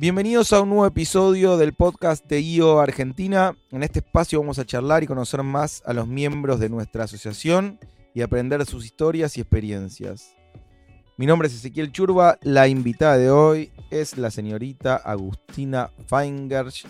Bienvenidos 0.00 0.54
a 0.54 0.62
un 0.62 0.70
nuevo 0.70 0.86
episodio 0.86 1.58
del 1.58 1.74
podcast 1.74 2.24
de 2.24 2.40
IO 2.40 2.80
Argentina. 2.80 3.54
En 3.70 3.82
este 3.82 3.98
espacio 3.98 4.40
vamos 4.40 4.58
a 4.58 4.64
charlar 4.64 5.02
y 5.02 5.06
conocer 5.06 5.42
más 5.42 5.82
a 5.84 5.92
los 5.92 6.08
miembros 6.08 6.58
de 6.58 6.70
nuestra 6.70 7.04
asociación 7.04 7.78
y 8.14 8.22
aprender 8.22 8.64
sus 8.64 8.86
historias 8.86 9.36
y 9.36 9.42
experiencias. 9.42 10.34
Mi 11.18 11.26
nombre 11.26 11.48
es 11.48 11.54
Ezequiel 11.54 11.92
Churba, 11.92 12.38
la 12.40 12.66
invitada 12.66 13.18
de 13.18 13.30
hoy 13.30 13.72
es 13.90 14.16
la 14.16 14.30
señorita 14.30 14.96
Agustina 14.96 15.90
Feingersch. 16.06 16.86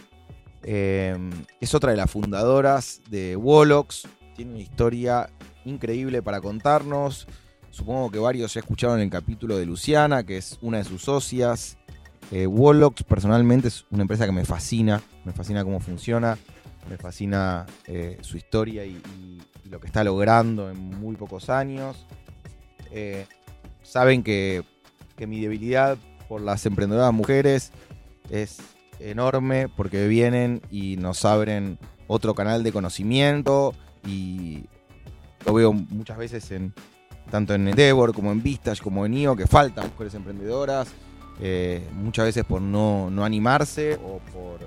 Eh, 0.62 1.18
es 1.60 1.74
otra 1.74 1.90
de 1.90 1.96
las 1.96 2.12
fundadoras 2.12 3.00
de 3.10 3.34
Wolox. 3.34 4.06
Tiene 4.36 4.52
una 4.52 4.62
historia 4.62 5.28
increíble 5.64 6.22
para 6.22 6.40
contarnos. 6.40 7.26
Supongo 7.70 8.08
que 8.12 8.20
varios 8.20 8.54
ya 8.54 8.60
escucharon 8.60 9.00
el 9.00 9.10
capítulo 9.10 9.58
de 9.58 9.66
Luciana, 9.66 10.24
que 10.24 10.36
es 10.36 10.58
una 10.62 10.78
de 10.78 10.84
sus 10.84 11.02
socias. 11.02 11.76
Eh, 12.30 12.46
Wolox 12.46 13.02
personalmente 13.02 13.68
es 13.68 13.84
una 13.90 14.02
empresa 14.02 14.24
que 14.24 14.32
me 14.32 14.44
fascina, 14.44 15.02
me 15.24 15.32
fascina 15.32 15.64
cómo 15.64 15.80
funciona, 15.80 16.38
me 16.88 16.96
fascina 16.96 17.66
eh, 17.86 18.18
su 18.20 18.36
historia 18.36 18.84
y, 18.84 19.00
lo 19.68 19.78
que 19.78 19.86
está 19.86 20.02
logrando 20.02 20.68
en 20.68 20.76
muy 21.00 21.14
pocos 21.14 21.48
años. 21.48 22.04
Eh, 22.90 23.26
saben 23.84 24.24
que, 24.24 24.64
que 25.16 25.28
mi 25.28 25.40
debilidad 25.40 25.96
por 26.28 26.40
las 26.40 26.66
emprendedoras 26.66 27.12
mujeres 27.12 27.70
es 28.30 28.58
enorme 28.98 29.68
porque 29.68 30.08
vienen 30.08 30.60
y 30.72 30.96
nos 30.96 31.24
abren 31.24 31.78
otro 32.08 32.34
canal 32.34 32.64
de 32.64 32.72
conocimiento 32.72 33.74
y 34.04 34.64
lo 35.46 35.54
veo 35.54 35.72
muchas 35.72 36.18
veces 36.18 36.50
en 36.50 36.74
tanto 37.30 37.54
en 37.54 37.68
Endeavor 37.68 38.12
como 38.12 38.32
en 38.32 38.42
Vistage 38.42 38.82
como 38.82 39.06
en 39.06 39.14
IO 39.14 39.36
que 39.36 39.46
faltan 39.46 39.88
mujeres 39.90 40.14
emprendedoras 40.14 40.88
eh, 41.40 41.86
muchas 41.94 42.26
veces 42.26 42.44
por 42.44 42.60
no, 42.60 43.10
no 43.10 43.24
animarse 43.24 43.94
o 43.94 44.18
por 44.32 44.60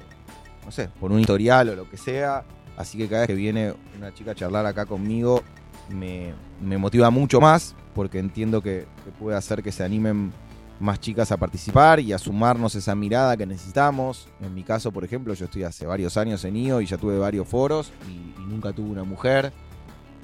no 0.65 0.71
sé 0.71 0.89
por 0.99 1.11
un 1.11 1.19
historial 1.19 1.69
o 1.69 1.75
lo 1.75 1.89
que 1.89 1.97
sea 1.97 2.43
así 2.77 2.97
que 2.97 3.07
cada 3.07 3.21
vez 3.21 3.27
que 3.27 3.35
viene 3.35 3.73
una 3.97 4.13
chica 4.13 4.31
a 4.31 4.35
charlar 4.35 4.65
acá 4.65 4.85
conmigo 4.85 5.43
me, 5.89 6.33
me 6.61 6.77
motiva 6.77 7.09
mucho 7.09 7.39
más 7.41 7.75
porque 7.93 8.19
entiendo 8.19 8.61
que, 8.61 8.85
puede 9.19 9.37
hacer 9.37 9.61
que 9.63 9.71
se 9.71 9.83
animen 9.83 10.33
más 10.79 10.99
chicas 10.99 11.31
a 11.31 11.37
participar 11.37 11.99
y 11.99 12.13
a 12.13 12.17
sumarnos 12.17 12.75
esa 12.75 12.95
mirada 12.95 13.37
que 13.37 13.45
necesitamos. 13.45 14.27
En 14.41 14.53
mi 14.53 14.63
caso, 14.63 14.91
por 14.91 15.03
ejemplo, 15.03 15.33
yo 15.33 15.45
estoy 15.45 15.63
hace 15.63 15.85
varios 15.85 16.17
años 16.17 16.43
en 16.43 16.57
IO 16.57 16.81
y 16.81 16.85
ya 16.87 16.97
tuve 16.97 17.17
varios 17.17 17.47
foros 17.47 17.91
y, 18.09 18.41
y 18.41 18.45
nunca 18.45 18.73
tuve 18.73 18.89
una 18.89 19.03
mujer 19.03 19.53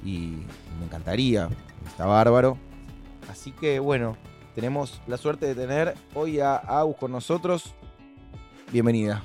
y 0.03 0.37
me 0.79 0.85
encantaría, 0.85 1.49
está 1.87 2.05
bárbaro. 2.05 2.57
Así 3.29 3.51
que 3.51 3.79
bueno, 3.79 4.17
tenemos 4.59 5.01
la 5.07 5.15
suerte 5.15 5.45
de 5.45 5.55
tener 5.55 5.95
hoy 6.13 6.41
a 6.41 6.57
Agus 6.57 6.97
con 6.97 7.13
nosotros. 7.13 7.73
Bienvenida. 8.73 9.23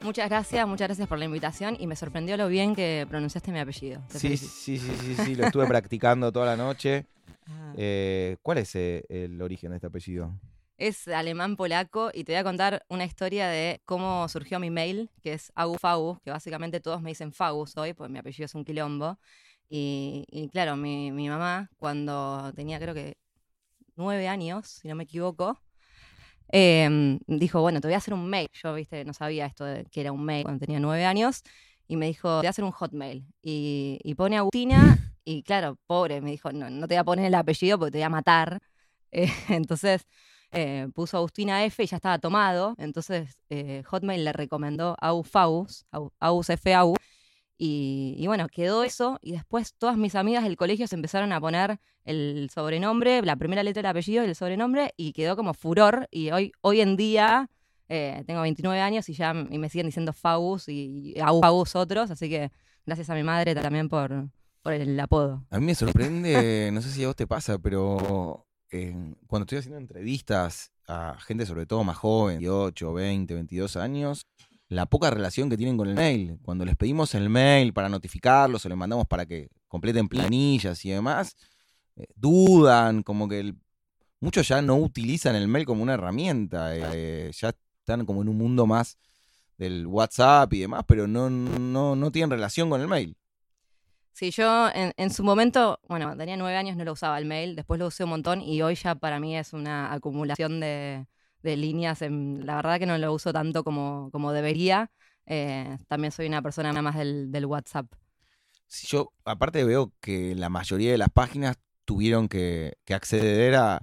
Muchas 0.00 0.30
gracias, 0.30 0.66
muchas 0.66 0.88
gracias 0.88 1.06
por 1.06 1.18
la 1.18 1.26
invitación 1.26 1.76
y 1.78 1.86
me 1.86 1.94
sorprendió 1.94 2.38
lo 2.38 2.48
bien 2.48 2.74
que 2.74 3.04
pronunciaste 3.06 3.52
mi 3.52 3.58
apellido. 3.58 4.02
Sí, 4.08 4.38
sí, 4.38 4.78
sí, 4.78 4.96
sí, 4.98 5.14
sí, 5.14 5.34
lo 5.34 5.44
estuve 5.44 5.66
practicando 5.68 6.32
toda 6.32 6.46
la 6.46 6.56
noche. 6.56 7.04
Ah. 7.46 7.74
Eh, 7.76 8.38
¿Cuál 8.40 8.56
es 8.56 8.74
eh, 8.76 9.04
el 9.10 9.42
origen 9.42 9.72
de 9.72 9.76
este 9.76 9.88
apellido? 9.88 10.32
Es 10.78 11.06
alemán 11.06 11.56
polaco 11.56 12.10
y 12.14 12.24
te 12.24 12.32
voy 12.32 12.38
a 12.38 12.44
contar 12.44 12.82
una 12.88 13.04
historia 13.04 13.48
de 13.48 13.82
cómo 13.84 14.26
surgió 14.30 14.58
mi 14.58 14.70
mail, 14.70 15.10
que 15.22 15.34
es 15.34 15.52
Agufagus, 15.54 16.18
que 16.22 16.30
básicamente 16.30 16.80
todos 16.80 17.02
me 17.02 17.10
dicen 17.10 17.30
Fagus 17.30 17.76
hoy, 17.76 17.92
pues 17.92 18.08
mi 18.08 18.18
apellido 18.18 18.46
es 18.46 18.54
un 18.54 18.64
quilombo. 18.64 19.18
Y, 19.68 20.24
y 20.30 20.48
claro, 20.48 20.76
mi, 20.76 21.12
mi 21.12 21.28
mamá, 21.28 21.68
cuando 21.76 22.54
tenía 22.54 22.78
creo 22.78 22.94
que 22.94 23.18
nueve 23.96 24.28
años, 24.28 24.66
si 24.68 24.88
no 24.88 24.94
me 24.96 25.04
equivoco, 25.04 25.58
em, 26.48 27.18
dijo, 27.26 27.60
bueno, 27.60 27.80
te 27.80 27.88
voy 27.88 27.94
a 27.94 27.98
hacer 27.98 28.14
un 28.14 28.28
mail. 28.28 28.48
Yo, 28.52 28.74
viste, 28.74 29.04
no 29.04 29.12
sabía 29.14 29.46
esto 29.46 29.64
de 29.64 29.84
que 29.86 30.00
era 30.00 30.12
un 30.12 30.24
mail 30.24 30.44
cuando 30.44 30.60
tenía 30.64 30.80
nueve 30.80 31.04
años. 31.04 31.42
Y 31.88 31.96
me 31.96 32.06
dijo, 32.06 32.28
te 32.28 32.36
voy 32.38 32.46
a 32.46 32.50
hacer 32.50 32.64
un 32.64 32.72
hotmail. 32.72 33.24
Y, 33.42 33.98
y 34.02 34.14
pone 34.14 34.36
Agustina, 34.36 34.98
y 35.24 35.42
claro, 35.42 35.78
pobre, 35.86 36.20
me 36.20 36.30
dijo, 36.30 36.52
no, 36.52 36.68
no 36.70 36.88
te 36.88 36.94
voy 36.94 37.00
a 37.00 37.04
poner 37.04 37.26
el 37.26 37.34
apellido 37.34 37.78
porque 37.78 37.92
te 37.92 37.98
voy 37.98 38.04
a 38.04 38.10
matar. 38.10 38.58
Eh, 39.12 39.30
entonces 39.48 40.02
eh, 40.52 40.88
puso 40.94 41.16
Agustina 41.16 41.64
F 41.64 41.82
y 41.82 41.86
ya 41.86 41.96
estaba 41.96 42.18
tomado. 42.18 42.74
Entonces 42.78 43.38
eh, 43.50 43.82
Hotmail 43.86 44.24
le 44.24 44.32
recomendó 44.32 44.96
Au- 45.00 45.24
Aus 46.20 46.50
F 46.50 46.74
Au. 46.74 46.94
Y, 47.58 48.24
bueno, 48.26 48.48
quedó 48.48 48.84
eso. 48.84 49.18
Y 49.22 49.32
después 49.32 49.74
todas 49.74 49.96
mis 49.96 50.14
amigas 50.14 50.44
del 50.44 50.56
colegio 50.56 50.86
se 50.86 50.94
empezaron 50.94 51.32
a 51.32 51.40
poner 51.40 51.78
el 52.04 52.50
sobrenombre, 52.52 53.22
la 53.22 53.36
primera 53.36 53.62
letra 53.62 53.82
del 53.82 53.90
apellido 53.90 54.24
y 54.24 54.28
el 54.28 54.34
sobrenombre, 54.34 54.92
y 54.96 55.12
quedó 55.12 55.36
como 55.36 55.54
furor. 55.54 56.08
Y 56.10 56.30
hoy, 56.30 56.52
hoy 56.60 56.80
en 56.80 56.96
día 56.96 57.50
eh, 57.88 58.22
tengo 58.26 58.42
29 58.42 58.80
años 58.80 59.08
y 59.08 59.14
ya 59.14 59.32
y 59.50 59.58
me 59.58 59.68
siguen 59.68 59.86
diciendo 59.86 60.12
Faus 60.12 60.68
y, 60.68 61.14
y 61.16 61.20
Faus 61.20 61.74
otros. 61.76 62.10
Así 62.10 62.28
que 62.28 62.50
gracias 62.84 63.10
a 63.10 63.14
mi 63.14 63.22
madre 63.22 63.54
también 63.54 63.88
por, 63.88 64.28
por 64.62 64.72
el 64.72 64.98
apodo. 64.98 65.44
A 65.50 65.58
mí 65.58 65.66
me 65.66 65.74
sorprende, 65.74 66.70
no 66.72 66.82
sé 66.82 66.90
si 66.90 67.04
a 67.04 67.06
vos 67.06 67.16
te 67.16 67.26
pasa, 67.26 67.58
pero 67.58 68.46
eh, 68.70 69.14
cuando 69.26 69.44
estoy 69.44 69.58
haciendo 69.58 69.78
entrevistas 69.78 70.72
a 70.88 71.16
gente 71.20 71.46
sobre 71.46 71.66
todo 71.66 71.84
más 71.84 71.96
joven, 71.96 72.38
18, 72.38 72.92
20, 72.92 73.34
22 73.34 73.76
años, 73.76 74.26
la 74.68 74.86
poca 74.86 75.10
relación 75.10 75.48
que 75.48 75.56
tienen 75.56 75.76
con 75.76 75.88
el 75.88 75.94
mail. 75.94 76.38
Cuando 76.42 76.64
les 76.64 76.76
pedimos 76.76 77.14
el 77.14 77.28
mail 77.28 77.72
para 77.72 77.88
notificarlos 77.88 78.64
o 78.64 78.68
les 78.68 78.76
mandamos 78.78 79.06
para 79.06 79.26
que 79.26 79.48
completen 79.68 80.08
planillas 80.08 80.84
y 80.84 80.90
demás, 80.90 81.36
eh, 81.96 82.06
dudan, 82.16 83.02
como 83.02 83.28
que 83.28 83.40
el- 83.40 83.56
muchos 84.20 84.48
ya 84.48 84.62
no 84.62 84.76
utilizan 84.76 85.36
el 85.36 85.46
mail 85.48 85.66
como 85.66 85.82
una 85.82 85.94
herramienta, 85.94 86.70
eh, 86.76 87.30
ya 87.32 87.54
están 87.80 88.04
como 88.06 88.22
en 88.22 88.28
un 88.28 88.38
mundo 88.38 88.66
más 88.66 88.98
del 89.56 89.86
WhatsApp 89.86 90.52
y 90.54 90.60
demás, 90.60 90.84
pero 90.86 91.06
no, 91.06 91.30
no, 91.30 91.94
no 91.96 92.10
tienen 92.10 92.30
relación 92.30 92.68
con 92.68 92.80
el 92.80 92.88
mail. 92.88 93.16
Sí, 94.12 94.30
yo 94.30 94.68
en, 94.74 94.92
en 94.96 95.10
su 95.10 95.22
momento, 95.22 95.78
bueno, 95.88 96.16
tenía 96.16 96.36
nueve 96.38 96.56
años, 96.56 96.76
no 96.76 96.84
lo 96.84 96.92
usaba 96.92 97.18
el 97.18 97.26
mail, 97.26 97.54
después 97.54 97.78
lo 97.78 97.86
usé 97.86 98.04
un 98.04 98.10
montón 98.10 98.40
y 98.40 98.62
hoy 98.62 98.74
ya 98.74 98.94
para 98.94 99.20
mí 99.20 99.36
es 99.36 99.52
una 99.52 99.92
acumulación 99.92 100.58
de, 100.58 101.06
de 101.42 101.56
líneas. 101.56 102.02
en- 102.02 102.44
la 102.46 102.56
verdad 102.56 102.78
que 102.78 102.86
no 102.86 102.98
lo 102.98 103.12
uso 103.12 103.32
tanto 103.32 103.64
como, 103.64 104.10
como 104.12 104.32
debería. 104.32 104.90
Eh, 105.26 105.78
también 105.88 106.12
soy 106.12 106.26
una 106.28 106.42
persona 106.42 106.70
nada 106.70 106.82
más 106.82 106.96
del, 106.96 107.30
del 107.32 107.46
WhatsApp. 107.46 107.86
yo 108.88 109.12
aparte 109.24 109.64
veo 109.64 109.92
que 110.00 110.34
la 110.34 110.48
mayoría 110.48 110.90
de 110.92 110.98
las 110.98 111.10
páginas 111.10 111.56
tuvieron 111.84 112.28
que, 112.28 112.74
acceder 112.88 113.54
a, 113.56 113.82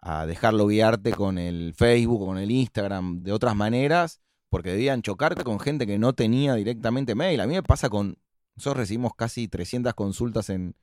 a 0.00 0.26
dejarlo 0.26 0.66
guiarte 0.66 1.12
con 1.12 1.38
el 1.38 1.74
Facebook 1.74 2.26
con 2.26 2.38
el 2.38 2.50
Instagram 2.50 3.22
de 3.22 3.32
otras 3.32 3.54
maneras, 3.56 4.20
porque 4.48 4.70
debían 4.70 5.02
chocar 5.02 5.42
con 5.44 5.60
gente 5.60 5.86
que 5.86 5.98
no 5.98 6.12
tenía 6.14 6.54
directamente 6.54 7.14
mail. 7.14 7.40
A 7.40 7.46
mí 7.46 7.54
me 7.54 7.62
pasa 7.62 7.88
con, 7.88 8.18
nosotros 8.56 8.78
recibimos 8.78 9.12
casi 9.16 9.48
300 9.48 9.94
consultas 9.94 10.50
en, 10.50 10.76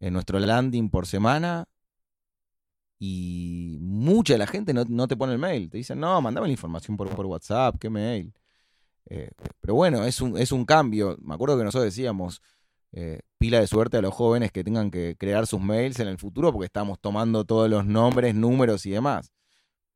en 0.00 0.12
nuestro 0.12 0.38
landing 0.38 0.90
por 0.90 1.06
semana 1.06 1.66
y 2.98 3.78
mucha 3.80 4.34
de 4.34 4.38
la 4.38 4.46
gente 4.46 4.72
no, 4.72 4.84
no 4.88 5.08
te 5.08 5.16
pone 5.16 5.32
el 5.32 5.38
mail. 5.38 5.70
Te 5.70 5.78
dicen, 5.78 6.00
no, 6.00 6.20
mandame 6.20 6.46
la 6.48 6.52
información 6.52 6.96
por, 6.96 7.08
por 7.14 7.26
WhatsApp, 7.26 7.76
¿qué 7.78 7.90
mail? 7.90 8.32
Eh, 9.06 9.30
pero 9.60 9.74
bueno, 9.74 10.04
es 10.04 10.20
un, 10.20 10.36
es 10.38 10.52
un 10.52 10.64
cambio. 10.64 11.16
Me 11.20 11.34
acuerdo 11.34 11.58
que 11.58 11.64
nosotros 11.64 11.84
decíamos, 11.84 12.42
eh, 12.92 13.20
pila 13.38 13.60
de 13.60 13.66
suerte 13.66 13.98
a 13.98 14.02
los 14.02 14.14
jóvenes 14.14 14.52
que 14.52 14.64
tengan 14.64 14.90
que 14.90 15.16
crear 15.18 15.46
sus 15.46 15.60
mails 15.60 16.00
en 16.00 16.08
el 16.08 16.18
futuro 16.18 16.52
porque 16.52 16.66
estamos 16.66 16.98
tomando 17.00 17.44
todos 17.44 17.68
los 17.68 17.84
nombres, 17.86 18.34
números 18.34 18.86
y 18.86 18.90
demás. 18.90 19.32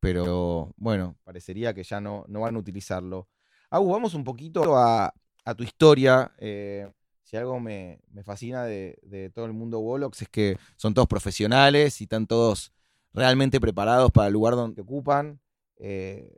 Pero 0.01 0.73
bueno, 0.77 1.17
parecería 1.25 1.75
que 1.75 1.83
ya 1.85 2.01
no, 2.01 2.25
no 2.29 2.41
van 2.41 2.57
a 2.57 2.59
utilizarlo. 2.59 3.29
Agus, 3.71 3.93
vamos 3.93 4.15
un 4.15 4.25
poquito 4.25 4.77
a, 4.77 5.13
a 5.45 5.55
tu 5.55 5.63
historia. 5.65 6.33
eh, 6.39 6.91
si 7.23 7.37
algo 7.37 7.61
me, 7.61 8.01
me 8.11 8.25
fascina 8.25 8.65
de, 8.65 8.99
de 9.03 9.31
todo 9.31 9.45
el 9.45 9.53
mundo 9.53 9.79
Wolox 9.79 10.23
es 10.23 10.29
que 10.29 10.59
son 10.77 10.95
todos 10.95 11.07
profesionales 11.07 12.01
y 12.01 12.05
están 12.05 12.27
todos 12.27 12.73
realmente 13.13 13.61
preparados 13.61 14.11
para 14.11 14.29
el 14.29 14.33
lugar 14.33 14.55
donde 14.55 14.83
ocupan. 14.83 15.41
eh, 15.77 16.37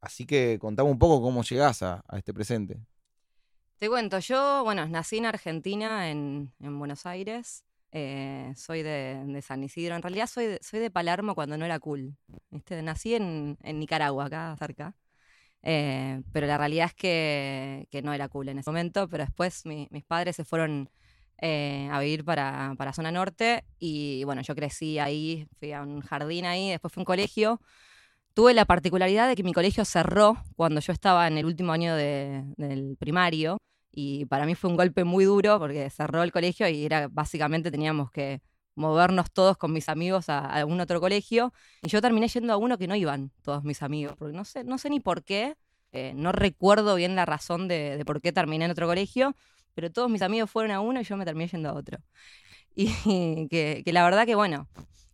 así 0.00 0.26
que 0.26 0.58
contame 0.60 0.90
un 0.90 0.98
poco 0.98 1.22
cómo 1.22 1.42
llegás 1.42 1.82
a, 1.82 2.02
a 2.08 2.18
este 2.18 2.34
presente. 2.34 2.80
Te 3.78 3.88
cuento, 3.88 4.18
yo, 4.20 4.62
bueno, 4.64 4.86
nací 4.86 5.18
en 5.18 5.26
Argentina, 5.26 6.10
en, 6.10 6.52
en 6.60 6.78
Buenos 6.78 7.04
Aires. 7.06 7.64
eh, 7.90 8.52
soy 8.56 8.82
de, 8.82 9.22
de 9.26 9.42
San 9.42 9.62
Isidro. 9.64 9.96
En 9.96 10.02
realidad 10.02 10.26
soy 10.28 10.46
de, 10.46 10.58
soy 10.62 10.80
de 10.80 10.90
Palermo 10.90 11.34
cuando 11.34 11.56
no 11.58 11.64
era 11.64 11.78
cool. 11.80 12.16
¿viste? 12.50 12.80
Nací 12.82 13.14
en, 13.14 13.58
en 13.62 13.78
Nicaragua, 13.80 14.26
acá 14.26 14.56
cerca. 14.58 14.94
Eh, 15.62 16.22
pero 16.32 16.46
la 16.46 16.58
realidad 16.58 16.86
es 16.86 16.94
que, 16.94 17.88
que 17.90 18.02
no 18.02 18.12
era 18.12 18.28
cool 18.28 18.48
en 18.48 18.58
ese 18.60 18.70
momento. 18.70 19.08
Pero 19.08 19.24
después 19.24 19.66
mi- 19.66 19.88
mis 19.90 20.04
padres 20.04 20.36
se 20.36 20.44
fueron 20.44 20.88
eh, 21.42 21.90
a 21.92 22.00
vivir 22.00 22.24
para, 22.24 22.74
para 22.78 22.94
zona 22.94 23.12
norte. 23.12 23.64
Y 23.80 24.24
bueno, 24.24 24.42
yo 24.42 24.54
crecí 24.56 24.98
ahí, 25.00 25.46
fui 25.60 25.72
a 25.74 25.82
un 25.82 26.00
jardín 26.02 26.46
ahí, 26.46 26.70
después 26.70 26.92
fui 26.94 27.02
a 27.02 27.02
un 27.02 27.06
colegio. 27.06 27.60
Tuve 28.34 28.54
la 28.54 28.64
particularidad 28.64 29.28
de 29.28 29.36
que 29.36 29.42
mi 29.42 29.52
colegio 29.52 29.84
cerró 29.84 30.38
cuando 30.56 30.80
yo 30.80 30.92
estaba 30.92 31.28
en 31.28 31.36
el 31.38 31.44
último 31.46 31.72
año 31.72 31.94
de- 31.94 32.44
del 32.56 32.96
primario. 32.98 33.58
Y 33.92 34.24
para 34.26 34.46
mí 34.46 34.54
fue 34.54 34.70
un 34.70 34.76
golpe 34.76 35.04
muy 35.04 35.24
duro 35.26 35.58
porque 35.58 35.90
cerró 35.90 36.22
el 36.22 36.32
colegio 36.32 36.66
y 36.68 36.84
era 36.86 37.08
básicamente 37.08 37.70
teníamos 37.70 38.10
que 38.10 38.40
movernos 38.74 39.30
todos 39.32 39.58
con 39.58 39.72
mis 39.72 39.88
amigos 39.90 40.30
a, 40.30 40.38
a 40.40 40.54
algún 40.56 40.80
otro 40.80 41.00
colegio. 41.00 41.52
Y 41.82 41.88
yo 41.90 42.00
terminé 42.00 42.28
yendo 42.28 42.52
a 42.54 42.56
uno 42.56 42.78
que 42.78 42.86
no 42.88 42.96
iban 42.96 43.32
todos 43.42 43.64
mis 43.64 43.82
amigos, 43.82 44.16
porque 44.18 44.34
no 44.36 44.44
sé, 44.46 44.64
no 44.64 44.78
sé 44.78 44.88
ni 44.90 45.00
por 45.00 45.24
qué, 45.24 45.56
eh, 45.92 46.12
no 46.16 46.32
recuerdo 46.32 46.94
bien 46.94 47.14
la 47.16 47.26
razón 47.26 47.68
de, 47.68 47.98
de 47.98 48.04
por 48.06 48.22
qué 48.22 48.32
terminé 48.32 48.64
en 48.64 48.70
otro 48.70 48.86
colegio, 48.86 49.36
pero 49.74 49.90
todos 49.90 50.10
mis 50.10 50.22
amigos 50.22 50.50
fueron 50.50 50.72
a 50.72 50.80
uno 50.80 51.00
y 51.00 51.04
yo 51.04 51.16
me 51.16 51.24
terminé 51.24 51.48
yendo 51.48 51.70
a 51.70 51.74
otro. 51.74 51.98
Y 52.74 53.48
que, 53.48 53.82
que 53.84 53.92
la 53.92 54.04
verdad 54.04 54.26
que, 54.26 54.34
bueno, 54.34 54.68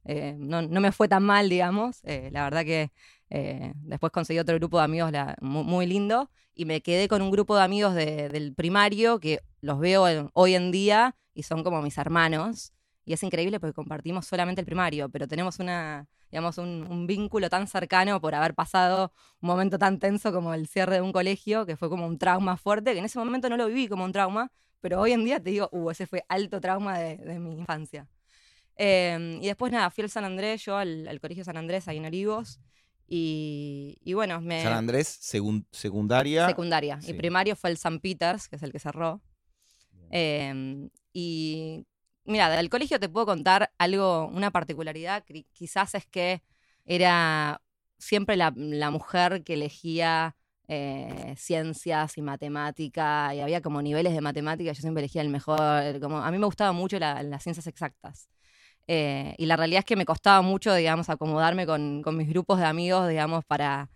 eh, 0.04 0.34
no, 0.38 0.62
no 0.62 0.80
me 0.80 0.92
fue 0.92 1.08
tan 1.08 1.22
mal, 1.24 1.48
digamos. 1.48 2.00
Eh, 2.04 2.30
la 2.32 2.44
verdad 2.44 2.64
que 2.64 2.92
eh, 3.30 3.72
después 3.76 4.12
conseguí 4.12 4.38
otro 4.38 4.56
grupo 4.56 4.78
de 4.78 4.84
amigos 4.84 5.12
la- 5.12 5.36
mu- 5.40 5.64
muy, 5.64 5.86
lindo 5.86 6.30
y 6.54 6.64
me 6.64 6.80
quedé 6.82 7.08
con 7.08 7.22
un 7.22 7.30
grupo 7.30 7.56
de 7.56 7.62
amigos 7.64 7.94
de- 7.94 8.28
del 8.28 8.54
primario 8.54 9.20
que 9.20 9.40
los 9.60 9.78
veo 9.80 10.08
en- 10.08 10.30
hoy 10.34 10.54
en 10.54 10.70
día 10.72 11.16
y 11.34 11.42
son 11.44 11.62
como 11.64 11.82
mis 11.82 11.98
hermanos. 11.98 12.72
Y 13.04 13.12
es 13.14 13.22
increíble 13.22 13.60
porque 13.60 13.74
compartimos 13.74 14.26
solamente 14.26 14.60
el 14.60 14.66
primario, 14.66 15.08
pero 15.10 15.26
tenemos 15.28 15.58
una, 15.58 16.06
digamos, 16.30 16.58
un, 16.58 16.86
un 16.90 17.06
vínculo 17.06 17.48
tan 17.48 17.66
cercano 17.66 18.20
por 18.20 18.34
haber 18.34 18.54
pasado 18.54 19.12
un 19.40 19.46
momento 19.48 19.78
tan 19.78 19.98
tenso 19.98 20.32
como 20.32 20.54
el 20.54 20.66
cierre 20.66 20.96
de 20.96 21.00
un 21.00 21.12
colegio, 21.12 21.66
que 21.66 21.76
fue 21.76 21.88
como 21.88 22.06
un 22.06 22.18
trauma 22.18 22.56
fuerte, 22.56 22.92
que 22.92 22.98
en 22.98 23.04
ese 23.04 23.18
momento 23.18 23.48
no 23.48 23.56
lo 23.56 23.66
viví 23.66 23.88
como 23.88 24.04
un 24.04 24.12
trauma, 24.12 24.50
pero 24.80 25.00
hoy 25.00 25.12
en 25.12 25.24
día 25.24 25.42
te 25.42 25.50
digo, 25.50 25.68
uh, 25.72 25.90
ese 25.90 26.06
fue 26.06 26.24
alto 26.28 26.60
trauma 26.60 26.98
de, 26.98 27.16
de 27.16 27.38
mi 27.38 27.52
infancia. 27.52 28.06
Eh, 28.76 29.38
y 29.42 29.46
después 29.46 29.72
nada, 29.72 29.90
fui 29.90 30.04
al 30.04 30.10
San 30.10 30.24
Andrés, 30.24 30.64
yo 30.64 30.76
al, 30.76 31.08
al 31.08 31.18
colegio 31.18 31.42
San 31.42 31.56
Andrés 31.56 31.88
ahí 31.88 31.96
en 31.96 32.04
Olivos. 32.06 32.60
Y, 33.10 33.96
y 34.04 34.12
bueno, 34.12 34.40
me... 34.40 34.62
San 34.62 34.74
Andrés, 34.74 35.08
segun- 35.08 35.66
secundaria. 35.72 36.46
secundaria. 36.46 37.00
Sí. 37.00 37.10
Y 37.10 37.14
primario 37.14 37.56
fue 37.56 37.70
el 37.70 37.78
San 37.78 38.00
Peters, 38.00 38.48
que 38.48 38.56
es 38.56 38.62
el 38.62 38.70
que 38.70 38.78
cerró. 38.78 39.22
Eh, 40.10 40.88
y 41.12 41.86
mira, 42.28 42.50
del 42.50 42.68
colegio 42.70 43.00
te 43.00 43.08
puedo 43.08 43.26
contar 43.26 43.72
algo, 43.78 44.26
una 44.28 44.50
particularidad, 44.50 45.24
quizás 45.52 45.94
es 45.94 46.06
que 46.06 46.42
era 46.84 47.60
siempre 47.98 48.36
la, 48.36 48.50
mujer 48.90 49.42
que 49.44 49.54
elegía 49.54 50.36
eh, 50.68 51.34
ciencias 51.36 52.16
y 52.18 52.22
matemática, 52.22 53.34
y 53.34 53.40
había 53.40 53.60
como 53.62 53.82
niveles 53.82 54.14
de 54.14 54.20
matemática, 54.20 54.72
yo 54.72 54.80
siempre 54.80 55.02
elegía 55.02 55.22
el 55.22 55.30
mejor, 55.30 56.00
como, 56.00 56.18
a 56.18 56.30
mí 56.30 56.38
me 56.38 56.46
gustaba 56.46 56.72
mucho 56.72 56.98
la- 56.98 57.22
las 57.22 57.42
ciencias 57.42 57.66
exactas. 57.66 58.28
Eh, 58.86 59.34
y 59.38 59.46
la 59.46 59.56
realidad 59.56 59.80
es 59.80 59.84
que 59.84 59.96
me 59.96 60.06
costaba 60.06 60.42
mucho, 60.42 60.74
digamos, 60.74 61.10
acomodarme 61.10 61.66
con, 61.66 62.02
con 62.02 62.16
mis 62.16 62.28
grupos 62.28 62.58
de 62.58 62.66
amigos, 62.66 63.08
digamos, 63.08 63.44
para, 63.44 63.90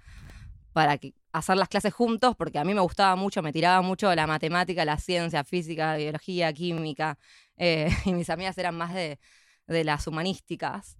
para 0.72 0.98
hacer 1.32 1.56
las 1.56 1.68
clases 1.68 1.92
juntos, 1.94 2.34
porque 2.36 2.58
a 2.58 2.64
mí 2.64 2.74
me 2.74 2.80
gustaba 2.80 3.16
mucho, 3.16 3.42
me 3.42 3.52
tiraba 3.52 3.82
mucho 3.82 4.14
la 4.14 4.26
matemática, 4.26 4.84
la 4.84 4.98
ciencia, 4.98 5.44
física, 5.44 5.96
biología, 5.96 6.52
química, 6.52 7.18
eh, 7.56 7.88
y 8.04 8.12
mis 8.12 8.30
amigas 8.30 8.56
eran 8.58 8.76
más 8.76 8.94
de, 8.94 9.18
de 9.66 9.84
las 9.84 10.06
humanísticas. 10.06 10.96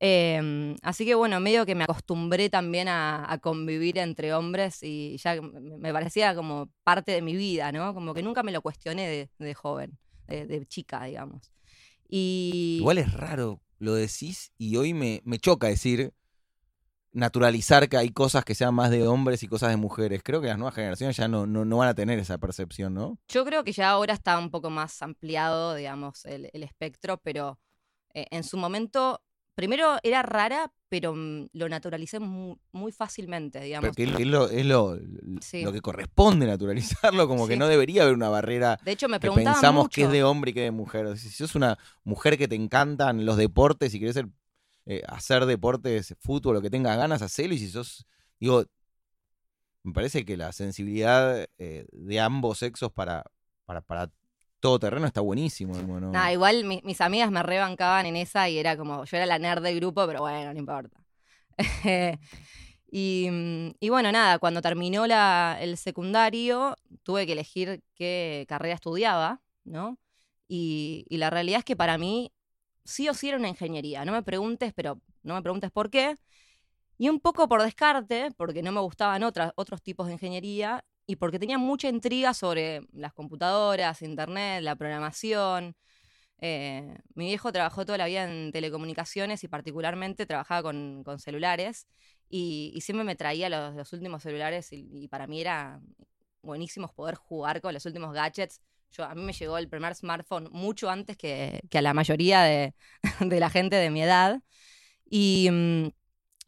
Eh, 0.00 0.76
así 0.82 1.04
que 1.04 1.16
bueno, 1.16 1.40
medio 1.40 1.66
que 1.66 1.74
me 1.74 1.84
acostumbré 1.84 2.48
también 2.50 2.86
a, 2.88 3.38
convivir 3.42 3.98
entre 3.98 4.32
hombres 4.32 4.82
y 4.82 5.16
ya 5.18 5.40
me 5.40 5.76
me 5.76 5.92
parecía 5.92 6.34
como 6.36 6.70
parte 6.84 7.12
de 7.12 7.22
mi 7.22 7.34
vida, 7.34 7.72
¿no? 7.72 7.94
Como 7.94 8.14
que 8.14 8.22
nunca 8.22 8.42
me 8.42 8.52
lo 8.52 8.62
cuestioné 8.62 9.08
de, 9.08 9.30
de 9.38 9.54
joven, 9.54 9.98
de, 10.28 10.46
de 10.46 10.66
chica, 10.66 11.04
digamos. 11.04 11.52
Y 12.08 12.76
Igual 12.78 12.98
es 12.98 13.12
raro, 13.12 13.60
lo 13.78 13.94
decís 13.94 14.52
y 14.56 14.76
hoy 14.76 14.94
me, 14.94 15.20
me 15.24 15.38
choca 15.38 15.66
decir 15.66 16.12
naturalizar 17.12 17.88
que 17.88 17.96
hay 17.96 18.10
cosas 18.10 18.44
que 18.44 18.54
sean 18.54 18.74
más 18.74 18.90
de 18.90 19.06
hombres 19.06 19.42
y 19.42 19.48
cosas 19.48 19.70
de 19.70 19.76
mujeres. 19.76 20.22
Creo 20.22 20.40
que 20.40 20.48
las 20.48 20.58
nuevas 20.58 20.74
generaciones 20.74 21.16
ya 21.16 21.28
no, 21.28 21.46
no, 21.46 21.64
no 21.64 21.78
van 21.78 21.88
a 21.88 21.94
tener 21.94 22.18
esa 22.18 22.38
percepción, 22.38 22.94
¿no? 22.94 23.18
Yo 23.28 23.44
creo 23.44 23.64
que 23.64 23.72
ya 23.72 23.90
ahora 23.90 24.14
está 24.14 24.38
un 24.38 24.50
poco 24.50 24.70
más 24.70 25.00
ampliado, 25.02 25.74
digamos, 25.74 26.24
el, 26.26 26.50
el 26.52 26.62
espectro, 26.62 27.18
pero 27.18 27.58
eh, 28.14 28.26
en 28.30 28.44
su 28.44 28.56
momento, 28.56 29.22
primero 29.54 29.96
era 30.02 30.22
rara, 30.22 30.72
pero 30.90 31.12
mm, 31.14 31.48
lo 31.52 31.68
naturalicé 31.68 32.18
mu- 32.20 32.56
muy, 32.72 32.92
fácilmente, 32.92 33.60
digamos. 33.60 33.90
Es 33.96 34.26
lo, 34.26 34.48
es 34.48 34.64
lo, 34.64 34.98
Sí. 35.40 35.62
lo 35.62 35.72
que 35.72 35.80
corresponde 35.80 36.46
naturalizarlo, 36.46 37.26
como 37.28 37.46
que 37.48 37.56
no 37.56 37.66
debería 37.68 38.02
haber 38.02 38.14
una 38.14 38.28
barrera 38.30 38.78
De 38.84 38.92
hecho, 38.92 39.08
me 39.08 39.18
que 39.20 39.30
pensamos 39.30 39.84
mucho. 39.84 39.94
que 39.94 40.02
es 40.04 40.10
de 40.10 40.24
hombre 40.24 40.50
y 40.50 40.54
que 40.54 40.60
es 40.60 40.66
de 40.66 40.70
mujer. 40.70 41.18
Si 41.18 41.28
sos 41.30 41.54
una 41.54 41.78
mujer 42.04 42.38
que 42.38 42.48
te 42.48 42.54
encantan 42.54 43.26
los 43.26 43.36
deportes 43.36 43.92
y 43.94 43.98
querés 44.00 44.14
ser, 44.14 44.28
eh, 44.90 45.02
hacer 45.06 45.44
deportes, 45.46 46.14
fútbol, 46.18 46.54
lo 46.54 46.62
que 46.62 46.70
tengas 46.70 46.96
ganas, 46.96 47.20
hacelo. 47.22 47.52
Y 47.54 47.58
si 47.58 47.68
sos, 47.68 48.06
digo, 48.40 48.64
me 49.82 49.92
parece 49.92 50.24
que 50.24 50.36
la 50.36 50.50
sensibilidad 50.52 51.46
eh, 51.58 51.86
de 51.92 52.20
ambos 52.20 52.58
sexos 52.58 52.90
para, 52.92 53.24
para, 53.64 53.80
para 53.82 54.10
todo 54.60 54.78
terreno 54.78 55.06
está 55.06 55.20
buenísimo. 55.20 55.74
¿no? 55.74 56.10
Igual 56.32 56.64
mi- 56.64 56.80
mis 56.84 57.00
amigas 57.00 57.30
me 57.30 57.42
rebancaban 57.42 58.06
en 58.06 58.16
esa 58.16 58.48
y 58.48 58.58
era 58.58 58.76
como, 58.76 59.04
yo 59.04 59.16
era 59.16 59.26
la 59.26 59.38
nerd 59.38 59.62
del 59.62 59.76
grupo, 59.76 60.06
pero 60.06 60.20
bueno, 60.20 60.52
no 60.52 60.58
importa. 60.58 60.98
y, 62.90 63.28
mm, 63.30 63.70
y 63.80 63.88
bueno, 63.88 64.10
nada, 64.12 64.38
cuando 64.38 64.62
terminó 64.62 65.06
la, 65.06 65.58
el 65.60 65.76
secundario, 65.76 66.76
tuve 67.02 67.26
que 67.26 67.32
elegir 67.32 67.82
qué 67.94 68.44
carrera 68.48 68.74
estudiaba, 68.74 69.40
¿no? 69.64 69.98
Y, 70.48 71.04
y 71.08 71.18
la 71.18 71.30
realidad 71.30 71.58
es 71.58 71.64
que 71.64 71.76
para 71.76 71.98
mí, 71.98 72.32
sí 72.88 73.08
o 73.08 73.14
sí 73.14 73.28
era 73.28 73.38
una 73.38 73.48
ingeniería. 73.48 74.04
No 74.04 74.12
me 74.12 74.22
preguntes, 74.22 74.72
pero 74.74 75.00
no 75.22 75.34
me 75.34 75.42
preguntes 75.42 75.70
por 75.70 75.90
qué. 75.90 76.16
Y 76.98 77.08
un 77.08 77.20
poco 77.20 77.48
por 77.48 77.62
descarte, 77.62 78.30
porque 78.36 78.62
no 78.62 78.72
me 78.72 78.80
gustaban 78.80 79.22
otros 79.24 79.82
tipos 79.82 80.06
de 80.08 80.14
ingeniería 80.14 80.84
y 81.06 81.16
porque 81.16 81.38
tenía 81.38 81.58
mucha 81.58 81.88
intriga 81.88 82.34
sobre 82.34 82.82
las 82.92 83.12
computadoras, 83.14 84.02
internet, 84.02 84.62
la 84.62 84.76
programación. 84.76 85.76
Eh, 86.40 86.98
mi 87.14 87.26
viejo 87.26 87.52
trabajó 87.52 87.84
toda 87.86 87.98
la 87.98 88.06
vida 88.06 88.24
en 88.24 88.52
telecomunicaciones 88.52 89.44
y 89.44 89.48
particularmente 89.48 90.26
trabajaba 90.26 90.62
con, 90.62 91.02
con 91.04 91.18
celulares 91.18 91.88
y, 92.28 92.72
y 92.74 92.80
siempre 92.82 93.04
me 93.04 93.16
traía 93.16 93.48
los, 93.48 93.74
los 93.74 93.92
últimos 93.92 94.22
celulares 94.22 94.72
y, 94.72 94.88
y 94.92 95.08
para 95.08 95.26
mí 95.26 95.40
era 95.40 95.80
buenísimo 96.42 96.88
poder 96.88 97.16
jugar 97.16 97.60
con 97.60 97.74
los 97.74 97.86
últimos 97.86 98.12
gadgets. 98.12 98.60
Yo, 98.90 99.04
a 99.04 99.14
mí 99.14 99.22
me 99.22 99.32
llegó 99.32 99.58
el 99.58 99.68
primer 99.68 99.94
smartphone 99.94 100.48
mucho 100.50 100.90
antes 100.90 101.16
que, 101.16 101.60
que 101.70 101.78
a 101.78 101.82
la 101.82 101.94
mayoría 101.94 102.42
de, 102.42 102.74
de 103.20 103.40
la 103.40 103.50
gente 103.50 103.76
de 103.76 103.90
mi 103.90 104.02
edad. 104.02 104.40
Y, 105.10 105.48
mm, 105.50 105.88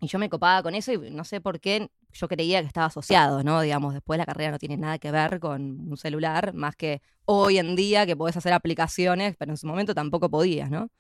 y 0.01 0.07
yo 0.09 0.19
me 0.19 0.31
copaba 0.31 0.63
con 0.63 0.75
eso 0.75 0.93
y 0.93 1.11
no 1.11 1.25
sé 1.25 1.41
por 1.41 1.61
qué 1.61 1.91
yo 2.13 2.27
creía 2.27 2.61
que 2.61 2.67
estaba 2.67 2.87
asociado, 2.87 3.43
¿no? 3.45 3.61
Digamos, 3.61 3.95
después 3.95 4.19
la 4.19 4.27
carrera 4.27 4.51
no 4.51 4.59
tiene 4.59 4.77
nada 4.77 4.99
que 4.99 5.11
ver 5.11 5.39
con 5.41 5.89
un 5.91 5.97
celular, 5.97 6.55
más 6.55 6.75
que 6.75 7.03
hoy 7.27 7.59
en 7.59 7.77
día 7.77 8.07
que 8.07 8.17
podés 8.17 8.37
hacer 8.37 8.53
aplicaciones, 8.53 9.37
pero 9.39 9.53
en 9.53 9.57
su 9.57 9.67
momento 9.67 9.95
tampoco 9.95 10.31
podías, 10.31 10.71
¿no? 10.71 10.91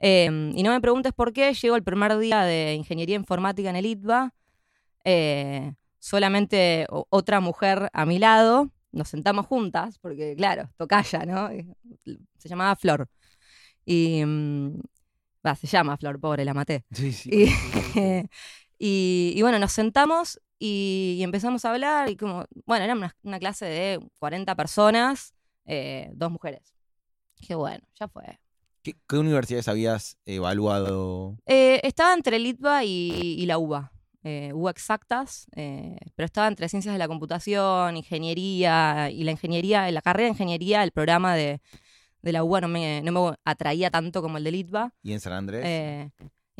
Eh, 0.00 0.26
y 0.54 0.62
no 0.62 0.72
me 0.72 0.80
preguntes 0.80 1.12
por 1.12 1.32
qué, 1.32 1.54
llego 1.54 1.76
el 1.76 1.84
primer 1.84 2.16
día 2.18 2.42
de 2.42 2.74
ingeniería 2.74 3.16
informática 3.16 3.70
en 3.70 3.76
el 3.76 3.86
ITBA, 3.86 4.34
eh, 5.04 5.74
solamente 5.98 6.86
otra 6.90 7.40
mujer 7.40 7.90
a 7.92 8.06
mi 8.06 8.18
lado, 8.18 8.70
nos 8.92 9.08
sentamos 9.08 9.46
juntas, 9.46 9.98
porque 9.98 10.34
claro, 10.36 10.70
tocaya, 10.76 11.24
¿no? 11.24 11.52
Y 11.52 11.66
Se 12.38 12.48
llamaba 12.48 12.76
Flor. 12.76 13.08
Y, 13.84 14.24
mm, 14.24 14.80
va, 15.46 15.54
se 15.54 15.66
llama 15.66 15.96
Flor, 15.96 16.20
pobre, 16.20 16.44
la 16.44 16.54
maté. 16.54 16.84
Sí, 16.90 17.12
sí. 17.12 17.30
Y, 17.32 17.44
y, 18.78 19.32
y 19.36 19.42
bueno, 19.42 19.58
nos 19.58 19.72
sentamos 19.72 20.40
y, 20.58 21.16
y 21.18 21.22
empezamos 21.22 21.64
a 21.64 21.70
hablar 21.72 22.10
y 22.10 22.16
como, 22.16 22.44
bueno, 22.66 22.84
era 22.84 22.94
una, 22.94 23.16
una 23.22 23.38
clase 23.38 23.64
de 23.64 24.00
40 24.18 24.54
personas, 24.54 25.34
eh, 25.66 26.10
dos 26.14 26.30
mujeres. 26.30 26.74
Qué 27.36 27.54
bueno, 27.54 27.82
ya 27.98 28.08
fue. 28.08 28.38
¿Qué, 28.82 28.96
qué 29.08 29.16
universidades 29.16 29.68
habías 29.68 30.18
evaluado? 30.26 31.36
Eh, 31.46 31.80
estaba 31.82 32.14
entre 32.14 32.36
el 32.36 32.46
ITBA 32.46 32.84
y, 32.84 33.36
y 33.38 33.46
la 33.46 33.58
UBA. 33.58 33.92
Eh, 34.22 34.52
UBA 34.52 34.70
exactas, 34.70 35.46
eh, 35.56 35.96
pero 36.14 36.26
estaba 36.26 36.48
entre 36.48 36.68
ciencias 36.68 36.94
de 36.94 36.98
la 36.98 37.08
computación, 37.08 37.96
ingeniería, 37.96 39.10
y 39.10 39.24
la 39.24 39.30
ingeniería, 39.30 39.90
la 39.90 40.02
carrera 40.02 40.24
de 40.24 40.32
ingeniería, 40.32 40.84
el 40.84 40.92
programa 40.92 41.34
de, 41.34 41.60
de 42.22 42.32
la 42.32 42.44
UBA 42.44 42.60
no 42.62 42.68
me, 42.68 43.02
no 43.02 43.12
me 43.12 43.36
atraía 43.44 43.90
tanto 43.90 44.20
como 44.20 44.38
el 44.38 44.44
del 44.44 44.56
ITBA. 44.56 44.92
¿Y 45.02 45.12
en 45.12 45.20
San 45.20 45.32
Andrés? 45.32 45.62
Eh, 45.64 46.10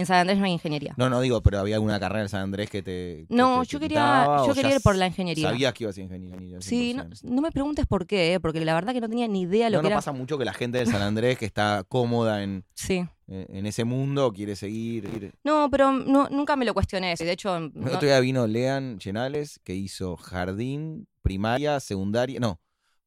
en 0.01 0.07
San 0.07 0.17
Andrés 0.19 0.39
no 0.39 0.45
hay 0.45 0.53
ingeniería. 0.53 0.95
no, 0.97 1.09
no 1.09 1.21
digo, 1.21 1.43
pero 1.43 1.59
había 1.61 1.77
alguna 1.77 2.01
carrera 2.01 2.23
en 2.23 2.29
San 2.29 2.43
Andrés 2.43 2.69
que 2.71 2.83
te. 2.83 3.27
que 3.29 3.35
No, 3.35 3.61
te- 3.61 3.67
te 3.67 3.73
yo 3.73 3.81
quería, 3.81 3.97
quitaba, 3.99 4.47
yo 4.47 4.55
quería 4.55 4.75
ir 4.77 4.81
por 4.83 4.97
la 4.97 5.07
ingeniería. 5.07 5.49
Sabías 5.51 5.73
que 5.75 5.85
ibas 5.85 5.97
a 5.97 6.01
ingeniería. 6.01 6.61
Sí, 6.61 6.95
no, 6.95 7.05
100%. 7.05 7.23
no 7.25 7.43
me 7.43 7.51
preguntes 7.53 7.87
por 7.87 8.07
qué, 8.07 8.35
eh, 8.35 8.41
porque 8.41 8.65
la 8.65 8.75
verdad 8.75 8.93
que 8.93 9.01
no 9.01 9.09
tenía 9.09 9.29
ni 9.29 9.43
idea 9.43 9.71
lo 9.71 9.77
No, 9.79 9.81
que 9.81 9.85
no 9.85 9.89
era. 9.89 9.97
pasa 9.99 10.13
mucho 10.13 10.37
que 10.39 10.45
la 10.45 10.53
gente 10.55 10.79
del 10.79 10.87
San 10.89 11.03
Andrés 11.03 11.39
que 11.39 11.47
está 11.47 11.85
cómoda 11.89 12.43
en, 12.43 12.65
Sí. 12.75 13.05
en 13.29 13.67
ese 13.67 13.85
mundo 13.85 14.33
quiere 14.33 14.57
seguir. 14.57 15.05
ir. 15.05 15.33
No, 15.45 15.69
pero 15.71 15.93
no, 15.93 16.29
nunca 16.31 16.57
me 16.57 16.65
lo 16.65 16.75
cuestioné. 16.75 17.15
De 17.17 17.31
hecho, 17.33 17.57
El 17.57 17.71
no- 17.75 17.87
otro 17.87 18.01
día 18.09 18.19
vino 18.21 18.47
Lean 18.47 18.99
Llenales 18.99 19.61
que 19.65 19.75
hizo 19.75 20.17
jardín, 20.17 21.07
primaria, 21.23 21.79
secundaria. 21.81 22.41
No, 22.41 22.61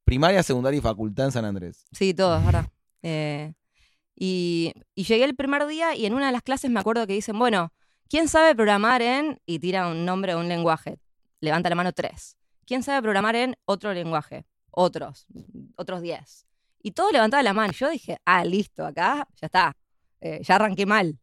primaria, 0.04 0.42
secundaria 0.42 0.78
y 0.78 0.80
facultad 0.80 1.26
en 1.26 1.32
San 1.32 1.44
Andrés. 1.44 1.84
sí, 1.92 2.14
todo, 2.14 2.38
es 2.38 2.44
verdad. 2.44 2.66
Eh, 3.02 3.52
y, 4.16 4.72
llegué 4.94 5.24
el 5.24 5.34
primer 5.34 5.66
día 5.66 5.94
y 5.94 6.06
en 6.06 6.14
una 6.14 6.26
de 6.26 6.32
las 6.32 6.42
clases 6.42 6.70
me 6.70 6.80
acuerdo 6.80 7.06
que 7.06 7.14
dicen, 7.14 7.38
bueno, 7.38 7.72
¿quién 8.08 8.28
sabe 8.28 8.54
programar 8.54 9.02
en? 9.02 9.40
Y 9.46 9.58
tira 9.58 9.88
un 9.88 10.04
nombre 10.04 10.34
o 10.34 10.40
un 10.40 10.48
lenguaje. 10.48 10.98
Levanta 11.40 11.68
la 11.68 11.74
mano 11.74 11.92
tres. 11.92 12.36
¿Quién 12.66 12.82
sabe 12.82 13.02
programar 13.02 13.36
en 13.36 13.56
otro 13.64 13.92
lenguaje? 13.92 14.46
Otros, 14.70 15.26
otros 15.76 16.00
diez. 16.00 16.46
Y 16.82 16.92
todos 16.92 17.12
levantaban 17.12 17.44
la 17.44 17.52
mano. 17.52 17.72
Yo 17.72 17.90
dije, 17.90 18.18
ah, 18.24 18.44
listo, 18.44 18.86
acá 18.86 19.26
ya 19.40 19.46
está. 19.46 19.76
Eh, 20.20 20.40
ya 20.42 20.56
arranqué 20.56 20.86
mal. 20.86 21.18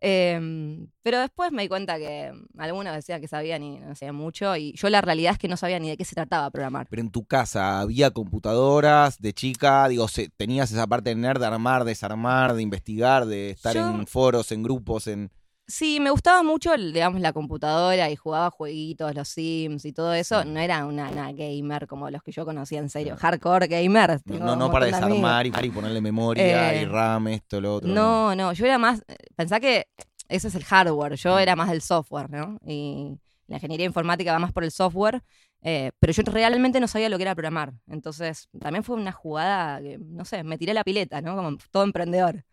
Em, 0.00 0.88
pero 1.02 1.20
después 1.20 1.52
me 1.52 1.62
di 1.62 1.68
cuenta 1.68 1.98
que 1.98 2.30
algunos 2.58 2.94
decían 2.94 3.20
que 3.20 3.28
sabían 3.28 3.62
y 3.62 3.78
no 3.80 3.94
sabían 3.94 4.14
mucho, 4.14 4.54
y 4.56 4.72
yo 4.74 4.88
la 4.90 5.00
realidad 5.00 5.32
es 5.32 5.38
que 5.38 5.48
no 5.48 5.56
sabía 5.56 5.78
ni 5.78 5.88
de 5.88 5.96
qué 5.96 6.04
se 6.04 6.14
trataba 6.14 6.50
programar. 6.50 6.86
Pero 6.90 7.02
en 7.02 7.10
tu 7.10 7.24
casa 7.24 7.80
había 7.80 8.10
computadoras 8.10 9.18
de 9.20 9.32
chica, 9.32 9.88
digo, 9.88 10.08
se- 10.08 10.28
tenías 10.36 10.70
esa 10.70 10.86
parte 10.86 11.10
de 11.10 11.16
nerd 11.16 11.40
de 11.40 11.46
armar, 11.46 11.84
desarmar, 11.84 12.54
de 12.54 12.62
investigar, 12.62 13.26
de 13.26 13.50
estar 13.50 13.74
Yo- 13.74 13.80
en 13.80 14.06
foros, 14.06 14.52
en 14.52 14.62
grupos, 14.62 15.06
en... 15.06 15.30
Sí, 15.68 15.98
me 15.98 16.10
gustaba 16.10 16.44
mucho, 16.44 16.76
digamos, 16.76 17.20
la 17.20 17.32
computadora 17.32 18.08
y 18.08 18.14
jugaba 18.16 18.50
jueguitos, 18.50 19.14
los 19.14 19.28
Sims 19.28 19.84
y 19.84 19.92
todo 19.92 20.14
eso. 20.14 20.44
No 20.44 20.60
era 20.60 20.86
una, 20.86 21.10
una 21.10 21.32
gamer 21.32 21.88
como 21.88 22.08
los 22.08 22.22
que 22.22 22.30
yo 22.30 22.44
conocía 22.44 22.78
en 22.78 22.88
serio, 22.88 23.16
hardcore 23.16 23.66
gamer. 23.66 24.20
No, 24.26 24.54
no, 24.54 24.70
para 24.70 24.86
desarmar 24.86 25.46
y, 25.46 25.52
y 25.62 25.70
ponerle 25.70 26.00
memoria 26.00 26.72
Eh, 26.74 26.82
y 26.82 26.84
RAM, 26.84 27.28
esto, 27.28 27.60
lo 27.60 27.76
otro. 27.76 27.88
No, 27.88 28.36
no, 28.36 28.52
yo 28.52 28.64
era 28.64 28.78
más, 28.78 29.02
pensá 29.34 29.58
que 29.58 29.88
ese 30.28 30.48
es 30.48 30.54
el 30.54 30.64
hardware, 30.64 31.16
yo 31.16 31.38
era 31.38 31.56
más 31.56 31.68
del 31.70 31.82
software, 31.82 32.30
¿no? 32.30 32.58
Y 32.64 33.18
la 33.48 33.56
ingeniería 33.56 33.86
informática 33.86 34.32
va 34.32 34.38
más 34.38 34.52
por 34.52 34.62
el 34.62 34.70
software, 34.70 35.22
eh, 35.62 35.90
pero 35.98 36.12
yo 36.12 36.22
realmente 36.26 36.78
no 36.78 36.86
sabía 36.86 37.08
lo 37.08 37.16
que 37.16 37.22
era 37.22 37.34
programar. 37.34 37.72
Entonces, 37.88 38.48
también 38.60 38.84
fue 38.84 38.96
una 38.96 39.12
jugada 39.12 39.80
que, 39.80 39.98
no 39.98 40.24
sé, 40.24 40.44
me 40.44 40.58
tiré 40.58 40.74
la 40.74 40.84
pileta, 40.84 41.20
¿no? 41.22 41.34
Como 41.34 41.56
todo 41.72 41.82
emprendedor. 41.82 42.44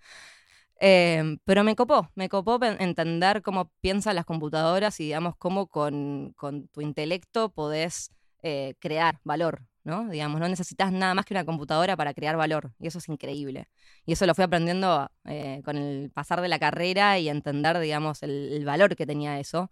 Eh, 0.86 1.38
pero 1.46 1.64
me 1.64 1.78
copó, 1.78 2.10
me 2.14 2.28
copó 2.28 2.60
entender 2.62 3.42
cómo 3.42 3.72
piensan 3.80 4.18
las 4.18 4.26
computadoras 4.26 5.00
y, 5.00 5.06
digamos, 5.06 5.34
cómo 5.38 5.68
con, 5.68 6.34
con 6.36 6.68
tu 6.68 6.82
intelecto 6.82 7.54
podés 7.54 8.12
eh, 8.42 8.76
crear 8.80 9.22
valor, 9.24 9.66
¿no? 9.86 10.10
Digamos, 10.10 10.42
no 10.42 10.50
necesitas 10.50 10.92
nada 10.92 11.14
más 11.14 11.24
que 11.24 11.34
una 11.34 11.46
computadora 11.46 11.96
para 11.96 12.14
crear 12.14 12.36
valor, 12.36 12.74
y 12.80 12.88
eso 12.88 12.98
es 12.98 13.08
increíble. 13.08 13.70
Y 14.06 14.12
eso 14.12 14.26
lo 14.26 14.36
fui 14.36 14.44
aprendiendo 14.44 15.10
eh, 15.24 15.62
con 15.64 15.78
el 15.78 16.12
pasar 16.12 16.42
de 16.42 16.50
la 16.50 16.60
carrera 16.60 17.18
y 17.18 17.30
entender, 17.30 17.80
digamos, 17.80 18.22
el, 18.22 18.52
el 18.52 18.66
valor 18.66 18.98
que 18.98 19.06
tenía 19.06 19.40
eso. 19.40 19.72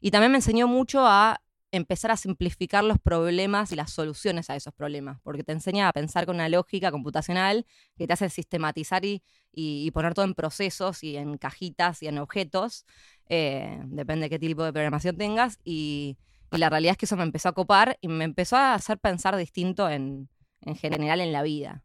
Y 0.00 0.10
también 0.10 0.32
me 0.32 0.38
enseñó 0.38 0.66
mucho 0.66 1.06
a 1.06 1.40
empezar 1.70 2.10
a 2.10 2.16
simplificar 2.16 2.82
los 2.82 2.98
problemas 2.98 3.72
y 3.72 3.76
las 3.76 3.90
soluciones 3.90 4.48
a 4.48 4.56
esos 4.56 4.72
problemas, 4.72 5.20
porque 5.22 5.44
te 5.44 5.52
enseña 5.52 5.88
a 5.88 5.92
pensar 5.92 6.24
con 6.24 6.36
una 6.36 6.48
lógica 6.48 6.90
computacional 6.90 7.66
que 7.96 8.06
te 8.06 8.12
hace 8.14 8.30
sistematizar 8.30 9.04
y, 9.04 9.22
y- 9.52 9.90
poner 9.90 10.14
todo 10.14 10.24
en 10.24 10.34
procesos 10.34 11.04
y 11.04 11.16
en 11.16 11.36
cajitas 11.36 12.02
y 12.02 12.06
en 12.06 12.18
objetos, 12.18 12.86
eh, 13.28 13.80
depende 13.84 14.24
de 14.24 14.30
qué 14.30 14.38
tipo 14.38 14.64
de 14.64 14.72
programación 14.72 15.16
tengas, 15.18 15.58
y, 15.62 16.16
y 16.50 16.56
la 16.56 16.70
realidad 16.70 16.92
es 16.92 16.96
que 16.98 17.04
eso 17.06 17.16
me 17.16 17.24
empezó 17.24 17.50
a 17.50 17.52
copar 17.52 17.98
y 18.00 18.08
me 18.08 18.24
empezó 18.24 18.56
a 18.56 18.74
hacer 18.74 18.98
pensar 18.98 19.36
distinto 19.36 19.90
en, 19.90 20.28
en 20.62 20.74
general 20.74 21.20
en 21.20 21.32
la 21.32 21.42
vida. 21.42 21.82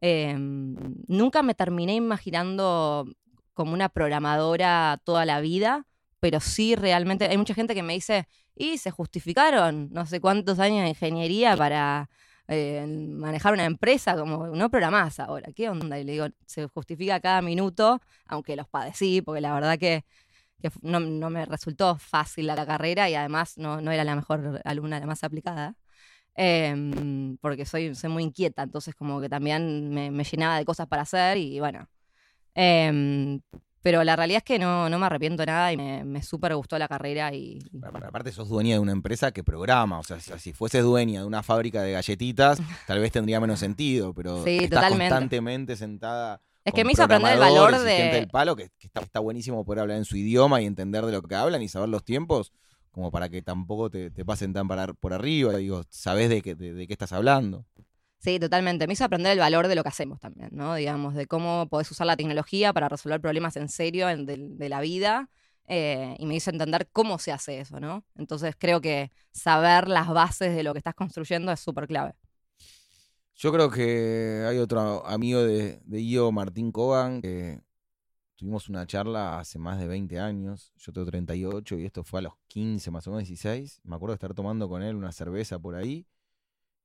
Eh, 0.00 0.34
nunca 0.38 1.42
me 1.42 1.54
terminé 1.54 1.94
imaginando 1.96 3.06
como 3.52 3.74
una 3.74 3.88
programadora 3.88 5.00
toda 5.04 5.26
la 5.26 5.40
vida, 5.40 5.86
pero 6.20 6.40
sí 6.40 6.74
realmente 6.76 7.26
hay 7.26 7.36
mucha 7.36 7.54
gente 7.54 7.74
que 7.74 7.82
me 7.82 7.92
dice, 7.94 8.26
y 8.58 8.78
se 8.78 8.90
justificaron 8.90 9.88
no 9.92 10.04
sé 10.06 10.20
cuántos 10.20 10.58
años 10.58 10.82
de 10.82 10.90
ingeniería 10.90 11.56
para 11.56 12.10
eh, 12.48 12.86
manejar 12.86 13.52
una 13.54 13.64
empresa, 13.64 14.16
como 14.16 14.48
no 14.48 14.70
programás 14.70 15.20
ahora, 15.20 15.52
¿qué 15.52 15.68
onda? 15.68 15.98
Y 15.98 16.04
le 16.04 16.12
digo, 16.12 16.26
se 16.46 16.66
justifica 16.66 17.20
cada 17.20 17.42
minuto, 17.42 18.00
aunque 18.26 18.56
los 18.56 18.68
padecí, 18.68 19.22
porque 19.22 19.40
la 19.40 19.54
verdad 19.54 19.78
que, 19.78 20.04
no, 20.82 20.98
no 21.00 21.30
me 21.30 21.46
resultó 21.46 21.96
fácil 21.98 22.46
la 22.48 22.66
carrera 22.66 23.08
y 23.08 23.14
además 23.14 23.58
no, 23.58 23.80
no 23.80 23.92
era 23.92 24.02
la 24.04 24.16
mejor 24.16 24.60
alumna, 24.64 24.98
la 24.98 25.06
más 25.06 25.22
aplicada. 25.24 25.76
Em, 26.34 27.36
porque 27.38 27.64
soy, 27.66 27.94
soy 27.94 28.10
muy 28.10 28.22
inquieta, 28.22 28.62
entonces 28.62 28.94
como 28.94 29.20
que 29.20 29.28
también 29.28 29.90
me, 29.90 30.10
me 30.10 30.24
llenaba 30.24 30.56
de 30.58 30.64
cosas 30.64 30.86
para 30.88 31.02
hacer 31.02 31.36
y 31.38 31.60
bueno. 31.60 31.88
Em, 32.54 33.40
pero 33.88 34.04
la 34.04 34.16
realidad 34.16 34.38
es 34.40 34.44
que 34.44 34.58
no, 34.58 34.90
no 34.90 34.98
me 34.98 35.06
arrepiento 35.06 35.40
de 35.40 35.46
nada 35.46 35.72
y 35.72 35.78
me, 35.78 36.04
me 36.04 36.22
súper 36.22 36.54
gustó 36.54 36.78
la 36.78 36.88
carrera 36.88 37.32
y, 37.32 37.58
y- 37.72 37.80
Aparte 37.82 38.32
sos 38.32 38.50
dueña 38.50 38.74
de 38.74 38.80
una 38.80 38.92
empresa 38.92 39.32
que 39.32 39.42
programa, 39.42 39.98
o 39.98 40.02
sea, 40.02 40.20
si, 40.20 40.52
fueses 40.52 40.82
dueña 40.82 41.20
de 41.22 41.26
una 41.26 41.42
fábrica 41.42 41.80
de 41.82 41.92
galletitas, 41.92 42.60
tal 42.86 42.98
vez 43.00 43.12
tendría 43.12 43.40
menos 43.40 43.60
sentido, 43.60 44.12
pero 44.12 44.44
Sí, 44.44 44.58
estás 44.60 44.68
totalmente. 44.80 45.08
constantemente 45.08 45.76
sentada 45.76 46.42
Es 46.66 46.74
que 46.74 46.84
me 46.84 46.92
hizo 46.92 47.02
aprender 47.04 47.32
el 47.32 47.38
valor 47.38 47.70
y 47.70 47.76
gente 47.76 48.02
de... 48.02 48.20
del 48.20 48.28
palo, 48.28 48.56
que, 48.56 48.68
que 48.78 48.88
está, 48.88 49.00
está 49.00 49.20
buenísimo 49.20 49.64
poder 49.64 49.80
hablar 49.80 49.96
en 49.96 50.04
su 50.04 50.18
idioma 50.18 50.60
y 50.60 50.66
entender 50.66 51.06
de 51.06 51.12
lo 51.12 51.22
que 51.22 51.34
hablan 51.34 51.62
y 51.62 51.68
saber 51.70 51.88
los 51.88 52.04
tiempos, 52.04 52.52
como 52.90 53.10
para 53.10 53.30
que 53.30 53.40
tampoco 53.40 53.88
te, 53.88 54.10
te 54.10 54.22
pasen 54.22 54.52
tan 54.52 54.68
por 54.96 55.14
arriba. 55.14 55.56
Digo, 55.56 55.82
sabes 55.88 56.28
de, 56.28 56.42
qué- 56.42 56.54
de, 56.54 56.74
de 56.74 56.86
qué 56.86 56.92
estás 56.92 57.12
hablando. 57.12 57.64
Sí, 58.18 58.40
totalmente. 58.40 58.86
Me 58.86 58.94
hizo 58.94 59.04
aprender 59.04 59.32
el 59.32 59.38
valor 59.38 59.68
de 59.68 59.76
lo 59.76 59.82
que 59.84 59.90
hacemos 59.90 60.18
también, 60.20 60.50
¿no? 60.52 60.74
Digamos, 60.74 61.14
de 61.14 61.26
cómo 61.26 61.68
podés 61.68 61.90
usar 61.92 62.06
la 62.08 62.16
tecnología 62.16 62.72
para 62.72 62.88
resolver 62.88 63.20
problemas 63.20 63.56
en 63.56 63.68
serio 63.68 64.08
en- 64.10 64.26
de, 64.26 64.68
la 64.68 64.80
vida. 64.80 65.30
eh, 65.70 66.16
y 66.18 66.24
me 66.26 66.34
hizo 66.36 66.50
entender 66.50 66.88
cómo 66.92 67.18
se 67.18 67.30
hace 67.32 67.60
eso, 67.60 67.78
¿no? 67.80 68.04
Entonces 68.16 68.56
creo 68.58 68.80
que 68.80 69.12
saber 69.32 69.88
las 69.88 70.08
bases 70.08 70.54
de 70.56 70.62
lo 70.62 70.72
que 70.72 70.78
estás 70.78 70.94
construyendo 70.94 71.52
es 71.52 71.60
súper 71.60 71.86
clave. 71.86 72.14
Yo 73.36 73.52
creo 73.52 73.70
que 73.70 74.44
hay 74.48 74.58
otro 74.58 75.06
amigo 75.06 75.42
de, 75.42 75.80
de 75.84 76.00
IO, 76.00 76.32
Martín 76.32 76.72
Cogan, 76.72 77.22
que 77.22 77.60
tuvimos 78.36 78.68
una 78.68 78.86
charla 78.86 79.38
hace 79.40 79.58
más 79.58 79.78
de 79.80 79.88
20 79.88 80.18
años. 80.20 80.72
Yo 80.78 80.92
tengo 80.92 81.06
38 81.06 81.78
y 81.78 81.86
esto 81.86 82.04
fue 82.04 82.20
a 82.20 82.22
los 82.24 82.34
15, 82.48 82.90
más 82.90 83.06
o 83.06 83.10
menos 83.10 83.22
16. 83.28 83.80
Me 83.84 83.96
acuerdo 83.96 84.12
de 84.14 84.16
estar 84.16 84.34
tomando 84.34 84.68
con 84.68 84.82
él 84.82 84.96
una 84.96 85.12
cerveza 85.12 85.58
por 85.60 85.76
ahí 85.76 86.06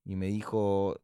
y 0.06 0.16
me 0.16 0.28
dijo, 0.28 1.00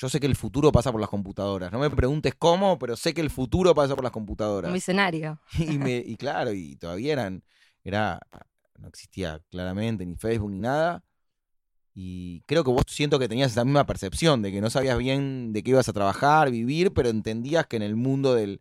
yo 0.00 0.08
sé 0.08 0.20
que 0.20 0.26
el 0.26 0.36
futuro 0.36 0.70
pasa 0.70 0.92
por 0.92 1.00
las 1.00 1.10
computadoras. 1.10 1.72
No 1.72 1.80
me 1.80 1.90
preguntes 1.90 2.34
cómo, 2.38 2.78
pero 2.78 2.94
sé 2.96 3.12
que 3.14 3.20
el 3.20 3.30
futuro 3.30 3.74
pasa 3.74 3.94
por 3.96 4.04
las 4.04 4.12
computadoras. 4.12 4.68
Un 4.68 4.74
visionario. 4.74 5.40
Y, 5.58 5.76
me, 5.78 5.96
y 6.06 6.16
claro, 6.16 6.52
y 6.52 6.76
todavía 6.76 7.12
eran, 7.14 7.42
era, 7.82 8.20
no 8.78 8.86
existía 8.88 9.40
claramente 9.50 10.06
ni 10.06 10.14
Facebook 10.14 10.52
ni 10.52 10.60
nada. 10.60 11.02
Y 11.94 12.42
creo 12.46 12.62
que 12.62 12.70
vos 12.70 12.84
siento 12.86 13.18
que 13.18 13.28
tenías 13.28 13.50
esa 13.50 13.64
misma 13.64 13.84
percepción 13.86 14.40
de 14.40 14.52
que 14.52 14.60
no 14.60 14.70
sabías 14.70 14.96
bien 14.98 15.52
de 15.52 15.64
qué 15.64 15.70
ibas 15.70 15.88
a 15.88 15.92
trabajar, 15.92 16.50
vivir, 16.50 16.92
pero 16.92 17.08
entendías 17.08 17.66
que 17.66 17.76
en 17.76 17.82
el 17.82 17.96
mundo 17.96 18.34
del, 18.34 18.60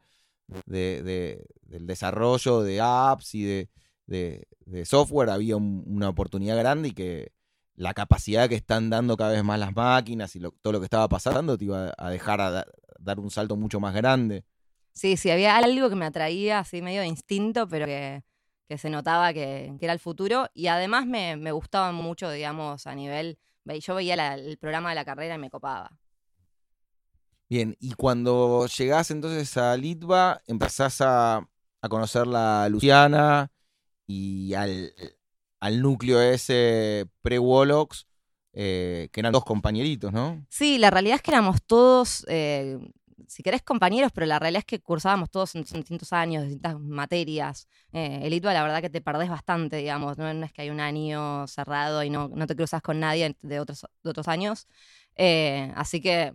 de- 0.66 1.04
de- 1.04 1.46
del 1.62 1.86
desarrollo 1.86 2.64
de 2.64 2.82
apps 2.82 3.36
y 3.36 3.44
de, 3.44 3.70
de- 4.08 4.48
de 4.66 4.86
software 4.86 5.30
había 5.30 5.56
un- 5.56 5.84
una 5.86 6.10
oportunidad 6.10 6.58
grande 6.58 6.90
y 6.90 6.92
que 6.94 7.32
la 7.78 7.94
capacidad 7.94 8.50
que 8.50 8.56
están 8.56 8.90
dando 8.90 9.16
cada 9.18 9.32
vez 9.32 9.44
más 9.46 9.60
las 9.60 9.74
máquinas 9.76 10.36
y 10.36 10.40
lo- 10.42 10.52
todo 10.52 10.74
lo 10.74 10.80
que 10.80 10.86
estaba 10.86 11.08
pasando 11.08 11.58
te 11.58 11.66
iba 11.66 11.94
a 11.98 12.10
dejar 12.10 12.42
a 12.42 12.52
da- 12.52 12.68
dar 13.00 13.20
un 13.22 13.32
salto 13.32 13.56
mucho 13.56 13.80
más 13.80 13.96
grande. 13.96 14.44
Sí, 14.94 15.16
sí, 15.16 15.30
había 15.30 15.56
algo 15.58 15.90
que 15.90 15.96
me 15.96 16.06
atraía 16.06 16.60
así 16.60 16.82
medio 16.82 17.02
de 17.02 17.08
instinto, 17.08 17.68
pero 17.68 17.86
que, 17.86 18.24
que 18.68 18.78
se 18.80 18.90
notaba 18.90 19.32
que, 19.32 19.76
que 19.80 19.86
era 19.86 19.94
el 19.94 20.00
futuro. 20.00 20.50
Y 20.56 20.68
además 20.68 21.06
me, 21.06 21.38
me 21.38 21.52
gustaba 21.52 21.92
mucho, 21.92 22.32
digamos, 22.32 22.88
a 22.88 22.96
nivel. 22.96 23.38
ve- 23.64 23.80
Yo 23.80 23.96
veía 23.96 24.16
la- 24.16 24.34
el 24.36 24.58
programa 24.58 24.90
de 24.90 24.96
la 24.96 25.06
carrera 25.06 25.36
y 25.36 25.38
me 25.40 25.52
copaba. 25.52 25.92
Bien, 27.50 27.78
y 27.80 27.94
cuando 27.94 28.68
llegás 28.68 29.10
entonces 29.12 29.56
a 29.58 29.78
Litva, 29.78 30.42
empezás 30.48 31.00
a, 31.02 31.38
a 31.82 31.90
conocer 31.90 32.28
la 32.28 32.68
Luciana 32.70 33.52
y 34.08 34.54
al, 34.54 34.94
al 35.60 35.82
núcleo 35.82 36.22
ese 36.22 37.08
pre-Wolox, 37.22 38.08
eh, 38.54 39.10
que 39.12 39.20
eran 39.20 39.34
dos 39.34 39.46
compañeritos, 39.46 40.12
¿no? 40.12 40.46
Sí, 40.50 40.78
la 40.78 40.90
realidad 40.90 41.16
es 41.18 41.22
que 41.22 41.32
éramos 41.32 41.62
todos, 41.66 42.26
eh, 42.28 42.80
si 43.28 43.44
querés, 43.44 43.62
compañeros, 43.62 44.12
pero 44.14 44.26
la 44.26 44.40
realidad 44.40 44.60
es 44.60 44.66
que 44.66 44.80
cursábamos 44.80 45.30
todos 45.30 45.56
en, 45.56 45.64
distintos 45.64 46.14
años, 46.14 46.44
distintas 46.44 46.80
materias. 46.80 47.68
Eh, 47.92 48.20
el 48.24 48.34
ITBA, 48.34 48.54
la 48.54 48.64
verdad 48.64 48.82
que 48.82 48.90
te 48.90 49.02
perdés 49.02 49.30
bastante, 49.30 49.78
digamos. 49.78 50.18
No, 50.18 50.34
No 50.34 50.46
es 50.46 50.54
que 50.54 50.62
hay 50.62 50.70
un 50.70 50.80
año 50.80 51.46
cerrado 51.48 52.04
y 52.04 52.10
no, 52.10 52.30
no 52.30 52.48
te 52.48 52.56
cruzas 52.56 52.82
con 52.82 53.00
nadie 53.00 53.36
de 53.42 53.60
otros, 53.60 53.86
de 54.04 54.10
otros 54.10 54.28
años. 54.28 54.68
Eh, 55.16 55.72
así 55.76 56.00
que, 56.00 56.32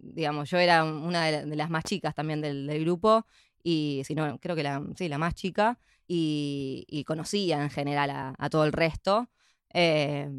digamos, 0.00 0.50
yo 0.50 0.58
era 0.58 0.84
una 0.84 1.24
de, 1.26 1.32
la- 1.32 1.44
de 1.44 1.56
las 1.56 1.70
más 1.70 1.84
chicas 1.84 2.14
también 2.14 2.40
del, 2.40 2.66
grupo, 2.80 3.26
y 3.62 4.02
si 4.04 4.14
no, 4.14 4.38
creo 4.38 4.54
que 4.56 4.62
sí, 4.96 5.08
la 5.08 5.18
más 5.18 5.34
chica, 5.34 5.78
y, 6.06 6.84
y 6.88 7.04
conocía 7.04 7.62
en 7.62 7.70
general 7.70 8.10
a, 8.10 8.34
a 8.38 8.50
todo 8.50 8.64
el 8.64 8.72
resto. 8.72 9.28
Eh, 9.76 10.30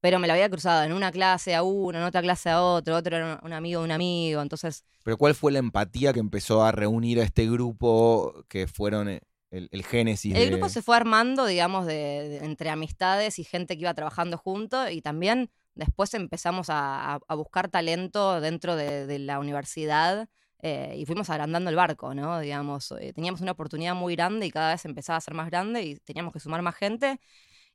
pero 0.00 0.18
me 0.18 0.26
lo 0.26 0.34
había 0.34 0.50
cruzado 0.50 0.82
en 0.84 0.92
una 0.92 1.10
clase 1.10 1.54
a 1.54 1.62
uno, 1.62 1.96
en 1.98 2.04
otra 2.04 2.20
clase 2.20 2.50
a 2.50 2.62
otro, 2.62 2.96
otro 2.96 3.16
era 3.16 3.40
un, 3.42 3.52
amigo 3.54 3.80
de 3.80 3.86
un 3.86 3.90
amigo, 3.90 4.42
entonces 4.42 4.84
Pero 5.02 5.16
¿cuál 5.16 5.34
fue 5.34 5.50
la 5.50 5.60
empatía 5.60 6.12
que 6.12 6.20
empezó 6.20 6.62
a 6.62 6.72
reunir 6.72 7.18
a 7.18 7.22
este 7.22 7.50
grupo 7.50 8.44
que 8.48 8.66
fueron 8.66 9.08
eh, 9.08 9.22
el, 9.50 9.68
el 9.72 9.82
génesis? 9.84 10.34
el 10.34 10.40
de- 10.44 10.50
grupo 10.50 10.68
se 10.68 10.82
fue 10.82 10.94
armando, 10.94 11.46
digamos, 11.46 11.86
de, 11.86 11.94
de- 11.94 12.44
entre 12.44 12.68
amistades 12.68 13.38
y 13.38 13.44
gente 13.44 13.76
que 13.76 13.82
iba 13.82 13.94
trabajando 13.94 14.36
junto 14.36 14.90
y 14.90 15.00
también 15.00 15.48
después 15.74 16.12
empezamos 16.12 16.68
a, 16.68 17.14
a- 17.14 17.20
a 17.26 17.34
buscar 17.34 17.70
talento 17.70 18.42
dentro 18.42 18.76
de, 18.76 19.06
de 19.06 19.18
la 19.20 19.38
universidad 19.38 20.28
eh, 20.62 20.94
y 20.96 21.04
fuimos 21.06 21.28
agrandando 21.28 21.70
el 21.70 21.76
barco, 21.76 22.14
¿no? 22.14 22.38
Digamos, 22.40 22.92
eh, 23.00 23.12
teníamos 23.12 23.40
una 23.40 23.52
oportunidad 23.52 23.94
muy 23.94 24.14
grande 24.14 24.46
y 24.46 24.50
cada 24.50 24.72
vez 24.72 24.84
empezaba 24.84 25.16
a 25.16 25.20
ser 25.20 25.34
más 25.34 25.50
grande 25.50 25.82
y 25.82 25.96
teníamos 25.96 26.32
que 26.32 26.40
sumar 26.40 26.62
más 26.62 26.76
gente 26.76 27.20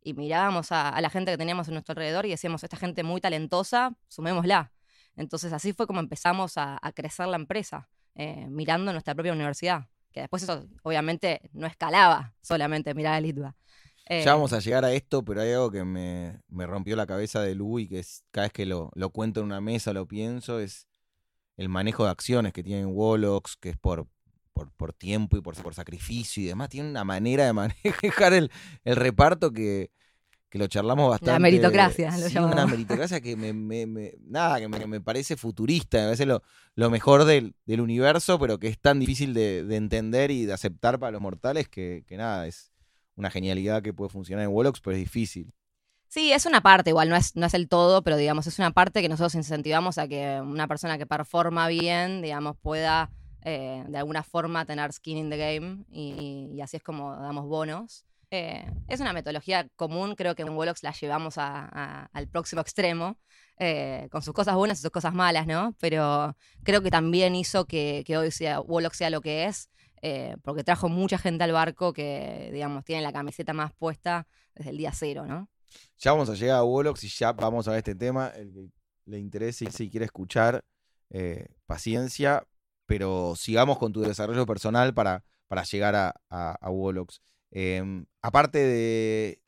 y 0.01 0.13
mirábamos 0.13 0.72
a, 0.72 0.89
a 0.89 1.01
la 1.01 1.10
gente 1.10 1.32
que 1.32 1.38
teníamos 1.38 1.67
en 1.67 1.74
nuestro 1.74 1.91
alrededor 1.91 2.25
y 2.25 2.29
decíamos, 2.29 2.63
esta 2.63 2.77
gente 2.77 3.03
muy 3.03 3.20
talentosa, 3.20 3.94
sumémosla. 4.08 4.72
Entonces 5.17 5.51
así 5.51 5.74
fue 5.74 5.86
como 5.86 6.00
empezamos 6.00 6.58
a, 6.58 6.77
a 6.82 6.91
crecer 6.94 7.27
la 7.27 7.36
empresa, 7.36 7.89
eh, 8.15 8.48
mirando 8.50 8.91
nuestra 8.94 9.13
propia 9.15 9.34
universidad, 9.34 9.88
que 10.12 10.22
después 10.22 10.44
eso 10.44 10.65
obviamente 10.84 11.41
no 11.53 11.67
escalaba 11.67 12.36
solamente 12.41 12.94
mirar 12.94 13.17
el 13.17 13.25
ITBA. 13.25 13.56
Eh, 14.10 14.24
Ya 14.24 14.34
vamos 14.36 14.53
a 14.53 14.60
llegar 14.60 14.86
a 14.86 14.94
esto, 14.94 15.25
pero 15.25 15.41
hay 15.41 15.51
algo 15.51 15.72
que 15.72 15.84
me, 15.84 16.39
me 16.48 16.65
rompió 16.65 16.96
la 16.96 17.06
cabeza 17.06 17.41
de 17.41 17.56
Lu 17.56 17.79
y 17.79 17.89
que 17.89 18.00
es, 18.00 18.24
cada 18.32 18.46
vez 18.46 18.53
que 18.53 18.65
lo, 18.65 18.91
lo 18.96 19.10
cuento 19.10 19.41
en 19.41 19.48
una 19.48 19.60
mesa, 19.60 19.91
lo 19.91 20.08
pienso, 20.08 20.60
es 20.62 20.88
el 21.58 21.70
manejo 21.70 22.06
de 22.06 22.12
acciones 22.12 22.54
que 22.54 22.64
tienen 22.64 22.88
Wolox, 22.88 23.58
que 23.58 23.70
es 23.70 23.78
por, 23.78 24.08
por, 24.54 24.72
por 24.74 24.94
tiempo 24.94 25.38
y 25.38 25.42
por, 25.42 25.56
por 25.62 25.74
sacrificio 25.74 26.44
y 26.44 26.48
demás. 26.48 26.70
Tiene 26.70 26.90
una 26.90 27.04
manera 27.04 27.46
de 27.46 27.54
manejar 27.54 28.34
el, 28.34 28.52
el 28.84 28.96
reparto 28.96 29.52
que, 29.52 29.92
que 30.50 30.60
lo 30.60 30.68
charlamos 30.68 31.10
bastante. 31.10 31.40
meritocracia, 31.42 32.18
lo 32.18 32.30
sí, 32.30 32.36
una 32.38 32.50
llamamos. 32.52 32.72
meritocracia 32.72 33.22
que 33.22 33.36
me, 33.36 33.54
me- 33.54 33.86
me- 33.88 34.14
nada, 34.22 34.60
que 34.60 34.68
me, 34.68 34.86
me 34.88 35.02
parece 35.02 35.36
futurista, 35.38 35.98
me 36.00 36.04
parece 36.06 36.26
lo, 36.26 36.42
lo 36.76 36.90
mejor 36.90 37.26
del, 37.26 37.56
del 37.66 37.82
universo, 37.82 38.40
pero 38.40 38.60
que 38.60 38.68
es 38.68 38.80
tan 38.80 39.00
difícil 39.00 39.34
de, 39.34 39.64
de 39.64 39.76
entender 39.76 40.32
y 40.32 40.46
de 40.46 40.54
aceptar 40.54 41.00
para 41.00 41.12
los 41.12 41.22
mortales 41.22 41.68
que, 41.70 42.04
que 42.08 42.18
nada, 42.18 42.48
es 42.48 42.72
una 43.16 43.30
genialidad 43.32 43.82
que 43.82 43.94
puede 43.94 44.10
funcionar 44.10 44.46
en 44.46 44.52
Wolox, 44.52 44.80
pero 44.82 44.96
es 44.96 45.00
difícil. 45.04 45.54
Sí, 46.10 46.32
es 46.32 46.46
una 46.46 46.62
parte, 46.62 46.92
igual, 46.92 47.10
no 47.10 47.16
es, 47.18 47.36
no 47.36 47.46
es 47.46 47.54
el 47.54 47.68
todo, 47.68 48.02
pero 48.02 48.16
digamos, 48.16 48.48
es 48.48 48.60
una 48.60 48.72
parte 48.72 49.02
que 49.02 49.10
nosotros 49.10 49.36
incentivamos 49.36 49.98
a 49.98 50.08
que 50.08 50.40
una 50.42 50.68
persona 50.68 50.98
que 50.98 51.06
performa 51.06 51.68
bien, 51.68 52.22
digamos, 52.22 52.56
pueda 52.58 53.12
eh, 53.50 53.84
de 53.88 53.98
alguna 53.98 54.24
forma 54.24 54.66
tener 54.66 54.92
skin 54.92 55.18
in 55.18 55.30
the 55.30 55.38
game 55.38 55.86
y, 55.90 56.60
así 56.62 56.78
es 56.78 56.84
como 56.84 57.16
damos 57.16 57.46
bonos. 57.46 58.06
Eh, 58.30 58.70
es 58.88 59.00
una 59.00 59.14
metodología 59.14 59.68
común, 59.76 60.16
creo 60.16 60.36
que 60.36 60.42
en 60.44 60.50
Wolox 60.50 60.84
la 60.84 60.92
llevamos 60.92 61.36
al 61.38 62.28
próximo 62.30 62.62
extremo, 62.62 63.18
eh, 63.58 64.08
con 64.12 64.22
sus 64.22 64.34
cosas 64.34 64.56
buenas 64.56 64.80
y 64.80 64.82
sus 64.82 64.92
cosas 64.92 65.14
malas, 65.14 65.48
¿no? 65.48 65.76
Pero 65.80 66.36
creo 66.64 66.82
que 66.82 66.92
también 66.92 67.36
hizo 67.36 67.66
que, 67.66 68.04
hoy 68.18 68.32
sea, 68.32 68.60
Wolox 68.60 68.98
sea 68.98 69.10
lo 69.10 69.22
que 69.22 69.46
es, 69.46 69.70
porque 70.44 70.64
trajo 70.64 70.90
mucha 70.90 71.18
gente 71.18 71.44
al 71.44 71.54
barco 71.54 71.94
que, 71.94 72.50
digamos, 72.52 72.84
tiene 72.84 73.02
la 73.02 73.14
camiseta 73.14 73.54
más 73.54 73.74
puesta 73.74 74.28
desde 74.56 74.72
el 74.72 74.78
día 74.78 74.92
cero, 74.94 75.26
¿no? 75.26 75.50
Ya 75.98 76.12
vamos 76.12 76.30
a 76.30 76.36
llegar 76.36 76.58
a 76.58 76.64
Wolox 76.64 77.04
y 77.04 77.10
ya 77.10 77.32
vamos 77.34 77.68
a 77.68 77.72
ver 77.72 77.80
este 77.80 77.96
tema. 77.96 78.28
El 78.36 78.52
que 78.54 78.70
le 79.06 79.20
interese 79.20 79.66
y 79.66 79.72
si 79.72 79.90
quiere 79.90 80.06
escuchar, 80.06 80.64
eh, 81.10 81.48
paciencia, 81.66 82.46
pero 82.86 83.36
sigamos 83.36 83.78
con 83.78 83.94
tu 83.94 84.02
desarrollo 84.02 84.46
personal 84.46 84.94
para, 84.94 85.24
para 85.48 85.64
llegar 85.64 85.96
a, 85.96 86.16
a, 86.30 86.52
a 86.60 86.70
Wolox. 86.70 87.22
Em, 87.52 88.06
aparte 88.22 88.60
de, 88.60 89.42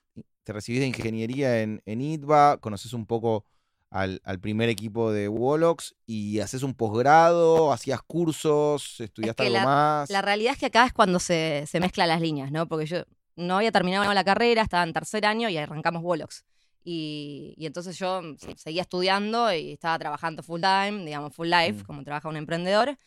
te 0.43 0.53
recibís 0.53 0.79
de 0.79 0.87
ingeniería 0.87 1.61
en, 1.61 1.81
en 1.85 2.01
ITBA, 2.01 2.57
conoces 2.57 2.93
un 2.93 3.05
poco 3.05 3.45
al, 3.89 4.21
al 4.23 4.39
primer 4.39 4.69
equipo 4.69 5.11
de 5.11 5.27
Wolox 5.27 5.95
y 6.05 6.39
haces 6.39 6.63
un 6.63 6.73
posgrado, 6.73 7.73
hacías 7.73 8.01
cursos, 8.03 8.99
estudiaste 8.99 9.43
que 9.43 9.57
algo 9.57 9.67
más. 9.67 10.09
La 10.09 10.21
realidad 10.21 10.53
es 10.53 10.59
que 10.59 10.67
acá 10.67 10.85
es 10.85 10.93
cuando 10.93 11.19
se, 11.19 11.65
se 11.67 11.79
mezclan 11.79 12.07
las 12.07 12.21
líneas, 12.21 12.51
¿no? 12.51 12.67
Porque 12.67 12.85
yo 12.85 13.03
no 13.39 13.57
había 13.57 13.71
terminado 13.71 14.13
la 14.13 14.23
carrera, 14.23 14.61
estaba 14.61 14.83
en 14.83 14.93
tercer 14.93 15.25
año 15.25 15.49
y 15.49 15.57
arrancamos 15.57 16.03
Wolox. 16.03 16.43
Y, 16.83 17.53
y 17.57 17.65
entonces 17.65 17.97
yo 17.97 18.21
se- 18.37 18.55
seguía 18.57 18.81
estudiando 18.83 19.51
y 19.53 19.73
estaba 19.73 19.97
trabajando 19.99 20.43
full 20.43 20.61
time, 20.61 21.03
digamos 21.05 21.35
full 21.35 21.47
life, 21.49 21.81
Mm. 21.83 21.85
como 21.85 22.03
trabaja 22.03 22.29
un 22.29 22.37
emprendedor. 22.37 22.97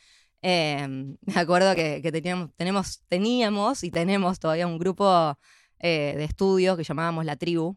Eh, 0.43 0.87
me 1.21 1.41
acuerdo 1.41 1.75
que, 1.75 2.01
que 2.03 2.13
teníamos, 2.13 2.51
tenemos, 2.57 3.03
teníamos 3.09 3.85
y 3.85 3.91
tenemos 3.91 4.39
todavía 4.41 4.67
un 4.67 4.79
grupo 4.79 5.39
eh, 5.79 6.15
de 6.17 6.25
estudio 6.25 6.77
que 6.77 6.85
llamábamos 6.85 7.25
La 7.25 7.37
Tribu. 7.37 7.77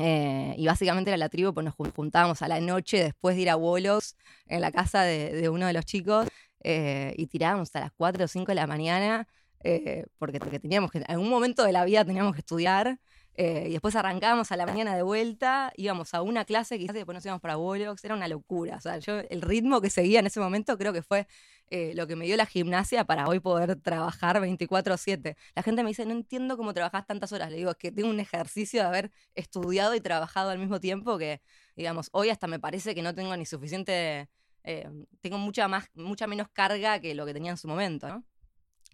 Eh, 0.00 0.54
y 0.56 0.66
básicamente 0.66 1.10
era 1.10 1.16
la 1.16 1.28
tribu, 1.28 1.52
pues 1.52 1.64
nos 1.64 1.74
jun- 1.74 1.92
juntábamos 1.92 2.40
a 2.42 2.48
la 2.48 2.60
noche 2.60 3.02
después 3.02 3.34
de 3.34 3.42
ir 3.42 3.50
a 3.50 3.56
Wolox 3.56 4.14
en 4.46 4.60
la 4.60 4.70
casa 4.70 5.02
de, 5.02 5.32
de 5.32 5.48
uno 5.48 5.66
de 5.66 5.72
los 5.72 5.84
chicos 5.84 6.28
eh, 6.62 7.14
y 7.16 7.26
tirábamos 7.26 7.68
hasta 7.68 7.80
las 7.80 7.92
4 7.96 8.24
o 8.24 8.28
5 8.28 8.46
de 8.52 8.54
la 8.54 8.68
mañana 8.68 9.26
eh, 9.64 10.06
porque, 10.18 10.38
porque 10.38 10.58
teníamos 10.58 10.90
que, 10.90 10.98
en 10.98 11.04
algún 11.08 11.28
momento 11.28 11.64
de 11.64 11.72
la 11.72 11.84
vida 11.84 12.04
teníamos 12.04 12.34
que 12.34 12.40
estudiar 12.40 13.00
eh, 13.34 13.66
y 13.68 13.72
después 13.72 13.94
arrancábamos 13.94 14.50
a 14.50 14.56
la 14.56 14.66
mañana 14.66 14.96
de 14.96 15.02
vuelta, 15.02 15.72
íbamos 15.76 16.12
a 16.12 16.22
una 16.22 16.44
clase 16.44 16.76
quizás 16.76 16.96
y 16.96 16.98
después 16.98 17.14
nos 17.14 17.24
íbamos 17.24 17.40
para 17.40 17.56
Wolox, 17.56 18.04
era 18.04 18.14
una 18.14 18.26
locura, 18.26 18.76
o 18.76 18.80
sea, 18.80 18.98
yo 18.98 19.18
el 19.18 19.42
ritmo 19.42 19.80
que 19.80 19.90
seguía 19.90 20.18
en 20.18 20.26
ese 20.26 20.40
momento 20.40 20.76
creo 20.76 20.92
que 20.92 21.02
fue 21.02 21.28
eh, 21.70 21.92
lo 21.94 22.06
que 22.08 22.16
me 22.16 22.24
dio 22.26 22.36
la 22.36 22.46
gimnasia 22.46 23.04
para 23.04 23.28
hoy 23.28 23.40
poder 23.40 23.76
trabajar 23.76 24.40
24/7. 24.40 25.36
La 25.54 25.62
gente 25.62 25.82
me 25.84 25.90
dice, 25.90 26.04
no 26.04 26.12
entiendo 26.12 26.56
cómo 26.56 26.74
trabajás 26.74 27.06
tantas 27.06 27.32
horas, 27.32 27.50
le 27.50 27.58
digo, 27.58 27.70
es 27.70 27.76
que 27.76 27.92
tengo 27.92 28.08
un 28.10 28.20
ejercicio 28.20 28.80
de 28.80 28.88
haber 28.88 29.10
estudiado 29.34 29.94
y 29.94 30.00
trabajado 30.00 30.50
al 30.50 30.58
mismo 30.58 30.80
tiempo 30.80 31.18
que, 31.18 31.40
digamos, 31.76 32.08
hoy 32.12 32.30
hasta 32.30 32.46
me 32.48 32.58
parece 32.58 32.94
que 32.94 33.02
no 33.02 33.14
tengo 33.14 33.36
ni 33.36 33.46
suficiente 33.46 34.28
eh, 34.64 34.88
tengo 35.20 35.38
mucha 35.38 35.68
más, 35.68 35.88
mucha 35.94 36.26
menos 36.26 36.48
carga 36.48 37.00
que 37.00 37.14
lo 37.14 37.24
que 37.24 37.32
tenía 37.32 37.52
en 37.52 37.56
su 37.56 37.68
momento, 37.68 38.08
¿no? 38.08 38.24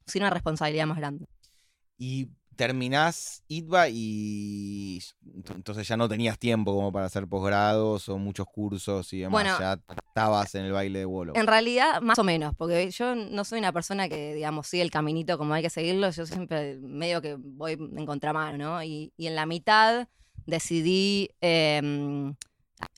Sin 0.07 0.23
una 0.23 0.31
responsabilidad 0.31 0.87
más 0.87 0.99
grande. 0.99 1.27
Y 1.99 2.29
terminás 2.57 3.43
ITBA 3.49 3.89
y 3.89 4.99
ent- 5.27 5.55
entonces 5.57 5.89
ya 5.89 5.97
no 5.97 6.09
tenías 6.09 6.39
tiempo 6.39 6.73
como 6.73 6.93
para 6.93 7.07
hacer 7.07 7.27
posgrados 7.27 8.09
o 8.09 8.17
muchos 8.19 8.47
cursos 8.47 9.13
y 9.13 9.21
demás. 9.21 9.33
Bueno. 9.33 9.59
ya 9.59 9.81
estabas 10.07 10.55
en 10.55 10.67
el 10.67 10.73
baile 10.73 11.01
de 11.01 11.07
Wolox. 11.07 11.39
En 11.39 11.47
realidad, 11.49 12.01
más 12.01 12.19
o 12.19 12.25
menos, 12.25 12.55
porque 12.57 12.91
yo 12.93 13.15
no 13.17 13.43
soy 13.45 13.59
una 13.59 13.73
persona 13.73 14.09
que, 14.09 14.35
digamos, 14.35 14.69
sigue 14.69 14.83
el 14.85 14.91
caminito 14.93 15.37
como 15.37 15.53
hay 15.55 15.63
que 15.63 15.71
seguirlo, 15.71 16.11
yo 16.11 16.27
siempre 16.27 16.79
medio 16.79 17.21
que 17.21 17.37
voy 17.39 17.73
en 17.73 18.07
contramano, 18.07 18.57
¿no? 18.57 18.83
Y, 18.85 19.13
y 19.17 19.27
en 19.27 19.35
la 19.35 19.47
mitad 19.47 20.07
decidí, 20.47 21.31
eh, 21.41 22.33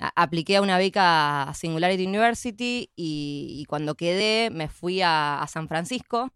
a- 0.01 0.13
apliqué 0.23 0.57
a 0.57 0.63
una 0.63 0.77
beca 0.79 1.45
a 1.45 1.55
Singularity 1.55 2.07
University 2.07 2.91
y, 2.95 3.57
y 3.61 3.65
cuando 3.67 3.95
quedé 3.95 4.51
me 4.51 4.69
fui 4.69 5.01
a, 5.01 5.41
a 5.41 5.47
San 5.49 5.67
Francisco. 5.69 6.31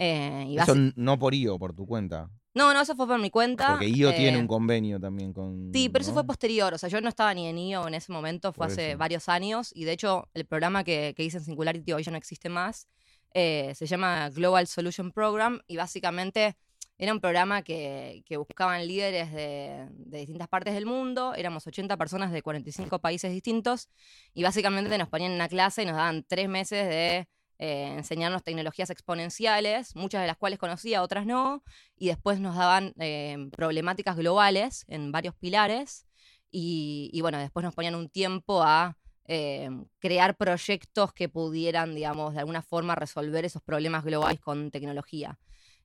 Eh, 0.00 0.44
y 0.48 0.58
Eso 0.58 0.74
no 0.96 1.18
por 1.18 1.34
IO, 1.34 1.58
por 1.58 1.74
tu 1.74 1.86
cuenta. 1.86 2.28
no, 2.54 2.72
no, 2.74 2.80
eso 2.80 2.96
fue 2.96 3.06
por 3.06 3.20
mi 3.20 3.30
cuenta. 3.30 3.68
Porque 3.72 3.88
IO 3.88 4.12
tiene 4.14 4.38
eh, 4.38 4.40
un 4.40 4.46
convenio 4.48 4.98
también 4.98 5.32
con. 5.32 5.70
Sí, 5.72 5.88
pero 5.90 6.02
eso 6.02 6.12
fue 6.14 6.24
posterior. 6.24 6.72
O 6.74 6.78
sea, 6.78 6.88
yo 6.88 7.00
no 7.00 7.08
estaba 7.08 7.32
ni 7.34 7.46
en 7.46 7.58
IO 7.58 7.86
en 7.86 7.94
ese 7.94 8.10
momento, 8.10 8.52
fue 8.52 8.66
Por 8.66 8.72
hace 8.72 8.88
eso. 8.90 8.98
varios 8.98 9.28
años. 9.28 9.70
Y 9.74 9.84
de 9.84 9.92
hecho, 9.92 10.28
el 10.34 10.46
programa 10.46 10.82
que, 10.84 11.12
que 11.16 11.22
hice 11.24 11.36
en 11.38 11.44
Singularity 11.44 11.92
hoy 11.92 12.02
ya 12.02 12.10
no 12.10 12.18
existe 12.18 12.48
más. 12.48 12.88
eh, 13.34 13.72
se 13.76 13.86
llama 13.86 14.28
Global 14.30 14.66
Solution 14.66 15.12
Program 15.12 15.60
y 15.68 15.76
básicamente 15.76 16.56
era 16.98 17.12
un 17.12 17.20
programa 17.20 17.62
que, 17.62 18.22
que 18.26 18.36
buscaban 18.36 18.86
líderes 18.88 19.32
de, 19.32 19.86
de 19.90 20.18
distintas 20.18 20.48
partes 20.48 20.74
del 20.74 20.84
mundo. 20.84 21.34
Éramos 21.34 21.66
80 21.66 21.96
personas 21.96 22.32
de 22.32 22.42
45 22.42 22.98
países 22.98 23.30
distintos 23.32 23.88
y 24.34 24.42
básicamente 24.42 24.98
nos 24.98 25.08
ponían 25.08 25.30
en 25.30 25.36
una 25.36 25.48
clase 25.48 25.82
y 25.82 25.86
nos 25.86 25.94
daban 25.96 26.24
tres 26.26 26.48
meses 26.48 26.88
de 26.88 27.28
eh, 27.62 27.94
enseñarnos 27.98 28.42
tecnologías 28.42 28.88
exponenciales, 28.90 29.94
muchas 29.94 30.22
de 30.22 30.26
las 30.26 30.38
cuales 30.38 30.58
conocía, 30.58 31.02
otras 31.02 31.26
no, 31.26 31.62
y 31.94 32.08
después 32.08 32.40
nos 32.40 32.56
daban 32.56 32.94
eh, 32.98 33.36
problemáticas 33.56 34.16
globales 34.16 34.84
en 34.88 35.12
varios 35.12 35.34
pilares, 35.34 36.06
y, 36.50 37.10
y 37.12 37.20
bueno, 37.20 37.38
después 37.38 37.62
nos 37.62 37.74
ponían 37.74 37.94
un 37.94 38.08
tiempo 38.08 38.62
a 38.62 38.96
eh, 39.26 39.68
crear 40.00 40.36
proyectos 40.36 41.12
que 41.12 41.28
pudieran, 41.28 41.94
digamos, 41.94 42.32
de 42.34 42.40
alguna 42.40 42.62
forma 42.62 42.94
resolver 42.96 43.44
esos 43.44 43.62
problemas 43.62 44.04
globales 44.04 44.40
con 44.40 44.70
tecnología. 44.70 45.38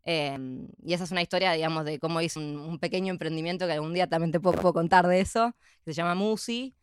Eh, 0.06 0.38
y 0.84 0.94
esa 0.94 1.04
es 1.04 1.12
una 1.12 1.22
historia, 1.22 1.52
digamos, 1.52 1.84
de 1.84 2.00
cómo 2.00 2.22
hice 2.22 2.40
un, 2.40 2.56
un 2.58 2.80
pequeño 2.80 3.12
emprendimiento 3.12 3.68
que 3.68 3.74
algún 3.74 3.94
día 3.94 4.08
también 4.08 4.32
te 4.32 4.40
puedo, 4.40 4.56
puedo 4.62 4.74
contar 4.74 5.06
de 5.08 5.20
eso, 5.20 5.54
que 5.84 5.92
se 5.94 5.98
llama 5.98 6.16
Musi. 6.16 6.74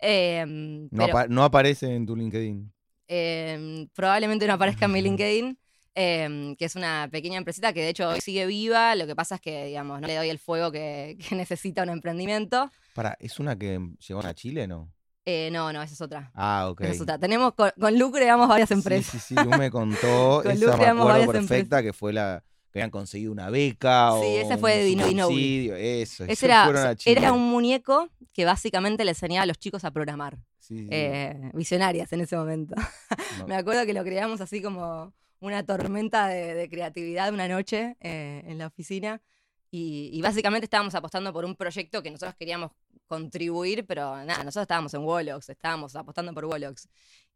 Eh, 0.00 0.44
No, 0.46 0.88
pero- 1.06 1.18
apa- 1.18 1.28
no 1.28 1.42
aparece 1.44 1.94
en 1.94 2.06
tu 2.06 2.14
LinkedIn. 2.14 2.72
Eh, 3.08 3.86
probablemente 3.94 4.46
no 4.46 4.52
aparezca 4.54 4.84
en 4.84 4.92
mi 4.92 5.02
LinkedIn, 5.02 5.58
eh, 5.94 6.54
que 6.58 6.64
es 6.64 6.76
una 6.76 7.08
pequeña 7.10 7.38
empresita 7.38 7.72
que 7.72 7.80
de 7.82 7.88
hecho 7.88 8.08
hoy 8.10 8.20
sigue 8.20 8.46
viva. 8.46 8.94
Lo 8.94 9.06
que 9.06 9.16
pasa 9.16 9.36
es 9.36 9.40
que, 9.40 9.64
digamos, 9.66 10.00
no 10.00 10.06
le 10.06 10.14
doy 10.14 10.28
el 10.30 10.38
fuego 10.38 10.70
que, 10.70 11.16
que 11.28 11.34
necesita 11.34 11.82
un 11.82 11.88
emprendimiento. 11.90 12.70
Para, 12.94 13.16
¿es 13.20 13.40
una 13.40 13.56
que 13.58 13.80
llegó 14.06 14.24
a 14.24 14.34
Chile, 14.34 14.66
no? 14.66 14.92
Eh, 15.24 15.50
no, 15.52 15.72
no, 15.72 15.82
esa 15.82 15.92
es 15.92 16.00
otra. 16.00 16.30
Ah, 16.34 16.68
ok. 16.70 16.80
Esa 16.82 16.92
es 16.92 17.00
otra. 17.02 17.18
Tenemos 17.18 17.52
con, 17.54 17.70
con 17.78 17.98
Lu 17.98 18.10
creamos 18.10 18.48
varias 18.48 18.68
Sí, 18.68 18.74
empresas. 18.74 19.10
Sí, 19.12 19.18
sí, 19.20 19.34
Lu 19.34 19.50
me 19.50 19.70
contó, 19.70 20.40
Con 20.42 20.52
esa 20.52 20.76
me 20.76 20.86
acuerdo 20.86 21.32
perfecta, 21.32 21.82
que 21.82 21.92
fue 21.92 22.12
la 22.12 22.42
que 22.72 22.78
habían 22.80 22.90
conseguido 22.90 23.32
una 23.32 23.50
beca 23.50 24.10
Sí, 24.12 24.26
o 24.26 24.40
ese 24.42 24.58
fue 24.58 24.76
de 24.76 24.84
Dino- 24.84 25.06
eso. 25.06 26.24
Ese 26.24 26.36
se 26.36 26.46
era, 26.46 26.94
era 27.04 27.32
un 27.32 27.48
muñeco 27.48 28.08
que 28.32 28.44
básicamente 28.44 29.04
le 29.04 29.10
enseñaba 29.12 29.42
a 29.42 29.46
los 29.46 29.58
chicos 29.58 29.84
a 29.84 29.90
programar. 29.90 30.38
Sí, 30.68 30.92
sí, 30.92 30.92
Eh, 30.92 31.50
visionarias 31.54 32.12
en 32.12 32.20
ese 32.22 32.36
momento. 32.36 32.74
no. 33.30 33.46
Me 33.46 33.56
acuerdo 33.56 33.86
que 33.86 33.94
lo 33.94 34.04
creamos 34.04 34.40
así 34.40 34.62
como 34.62 35.14
una 35.40 35.64
tormenta 35.64 36.28
de, 36.28 36.54
de 36.54 36.68
creatividad 36.68 37.32
una 37.32 37.48
noche 37.48 37.96
eh, 38.00 38.42
en 38.46 38.58
la 38.58 38.66
oficina. 38.66 39.22
Y, 39.70 40.10
y 40.12 40.22
básicamente 40.22 40.64
estábamos 40.64 40.94
apostando 40.94 41.32
por 41.32 41.44
un 41.44 41.54
proyecto 41.56 42.02
que 42.02 42.10
nosotros 42.10 42.34
queríamos 42.36 42.72
contribuir, 43.06 43.86
pero 43.86 44.16
nada, 44.24 44.38
nosotros 44.44 44.62
estábamos 44.62 44.94
en 44.94 45.02
Wolox, 45.02 45.48
estábamos 45.50 45.94
apostando 45.96 46.32
por 46.34 46.44
Wolox. 46.46 46.88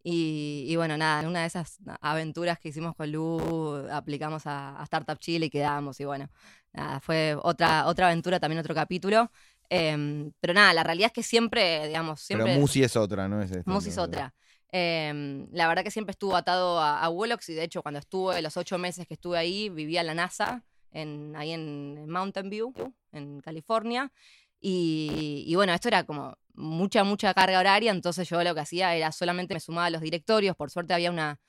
Y, 0.05 0.65
y 0.69 0.77
bueno, 0.77 0.97
nada, 0.97 1.21
en 1.21 1.29
una 1.29 1.43
de 1.43 1.47
esas 1.47 1.79
aventuras 2.01 2.59
que 2.59 2.71
hicimos 2.71 2.95
con 2.97 3.13
Lu, 3.13 3.87
aplicamos 3.91 4.47
a, 4.47 4.81
a 4.81 4.83
Startup 4.85 5.19
Chile 5.19 5.47
y 5.47 5.51
quedamos. 5.51 6.01
Y 6.01 6.05
bueno, 6.05 6.29
nada, 6.73 7.01
fue 7.01 7.37
otra, 7.43 7.87
otra 7.87 8.07
aventura, 8.09 8.41
también 8.41 8.61
otro 8.61 8.75
capítulo. 8.75 9.31
Em, 9.75 10.33
pero 10.39 10.53
nada, 10.53 10.75
la 10.75 10.85
realidad 10.85 11.07
es 11.07 11.13
que 11.15 11.23
siempre, 11.23 11.87
digamos, 11.87 12.21
siempre. 12.21 12.45
Pero 12.45 12.61
Musi 12.61 12.83
es 12.83 12.95
otra, 12.95 13.27
¿no? 13.27 13.41
Es 13.41 13.51
esta, 13.51 13.71
Musi 13.71 13.89
es 13.89 13.97
otra. 13.97 14.35
Em, 14.71 15.49
la 15.51 15.67
verdad 15.67 15.83
que 15.83 15.91
siempre 15.91 16.11
estuvo 16.11 16.37
atado 16.37 16.79
a, 16.79 17.01
a 17.01 17.09
Wolox 17.09 17.49
y 17.49 17.55
de 17.55 17.65
hecho 17.65 17.81
cuando 17.81 17.99
estuve 17.99 18.43
los 18.43 18.59
ocho 18.59 18.77
meses 18.77 19.07
que 19.07 19.15
estuve 19.15 19.39
ahí 19.39 19.71
vivía 19.71 20.03
en 20.03 20.09
la 20.09 20.15
NASA, 20.15 20.63
en, 20.91 21.35
ahí 21.37 21.53
en 21.53 22.07
Mountain 22.07 22.51
View, 22.51 22.75
en 23.13 23.41
California. 23.41 24.13
Y, 24.61 25.45
y, 25.47 25.55
bueno, 25.55 25.73
esto 25.73 25.89
era 25.89 26.05
como 26.05 26.37
mucha, 26.53 27.03
mucha 27.03 27.33
carga 27.33 27.59
horaria, 27.59 27.93
entonces 27.93 28.29
yo 28.29 28.45
lo 28.45 28.55
que 28.55 28.61
hacía 28.61 28.95
era 28.95 29.11
solamente 29.11 29.55
me 29.55 29.61
sumaba 29.61 29.87
a 29.87 29.91
los 29.91 30.03
directorios, 30.03 30.55
por 30.55 30.71
suerte 30.71 30.93
había 30.93 31.11
una, 31.11 31.41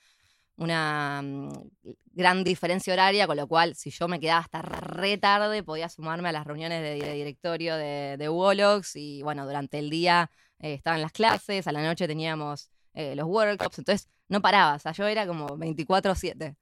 una 0.56 1.20
mm, 1.22 1.48
gran 2.12 2.44
diferencia 2.44 2.92
horaria, 2.92 3.26
con 3.26 3.36
lo 3.36 3.46
cual 3.46 3.74
si 3.74 3.90
yo 3.90 4.08
me 4.08 4.20
quedaba 4.20 4.40
hasta 4.40 4.62
re 4.62 5.18
tarde 5.18 5.62
podía 5.62 5.88
sumarme 5.88 6.28
a 6.28 6.32
las 6.32 6.46
reuniones 6.46 6.82
de, 6.82 7.14
directorio 7.14 7.76
de, 7.76 8.16
de 8.18 8.28
Wolox 8.28 8.96
y 8.96 9.22
bueno, 9.22 9.46
durante 9.46 9.78
el 9.78 9.90
día 9.90 10.30
eh, 10.60 10.74
estaban 10.74 11.02
las 11.02 11.12
clases, 11.12 11.66
a 11.66 11.72
la 11.72 11.82
noche 11.82 12.06
teníamos 12.06 12.70
eh, 12.94 13.14
los 13.16 13.26
workshops, 13.26 13.78
entonces 13.78 14.08
no 14.28 14.40
paraba, 14.40 14.76
o 14.76 14.78
sea, 14.78 14.92
yo 14.92 15.06
era 15.06 15.26
como 15.26 15.48
24/7. 15.58 16.56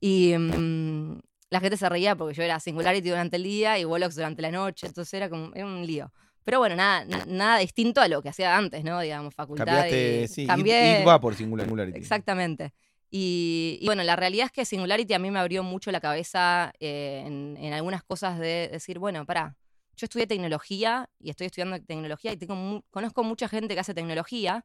Y 0.00 0.36
mm, 0.36 1.20
la 1.50 1.60
gente 1.60 1.76
se 1.76 1.88
reía 1.88 2.16
porque 2.16 2.34
yo 2.34 2.42
era 2.42 2.60
Singularity 2.60 3.08
durante 3.08 3.36
el 3.36 3.44
día 3.44 3.78
y 3.78 3.84
Wolox 3.84 4.14
durante 4.14 4.42
la 4.42 4.50
noche, 4.50 4.86
entonces 4.86 5.14
era 5.14 5.28
como 5.28 5.54
era 5.54 5.66
un 5.66 5.86
lío. 5.86 6.12
Pero 6.44 6.58
bueno, 6.58 6.74
nada, 6.74 7.04
nada 7.26 7.58
distinto 7.58 8.00
a 8.00 8.08
lo 8.08 8.20
que 8.20 8.28
hacía 8.28 8.56
antes, 8.56 8.82
¿no? 8.82 9.00
Digamos, 9.00 9.32
facultad. 9.34 9.64
Cambiaste, 9.64 10.28
sí, 10.28 10.46
cambié... 10.46 11.04
va 11.04 11.20
por 11.20 11.36
Singularity. 11.36 11.96
Exactamente. 11.96 12.72
Y, 13.14 13.78
bueno, 13.84 14.02
la 14.04 14.16
realidad 14.16 14.46
es 14.46 14.52
que 14.52 14.64
Singularity 14.64 15.12
a 15.12 15.18
mí 15.18 15.30
me 15.30 15.38
abrió 15.38 15.62
mucho 15.62 15.92
la 15.92 16.00
cabeza 16.00 16.72
eh, 16.80 17.22
en, 17.26 17.72
algunas 17.74 18.02
cosas 18.02 18.38
de 18.38 18.70
decir, 18.72 18.98
bueno, 18.98 19.26
pará, 19.26 19.54
yo 19.98 20.06
estudié 20.06 20.26
tecnología 20.26 21.10
y 21.18 21.28
estoy 21.28 21.48
estudiando 21.48 21.78
tecnología 21.82 22.32
y 22.32 22.38
tengo, 22.38 22.82
conozco 22.90 23.22
mucha 23.22 23.48
gente 23.48 23.74
que 23.74 23.80
hace 23.80 23.92
tecnología, 23.92 24.64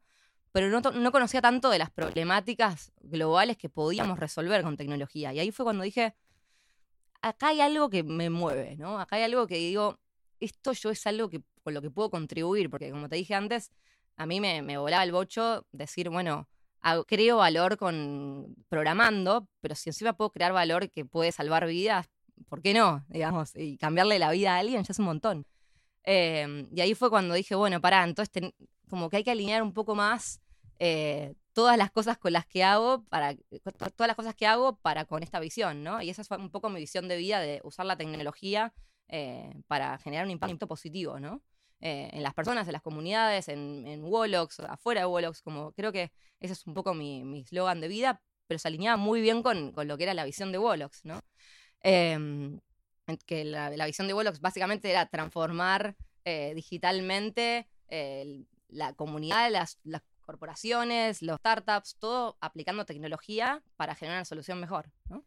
pero 0.54 0.70
no, 0.70 0.80
no, 0.80 1.12
conocía 1.12 1.42
tanto 1.42 1.70
de 1.70 1.78
las 1.78 1.92
problemáticas 1.92 2.94
globales 3.02 3.58
que 3.58 3.68
podíamos 3.68 4.18
resolver 4.18 4.64
con 4.64 4.78
tecnología. 4.78 5.34
Y 5.34 5.40
ahí 5.40 5.52
fue 5.52 5.66
cuando 5.66 5.84
dije, 5.84 6.16
acá 7.22 7.50
hay 7.50 7.60
algo 7.60 7.90
que 7.90 8.04
me 8.04 8.30
mueve, 8.30 8.78
¿no? 8.78 8.98
Acá 8.98 9.18
hay 9.18 9.24
algo 9.24 9.46
que 9.46 9.58
digo, 9.58 10.00
esto 10.40 10.72
yo 10.72 10.90
es 10.90 11.06
algo 11.06 11.30
que, 11.30 11.44
con 11.64 11.74
lo 11.74 11.82
que 11.82 11.92
puedo 11.92 12.10
contribuir, 12.10 12.70
porque 12.70 12.92
como 12.92 13.10
te 13.10 13.18
dije 13.18 13.36
antes, 13.36 13.72
a 14.16 14.26
mí 14.26 14.40
me, 14.40 14.62
me 14.62 14.78
volaba 14.78 15.04
el 15.04 15.12
bocho 15.12 15.68
decir, 15.74 16.10
bueno, 16.10 16.48
creo 17.08 17.38
valor 17.38 17.78
con 17.78 18.56
programando, 18.70 19.48
pero 19.62 19.76
si 19.76 19.90
encima 19.90 20.14
puedo 20.14 20.32
crear 20.32 20.54
valor 20.54 20.90
que 20.90 21.06
puede 21.06 21.32
salvar 21.32 21.68
vidas, 21.68 22.08
¿por 22.50 22.62
qué 22.62 22.74
no? 22.74 23.06
Digamos, 23.10 23.56
y 23.56 23.78
cambiarle 23.78 24.20
la 24.20 24.32
vida 24.32 24.56
a 24.56 24.60
alguien 24.60 24.84
ya 24.84 24.92
es 24.92 25.00
un 25.00 25.06
montón. 25.06 25.46
Em, 26.04 26.68
y 26.72 26.82
ahí 26.82 26.94
fue 26.96 27.10
cuando 27.10 27.34
dije, 27.34 27.56
bueno, 27.56 27.82
pará, 27.82 28.04
entonces 28.04 28.54
como 28.90 29.10
que 29.10 29.18
hay 29.18 29.24
que 29.24 29.32
alinear 29.32 29.62
un 29.62 29.74
poco 29.74 29.96
más 29.96 30.42
eh, 30.80 31.34
todas 31.54 31.78
las 31.78 31.92
cosas 31.92 32.18
con 32.18 32.34
las 32.34 32.46
que 32.46 32.64
hago 32.64 33.04
para 33.06 33.36
todas 33.96 34.08
las 34.08 34.16
cosas 34.16 34.36
que 34.36 34.46
hago 34.46 34.78
para 34.78 35.06
con 35.06 35.24
esta 35.24 35.40
visión, 35.40 35.84
¿no? 35.84 36.02
Y 36.02 36.10
esa 36.10 36.24
fue 36.24 36.38
un 36.38 36.52
poco 36.52 36.70
mi 36.70 36.80
visión 36.80 37.08
de 37.08 37.18
vida 37.18 37.40
de 37.40 37.62
usar 37.64 37.86
la 37.86 37.98
tecnología 37.98 38.74
eh, 39.08 39.54
para 39.68 39.98
generar 39.98 40.26
un 40.26 40.32
impacto 40.32 40.68
positivo, 40.68 41.20
¿no? 41.20 41.42
Eh, 41.80 42.10
en 42.12 42.24
las 42.24 42.34
personas, 42.34 42.68
en 42.68 42.74
las 42.74 42.82
comunidades, 42.82 43.50
en, 43.50 43.86
en 43.86 44.04
Wolox, 44.04 44.60
afuera 44.62 45.02
de 45.02 45.08
Wolox, 45.08 45.42
como 45.42 45.74
creo 45.74 45.92
que 45.92 46.12
ese 46.40 46.54
es 46.54 46.66
un 46.66 46.74
poco 46.74 46.94
mi 46.94 47.42
eslogan 47.42 47.82
de 47.82 47.88
vida, 47.88 48.22
pero 48.48 48.60
se 48.60 48.68
alineaba 48.68 48.98
muy 48.98 49.22
bien 49.22 49.44
con, 49.44 49.72
con, 49.74 49.88
lo 49.88 49.98
que 49.98 50.04
era 50.04 50.14
la 50.14 50.26
visión 50.26 50.52
de 50.52 50.58
Wolox, 50.58 51.06
¿no? 51.06 51.22
Em, 51.82 52.60
que 53.26 53.46
la, 53.46 53.70
visión 53.86 54.08
de 54.08 54.14
Wolox 54.14 54.40
básicamente 54.42 54.90
era 54.90 55.06
transformar 55.06 55.96
eh, 56.26 56.54
digitalmente 56.56 57.68
la 58.70 58.94
comunidad, 58.94 59.50
las, 59.52 59.80
las 59.84 60.02
corporaciones, 60.28 61.22
los 61.22 61.38
startups, 61.38 61.96
todo 61.98 62.38
aplicando 62.42 62.86
tecnología 62.86 63.64
para 63.78 63.96
generar 63.96 64.20
una 64.20 64.26
solución 64.26 64.60
mejor, 64.60 64.92
¿no? 65.10 65.26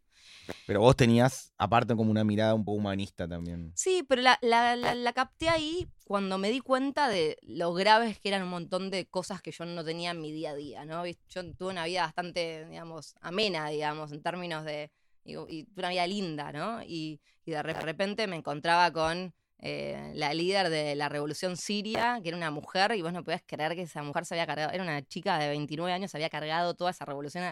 Pero 0.66 0.80
vos 0.80 0.94
tenías, 0.94 1.52
aparte, 1.56 1.96
como 1.96 2.10
una 2.10 2.22
mirada 2.22 2.54
un 2.54 2.64
poco 2.64 2.76
humanista 2.76 3.26
también. 3.26 3.72
Sí, 3.74 4.04
pero 4.06 4.20
la, 4.20 4.38
la, 4.42 4.76
la, 4.76 5.12
capté 5.14 5.48
ahí 5.48 5.88
cuando 6.04 6.36
me 6.36 6.50
di 6.50 6.60
cuenta 6.60 7.08
de 7.08 7.38
lo 7.42 7.72
graves 7.72 8.20
que 8.20 8.28
eran 8.28 8.42
un 8.42 8.50
montón 8.50 8.90
de 8.90 9.06
cosas 9.06 9.40
que 9.40 9.52
yo 9.52 9.64
no 9.64 9.82
tenía 9.82 10.10
en 10.10 10.20
mi 10.20 10.30
día 10.30 10.50
a 10.50 10.54
día, 10.54 10.84
¿no? 10.84 11.04
Yo 11.06 11.54
tuve 11.54 11.70
una 11.70 11.86
vida 11.86 12.02
bastante, 12.02 12.66
digamos, 12.68 13.14
amena, 13.20 13.68
digamos, 13.68 14.12
en 14.12 14.22
términos 14.22 14.64
de... 14.64 14.90
Y, 15.24 15.34
y 15.34 15.68
una 15.76 15.90
vida 15.90 16.06
linda, 16.06 16.52
¿no? 16.52 16.82
Y, 16.82 17.20
y 17.44 17.50
de 17.50 17.62
repente 17.62 18.26
me 18.26 18.36
encontraba 18.36 18.92
con 18.92 19.34
eh, 19.62 20.12
la 20.14 20.32
líder 20.32 20.70
de 20.70 20.94
la 20.94 21.08
revolución 21.08 21.56
siria, 21.56 22.18
que 22.22 22.28
era 22.28 22.36
una 22.36 22.50
mujer, 22.50 22.92
y 22.96 23.02
vos 23.02 23.12
no 23.12 23.22
podías 23.22 23.42
creer 23.46 23.74
que 23.74 23.82
esa 23.82 24.02
mujer 24.02 24.24
se 24.24 24.34
había 24.34 24.46
cargado, 24.46 24.72
era 24.72 24.82
una 24.82 25.02
chica 25.02 25.38
de 25.38 25.48
29 25.48 25.92
años, 25.92 26.10
se 26.10 26.16
había 26.16 26.30
cargado 26.30 26.74
toda 26.74 26.90
esa 26.90 27.04
revolución 27.04 27.44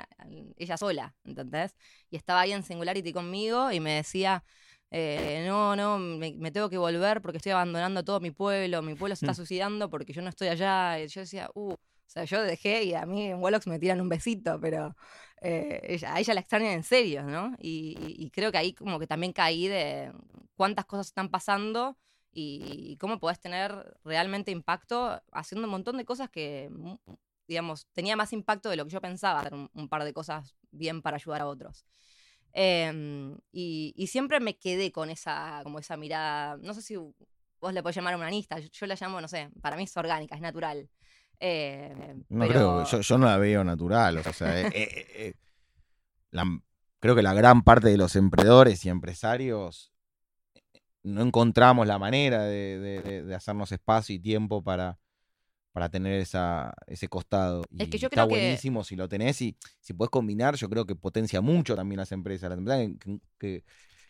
ella 0.57 0.77
sola, 0.77 1.14
¿entendés? 1.25 1.77
Y 2.11 2.16
estaba 2.16 2.40
ahí 2.40 2.53
en 2.53 2.62
Singularity 2.62 3.12
conmigo 3.12 3.71
y 3.71 3.81
me 3.81 3.92
decía, 3.97 4.42
eh, 4.90 5.44
no, 5.47 5.77
no, 5.77 5.99
me, 5.99 6.51
tengo 6.51 6.71
que 6.71 6.79
volver 6.79 7.21
porque 7.21 7.37
estoy 7.37 7.53
abandonando 7.53 8.03
todo 8.05 8.21
mi 8.21 8.31
pueblo, 8.31 8.81
mi 8.81 8.94
pueblo 8.94 9.14
se 9.14 9.27
está 9.27 9.33
mm. 9.33 9.37
suicidando 9.37 9.90
porque 9.90 10.12
yo 10.12 10.23
no 10.23 10.31
estoy 10.31 10.49
allá. 10.49 10.99
Y 11.01 11.09
yo 11.09 11.21
decía, 11.21 11.51
uh, 11.55 11.73
o 11.73 11.79
sea, 12.07 12.25
yo 12.25 12.42
dejé 12.42 12.85
y 12.85 12.94
a 12.94 13.05
mí 13.05 13.27
en 13.27 13.42
Wallox 13.42 13.66
me 13.66 13.79
tiran 13.79 14.01
un 14.01 14.09
besito, 14.09 14.59
pero 14.61 14.97
eh, 15.40 16.01
a 16.07 16.18
ella 16.20 16.35
la 16.35 16.40
extrañan 16.40 16.72
en 16.72 16.83
serio, 16.83 17.22
¿no? 17.22 17.55
Y, 17.61 18.31
creo 18.33 18.53
que 18.53 18.59
ahí 18.59 18.72
como 18.72 18.98
que 18.98 19.07
también 19.07 19.33
caí 19.33 19.68
de 19.68 20.12
cuántas 20.57 20.87
cosas 20.87 21.07
están 21.09 21.29
pasando 21.29 21.96
y, 22.33 22.96
cómo 22.98 23.18
podés 23.20 23.40
tener 23.40 23.96
realmente 24.05 24.51
impacto 24.51 25.22
haciendo 25.33 25.66
un 25.66 25.72
montón 25.72 25.96
de 25.96 26.05
cosas 26.05 26.31
que, 26.31 26.68
mm, 26.70 26.94
digamos, 27.46 27.87
tenía 27.92 28.16
más 28.16 28.33
impacto 28.33 28.70
de 28.70 28.77
lo 28.77 28.85
que 28.85 28.90
yo 28.92 29.01
pensaba, 29.01 29.40
hacer 29.40 29.55
un, 29.55 29.88
par 29.88 30.05
de 30.05 30.12
cosas 30.12 30.57
bien 30.70 31.03
para 31.03 31.16
ayudar 31.16 31.42
a 31.42 31.46
otros. 31.46 31.85
Em, 32.53 33.37
y, 33.53 34.07
siempre 34.09 34.40
me 34.40 34.59
quedé 34.59 34.92
con 34.92 35.11
esa, 35.11 35.61
como 35.64 35.79
esa 35.79 35.96
mirada, 35.96 36.57
no 36.59 36.74
sé 36.74 36.83
si 36.83 36.96
vos 36.96 37.72
le 37.72 37.83
podés 37.83 37.96
llamar 37.96 38.14
humanista, 38.16 38.59
yo, 38.59 38.68
yo 38.70 38.87
la 38.87 38.96
llamo, 39.01 39.20
no 39.20 39.29
sé, 39.29 39.51
para 39.61 39.77
mí 39.77 39.85
es 39.85 39.96
orgánica, 39.96 40.35
es 40.35 40.40
natural. 40.40 40.88
Eh, 41.40 42.22
no 42.29 42.48
creo, 42.48 42.85
yo, 42.85 43.18
no 43.18 43.27
la 43.27 43.37
veo 43.37 43.64
natural. 43.64 44.18
O 44.18 44.33
sea, 44.33 44.61
eh, 44.61 44.72
eh, 44.74 45.35
creo 47.01 47.14
que 47.14 47.22
la 47.22 47.35
gran 47.35 47.62
parte 47.62 47.88
de 47.88 47.96
los 47.96 48.16
emprendedores 48.16 48.85
y 48.85 48.88
empresarios 48.88 49.92
no 51.03 51.22
encontramos 51.22 51.87
la 51.87 51.98
manera 51.98 52.44
de, 52.44 53.33
hacernos 53.35 53.72
espacio 53.72 54.14
y 54.14 54.18
tiempo 54.18 54.62
para, 54.62 54.98
para 55.72 55.88
tener 55.88 56.20
esa, 56.20 56.74
ese 56.87 57.09
costado. 57.09 57.64
es 57.79 57.88
que 57.88 57.98
yo 57.98 58.09
está 58.09 58.24
buenísimo 58.24 58.85
si 58.85 58.96
lo 58.96 59.09
tenés 59.09 59.40
y 59.42 59.57
si 59.81 59.94
puedes 59.94 60.11
combinar, 60.11 60.57
yo 60.57 60.68
creo 60.68 60.87
que 60.87 60.96
potencia 60.96 61.40
mucho 61.40 61.77
también 61.77 61.98
las 61.98 62.12
empresas. 62.12 62.53
Empresas 62.53 62.90
que, 63.38 63.64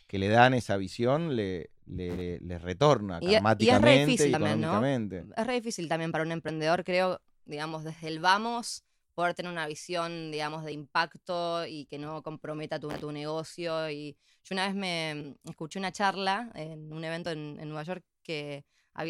que 0.08 0.18
le 0.18 0.28
dan 0.28 0.54
esa 0.54 0.76
visión 0.78 1.36
le, 1.36 1.70
le, 1.86 2.58
retorna 2.58 3.18
y, 3.20 3.32
y 3.32 3.68
es 3.68 3.80
re 3.80 4.06
difícil 4.06 4.32
también, 4.32 4.60
¿no? 4.60 4.84
Es 4.84 5.46
re 5.46 5.54
difícil 5.54 5.86
también 5.86 6.10
para 6.10 6.24
un 6.24 6.32
emprendedor, 6.32 6.82
creo, 6.82 7.20
digamos, 7.44 7.84
desde 7.84 8.08
el 8.08 8.18
vamos, 8.18 8.84
poder 9.14 9.34
tener 9.34 9.52
una 9.52 9.66
visión, 9.66 10.30
digamos, 10.32 10.64
de 10.64 10.72
impacto 10.72 11.66
y 11.66 11.84
que 11.84 11.98
no 11.98 12.22
comprometa 12.22 12.80
tu, 12.80 12.88
tu 12.88 13.12
negocio. 13.12 13.90
Y 13.90 14.16
yo 14.44 14.54
una 14.54 14.66
vez 14.66 14.74
me 14.74 15.36
escuché 15.44 15.78
una 15.78 15.92
charla 15.92 16.50
en 16.54 16.90
un 16.92 17.04
evento 17.04 17.30
en, 17.30 17.56
Nueva 17.68 17.82
York 17.82 18.04
que 18.22 18.64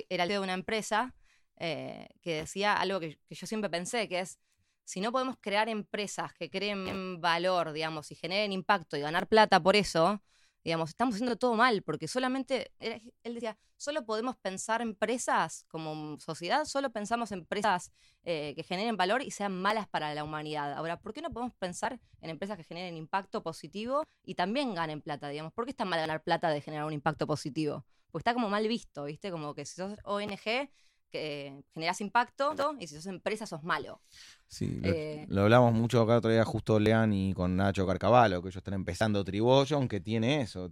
era 0.09 0.25
el 0.25 0.29
de 0.29 0.39
una 0.41 0.55
empresa 0.55 1.15
eh, 1.59 2.09
que 2.21 2.35
decía 2.41 2.75
algo 2.75 2.99
que, 2.99 3.19
que 3.25 3.35
yo 3.37 3.47
siempre 3.47 3.71
pensé, 3.71 4.09
que 4.09 4.21
es, 4.21 4.39
si 4.85 5.01
no 5.01 5.13
podemos 5.13 5.37
crear 5.41 5.69
empresas 5.69 6.33
que 6.35 6.51
creen 6.51 7.21
valor, 7.21 7.73
digamos, 7.73 8.11
y 8.11 8.17
generen 8.17 8.53
impacto 8.53 8.97
y 8.97 9.01
ganar 9.01 9.29
plata 9.29 9.61
por 9.61 9.77
eso, 9.77 10.21
digamos, 10.69 10.91
estamos 10.91 11.15
haciendo 11.15 11.37
todo 11.37 11.55
mal, 11.55 11.83
porque 11.83 12.07
solamente, 12.09 12.73
él 12.79 13.35
decía, 13.35 13.57
solo 13.79 14.05
podemos 14.05 14.37
pensar 14.37 14.83
empresas 14.83 15.65
como 15.69 16.21
sociedad, 16.21 16.67
solo 16.67 16.91
pensamos 16.91 17.33
empresas 17.33 17.91
eh, 18.23 18.53
que 18.55 18.63
generen 18.63 18.99
valor 18.99 19.23
y 19.23 19.31
sean 19.31 19.59
malas 19.63 19.89
para 19.89 20.13
la 20.13 20.25
humanidad. 20.25 20.75
Ahora, 20.75 21.01
¿por 21.01 21.15
qué 21.15 21.23
no 21.23 21.31
podemos 21.31 21.55
pensar 21.55 21.99
en 22.21 22.29
empresas 22.29 22.59
que 22.59 22.65
generen 22.65 22.99
impacto 22.99 23.43
positivo 23.43 24.05
y 24.23 24.35
también 24.35 24.75
ganen 24.75 25.01
plata, 25.01 25.31
digamos? 25.31 25.55
¿Por 25.55 25.65
qué 25.65 25.71
está 25.71 25.87
mal 25.87 26.01
ganar 26.01 26.23
plata 26.23 26.51
de 26.51 26.61
generar 26.61 26.85
un 26.85 26.93
impacto 26.93 27.27
positivo? 27.27 27.87
Porque 28.11 28.21
está 28.21 28.35
como 28.35 28.51
mal 28.51 28.69
visto, 28.69 29.05
¿viste? 29.05 29.31
Como 29.31 29.55
que 29.55 29.65
si 29.65 29.77
sos 29.77 29.99
ONG 30.05 30.69
que 31.11 31.63
generas 31.75 32.01
impacto 32.01 32.55
y 32.79 32.87
si 32.87 32.97
sos 32.97 33.07
empresa 33.07 33.47
sos 33.47 33.63
malo. 33.63 34.01
Sí, 34.47 34.81
eh, 34.83 35.27
lo, 35.29 35.43
hablamos 35.43 35.73
mucho 35.73 36.01
acá 36.01 36.17
otro 36.19 36.31
día 36.31 36.45
justo 36.45 36.79
Lean 36.79 37.13
y 37.13 37.35
con 37.35 37.57
Nacho 37.57 37.87
Carcavalo, 37.87 38.43
que 38.43 38.49
ellos 38.49 38.57
están 38.57 38.75
empezando 38.75 39.25
Tribollo, 39.25 39.77
aunque 39.77 40.01
tiene 40.01 40.43
eso. 40.43 40.71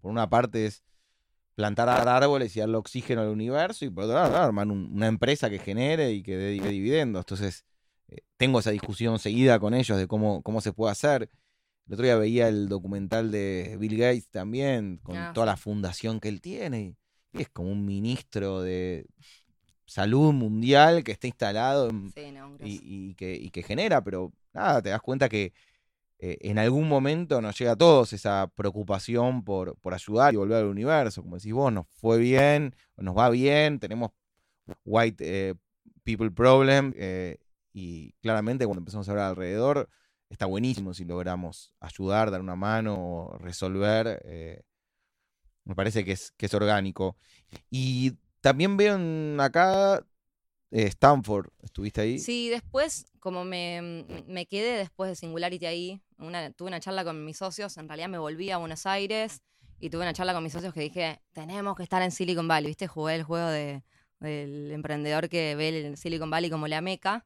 Por 0.00 0.10
una 0.10 0.28
parte 0.28 0.66
es 0.66 0.82
plantar 1.54 1.88
árboles 1.88 2.56
y 2.56 2.60
darle 2.60 2.76
oxígeno 2.76 3.22
al 3.22 3.28
universo 3.28 3.84
y 3.84 3.90
por 3.90 4.04
otra 4.04 4.22
parte 4.22 4.36
armar 4.36 4.66
una 4.68 5.06
empresa 5.06 5.48
que 5.50 5.58
genere 5.58 6.12
y 6.12 6.22
que 6.22 6.36
dé 6.36 6.50
dividendos. 6.50 7.20
Entonces 7.20 7.64
eh, 8.08 8.22
tengo 8.36 8.60
esa 8.60 8.70
discusión 8.70 9.18
seguida 9.18 9.58
con 9.58 9.74
ellos 9.74 9.96
de 9.98 10.06
cómo, 10.06 10.42
cómo 10.42 10.60
se 10.60 10.72
puede 10.72 10.92
hacer. 10.92 11.30
El 11.86 11.94
otro 11.94 12.04
día 12.04 12.16
veía 12.16 12.48
el 12.48 12.68
documental 12.68 13.30
de 13.30 13.76
Bill 13.78 13.98
Gates 13.98 14.28
también, 14.28 14.98
con 15.02 15.16
ah, 15.16 15.32
toda 15.34 15.46
la 15.46 15.56
fundación 15.56 16.18
que 16.18 16.28
él 16.28 16.40
tiene. 16.40 16.96
Y 17.32 17.42
es 17.42 17.48
como 17.50 17.70
un 17.70 17.84
ministro 17.84 18.62
de 18.62 19.06
salud 19.86 20.32
mundial 20.32 21.04
que 21.04 21.12
está 21.12 21.26
instalado 21.26 21.90
en- 21.90 22.10
Sí, 22.12 22.32
no, 22.32 22.48
un 22.48 22.58
y, 22.60 23.14
que, 23.14 23.34
y 23.34 23.50
que 23.50 23.62
genera, 23.62 24.02
pero 24.02 24.32
nada, 24.52 24.80
te 24.82 24.90
das 24.90 25.00
cuenta 25.02 25.28
que 25.28 25.52
eh, 26.18 26.38
en 26.40 26.58
algún 26.58 26.88
momento 26.88 27.40
nos 27.40 27.58
llega 27.58 27.72
a 27.72 27.76
todos 27.76 28.12
esa 28.12 28.50
preocupación 28.54 29.44
por, 29.44 29.76
por 29.78 29.92
ayudar 29.94 30.32
y 30.32 30.36
volver 30.36 30.58
al 30.58 30.66
universo. 30.66 31.22
Como 31.22 31.36
decís 31.36 31.52
vos, 31.52 31.72
nos 31.72 31.86
fue 31.88 32.18
bien, 32.18 32.74
nos 32.96 33.16
va 33.16 33.28
bien, 33.30 33.78
tenemos 33.78 34.10
white 34.84 35.22
eh, 35.50 35.54
people 36.04 36.30
problem 36.30 36.94
eh, 36.96 37.38
y 37.72 38.12
claramente 38.22 38.64
cuando 38.64 38.78
empezamos 38.80 39.08
a 39.08 39.12
hablar 39.12 39.26
alrededor 39.30 39.88
está 40.30 40.46
buenísimo 40.46 40.94
si 40.94 41.04
logramos 41.04 41.72
ayudar, 41.80 42.30
dar 42.30 42.40
una 42.40 42.56
mano, 42.56 42.94
o 42.96 43.38
resolver. 43.38 44.20
me 45.64 45.74
parece 45.74 46.04
que 46.04 46.12
es, 46.12 46.32
que 46.36 46.46
es 46.46 46.54
orgánico. 46.54 47.16
Y 47.70 48.16
también 48.44 48.76
veo 48.76 48.96
en 48.96 49.38
acá 49.40 50.04
eh, 50.70 50.84
Stanford, 50.88 51.48
¿estuviste 51.62 52.02
ahí? 52.02 52.18
Sí, 52.18 52.50
después, 52.50 53.06
como 53.18 53.42
me, 53.42 54.04
me 54.26 54.44
quedé 54.44 54.76
después 54.76 55.08
de 55.08 55.16
Singularity 55.16 55.64
ahí, 55.64 56.02
tuve 56.54 56.68
una 56.68 56.78
charla 56.78 57.04
con 57.04 57.24
mis 57.24 57.38
socios, 57.38 57.74
en 57.78 57.88
realidad 57.88 58.10
me 58.10 58.18
volví 58.18 58.50
a 58.50 58.58
Buenos 58.58 58.84
Aires 58.84 59.40
y 59.80 59.88
tuve 59.88 60.02
una 60.02 60.12
charla 60.12 60.34
con 60.34 60.42
mis 60.42 60.52
socios 60.52 60.74
que 60.74 60.80
dije, 60.80 61.22
tenemos 61.32 61.74
que 61.74 61.84
estar 61.84 62.02
en 62.02 62.10
Silicon 62.10 62.46
Valley, 62.46 62.68
¿viste? 62.68 62.86
Jugué 62.86 63.14
el 63.14 63.22
juego 63.22 63.48
de, 63.48 63.82
del 64.20 64.72
emprendedor 64.72 65.30
que 65.30 65.54
ve 65.54 65.68
el 65.70 65.96
Silicon 65.96 66.28
Valley 66.28 66.50
como 66.50 66.68
la 66.68 66.82
meca 66.82 67.24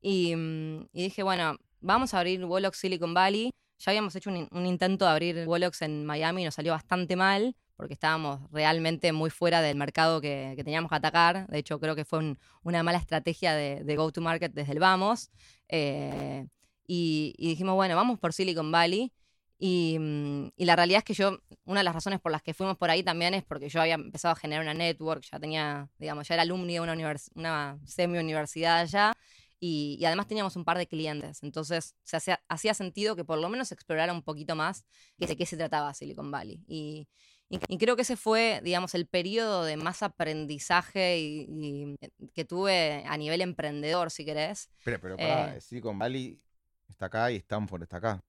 y, 0.00 0.34
mm, 0.34 0.88
dije, 0.92 1.22
bueno, 1.22 1.58
vamos 1.80 2.12
a 2.12 2.18
abrir 2.18 2.44
Wolox 2.44 2.76
Silicon 2.76 3.14
Valley. 3.14 3.52
Ya 3.78 3.90
habíamos 3.90 4.16
hecho 4.16 4.30
un 4.30 4.66
intento 4.66 5.04
de 5.04 5.10
abrir 5.12 5.46
Wolox 5.46 5.82
en 5.82 6.04
Miami 6.06 6.42
y 6.42 6.44
nos 6.46 6.54
salió 6.54 6.72
bastante 6.72 7.14
mal 7.14 7.54
porque 7.76 7.94
estábamos 7.94 8.40
realmente 8.52 9.12
muy 9.12 9.30
fuera 9.30 9.60
del 9.62 9.76
mercado 9.76 10.20
que, 10.20 10.54
que 10.56 10.64
teníamos 10.64 10.88
que 10.90 10.96
atacar. 10.96 11.46
De 11.48 11.58
hecho, 11.58 11.78
creo 11.80 11.94
que 11.94 12.04
fue 12.04 12.18
un- 12.20 12.38
una 12.62 12.82
mala 12.82 12.98
estrategia 12.98 13.54
de, 13.54 13.84
de 13.84 13.96
go-to-market 13.96 14.52
desde 14.52 14.72
el 14.72 14.78
vamos. 14.80 15.30
Eh, 15.68 16.46
y, 16.86 17.34
y 17.38 17.48
dijimos, 17.50 17.74
bueno, 17.74 17.96
vamos 17.96 18.18
por 18.18 18.32
Silicon 18.32 18.70
Valley. 18.72 19.12
Y, 19.58 19.96
mm, 19.98 20.48
y 20.56 20.64
la 20.66 20.76
realidad 20.76 20.98
es 20.98 21.04
que 21.04 21.14
yo, 21.14 21.38
una 21.64 21.80
de 21.80 21.84
las 21.84 21.94
razones 21.94 22.20
por 22.20 22.30
las 22.32 22.42
que 22.42 22.52
fuimos 22.54 22.76
por 22.76 22.90
ahí 22.90 23.02
también 23.02 23.32
es 23.34 23.42
porque 23.44 23.68
yo 23.68 23.80
había 23.80 23.94
empezado 23.94 24.32
a 24.32 24.36
generar 24.36 24.62
una 24.62 24.74
network, 24.74 25.22
ya 25.30 25.38
tenía, 25.40 25.88
digamos, 25.98 26.28
ya 26.28 26.34
era 26.34 26.42
alumni 26.42 26.74
de 26.74 26.80
una, 26.80 26.94
univers- 26.94 27.30
una 27.34 27.78
semi-universidad 27.84 28.78
allá. 28.80 29.12
Y, 29.58 29.96
y 29.98 30.04
además 30.04 30.26
teníamos 30.26 30.54
un 30.56 30.64
par 30.66 30.76
de 30.76 30.86
clientes. 30.86 31.42
Entonces 31.42 31.94
se 32.04 32.16
hacía, 32.18 32.42
hacía 32.48 32.74
sentido 32.74 33.16
que 33.16 33.24
por 33.24 33.38
lo 33.38 33.48
menos 33.48 33.72
explorara 33.72 34.12
un 34.12 34.22
poquito 34.22 34.54
más 34.54 34.84
de 35.16 35.34
qué 35.36 35.46
se 35.46 35.56
trataba 35.56 35.94
Silicon 35.94 36.30
Valley. 36.30 36.62
Y, 36.68 37.08
y- 37.48 37.60
y 37.68 37.78
creo 37.78 37.96
que 37.96 38.02
ese 38.02 38.16
fue, 38.16 38.60
digamos, 38.64 38.94
el 38.94 39.06
periodo 39.06 39.64
de 39.64 39.76
más 39.76 40.02
aprendizaje 40.02 41.18
y, 41.18 41.46
y, 41.48 41.96
eh, 42.00 42.10
que 42.34 42.44
tuve 42.44 43.04
a 43.06 43.16
nivel 43.16 43.40
emprendedor, 43.40 44.10
si 44.10 44.24
querés. 44.24 44.68
Pero, 44.84 45.00
pero 45.00 45.16
pará, 45.16 45.56
Eh. 45.56 45.60
Silicon 45.60 45.98
Valley 45.98 46.40
está 46.88 47.06
acá 47.06 47.30
y 47.30 47.36
Stanford 47.36 47.82
está 47.82 47.96
acá. 47.98 48.22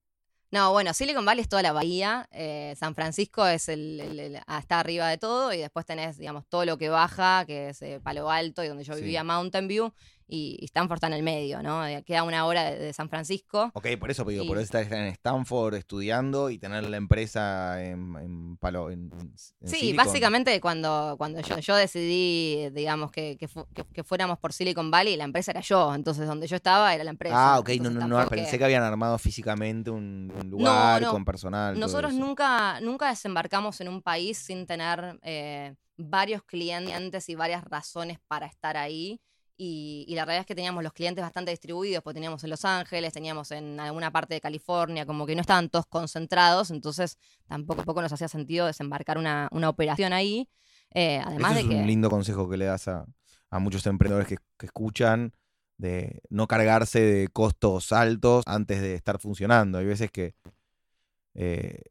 No, 0.50 0.72
bueno, 0.72 0.94
Silicon 0.94 1.26
Valley 1.26 1.42
es 1.42 1.48
toda 1.48 1.62
la 1.62 1.72
bahía, 1.72 2.26
eh, 2.32 2.74
San 2.78 2.94
Francisco 2.94 3.46
es 3.46 3.68
el, 3.68 4.00
el- 4.00 4.18
el- 4.20 4.36
está 4.36 4.80
arriba 4.80 5.06
de 5.08 5.18
todo 5.18 5.52
y 5.52 5.58
después 5.58 5.84
tenés, 5.84 6.16
digamos, 6.16 6.46
todo 6.48 6.64
lo 6.64 6.78
que 6.78 6.88
baja, 6.88 7.44
que 7.46 7.68
es 7.68 7.82
eh, 7.82 8.00
Palo 8.02 8.30
Alto 8.30 8.64
y 8.64 8.68
donde 8.68 8.82
yo 8.84 8.94
Sí. 8.94 9.02
vivía, 9.02 9.24
Mountain 9.24 9.68
View, 9.68 9.92
y, 10.28 10.64
Stanford 10.66 10.96
está 10.98 11.06
en 11.08 11.14
el 11.14 11.22
medio, 11.22 11.62
¿no? 11.62 11.86
Eh, 11.86 12.02
Queda 12.04 12.22
una 12.22 12.44
hora 12.44 12.64
de, 12.70 12.78
de 12.78 12.92
San 12.92 13.08
Francisco. 13.08 13.70
Ok, 13.74 13.86
por 13.98 14.10
eso 14.10 14.24
digo, 14.24 14.46
por 14.46 14.58
eso 14.58 14.78
estar 14.78 14.92
en 14.92 15.06
Stanford 15.06 15.74
estudiando 15.74 16.50
y 16.50 16.58
tener 16.58 16.88
la 16.88 16.96
empresa 16.98 17.82
en, 17.82 18.14
en 18.16 18.56
Palo. 18.58 18.90
En, 18.90 19.10
en 19.20 19.36
Sí, 19.36 19.76
Silicon. 19.76 19.96
básicamente 20.04 20.60
cuando, 20.60 21.14
cuando 21.18 21.40
yo, 21.40 21.58
yo 21.58 21.74
decidí, 21.76 22.68
digamos, 22.70 23.10
que, 23.10 23.36
que, 23.38 23.48
fu- 23.48 23.66
que- 23.74 23.84
que 23.84 24.04
fuéramos 24.04 24.38
por 24.38 24.52
Silicon 24.52 24.90
Valley, 24.90 25.16
la 25.16 25.24
empresa 25.24 25.50
era 25.52 25.60
yo, 25.60 25.94
entonces 25.94 26.26
donde 26.26 26.46
yo 26.46 26.56
estaba 26.56 26.94
era 26.94 27.04
la 27.04 27.10
empresa. 27.10 27.54
Ah, 27.54 27.58
ok, 27.58 27.68
no, 27.68 27.74
entonces 27.74 28.00
no, 28.08 28.08
no, 28.22 28.28
pensé 28.28 28.58
que 28.58 28.64
habían 28.64 28.82
armado 28.82 29.18
físicamente 29.18 29.90
un, 29.90 30.32
un 30.38 30.50
lugar 30.50 31.02
no. 31.02 31.10
con 31.10 31.24
personal. 31.24 31.78
Nosotros 31.78 32.12
nunca, 32.14 32.80
nunca 32.80 33.08
desembarcamos 33.08 33.80
en 33.80 33.88
un 33.88 34.02
país 34.02 34.38
sin 34.38 34.66
tener 34.66 35.18
eh, 35.22 35.74
varios 35.96 36.42
clientes 36.42 37.28
y 37.28 37.34
varias 37.34 37.64
razones 37.64 38.18
para 38.28 38.46
estar 38.46 38.76
ahí. 38.76 39.20
Y, 39.60 40.04
y 40.06 40.14
la 40.14 40.24
realidad 40.24 40.42
es 40.42 40.46
que 40.46 40.54
teníamos 40.54 40.84
los 40.84 40.92
clientes 40.92 41.20
bastante 41.20 41.50
distribuidos, 41.50 42.00
pues 42.04 42.14
teníamos 42.14 42.44
en 42.44 42.50
Los 42.50 42.64
Ángeles, 42.64 43.12
teníamos 43.12 43.50
en 43.50 43.80
alguna 43.80 44.12
parte 44.12 44.34
de 44.34 44.40
California, 44.40 45.04
como 45.04 45.26
que 45.26 45.34
no 45.34 45.40
estaban 45.40 45.68
todos 45.68 45.86
concentrados, 45.86 46.70
entonces 46.70 47.18
tampoco, 47.48 47.78
tampoco 47.78 48.00
nos 48.00 48.12
hacía 48.12 48.28
sentido 48.28 48.66
desembarcar 48.66 49.18
una, 49.18 49.48
una 49.50 49.68
operación 49.68 50.12
ahí. 50.12 50.48
Eh, 50.94 51.20
además 51.24 51.56
Ese 51.56 51.62
de 51.62 51.68
es 51.68 51.74
que... 51.74 51.80
un 51.82 51.86
lindo 51.88 52.08
consejo 52.08 52.48
que 52.48 52.56
le 52.56 52.66
das 52.66 52.86
a, 52.86 53.04
a 53.50 53.58
muchos 53.58 53.84
emprendedores 53.86 54.28
que, 54.28 54.36
que 54.56 54.66
escuchan 54.66 55.34
de 55.76 56.22
no 56.30 56.46
cargarse 56.46 57.00
de 57.00 57.28
costos 57.28 57.90
altos 57.92 58.44
antes 58.46 58.80
de 58.80 58.94
estar 58.94 59.18
funcionando. 59.18 59.78
Hay 59.78 59.86
veces 59.86 60.12
que 60.12 60.36
eh, 61.34 61.82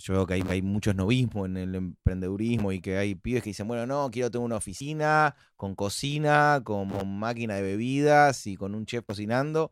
yo 0.00 0.14
veo 0.14 0.26
que 0.26 0.34
hay, 0.34 0.42
hay 0.48 0.62
mucho 0.62 0.90
esnovismo 0.90 1.46
en 1.46 1.56
el 1.56 1.74
emprendedurismo 1.74 2.72
y 2.72 2.80
que 2.80 2.96
hay 2.98 3.14
pibes 3.14 3.42
que 3.42 3.50
dicen, 3.50 3.68
bueno, 3.68 3.86
no, 3.86 4.10
quiero 4.10 4.30
tener 4.30 4.44
una 4.44 4.56
oficina 4.56 5.34
con 5.56 5.74
cocina, 5.74 6.60
con, 6.64 6.88
con 6.90 7.18
máquina 7.18 7.54
de 7.54 7.62
bebidas 7.62 8.46
y 8.46 8.56
con 8.56 8.74
un 8.74 8.86
chef 8.86 9.04
cocinando 9.06 9.70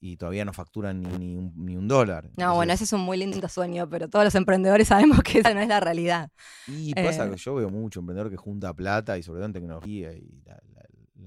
y 0.00 0.16
todavía 0.16 0.44
no 0.44 0.52
facturan 0.52 1.00
ni, 1.00 1.08
ni 1.18 1.36
un, 1.36 1.52
ni 1.56 1.76
un 1.76 1.86
dólar. 1.88 2.28
No, 2.36 2.54
bueno, 2.56 2.72
ese 2.72 2.84
es 2.84 2.92
un 2.92 3.02
muy 3.02 3.16
lindo 3.16 3.48
sueño, 3.48 3.88
pero 3.88 4.08
todos 4.08 4.24
los 4.24 4.34
emprendedores 4.34 4.88
sabemos 4.88 5.20
que 5.22 5.38
esa 5.40 5.54
no 5.54 5.60
es 5.60 5.68
la 5.68 5.80
realidad. 5.80 6.30
Y 6.66 6.92
pasa 6.94 7.26
Eh. 7.26 7.30
que 7.30 7.36
yo 7.36 7.54
veo 7.54 7.70
mucho 7.70 8.00
emprendedor 8.00 8.30
que 8.30 8.36
junta 8.36 8.74
plata 8.74 9.16
y 9.16 9.22
sobre 9.22 9.38
todo 9.38 9.46
en 9.46 9.52
tecnología 9.52 10.12
y 10.12 10.42
la, 10.44 10.54
la- 10.74 10.82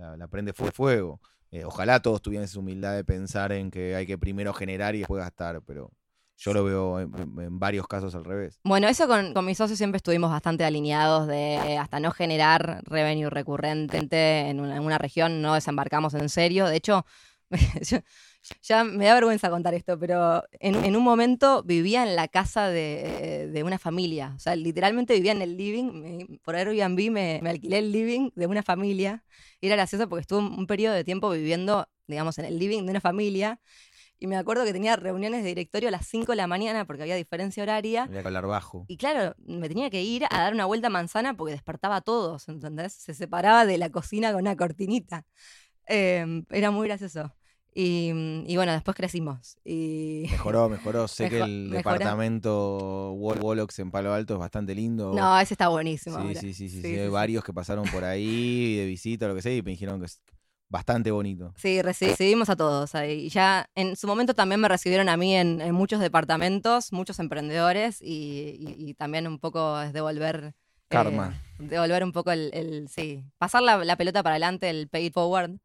la- 0.10 0.18
la 0.18 0.28
prende 0.28 0.52
fue 0.54 0.72
fuego. 0.72 1.22
Eh, 1.52 1.64
ojalá 1.64 2.02
todos 2.02 2.22
tuvieran 2.22 2.44
esa 2.44 2.60
humildad 2.60 2.96
de 2.96 3.06
pensar 3.06 3.54
en 3.54 3.72
que 3.72 3.96
hay 3.96 4.06
que 4.06 4.18
primero 4.18 4.54
generar 4.54 4.94
y 4.94 5.00
después 5.00 5.22
gastar, 5.24 5.62
pero 5.62 5.90
yo 6.38 6.54
lo 6.54 6.64
veo 6.64 7.00
en, 7.00 7.12
en- 7.40 7.60
varios 7.60 7.88
casos 7.88 8.14
al 8.16 8.26
revés. 8.26 8.60
Bueno, 8.64 8.88
eso 8.88 9.08
con, 9.08 9.34
con 9.34 9.46
mis 9.46 9.58
socios 9.58 9.78
siempre 9.78 9.98
estuvimos 9.98 10.30
bastante 10.32 10.66
alineados 10.66 11.28
de 11.28 11.78
hasta 11.80 12.00
no 12.00 12.12
generar 12.12 12.82
revenue 12.86 13.30
recurrente 13.30 13.98
en 14.50 14.60
una, 14.60 14.76
en 14.78 14.84
una 14.84 14.98
región, 14.98 15.42
no 15.42 15.54
desembarcamos 15.56 16.14
en 16.14 16.30
serio. 16.30 16.68
De 16.68 16.76
hecho, 16.76 17.06
ya 18.64 18.84
me 18.84 19.06
da 19.06 19.14
vergüenza 19.16 19.50
contar 19.50 19.74
esto, 19.74 19.98
pero 19.98 20.44
en, 20.60 20.76
en 20.84 20.96
un 20.96 21.04
momento 21.04 21.64
vivía 21.64 22.04
en 22.04 22.16
la 22.16 22.28
casa 22.28 22.68
de, 22.70 23.50
de 23.52 23.64
una 23.64 23.80
familia. 23.80 24.34
O 24.36 24.40
sea, 24.40 24.56
literalmente 24.56 25.14
vivía 25.16 25.32
en 25.32 25.42
el 25.42 25.58
living. 25.58 25.86
me- 25.94 26.40
por 26.44 26.56
Airbnb 26.56 27.12
me, 27.12 27.40
me 27.42 27.50
alquilé 27.50 27.80
el 27.80 27.92
living 27.92 28.30
de 28.36 28.48
una 28.48 28.64
familia. 28.64 29.24
Y 29.62 29.68
era 29.68 29.76
gracioso 29.78 30.08
porque 30.10 30.22
estuve 30.22 30.40
un, 30.40 30.60
un 30.60 30.68
periodo 30.68 30.94
de 30.96 31.04
tiempo 31.04 31.30
viviendo, 31.32 31.88
digamos, 32.08 32.38
en 32.40 32.46
el 32.46 32.60
living 32.60 32.84
de 32.84 32.92
una 32.92 33.02
familia. 33.02 33.60
Y 34.20 34.28
me 34.28 34.38
acuerdo 34.38 34.64
que 34.64 34.72
tenía 34.74 34.96
reuniones 34.96 35.44
de 35.44 35.50
directorio 35.50 35.90
a 35.90 35.92
las 35.92 36.08
5 36.08 36.32
de 36.32 36.38
la 36.38 36.48
mañana 36.48 36.86
porque 36.86 37.04
había 37.04 37.16
diferencia 37.16 37.62
horaria. 37.64 38.04
Habría 38.04 38.22
que 38.22 38.28
hablar 38.28 38.48
bajo. 38.48 38.86
Y 38.88 38.98
claro, 38.98 39.36
me 39.46 39.68
tenía 39.68 39.90
que 39.90 40.02
ir 40.04 40.24
a 40.30 40.38
dar 40.42 40.54
una 40.54 40.66
vuelta 40.66 40.88
a 40.88 40.90
manzana 40.90 41.36
porque 41.36 41.52
despertaba 41.54 41.98
a 41.98 42.02
todos, 42.02 42.48
¿entendés? 42.48 42.94
Se 42.94 43.14
separaba 43.14 43.66
de 43.66 43.78
la 43.78 43.90
cocina 43.90 44.32
con 44.32 44.42
una 44.42 44.56
cortinita. 44.56 45.26
Eh, 45.88 46.44
era 46.50 46.72
muy 46.72 46.88
gracioso. 46.88 47.36
Y, 47.78 48.12
y 48.48 48.56
bueno, 48.56 48.72
después 48.72 48.96
crecimos. 48.96 49.58
Y 49.66 50.28
Mejoró, 50.32 50.70
mejoró. 50.70 51.10
Sé 51.10 51.30
que 51.30 51.42
el 51.42 51.70
departamento 51.70 53.14
Wol- 53.16 53.42
Wolox 53.42 53.80
en 53.80 53.92
Palo 53.92 54.14
Alto 54.14 54.36
es 54.36 54.40
bastante 54.40 54.74
lindo. 54.74 55.12
no, 55.14 55.38
ese 55.40 55.54
está 55.56 55.68
buenísimo. 55.68 56.18
sí, 56.22 56.36
sí, 56.36 56.54
sí, 56.54 56.70
sí, 56.70 56.70
sí, 56.70 56.82
Sí, 56.82 56.98
Hay 57.00 57.10
varios 57.10 57.44
que 57.44 57.52
pasaron 57.54 57.86
por 57.92 58.06
ahí 58.06 58.78
de 58.78 58.86
visita 58.86 59.28
lo 59.28 59.36
que 59.36 59.42
sea 59.42 59.54
y 59.54 59.62
me 59.62 59.72
dijeron 59.72 60.00
que 60.00 60.08
bastante 60.70 61.12
bonito. 61.12 61.54
Sí, 61.58 61.80
reci- 61.82 62.08
recibimos 62.10 62.50
a 62.50 62.56
todos 62.56 62.96
ahí. 62.96 63.26
Y 63.26 63.30
ya 63.30 63.70
en 63.76 63.96
su 63.96 64.08
momento 64.08 64.34
también 64.34 64.60
me 64.62 64.68
recibieron 64.68 65.10
a 65.10 65.18
mí 65.18 65.36
en, 65.36 65.62
en 65.62 65.74
muchos 65.76 66.00
departamentos, 66.00 66.92
muchos 66.92 67.20
emprendedores 67.20 68.02
y, 68.02 68.58
y- 68.60 68.76
y 68.90 68.94
también 68.96 69.28
un 69.28 69.40
poco 69.40 69.80
es 69.82 69.94
devolver. 69.94 70.54
eh, 70.54 70.54
Karma. 70.90 71.34
devolver 71.60 72.04
un 72.04 72.12
poco 72.12 72.32
el, 72.32 72.52
el- 72.54 72.88
sí, 72.90 73.24
pasar 73.38 73.62
la, 73.64 73.84
la 73.84 73.96
pelota 73.96 74.22
para 74.24 74.34
adelante, 74.36 74.70
el 74.70 74.88
pay 74.88 75.06
it 75.08 75.14
forward. 75.14 75.58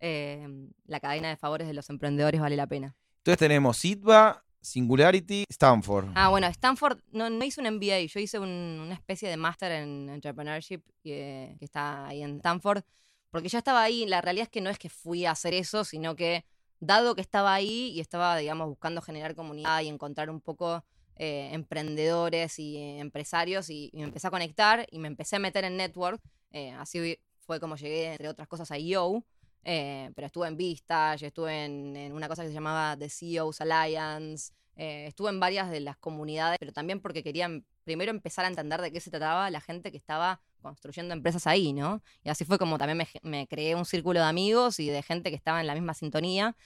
eh, 0.00 0.46
la 0.86 1.00
cadena 1.00 1.28
de 1.30 1.36
favores 1.36 1.66
de 1.66 1.72
los 1.74 1.88
emprendedores 1.88 2.40
vale 2.40 2.56
la 2.56 2.66
pena. 2.66 2.94
Entonces 3.18 3.38
tenemos 3.38 3.78
Sitba, 3.78 4.44
Singularity, 4.60 5.44
Stanford. 5.48 6.08
Ah, 6.14 6.28
bueno, 6.28 6.46
Stanford 6.48 6.98
no, 7.12 7.30
no 7.30 7.44
hice 7.44 7.60
un 7.62 7.66
MBA, 7.68 8.00
yo 8.06 8.20
hice 8.20 8.38
un- 8.38 8.80
una 8.84 8.94
especie 8.94 9.28
de 9.30 9.36
máster 9.38 9.72
en 9.72 10.08
entrepreneurship 10.10 10.82
eh, 11.04 11.56
que 11.58 11.64
está 11.64 12.06
ahí 12.08 12.22
en 12.22 12.36
Stanford, 12.36 12.82
porque 13.30 13.48
ya 13.48 13.58
estaba 13.58 13.82
ahí, 13.82 14.06
la 14.06 14.20
realidad 14.20 14.44
es 14.44 14.50
que 14.50 14.60
no 14.60 14.70
es 14.70 14.78
que 14.78 14.88
fui 14.88 15.26
a 15.26 15.32
hacer 15.32 15.54
eso, 15.54 15.84
sino 15.84 16.16
que 16.16 16.44
dado 16.80 17.14
que 17.14 17.20
estaba 17.20 17.54
ahí 17.54 17.90
y 17.94 18.00
estaba, 18.00 18.36
digamos, 18.36 18.68
buscando 18.68 19.00
generar 19.02 19.34
comunidad 19.34 19.80
y 19.82 19.88
encontrar 19.88 20.30
un 20.30 20.40
poco 20.40 20.84
eh, 21.16 21.48
emprendedores 21.52 22.58
y 22.58 22.76
eh, 22.76 22.98
empresarios 22.98 23.70
y, 23.70 23.90
me 23.94 24.02
empecé 24.02 24.26
a 24.26 24.30
conectar 24.30 24.86
y 24.90 24.98
me 24.98 25.08
empecé 25.08 25.36
a 25.36 25.38
meter 25.38 25.64
en 25.64 25.76
network, 25.76 26.20
eh, 26.52 26.72
así 26.72 27.18
fue 27.38 27.58
como 27.60 27.76
llegué, 27.76 28.12
entre 28.12 28.28
otras 28.28 28.48
cosas, 28.48 28.70
a 28.70 28.78
IO. 28.78 29.24
pero 29.62 30.26
estuve 30.26 30.48
en 30.48 30.56
Vistage, 30.56 31.26
estuve 31.26 31.64
en, 31.64 31.96
en 31.96 32.12
una 32.12 32.28
cosa 32.28 32.42
que 32.42 32.48
se 32.48 32.54
llamaba 32.54 32.96
The 32.98 33.08
CEOs 33.08 33.60
Alliance, 33.62 34.52
Eh, 34.76 35.06
estuve 35.06 35.30
en 35.30 35.40
varias 35.40 35.70
de 35.70 35.80
las 35.80 35.96
comunidades, 35.96 36.58
pero 36.58 36.72
también 36.72 37.00
porque 37.00 37.22
quería 37.22 37.46
em, 37.46 37.62
primero 37.84 38.10
empezar 38.10 38.44
a 38.44 38.48
entender 38.48 38.80
de 38.82 38.92
qué 38.92 39.00
se 39.00 39.10
trataba 39.10 39.50
la 39.50 39.60
gente 39.60 39.90
que 39.90 39.96
estaba 39.96 40.40
construyendo 40.60 41.14
empresas 41.14 41.46
ahí, 41.46 41.72
¿no? 41.72 42.02
Y 42.22 42.28
así 42.28 42.44
fue 42.44 42.58
como 42.58 42.76
también 42.76 43.06
me, 43.22 43.46
creé 43.46 43.74
un 43.74 43.84
círculo 43.84 44.20
de 44.20 44.26
amigos 44.26 44.78
y 44.80 44.88
de 44.90 45.02
gente 45.02 45.30
que 45.30 45.36
estaba 45.36 45.60
en 45.60 45.66
la 45.66 45.74
misma 45.74 45.94
sintonía 45.94 46.56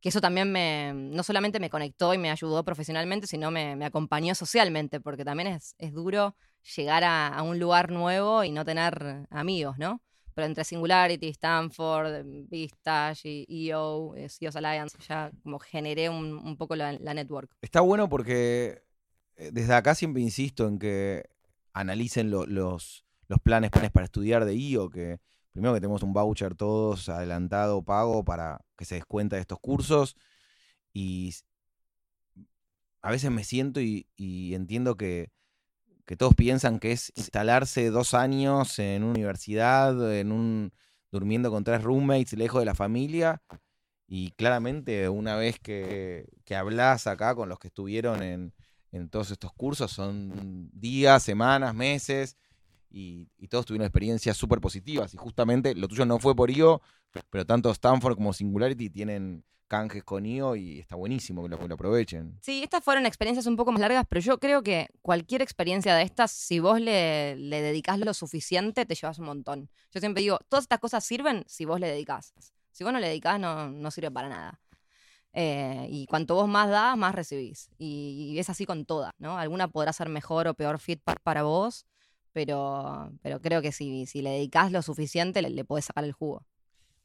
que 0.00 0.10
eso 0.10 0.20
también 0.20 0.52
me, 0.52 0.92
no 0.94 1.24
solamente 1.24 1.58
me 1.58 1.70
conectó 1.70 2.14
y 2.14 2.18
me 2.18 2.30
ayudó 2.30 2.64
profesionalmente, 2.64 3.26
sino 3.26 3.50
me, 3.50 3.84
acompañó 3.84 4.32
socialmente, 4.36 5.00
porque 5.00 5.24
también 5.24 5.48
es, 5.48 5.74
es 5.78 5.92
duro 5.92 6.36
llegar 6.76 7.02
a, 7.04 7.42
un 7.42 7.58
lugar 7.58 7.90
nuevo 7.90 8.44
y 8.44 8.50
no 8.50 8.64
tener 8.64 9.26
amigos, 9.30 9.78
¿no? 9.78 10.00
Pero 10.38 10.46
entre 10.46 10.62
Singularity, 10.62 11.30
Stanford, 11.30 12.24
Vistage, 12.48 13.44
EO, 13.48 14.14
CEOs 14.28 14.54
Alliance, 14.54 14.96
ya 15.08 15.32
como 15.42 15.58
generé 15.58 16.08
un, 16.08 16.34
un 16.34 16.56
poco 16.56 16.76
la, 16.76 16.92
network. 16.92 17.50
Está 17.60 17.80
bueno 17.80 18.08
porque 18.08 18.84
eh, 19.34 19.50
desde 19.52 19.74
acá 19.74 19.96
siempre 19.96 20.22
insisto 20.22 20.68
en 20.68 20.78
que 20.78 21.28
analicen 21.72 22.30
lo, 22.30 22.46
los, 22.46 23.04
los 23.26 23.40
planes, 23.40 23.72
planes 23.72 23.90
para 23.90 24.04
estudiar 24.04 24.44
de 24.44 24.54
IO, 24.54 24.90
que 24.90 25.18
primero 25.50 25.74
que 25.74 25.80
tenemos 25.80 26.04
un 26.04 26.12
voucher 26.12 26.54
todos 26.54 27.08
adelantado, 27.08 27.82
pago, 27.82 28.24
para 28.24 28.60
que 28.76 28.84
se 28.84 28.94
descuenta 28.94 29.34
de 29.34 29.42
estos 29.42 29.58
cursos. 29.58 30.14
Y 30.92 31.34
a 33.02 33.10
veces 33.10 33.32
me 33.32 33.42
siento 33.42 33.80
y, 33.80 34.06
y 34.14 34.54
entiendo 34.54 34.96
que, 34.96 35.32
que, 36.08 36.16
todos 36.16 36.34
piensan 36.34 36.78
que 36.78 36.92
es 36.92 37.12
instalarse 37.16 37.90
dos 37.90 38.14
años 38.14 38.78
en 38.78 39.02
una 39.02 39.12
universidad, 39.12 40.14
en 40.14 40.32
un, 40.32 40.72
durmiendo 41.12 41.50
con 41.50 41.64
tres 41.64 41.82
roommates, 41.82 42.32
lejos 42.32 42.62
de 42.62 42.64
la 42.66 42.74
familia. 42.74 43.42
Y 44.06 44.30
claramente 44.30 45.10
una 45.10 45.36
vez 45.36 45.58
que, 45.60 46.26
que 46.46 46.56
hablas 46.56 47.06
acá 47.06 47.34
con 47.34 47.50
los 47.50 47.58
que 47.58 47.68
estuvieron 47.68 48.22
en, 48.22 48.54
en 48.90 49.10
todos 49.10 49.30
estos 49.30 49.52
cursos, 49.52 49.92
son 49.92 50.70
días, 50.72 51.22
semanas, 51.22 51.74
meses 51.74 52.38
y, 52.90 53.28
y 53.36 53.48
todos 53.48 53.66
tuvieron 53.66 53.84
experiencias 53.84 54.34
súper 54.34 54.60
positivas. 54.62 55.12
Y 55.12 55.18
justamente 55.18 55.74
lo 55.74 55.88
tuyo 55.88 56.06
no 56.06 56.18
fue 56.18 56.34
por 56.34 56.50
IO, 56.50 56.80
pero 57.28 57.44
tanto 57.44 57.70
Stanford 57.70 58.14
como 58.14 58.32
Singularity 58.32 58.88
tienen 58.88 59.44
canjes 59.68 60.02
con 60.02 60.26
IO 60.26 60.56
y 60.56 60.80
está 60.80 60.96
buenísimo 60.96 61.42
que 61.42 61.50
lo, 61.50 61.58
que 61.58 61.68
lo, 61.68 61.74
aprovechen. 61.74 62.38
Sí, 62.42 62.62
estas 62.62 62.82
fueron 62.82 63.06
experiencias 63.06 63.46
un 63.46 63.56
poco 63.56 63.70
más 63.70 63.80
largas, 63.80 64.04
pero 64.08 64.20
yo 64.20 64.38
creo 64.38 64.62
que 64.62 64.88
cualquier 65.02 65.42
experiencia 65.42 65.94
de 65.94 66.02
estas, 66.02 66.32
si 66.32 66.58
vos 66.58 66.80
le, 66.80 67.36
le 67.36 67.62
dedicás 67.62 67.98
lo 67.98 68.14
suficiente, 68.14 68.86
te 68.86 68.94
llevas 68.94 69.18
un 69.18 69.26
montón. 69.26 69.70
Yo 69.92 70.00
siempre 70.00 70.22
digo, 70.22 70.38
todas 70.48 70.64
estas 70.64 70.80
cosas 70.80 71.04
sirven 71.04 71.44
si 71.46 71.66
vos 71.66 71.78
le 71.78 71.88
dedicás. 71.88 72.34
Si 72.72 72.82
vos 72.82 72.92
no 72.92 72.98
le 72.98 73.08
dedicás, 73.08 73.38
no, 73.38 73.70
no 73.70 73.90
sirve 73.90 74.10
para 74.10 74.28
nada. 74.28 74.60
Eh, 75.32 75.86
y 75.90 76.06
cuanto 76.06 76.34
vos 76.34 76.48
más 76.48 76.70
das, 76.70 76.96
más 76.96 77.14
recibís. 77.14 77.70
Y, 77.78 78.32
y, 78.32 78.38
es 78.38 78.48
así 78.50 78.64
con 78.66 78.86
todas, 78.86 79.12
¿no? 79.18 79.38
Alguna 79.38 79.68
podrá 79.68 79.92
ser 79.92 80.08
mejor 80.08 80.48
o 80.48 80.54
peor 80.54 80.78
fit 80.78 81.00
para 81.22 81.42
vos, 81.42 81.86
pero, 82.32 83.12
pero 83.22 83.40
creo 83.40 83.60
que 83.62 83.72
si, 83.72 84.06
si 84.06 84.22
le 84.22 84.30
dedicas 84.30 84.72
lo 84.72 84.80
suficiente, 84.82 85.42
le, 85.42 85.50
le 85.50 85.64
podés 85.64 85.84
sacar 85.84 86.04
el 86.04 86.12
jugo. 86.12 86.46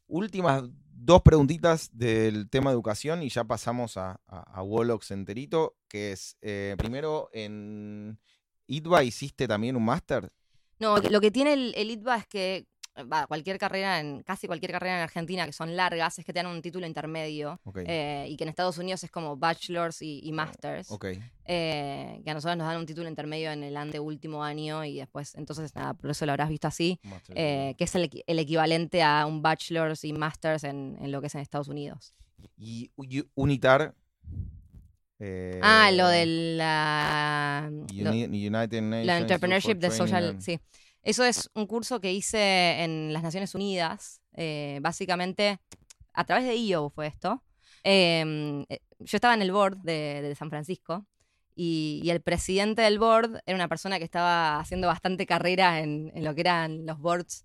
Últimas 0.06 0.64
dos 1.04 1.22
preguntitas 1.22 1.90
del 1.92 2.48
tema 2.48 2.70
educación 2.70 3.22
y 3.22 3.28
ya 3.28 3.44
pasamos 3.44 3.96
a, 3.96 4.20
a, 4.26 4.40
a 4.40 4.62
Wolox 4.62 5.10
enterito, 5.10 5.76
que 5.88 6.12
es, 6.12 6.36
eh, 6.40 6.74
primero, 6.78 7.28
en 7.32 8.18
ITBA 8.66 9.04
hiciste 9.04 9.46
también 9.46 9.76
un 9.76 9.84
máster. 9.84 10.32
No, 10.78 10.96
lo 10.98 11.20
que 11.20 11.30
tiene 11.30 11.52
el, 11.52 11.74
el 11.76 11.90
ITBA 11.90 12.16
es 12.16 12.26
que 12.26 12.66
cualquier 13.28 13.58
carrera, 13.58 14.00
en 14.00 14.22
casi 14.22 14.46
cualquier 14.46 14.72
carrera 14.72 14.96
en 14.96 15.02
Argentina 15.02 15.46
que 15.46 15.52
son 15.52 15.76
largas, 15.76 16.18
es 16.18 16.24
que 16.24 16.32
te 16.32 16.42
dan 16.42 16.46
un 16.46 16.62
título 16.62 16.86
intermedio. 16.86 17.60
Okay. 17.64 17.84
Eh, 17.86 18.26
y 18.28 18.36
que 18.36 18.44
en 18.44 18.50
Estados 18.50 18.78
Unidos 18.78 19.02
es 19.04 19.10
como 19.10 19.36
bachelors 19.36 20.02
y, 20.02 20.20
y 20.22 20.32
masters. 20.32 20.90
Okay. 20.90 21.20
Eh, 21.46 22.20
que 22.24 22.30
a 22.30 22.34
nosotros 22.34 22.56
nos 22.56 22.66
dan 22.66 22.78
un 22.78 22.86
título 22.86 23.08
intermedio 23.08 23.50
en 23.50 23.64
el 23.64 23.76
anteúltimo 23.76 24.42
año 24.44 24.84
y 24.84 24.98
después, 24.98 25.34
entonces, 25.34 25.74
nada, 25.74 25.94
por 25.94 26.10
eso 26.10 26.24
lo 26.24 26.32
habrás 26.32 26.48
visto 26.48 26.68
así, 26.68 27.00
eh, 27.34 27.74
que 27.76 27.84
es 27.84 27.94
el, 27.94 28.10
el, 28.26 28.38
equivalente 28.38 29.02
a 29.02 29.26
un 29.26 29.42
bachelors 29.42 30.04
y 30.04 30.12
masters 30.12 30.64
en, 30.64 30.96
en, 31.00 31.12
lo 31.12 31.20
que 31.20 31.26
es 31.26 31.34
en 31.34 31.40
Estados 31.40 31.68
Unidos. 31.68 32.14
Y, 32.56 32.90
y 32.96 33.24
UNITAR. 33.34 33.94
ah, 35.62 35.90
lo 35.92 36.08
de 36.08 36.26
la. 36.56 37.70
Uni, 37.70 38.24
United 38.46 38.82
Nations. 38.82 39.06
La 39.06 39.18
Entrepreneurship 39.18 39.74
de 39.74 39.90
Social. 39.90 40.36
Sí. 40.40 40.60
Eso 41.04 41.22
es 41.24 41.50
un 41.54 41.66
curso 41.66 42.00
que 42.00 42.12
hice 42.12 42.82
en 42.82 43.12
las 43.12 43.22
Naciones 43.22 43.54
Unidas, 43.54 44.22
eh, 44.32 44.78
básicamente 44.80 45.60
a 46.14 46.24
través 46.24 46.46
de 46.46 46.56
IO 46.56 46.88
fue 46.88 47.06
esto. 47.06 47.42
Eh, 47.84 48.64
yo 48.98 49.16
estaba 49.16 49.34
en 49.34 49.42
el 49.42 49.52
board 49.52 49.76
de, 49.82 50.34
San 50.38 50.48
Francisco 50.48 51.06
y, 51.54 52.02
el 52.08 52.22
presidente 52.22 52.80
del 52.80 52.98
board 52.98 53.42
era 53.44 53.54
una 53.54 53.68
persona 53.68 53.98
que 53.98 54.04
estaba 54.04 54.58
haciendo 54.58 54.86
bastante 54.86 55.26
carrera 55.26 55.80
en, 55.80 56.10
lo 56.16 56.34
que 56.34 56.40
eran 56.40 56.86
los 56.86 56.98
boards 56.98 57.44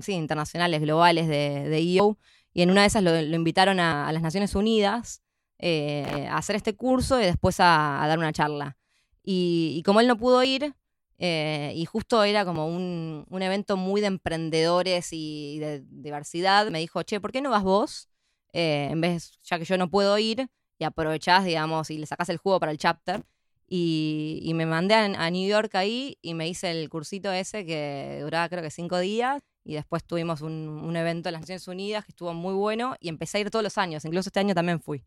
sí, 0.00 0.12
internacionales, 0.12 0.80
globales 0.80 1.28
de, 1.28 1.68
de, 1.68 1.80
IO. 1.82 2.18
Y 2.54 2.62
en 2.62 2.70
una 2.70 2.80
de 2.82 2.86
esas 2.86 3.02
lo, 3.02 3.14
invitaron 3.20 3.80
a, 3.80 4.10
las 4.12 4.22
Naciones 4.22 4.54
Unidas 4.54 5.22
eh, 5.58 6.26
a 6.30 6.38
hacer 6.38 6.56
este 6.56 6.74
curso 6.74 7.20
y 7.20 7.24
después 7.24 7.60
a, 7.60 8.02
dar 8.08 8.18
una 8.18 8.32
charla. 8.32 8.78
Y 9.22 9.82
como 9.84 10.00
él 10.00 10.06
no 10.06 10.16
pudo 10.16 10.42
ir, 10.42 10.74
eh, 11.18 11.72
y 11.74 11.84
justo 11.86 12.22
era 12.24 12.44
como 12.44 12.66
un, 12.68 13.24
un, 13.30 13.42
evento 13.42 13.76
muy 13.76 14.00
de 14.00 14.08
emprendedores 14.08 15.08
y 15.12 15.58
de 15.58 15.82
diversidad. 15.88 16.68
Me 16.70 16.80
dijo, 16.80 17.02
che, 17.02 17.20
¿por 17.20 17.32
qué 17.32 17.40
no 17.40 17.50
vas 17.50 17.62
vos? 17.62 18.08
Eh, 18.52 18.88
en 18.90 19.00
vez, 19.00 19.38
ya 19.44 19.58
que 19.58 19.64
yo 19.64 19.78
no 19.78 19.90
puedo 19.90 20.18
ir, 20.18 20.48
y 20.78 20.84
aprovechás, 20.84 21.44
digamos, 21.44 21.90
y 21.90 21.98
le 21.98 22.06
sacás 22.06 22.28
el 22.28 22.38
jugo 22.38 22.60
para 22.60 22.72
el 22.72 22.78
chapter. 22.78 23.24
Y, 23.68 24.52
me 24.54 24.66
mandé 24.66 24.94
a, 24.94 25.04
a, 25.04 25.30
New 25.30 25.48
York 25.48 25.74
ahí 25.74 26.18
y 26.22 26.34
me 26.34 26.48
hice 26.48 26.70
el 26.70 26.88
cursito 26.88 27.32
ese 27.32 27.66
que 27.66 28.20
duraba 28.22 28.48
creo 28.48 28.62
que 28.62 28.70
cinco 28.70 28.98
días. 28.98 29.42
Y 29.64 29.74
después 29.74 30.04
tuvimos 30.04 30.42
un, 30.42 30.68
un 30.68 30.96
evento 30.96 31.28
en 31.28 31.32
las 31.32 31.42
Naciones 31.42 31.66
Unidas 31.66 32.04
que 32.04 32.12
estuvo 32.12 32.32
muy 32.32 32.54
bueno 32.54 32.94
y 33.00 33.08
empecé 33.08 33.38
a 33.38 33.40
ir 33.40 33.50
todos 33.50 33.64
los 33.64 33.78
años. 33.78 34.04
Incluso 34.04 34.28
este 34.28 34.40
año 34.40 34.54
también 34.54 34.80
fui. 34.80 35.04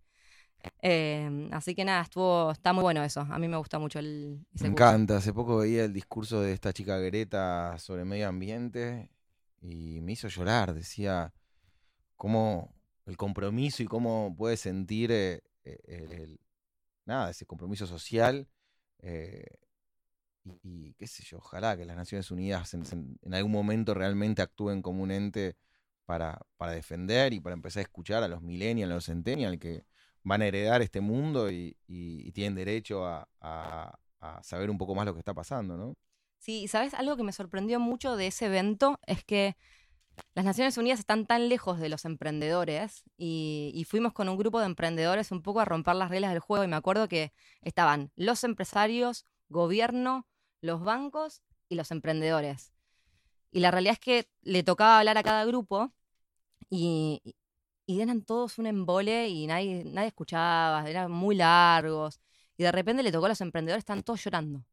Eh, 0.82 1.50
así 1.52 1.76
que 1.76 1.86
nada, 1.86 2.02
estuvo, 2.02 2.52
está 2.52 2.74
muy 2.74 2.84
bueno 2.84 3.04
eso. 3.04 3.22
A 3.22 3.40
mí 3.40 3.48
me 3.48 3.58
gusta 3.58 3.80
mucho 3.80 4.00
el. 4.00 4.46
me 4.62 4.68
encanta. 4.68 5.18
Hace 5.18 5.34
poco 5.34 5.58
veía 5.58 5.86
el 5.86 5.94
discurso 5.94 6.42
de 6.42 6.54
esta 6.54 6.74
chica 6.74 6.98
Greta 6.98 7.78
sobre 7.78 8.06
medio 8.06 8.28
ambiente 8.28 9.10
y 9.62 10.02
me 10.02 10.14
hizo 10.14 10.28
llorar. 10.28 10.74
Decía 10.74 11.34
cómo 12.16 12.74
el 13.06 13.18
compromiso 13.18 13.84
y 13.84 13.88
cómo 13.88 14.36
puede 14.38 14.58
sentir 14.58 15.12
eh, 15.12 15.42
el, 15.64 16.12
el, 16.12 16.40
nada, 17.06 17.30
ese 17.32 17.46
compromiso 17.46 17.88
social. 17.88 18.48
Eh, 19.00 19.46
y, 20.44 20.60
y, 20.64 20.94
qué 20.94 21.08
sé 21.08 21.24
yo, 21.24 21.38
ojalá 21.38 21.78
que 21.78 21.86
las 21.86 21.98
Naciones 21.98 22.32
Unidas 22.32 22.74
en, 22.74 23.18
en, 23.22 23.34
algún 23.34 23.52
momento 23.52 23.94
realmente 23.94 24.42
actúen 24.42 24.82
como 24.82 25.04
un 25.04 25.12
ente 25.12 25.58
para, 26.06 26.40
para 26.58 26.72
defender 26.72 27.34
y 27.34 27.40
para 27.40 27.54
empezar 27.54 27.82
a 27.82 27.84
escuchar 27.84 28.24
a 28.24 28.28
los 28.28 28.42
millennials, 28.42 28.92
a 28.92 28.96
los 28.96 29.06
centennials 29.06 29.60
que 29.60 29.86
van 30.24 30.42
a 30.42 30.48
heredar 30.48 30.82
este 30.82 31.02
mundo 31.02 31.52
y, 31.52 31.76
tienen 32.34 32.56
derecho 32.56 33.06
a, 33.06 34.00
saber 34.42 34.70
un 34.70 34.78
poco 34.78 34.96
más 34.96 35.06
lo 35.06 35.14
que 35.14 35.20
está 35.20 35.34
pasando, 35.34 35.78
¿no? 35.78 35.96
Sí, 36.38 36.68
¿sabes? 36.68 36.94
Algo 36.94 37.18
que 37.18 37.24
me 37.24 37.34
sorprendió 37.34 37.80
mucho 37.80 38.16
de 38.16 38.28
ese 38.28 38.46
evento 38.46 38.98
es 39.06 39.24
que 39.26 39.58
las 40.34 40.46
Naciones 40.46 40.78
Unidas 40.78 41.00
están 41.00 41.26
tan 41.26 41.50
lejos 41.50 41.80
de 41.80 41.90
los 41.90 42.06
emprendedores 42.06 43.04
y, 43.18 43.72
y, 43.74 43.84
fuimos 43.86 44.14
con 44.14 44.30
un 44.30 44.38
grupo 44.38 44.60
de 44.60 44.66
emprendedores 44.66 45.32
un 45.32 45.42
poco 45.42 45.60
a 45.60 45.66
romper 45.66 45.96
las 45.96 46.10
reglas 46.10 46.32
del 46.32 46.40
juego 46.40 46.64
y 46.64 46.68
me 46.68 46.76
acuerdo 46.76 47.08
que 47.08 47.34
estaban 47.62 48.12
los 48.16 48.44
empresarios, 48.44 49.26
gobierno, 49.50 50.28
los 50.62 50.82
bancos 50.84 51.42
y 51.70 51.76
los 51.76 51.92
emprendedores. 51.92 52.74
Y 53.52 53.60
la 53.62 53.72
realidad 53.72 53.94
es 53.94 54.00
que 54.00 54.30
le 54.42 54.64
tocaba 54.64 55.00
hablar 55.00 55.18
a 55.18 55.24
cada 55.24 55.46
grupo 55.46 55.94
y, 56.70 57.36
y 57.90 58.02
eran 58.02 58.22
todos 58.22 58.60
un 58.60 58.68
embole 58.68 59.30
y 59.30 59.48
nadie, 59.48 59.84
nadie 59.84 60.10
escuchaba, 60.10 60.88
eran 60.88 61.12
muy 61.12 61.36
largos. 61.36 62.20
Y 62.56 62.62
de 62.62 62.72
repente 62.72 63.02
le 63.02 63.12
tocó 63.12 63.26
a 63.26 63.30
los 63.30 63.42
emprendedores, 63.42 63.82
están 63.82 64.04
todos 64.04 64.24
llorando. 64.24 64.64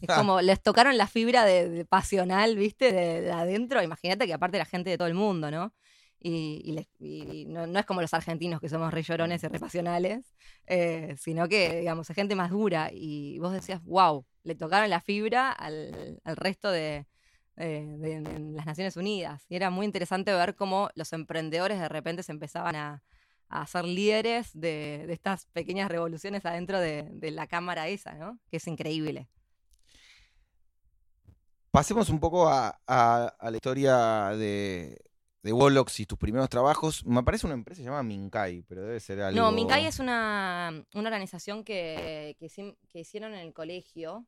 Es 0.00 0.14
como, 0.14 0.40
les 0.40 0.62
tocaron 0.62 0.96
la 0.96 1.08
fibra 1.08 1.44
de, 1.44 1.68
de 1.68 1.84
pasional, 1.84 2.54
¿viste? 2.54 2.92
De, 2.92 3.20
de 3.22 3.32
adentro. 3.32 3.82
Imagínate 3.82 4.28
que 4.28 4.32
aparte 4.32 4.58
la 4.58 4.64
gente 4.64 4.90
de 4.90 4.96
todo 4.96 5.08
el 5.08 5.14
mundo, 5.14 5.50
¿no? 5.50 5.74
Y, 6.20 6.62
y, 6.64 6.70
les, 6.70 6.86
y 7.00 7.46
no, 7.46 7.66
no, 7.66 7.80
es 7.80 7.84
como 7.84 8.00
los 8.00 8.14
argentinos 8.14 8.60
que 8.60 8.68
somos 8.68 8.94
re 8.94 9.02
llorones 9.02 9.42
y 9.42 9.48
re 9.48 9.58
pasionales, 9.58 10.32
eh, 10.68 11.16
sino 11.18 11.48
que, 11.48 11.80
digamos, 11.80 12.08
es 12.10 12.14
gente 12.14 12.36
más 12.36 12.52
dura. 12.52 12.90
Y 12.92 13.40
vos 13.40 13.52
decías, 13.52 13.82
wow, 13.82 14.24
le 14.44 14.54
tocaron 14.54 14.88
la 14.88 15.00
fibra 15.00 15.50
al, 15.50 16.20
al 16.22 16.36
resto 16.36 16.70
de, 16.70 17.06
eh, 17.56 17.96
de, 17.98 18.20
de, 18.20 18.38
las 18.54 18.66
Naciones 18.66 18.96
Unidas. 18.96 19.44
Y 19.48 19.56
era 19.56 19.70
muy 19.70 19.86
interesante 19.86 20.32
ver 20.32 20.54
cómo 20.54 20.90
los 20.94 21.12
emprendedores 21.12 21.78
de 21.78 21.88
repente 21.88 22.22
se 22.22 22.32
empezaban 22.32 22.76
a, 22.76 23.02
a 23.48 23.66
ser 23.66 23.84
líderes 23.84 24.50
de, 24.54 25.04
de, 25.06 25.12
estas 25.12 25.46
pequeñas 25.46 25.90
revoluciones 25.90 26.46
adentro 26.46 26.80
de, 26.80 27.08
de, 27.10 27.30
la 27.30 27.46
cámara 27.46 27.88
esa, 27.88 28.14
¿no? 28.14 28.38
Que 28.50 28.56
es 28.56 28.66
increíble. 28.66 29.28
Pasemos 31.70 32.08
un 32.08 32.20
poco 32.20 32.48
a, 32.48 32.80
a, 32.86 33.26
a 33.38 33.50
la 33.50 33.56
historia 33.56 34.28
de, 34.36 34.98
de 35.42 35.52
Wolox 35.52 36.00
y 36.00 36.06
tus 36.06 36.18
primeros 36.18 36.48
trabajos. 36.48 37.04
Me 37.04 37.22
parece 37.22 37.46
una 37.46 37.54
empresa 37.54 37.82
llamada 37.82 38.02
Minkai, 38.02 38.62
pero 38.62 38.82
debe 38.82 39.00
ser 39.00 39.20
algo. 39.20 39.40
No, 39.40 39.52
Minkai 39.52 39.86
es 39.86 39.98
una, 39.98 40.84
una 40.94 41.08
organización 41.08 41.64
que, 41.64 42.36
que 42.38 42.98
hicieron 42.98 43.34
en 43.34 43.40
el 43.40 43.52
colegio 43.52 44.24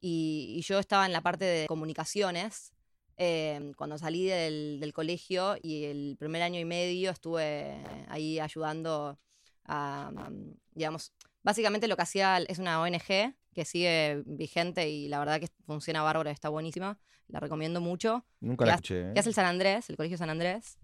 y, 0.00 0.54
y 0.56 0.62
yo 0.62 0.78
estaba 0.78 1.06
en 1.06 1.12
la 1.12 1.20
parte 1.20 1.44
de 1.44 1.66
comunicaciones. 1.66 2.72
eh, 3.20 3.72
cuando 3.76 3.98
salí 3.98 4.26
del, 4.26 4.78
del 4.80 4.92
colegio 4.92 5.56
y 5.60 5.84
el 5.86 6.16
primer 6.18 6.40
año 6.42 6.60
y 6.60 6.64
medio 6.64 7.10
estuve 7.10 7.82
ahí 8.08 8.38
ayudando 8.38 9.18
a, 9.64 10.10
mm, 10.12 10.54
digamos, 10.74 11.12
básicamente 11.42 11.88
lo 11.88 11.96
que 11.96 12.02
hacía 12.02 12.38
es 12.38 12.58
una 12.60 12.80
ONG 12.80 13.34
que 13.52 13.64
sigue 13.64 14.22
vigente 14.24 14.88
y 14.88 15.08
la 15.08 15.18
verdad 15.18 15.40
que 15.40 15.48
funciona 15.66 16.02
bárbaro, 16.02 16.30
está 16.30 16.48
buenísima, 16.48 16.96
la 17.26 17.40
recomiendo 17.40 17.80
mucho 17.80 18.24
Nunca 18.40 18.64
la 18.64 18.74
escuché. 18.74 19.10
¿eh? 19.10 19.12
que 19.14 19.20
hace 19.20 19.30
el 19.30 19.34
San 19.34 19.46
Andrés, 19.46 19.90
el 19.90 19.96
Colegio 19.96 20.16
San 20.16 20.30
Andrés, 20.30 20.78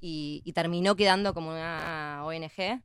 y, 0.00 0.42
y 0.44 0.52
terminó 0.52 0.94
quedando 0.94 1.34
como 1.34 1.50
una 1.50 2.22
ONG. 2.24 2.82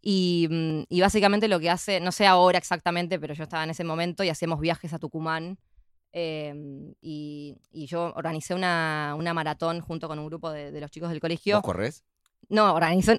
Y, 0.00 0.46
mm, 0.50 0.82
y 0.88 1.00
básicamente 1.00 1.48
lo 1.48 1.58
que 1.60 1.70
hace, 1.70 2.00
no 2.00 2.12
sé 2.12 2.26
ahora 2.26 2.58
exactamente, 2.58 3.18
pero 3.18 3.34
yo 3.34 3.42
estaba 3.44 3.64
en 3.64 3.70
ese 3.70 3.84
momento 3.84 4.22
y 4.24 4.28
hacíamos 4.28 4.60
viajes 4.60 4.92
a 4.92 4.98
Tucumán. 4.98 5.58
eh, 6.12 6.54
y, 7.02 7.56
y 7.70 7.86
yo 7.86 8.12
organicé 8.16 8.54
una, 8.54 9.14
una 9.18 9.34
maratón 9.34 9.80
junto 9.80 10.08
con 10.08 10.18
un 10.18 10.26
grupo 10.26 10.50
de, 10.50 10.70
de 10.72 10.80
los 10.80 10.90
chicos 10.90 11.10
del 11.10 11.20
colegio. 11.20 11.56
¿Vos 11.56 11.64
corres? 11.64 12.04
No, 12.48 12.74
organizé. 12.74 13.18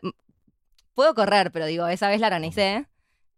Puedo 0.95 1.13
correr, 1.13 1.51
pero 1.51 1.65
digo, 1.67 1.87
esa 1.87 2.09
vez 2.09 2.19
la 2.19 2.27
organicé 2.27 2.87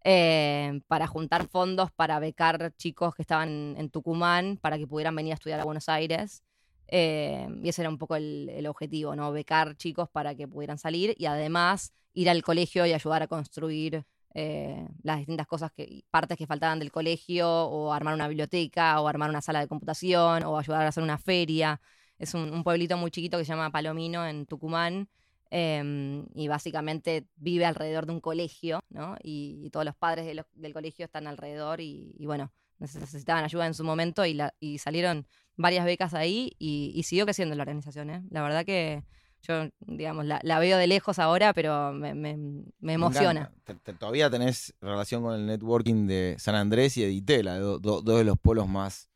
eh, 0.04 0.82
para 0.88 1.06
juntar 1.08 1.48
fondos 1.48 1.92
para 1.92 2.20
becar 2.20 2.74
chicos 2.78 3.14
que 3.14 3.22
estaban 3.24 3.76
en 3.78 3.90
Tucumán 3.90 4.58
para 4.62 4.78
que 4.78 4.88
pudieran 4.88 5.16
venir 5.16 5.34
a 5.34 5.36
estudiar 5.36 5.60
a 5.60 5.66
Buenos 5.66 5.90
Aires. 5.90 6.44
Eh, 6.88 7.48
y 7.64 7.70
ese 7.70 7.82
era 7.84 7.90
un 7.90 7.98
poco 7.98 8.16
el, 8.16 8.50
el 8.50 8.68
objetivo, 8.68 9.16
¿no? 9.16 9.32
Becar 9.32 9.76
chicos 9.78 10.10
para 10.10 10.34
que 10.36 10.48
pudieran 10.48 10.78
salir 10.78 11.14
y 11.18 11.26
además 11.26 11.94
ir 12.14 12.30
al 12.30 12.42
colegio 12.44 12.86
y 12.86 12.94
ayudar 12.94 13.24
a 13.24 13.28
construir 13.28 14.06
eh, 14.34 14.88
las 15.04 15.18
distintas 15.18 15.48
cosas 15.48 15.72
que, 15.72 16.04
partes 16.10 16.38
que 16.38 16.48
faltaban 16.48 16.80
del 16.80 16.92
colegio, 16.92 17.50
o 17.50 17.92
armar 17.94 18.14
una 18.14 18.28
biblioteca, 18.28 19.00
o 19.02 19.08
armar 19.08 19.30
una 19.30 19.42
sala 19.42 19.60
de 19.60 19.68
computación, 19.68 20.44
o 20.44 20.58
ayudar 20.58 20.86
a 20.86 20.90
hacer 20.90 21.04
una 21.04 21.18
feria. 21.18 21.82
Es 22.18 22.34
un, 22.34 22.64
pueblito 22.64 22.98
muy 22.98 23.12
chiquito 23.12 23.38
que 23.38 23.46
se 23.46 23.52
llama 23.54 23.72
Palomino 23.72 24.26
en 24.26 24.46
Tucumán. 24.46 25.10
em, 25.50 26.26
y 26.34 26.48
básicamente 26.48 27.28
vive 27.36 27.66
alrededor 27.66 28.06
de 28.06 28.14
un 28.14 28.22
colegio, 28.22 28.80
¿no? 28.90 29.18
Y, 29.22 29.62
y 29.66 29.70
todos 29.70 29.86
los 29.86 29.96
padres 29.96 30.26
del 30.54 30.74
colegio 30.74 31.06
están 31.06 31.28
alrededor 31.28 31.82
y, 31.82 32.16
y 32.18 32.26
bueno, 32.26 32.54
necesitaban 32.80 33.44
ayuda 33.44 33.68
en 33.68 33.74
su 33.74 33.84
momento 33.84 34.26
y, 34.26 34.34
la- 34.34 34.54
y 34.62 34.78
salieron 34.78 35.28
varias 35.58 35.86
becas 35.86 36.14
ahí 36.14 36.56
y, 36.58 36.94
y 36.96 37.04
siguió 37.04 37.26
creciendo 37.26 37.54
la 37.56 37.64
organización, 37.64 38.10
¿eh? 38.10 38.24
La 38.30 38.42
verdad 38.42 38.66
que 38.66 39.04
yo, 39.42 39.70
digamos, 39.80 40.26
la, 40.26 40.40
la 40.44 40.60
veo 40.60 40.78
de 40.78 40.88
lejos 40.88 41.20
ahora, 41.20 41.54
pero 41.54 41.92
me, 41.94 42.14
me- 42.14 42.38
me 42.80 42.94
emociona. 42.94 43.52
Te- 43.64 43.76
te- 43.76 43.94
todavía 43.94 44.30
tenés 44.30 44.74
relación 44.82 45.24
con 45.24 45.34
el 45.36 45.46
networking 45.46 46.08
de 46.08 46.36
San 46.40 46.56
Andrés 46.56 46.96
y 46.98 47.02
de 47.02 47.08
Ditela, 47.08 47.58
do- 47.60 47.80
do- 47.80 48.02
dos 48.02 48.18
de 48.20 48.24
los 48.24 48.38
polos 48.38 48.68
más 48.68 49.10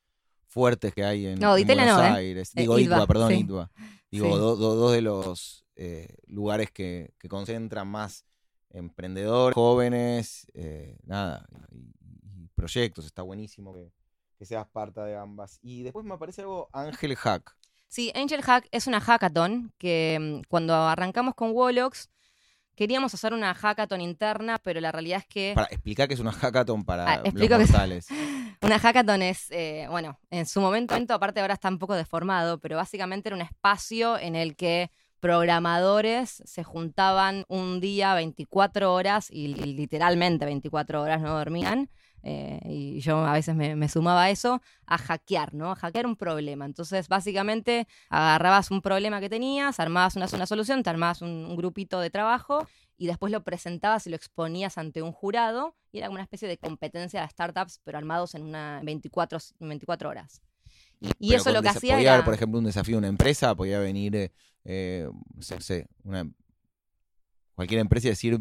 fuertes 0.47 0.93
que 0.93 1.03
hay 1.03 1.27
en, 1.27 1.39
No, 1.39 1.57
en 1.57 1.67
Buenos 1.67 1.85
no, 1.85 2.03
¿eh? 2.03 2.07
Aires. 2.07 2.49
Eh, 2.55 2.61
Digo, 2.61 2.79
Itba, 2.79 2.95
Itba, 2.95 3.07
perdón, 3.07 3.29
sí. 3.31 3.39
Itba. 3.41 3.71
Digo, 4.09 4.25
Sí. 4.25 4.31
do- 4.39 4.55
do- 4.55 4.75
dos 4.75 4.91
de 4.93 5.01
los 5.01 5.65
eh, 5.75 6.15
lugares 6.27 6.71
que, 6.71 7.13
que 7.19 7.27
concentran 7.27 7.87
más 7.87 8.25
emprendedores, 8.69 9.53
jóvenes, 9.53 10.47
eh, 10.53 10.97
nada, 11.05 11.45
y, 11.71 11.93
y 12.43 12.47
proyectos. 12.55 13.05
Está 13.05 13.21
buenísimo 13.21 13.73
que, 13.73 13.91
que 14.37 14.45
seas 14.45 14.67
parte 14.67 15.01
de 15.01 15.15
ambas. 15.17 15.59
Y 15.61 15.83
después 15.83 16.05
me 16.05 16.13
aparece 16.13 16.41
algo 16.41 16.69
Ángel 16.73 17.15
Hack. 17.15 17.55
Sí, 17.95 18.11
Angel 18.13 18.41
Hack 18.41 18.67
es 18.71 18.87
una 18.87 18.99
hackathon 18.99 19.71
que 19.77 20.17
mm, 20.19 20.49
cuando 20.49 20.75
arrancamos 20.75 21.33
con 21.33 21.51
Wolox 21.51 22.09
queríamos 22.75 23.13
hacer 23.13 23.31
una 23.31 23.53
hackathon 23.53 24.01
interna, 24.01 24.57
pero 24.61 24.81
la 24.81 24.91
realidad 24.91 25.19
es 25.19 25.27
que 25.27 25.53
Para 25.55 25.67
explicar 25.67 26.09
que 26.09 26.15
es 26.15 26.19
una 26.19 26.33
hackathon 26.33 26.83
para 26.83 27.05
Ah, 27.09 27.21
los 27.23 27.33
que 27.33 27.57
mortales. 27.57 28.07
Una 28.61 28.79
hackathon 28.79 29.21
es, 29.21 29.49
eh, 29.51 29.87
bueno, 29.89 30.19
en 30.29 30.45
su 30.45 30.59
momento, 30.59 31.13
aparte 31.13 31.39
ahora 31.39 31.53
está 31.53 31.69
un 31.69 31.79
poco 31.79 31.95
deformado, 31.95 32.59
pero 32.59 32.75
básicamente 32.75 33.29
era 33.29 33.37
un 33.37 33.41
espacio 33.41 34.19
en 34.19 34.35
el 34.35 34.57
que 34.57 34.91
programadores 35.21 36.43
se 36.45 36.65
juntaban 36.65 37.45
un 37.47 37.79
día 37.79 38.13
24 38.13 38.93
horas 38.93 39.31
y, 39.31 39.45
y 39.45 39.73
literalmente 39.73 40.43
24 40.43 41.01
horas 41.01 41.21
no 41.21 41.33
dormían. 41.33 41.89
Eh, 42.27 42.59
y 42.65 43.01
yo 43.01 43.23
a 43.23 43.33
veces 43.33 43.55
me, 43.55 43.75
me 43.75 43.87
sumaba 43.87 44.23
a 44.23 44.29
eso, 44.31 44.59
a 44.87 44.97
hackear, 44.97 45.53
¿no? 45.53 45.71
A 45.71 45.75
hackear 45.75 46.07
un 46.07 46.15
problema. 46.15 46.65
Entonces, 46.65 47.07
básicamente, 47.07 47.87
agarrabas 48.09 48.71
un 48.71 48.81
problema 48.81 49.21
que 49.21 49.29
tenías, 49.29 49.79
armabas 49.79 50.15
una, 50.15 50.25
una 50.33 50.47
solución, 50.47 50.81
te 50.81 50.89
armabas 50.89 51.21
un, 51.21 51.29
un 51.29 51.55
grupito 51.55 51.99
de 51.99 52.09
trabajo 52.09 52.67
y 52.97 53.05
después 53.05 53.31
lo 53.31 53.43
presentabas 53.43 54.07
y 54.07 54.09
lo 54.09 54.15
exponías 54.15 54.79
ante 54.79 55.03
un 55.03 55.11
jurado 55.11 55.75
y 55.91 55.99
era 55.99 56.07
como 56.07 56.15
una 56.15 56.23
especie 56.23 56.47
de 56.47 56.57
competencia 56.57 57.21
de 57.21 57.29
startups, 57.29 57.79
pero 57.83 57.99
armados 57.99 58.33
en 58.33 58.41
una 58.41 58.81
24, 58.83 59.37
24 59.59 60.09
horas. 60.09 60.41
Y, 61.19 61.35
eso 61.35 61.51
lo 61.51 61.61
que 61.61 61.69
hacía 61.69 61.93
podía 61.93 62.07
era... 62.07 62.13
haber, 62.15 62.25
por 62.25 62.33
ejemplo, 62.33 62.57
un 62.57 62.65
desafío 62.65 62.95
de 62.95 62.99
una 62.99 63.07
empresa, 63.07 63.53
podía 63.53 63.77
venir, 63.77 64.15
eh, 64.15 64.31
eh, 64.63 65.07
no 65.35 65.41
sé, 65.61 65.87
una, 66.03 66.27
cualquier 67.53 67.81
empresa 67.81 68.07
y 68.07 68.11
decir, 68.11 68.39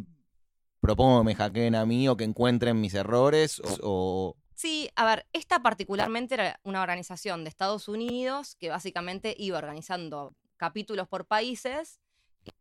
propongo 0.85 1.20
que 1.20 1.24
me 1.24 1.35
hackeen 1.35 1.74
a 1.74 1.87
mí 1.87 2.09
o 2.09 2.16
que 2.16 2.24
encuentren 2.24 2.80
mis 2.80 2.95
errores 2.95 3.61
o, 3.82 4.37
Sí, 4.55 4.89
a 4.95 5.05
ver, 5.05 5.26
esta 5.32 5.61
particularmente 5.62 6.35
era 6.35 6.61
una 6.62 6.80
organización 6.82 7.43
de 7.43 7.49
Estados 7.51 7.89
Unidos 7.89 8.55
que 8.61 8.68
básicamente 8.68 9.35
iba 9.37 9.59
organizando 9.59 10.35
capítulos 10.57 11.09
por 11.09 11.26
países 11.26 12.01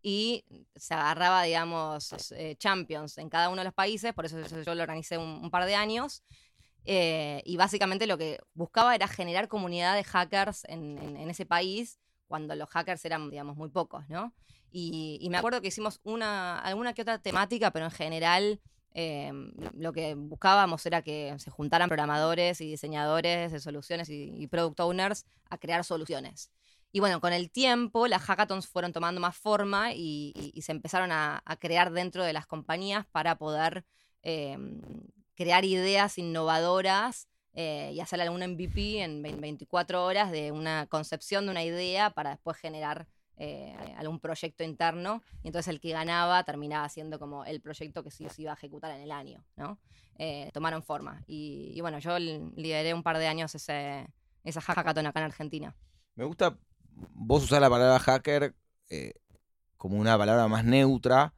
y 0.02 0.44
se 0.76 0.94
agarraba, 0.96 1.44
digamos, 1.44 2.32
eh, 2.32 2.56
champions 2.58 3.18
en 3.18 3.30
cada 3.30 3.50
uno 3.50 3.58
de 3.62 3.66
los 3.66 3.74
países, 3.74 4.14
por 4.14 4.26
eso 4.26 4.40
yo 4.42 4.62
yo 4.64 4.74
lo 4.76 4.82
organicé 4.82 5.18
un, 5.18 5.42
un 5.44 5.52
par 5.52 5.66
de 5.66 5.76
años. 5.76 6.24
eh, 6.86 7.42
y 7.46 7.56
básicamente 7.58 8.08
lo 8.08 8.18
que 8.18 8.40
buscaba 8.54 8.94
era 8.96 9.08
generar 9.08 9.48
comunidad 9.48 9.96
de 9.96 10.04
hackers 10.04 10.66
en, 10.68 10.98
en- 10.98 11.16
en 11.18 11.30
ese 11.30 11.46
país, 11.46 12.00
cuando 12.28 12.56
los 12.56 12.70
hackers 12.70 13.06
eran, 13.06 13.30
digamos, 13.30 13.56
muy 13.56 13.70
pocos, 13.70 14.04
¿no? 14.10 14.34
Y, 14.76 15.28
me 15.30 15.38
acuerdo 15.38 15.62
que 15.62 15.68
hicimos 15.68 16.00
una, 16.04 16.58
alguna 16.58 16.94
que 16.94 17.04
otra 17.04 17.20
temática, 17.20 17.70
pero 17.70 17.86
en 17.86 17.92
general 17.92 18.60
eh, 18.96 19.32
lo 19.78 19.94
que 19.94 20.16
buscábamos 20.16 20.84
era 20.88 21.04
que 21.04 21.36
se 21.38 21.52
juntaran 21.52 21.90
programadores 21.90 22.60
y 22.60 22.66
diseñadores 22.66 23.52
de 23.52 23.60
soluciones 23.60 24.10
y, 24.10 24.48
product 24.48 24.80
owners 24.80 25.26
a 25.52 25.60
crear 25.60 25.84
soluciones. 25.84 26.50
Y 26.92 27.00
bueno, 27.00 27.22
con 27.22 27.34
el 27.34 27.52
tiempo 27.52 28.08
las 28.08 28.24
hackathons 28.24 28.68
fueron 28.68 28.94
tomando 28.94 29.22
más 29.22 29.38
forma 29.38 29.94
y, 29.94 30.54
se 30.64 30.72
empezaron 30.72 31.12
a, 31.12 31.44
crear 31.60 31.92
dentro 31.92 32.24
de 32.24 32.34
las 32.34 32.48
compañías 32.48 33.06
para 33.06 33.38
poder 33.38 33.86
eh, 34.24 34.58
crear 35.36 35.66
ideas 35.66 36.18
innovadoras 36.18 37.28
eh, 37.54 37.92
y 37.94 38.00
hacer 38.00 38.20
algún 38.22 38.42
MVP 38.42 39.04
en 39.04 39.22
20 39.22 39.40
24 39.40 40.04
horas 40.04 40.32
de 40.32 40.52
una 40.52 40.88
concepción 40.88 41.46
de 41.46 41.52
una 41.52 41.64
idea 41.64 42.10
para 42.10 42.32
después 42.32 42.58
generar 42.58 43.08
eh, 43.38 43.76
algún 43.98 44.20
proyecto 44.20 44.64
interno. 44.64 45.22
Y 45.44 45.48
entonces 45.48 45.70
el 45.74 45.80
que 45.80 45.92
ganaba 45.92 46.44
terminaba 46.44 46.88
siendo 46.90 47.20
como 47.20 47.46
el 47.46 47.62
proyecto 47.62 48.04
que 48.04 48.12
se 48.12 48.28
iba 48.38 48.52
a 48.52 48.56
ejecutar 48.56 48.92
en 48.92 49.02
el 49.02 49.12
año, 49.12 49.44
¿no? 49.56 49.80
Eh, 50.18 50.52
tomaron 50.54 50.84
forma. 50.84 51.24
Y, 51.28 51.80
bueno, 51.82 52.00
yo 52.00 52.20
li- 52.20 52.52
lideré 52.56 52.94
un 52.94 53.04
par 53.04 53.18
de 53.18 53.28
años 53.28 53.54
ese, 53.56 54.08
esa 54.44 54.62
hackathon 54.62 55.08
acá 55.08 55.20
en 55.20 55.26
Argentina. 55.26 55.76
Me 56.16 56.26
gusta, 56.26 56.58
vos 57.16 57.44
usás 57.44 57.60
la 57.60 57.70
palabra 57.70 58.00
hacker 58.00 58.56
eh, 58.90 59.14
como 59.78 59.98
una 59.98 60.18
palabra 60.18 60.48
más 60.48 60.64
neutra. 60.64 61.34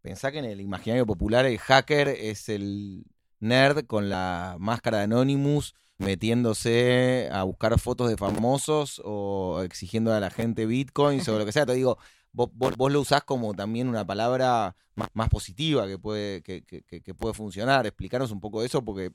Pensá 0.00 0.32
que 0.32 0.38
en 0.38 0.46
el 0.46 0.60
imaginario 0.60 1.06
popular 1.06 1.46
el 1.46 1.58
hacker 1.58 2.08
es 2.08 2.48
el 2.48 3.04
nerd 3.40 3.86
con 3.86 4.08
la 4.08 4.56
máscara 4.58 4.98
de 4.98 5.04
Anonymous 5.04 5.74
metiéndose 5.98 7.28
a 7.32 7.42
buscar 7.44 7.78
fotos 7.78 8.08
de 8.10 8.16
famosos 8.16 9.00
o 9.04 9.62
exigiendo 9.62 10.12
a 10.12 10.20
la 10.20 10.30
gente 10.30 10.66
bitcoins 10.66 11.28
o 11.28 11.38
lo 11.38 11.44
que 11.46 11.52
sea. 11.52 11.66
Te 11.66 11.74
digo, 11.74 11.98
vos, 12.32 12.50
vos- 12.52 12.76
vos 12.76 12.92
lo 12.92 13.00
usás 13.00 13.22
como 13.24 13.54
también 13.54 13.88
una 13.88 14.06
palabra 14.06 14.74
más, 14.94 15.08
más 15.12 15.28
positiva 15.28 15.86
que 15.86 15.98
puede, 15.98 16.42
que, 16.42 16.62
que- 16.64 16.82
que- 16.82 17.00
que 17.02 17.14
puede 17.14 17.34
funcionar. 17.34 17.86
Explicaros 17.86 18.30
un 18.30 18.40
poco 18.40 18.62
eso 18.64 18.84
porque 18.84 19.12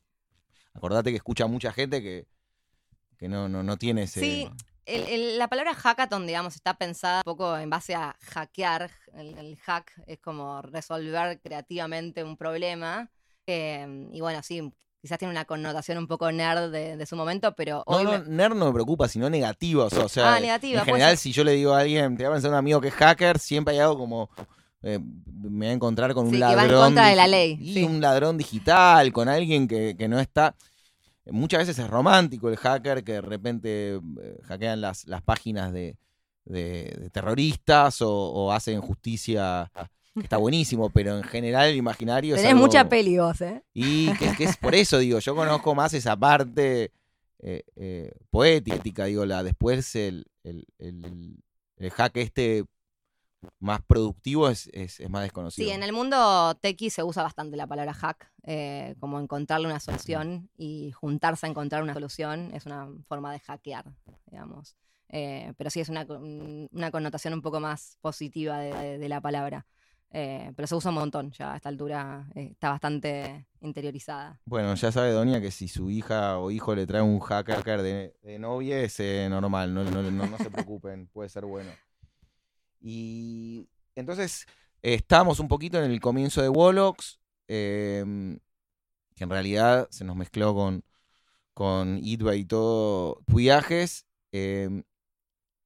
acordate 0.73 1.09
que 1.11 1.17
escucha 1.17 1.47
mucha 1.47 1.71
gente 1.73 2.01
que, 2.01 2.27
que 3.17 3.27
no, 3.27 3.49
no, 3.49 3.63
no 3.63 3.77
tiene 3.77 4.03
ese... 4.03 4.19
Sí, 4.21 4.49
el- 4.85 5.03
el- 5.07 5.37
la 5.37 5.47
palabra 5.49 5.73
hackathon, 5.75 6.25
digamos, 6.25 6.55
está 6.55 6.75
pensada 6.77 7.17
un 7.19 7.23
poco 7.23 7.57
en 7.57 7.69
base 7.69 7.93
a 7.93 8.15
hackear. 8.21 8.89
El, 9.13 9.37
el 9.37 9.57
hack 9.57 9.91
es 10.07 10.19
como 10.19 10.61
resolver 10.61 11.39
creativamente 11.41 12.23
un 12.23 12.37
problema. 12.37 13.11
Eh, 13.45 14.07
y 14.13 14.21
bueno, 14.21 14.41
sí, 14.41 14.73
quizás 15.01 15.17
tiene 15.17 15.31
una 15.31 15.45
connotación 15.45 15.97
un 15.97 16.07
poco 16.07 16.31
nerd 16.31 16.71
de, 16.71 16.97
de 16.97 17.05
su 17.05 17.15
momento, 17.15 17.53
pero 17.55 17.83
No, 17.87 17.95
hoy 17.97 18.03
no, 18.05 18.11
me- 18.11 18.19
nerd 18.29 18.55
no 18.55 18.65
me 18.67 18.73
preocupa, 18.73 19.07
sino 19.07 19.29
negativa. 19.29 19.85
O 19.85 20.09
sea, 20.09 20.35
Ah, 20.35 20.39
negativa, 20.39 20.79
en 20.81 20.85
general, 20.85 21.17
si 21.17 21.31
yo 21.31 21.43
le 21.43 21.53
digo 21.53 21.73
a 21.73 21.79
alguien, 21.79 22.17
te 22.17 22.23
voy 22.23 22.31
a 22.31 22.33
pensar 22.35 22.51
un 22.51 22.57
amigo 22.57 22.81
que 22.81 22.89
es 22.89 22.93
hacker, 22.93 23.39
siempre 23.39 23.73
hay 23.75 23.79
algo 23.79 23.97
como. 23.97 24.29
eh, 24.81 24.99
me 25.41 25.57
voy 25.59 25.67
a 25.67 25.71
encontrar 25.73 26.13
con 26.13 26.25
un 26.27 26.31
Sí, 26.33 26.37
que 26.37 26.43
va 26.43 26.51
en 26.51 26.57
ladrón. 26.57 26.83
contra 26.85 27.07
de 27.07 27.15
la 27.15 27.27
ley, 27.27 27.57
Y 27.59 27.73
sí. 27.75 27.83
un 27.83 27.99
ladrón 28.01 28.37
digital, 28.37 29.11
con 29.13 29.27
alguien 29.29 29.67
que, 29.67 29.95
que 29.97 30.07
no 30.07 30.19
está. 30.19 30.55
Muchas 31.25 31.59
veces 31.59 31.79
es 31.79 31.89
romántico 31.89 32.49
el 32.49 32.57
hacker, 32.57 33.03
que 33.03 33.13
de 33.13 33.21
repente 33.21 33.95
eh, 33.95 34.01
hackean 34.47 34.81
las, 34.81 35.05
las 35.05 35.21
páginas 35.21 35.71
de, 35.73 35.95
de- 36.45 36.95
de 36.99 37.09
terroristas 37.11 38.01
o, 38.01 38.09
o 38.11 38.51
hacen 38.51 38.81
justicia. 38.81 39.71
Está 40.15 40.37
buenísimo, 40.37 40.89
pero 40.89 41.17
en 41.17 41.23
general 41.23 41.69
el 41.69 41.77
imaginario 41.77 42.35
es 42.35 42.41
Tenés 42.41 42.53
algo- 42.55 42.65
mucha 42.67 42.89
peli 42.89 43.17
vos, 43.17 43.39
¿eh? 43.41 43.63
Y 43.73 44.13
que, 44.17 44.35
que 44.35 44.43
es 44.45 44.57
por 44.57 44.75
eso, 44.75 44.97
digo, 44.97 45.19
yo 45.19 45.35
conozco 45.35 45.75
más 45.75 45.93
esa 45.93 46.15
parte 46.17 46.91
eh, 47.39 47.63
eh, 47.75 48.11
poética, 48.29 49.05
digo, 49.05 49.25
la 49.25 49.43
después 49.43 49.95
el, 49.95 50.25
el, 50.43 50.65
el, 50.77 51.37
el 51.77 51.91
hack 51.91 52.17
este 52.17 52.65
más 53.59 53.81
productivo 53.81 54.49
es, 54.49 54.69
es, 54.73 54.99
es 54.99 55.09
más 55.09 55.21
desconocido. 55.23 55.65
Sí, 55.69 55.73
en 55.73 55.83
el 55.83 55.93
mundo 55.93 56.55
tequi 56.59 56.89
se 56.89 57.03
usa 57.03 57.23
bastante 57.23 57.55
la 57.55 57.67
palabra 57.67 57.93
hack, 57.93 58.29
eh, 58.43 58.95
como 58.99 59.19
encontrarle 59.19 59.67
una 59.67 59.79
solución 59.79 60.49
y 60.57 60.91
juntarse 60.91 61.45
a 61.45 61.49
encontrar 61.49 61.81
una 61.83 61.93
solución 61.93 62.51
es 62.53 62.65
una 62.65 62.89
forma 63.07 63.31
de 63.31 63.39
hackear, 63.39 63.85
digamos. 64.25 64.75
Eh, 65.07 65.53
pero 65.57 65.69
sí 65.69 65.79
es 65.79 65.87
una, 65.89 66.05
una 66.71 66.91
connotación 66.91 67.33
un 67.33 67.41
poco 67.41 67.59
más 67.61 67.97
positiva 68.01 68.59
de, 68.59 68.73
de- 68.73 68.97
de 68.97 69.09
la 69.09 69.21
palabra. 69.21 69.65
Eh, 70.11 70.51
pero 70.55 70.67
se 70.67 70.73
usa 70.75 70.89
un 70.89 70.95
montón, 70.95 71.31
ya 71.31 71.53
a 71.53 71.55
esta 71.57 71.69
altura 71.69 72.27
eh, 72.33 72.49
está 72.51 72.71
bastante 72.71 73.45
interiorizada. 73.61 74.39
Bueno, 74.45 74.73
ya 74.73 74.91
sabe 74.91 75.11
Doña 75.11 75.39
que 75.39 75.51
si 75.51 75.67
su 75.67 75.91
hija 75.91 76.39
o 76.39 76.49
hijo 76.49 76.73
le 76.73 76.87
trae 76.87 77.01
un 77.03 77.19
hacker 77.19 77.81
de, 77.83 78.15
novia 78.39 78.79
es 78.81 78.99
normal, 79.29 79.73
no, 79.73 79.83
no, 79.83 80.01
no- 80.01 80.37
se 80.39 80.49
preocupen, 80.49 81.07
puede 81.07 81.29
ser 81.29 81.45
bueno. 81.45 81.69
Y 82.81 83.69
entonces 83.95 84.45
estamos 84.81 85.39
un 85.39 85.47
poquito 85.47 85.77
en 85.83 85.91
el 85.91 85.99
comienzo 85.99 86.41
de 86.41 86.49
Wolox, 86.49 87.19
em, 87.47 88.39
que 89.15 89.23
en 89.25 89.29
realidad 89.29 89.87
se 89.91 90.05
nos 90.05 90.15
mezcló 90.15 90.55
con, 90.55 90.83
con 91.53 91.99
y 92.01 92.17
todo 92.45 93.21
viajes. 93.27 94.05
em, 94.31 94.83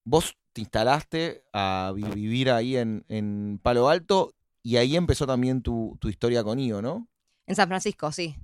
vos 0.05 0.35
te 0.54 0.62
instalaste 0.62 1.43
a 1.54 1.91
vi- 1.95 2.04
vivir 2.04 2.51
ahí 2.51 2.78
en, 2.78 3.06
en 3.10 3.60
Palo 3.62 3.89
Alto 3.89 4.34
y 4.62 4.78
ahí 4.78 4.95
empezó 4.95 5.28
también 5.28 5.62
tu, 5.62 5.97
tu 5.99 6.10
historia 6.10 6.43
con 6.43 6.60
IO, 6.60 6.82
¿no? 6.82 7.08
En 7.47 7.56
San 7.56 7.68
Francisco, 7.68 8.12
sí. 8.12 8.36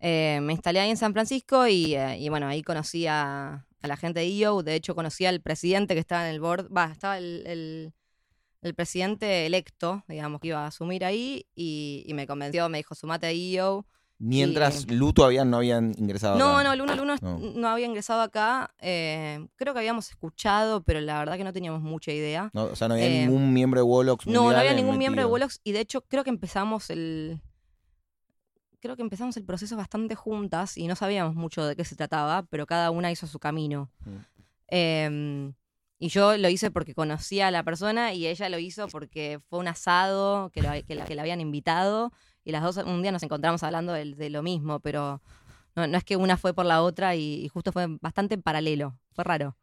Eh, 0.00 0.38
me 0.42 0.52
instalé 0.52 0.78
ahí 0.80 0.90
en 0.90 0.96
San 0.96 1.12
Francisco 1.12 1.66
y, 1.66 1.94
eh, 1.96 2.18
y 2.18 2.28
bueno, 2.28 2.46
ahí 2.46 2.62
conocí 2.62 3.06
a, 3.08 3.66
a 3.82 3.86
la 3.88 3.96
gente 3.96 4.20
de 4.20 4.26
IO. 4.28 4.62
De 4.62 4.74
hecho, 4.76 4.94
conocí 4.94 5.26
al 5.26 5.40
presidente 5.40 5.94
que 5.94 6.00
estaba 6.00 6.28
en 6.28 6.34
el 6.34 6.40
board. 6.40 6.68
Va, 6.74 6.86
estaba 6.92 7.18
el, 7.18 7.42
el- 7.46 7.92
el 8.60 8.74
presidente 8.74 9.46
electo, 9.46 10.04
digamos, 10.08 10.40
que 10.40 10.48
iba 10.48 10.64
a 10.64 10.66
asumir 10.68 11.04
ahí 11.04 11.46
y, 11.54 12.04
y 12.08 12.14
me 12.14 12.26
convenció, 12.26 12.68
me 12.68 12.78
dijo, 12.78 12.94
sumate 12.96 13.26
a 13.28 13.32
IO. 13.32 13.86
Mientras 14.20 14.84
Y- 14.88 14.94
Lu 14.96 15.12
todavía 15.12 15.44
no 15.44 15.58
habían 15.58 15.94
ingresado. 15.96 16.36
No, 16.38 16.54
acá. 16.58 16.64
no, 16.64 16.72
el 16.72 16.80
1 16.80 16.92
al 16.92 17.00
1 17.00 17.16
No. 17.22 17.38
no. 17.38 17.68
había 17.68 17.86
ingresado 17.86 18.20
acá. 18.20 18.74
eh, 18.80 19.46
creo 19.56 19.72
que 19.74 19.78
habíamos 19.78 20.08
escuchado, 20.10 20.82
pero 20.82 21.00
la 21.00 21.18
verdad 21.20 21.36
que 21.36 21.44
no 21.44 21.52
teníamos 21.52 21.80
mucha 21.82 22.10
idea. 22.12 22.50
No, 22.52 22.64
o 22.64 22.74
sea, 22.76 22.88
no 22.88 22.94
había 22.94 23.06
Eh, 23.06 23.26
ningún 23.26 23.52
miembro 23.52 23.78
de 23.80 23.84
Wolox. 23.84 24.26
No, 24.26 24.50
no 24.50 24.58
había 24.58 24.74
ningún 24.74 24.98
miembro 24.98 25.22
de. 25.22 25.26
Wolox 25.26 25.60
y 25.62 25.70
de 25.72 25.80
hecho 25.80 26.00
creo 26.02 26.24
que 26.24 26.30
empezamos 26.30 26.90
el 26.90 27.40
creo 28.80 28.94
que 28.96 29.02
empezamos 29.02 29.36
el 29.36 29.44
proceso 29.44 29.76
bastante 29.76 30.14
juntas 30.14 30.76
y 30.78 30.86
no 30.86 30.94
sabíamos 30.94 31.34
mucho 31.34 31.64
de 31.66 31.74
qué 31.74 31.84
se 31.84 31.96
trataba, 31.96 32.44
pero 32.44 32.64
cada 32.66 32.90
una 32.92 33.10
hizo 33.10 33.26
su 33.26 33.38
camino. 33.40 33.90
Mm. 34.04 34.16
Em, 34.68 35.54
y 35.98 36.08
yo 36.08 36.36
lo 36.36 36.48
hice 36.48 36.70
porque 36.70 36.94
conocía 36.94 37.48
a 37.48 37.50
la 37.50 37.64
persona 37.64 38.12
y 38.14 38.26
ella 38.28 38.48
lo 38.48 38.58
hizo 38.58 38.86
porque 38.88 39.40
fue 39.48 39.58
un 39.58 39.66
asado 39.68 40.50
que, 40.50 40.62
lo- 40.62 40.70
que 40.86 40.94
la, 40.94 41.04
que 41.06 41.14
la 41.16 41.22
habían 41.22 41.40
invitado 41.40 42.12
y 42.48 42.52
las 42.52 42.62
dos 42.62 42.78
un 42.78 43.02
día 43.02 43.12
nos 43.12 43.22
encontramos 43.22 43.62
hablando 43.62 43.92
de, 43.92 44.30
lo 44.30 44.42
mismo, 44.42 44.80
pero 44.80 45.20
no, 45.76 45.86
no 45.86 45.98
es 45.98 46.02
que 46.02 46.16
una 46.16 46.38
fue 46.38 46.54
por 46.54 46.64
la 46.64 46.82
otra 46.82 47.14
y, 47.14 47.44
y 47.44 47.48
justo 47.48 47.72
fue 47.72 47.86
bastante 48.00 48.36
en 48.36 48.42
paralelo, 48.42 48.98
fue 49.12 49.22
raro. 49.22 49.54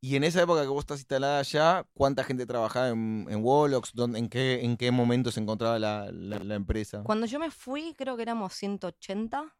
Y 0.00 0.14
en 0.14 0.22
esa 0.22 0.40
época 0.42 0.62
que 0.62 0.68
vos 0.68 0.78
estás 0.84 1.00
instalada 1.00 1.40
allá, 1.40 1.84
¿cuánta 1.94 2.22
gente 2.22 2.46
trabajaba 2.46 2.90
en, 2.90 3.26
en 3.28 3.42
Wolox? 3.44 3.92
¿Dónde- 3.92 4.20
en, 4.20 4.28
qué, 4.28 4.64
¿En 4.64 4.76
qué 4.76 4.92
momento 4.92 5.32
se 5.32 5.40
encontraba 5.40 5.80
la, 5.80 6.12
la- 6.12 6.38
la 6.38 6.54
empresa? 6.54 7.02
Cuando 7.02 7.26
yo 7.26 7.40
me 7.40 7.50
fui, 7.50 7.92
creo 7.98 8.14
que 8.14 8.22
éramos 8.22 8.54
180. 8.54 9.56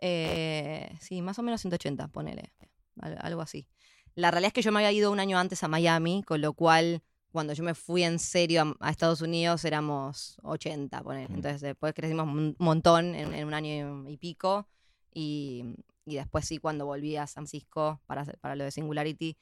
Eh, 0.00 0.96
sí, 1.00 1.20
más 1.20 1.38
o 1.38 1.42
menos 1.42 1.60
180, 1.60 2.08
ponele. 2.08 2.54
al- 3.00 3.18
Algo 3.20 3.42
así. 3.42 3.68
La 4.14 4.30
realidad 4.30 4.48
es 4.48 4.52
que 4.54 4.62
yo 4.62 4.72
me 4.72 4.78
había 4.78 4.92
ido 4.92 5.12
un 5.12 5.20
año 5.20 5.38
antes 5.38 5.62
a 5.62 5.68
Miami, 5.68 6.22
con 6.22 6.40
lo 6.40 6.54
cual 6.54 7.02
cuando 7.34 7.52
yo 7.52 7.64
me 7.64 7.74
fui 7.74 8.04
en 8.04 8.20
serio 8.20 8.62
a, 8.62 8.86
a 8.86 8.90
Estados 8.90 9.20
Unidos 9.20 9.64
éramos 9.64 10.36
80, 10.44 11.02
ponele. 11.02 11.28
Mm. 11.28 11.34
Entonces 11.34 11.60
después 11.60 11.92
crecimos 11.92 12.28
un 12.28 12.54
montón 12.60 13.16
en, 13.16 13.34
en 13.34 13.46
un 13.46 13.54
año 13.54 14.08
y 14.08 14.16
pico. 14.16 14.68
Y, 15.12 15.64
y 16.06 16.14
después 16.14 16.44
sí, 16.46 16.58
cuando 16.58 16.86
volví 16.86 17.16
a 17.16 17.26
San 17.26 17.48
Francisco 17.48 18.00
para, 18.06 18.24
para 18.24 18.54
lo 18.54 18.62
de 18.62 18.70
Singularity, 18.70 19.36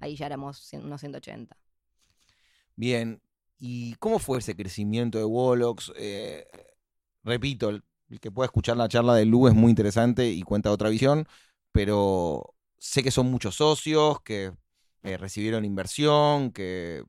ahí 0.00 0.16
ya 0.16 0.26
éramos 0.26 0.72
unos 0.72 1.00
180. 1.00 1.56
Bien. 2.74 3.22
¿Y 3.58 3.94
cómo 3.94 4.18
fue 4.18 4.40
ese 4.40 4.56
crecimiento 4.56 5.16
de 5.16 5.24
Wolox? 5.24 5.92
Eh, 5.96 6.48
repito, 7.22 7.68
el, 7.70 7.84
el 8.10 8.18
que 8.18 8.32
pueda 8.32 8.46
escuchar 8.46 8.76
la 8.76 8.88
charla 8.88 9.14
de 9.14 9.24
Lu 9.24 9.46
es 9.46 9.54
muy 9.54 9.70
interesante 9.70 10.28
y 10.28 10.42
cuenta 10.42 10.72
otra 10.72 10.88
visión, 10.88 11.28
pero 11.70 12.54
sé 12.76 13.04
que 13.04 13.12
son 13.12 13.30
muchos 13.30 13.54
socios, 13.54 14.20
que 14.22 14.52
eh, 15.04 15.16
recibieron 15.16 15.64
inversión, 15.64 16.50
que 16.50 17.04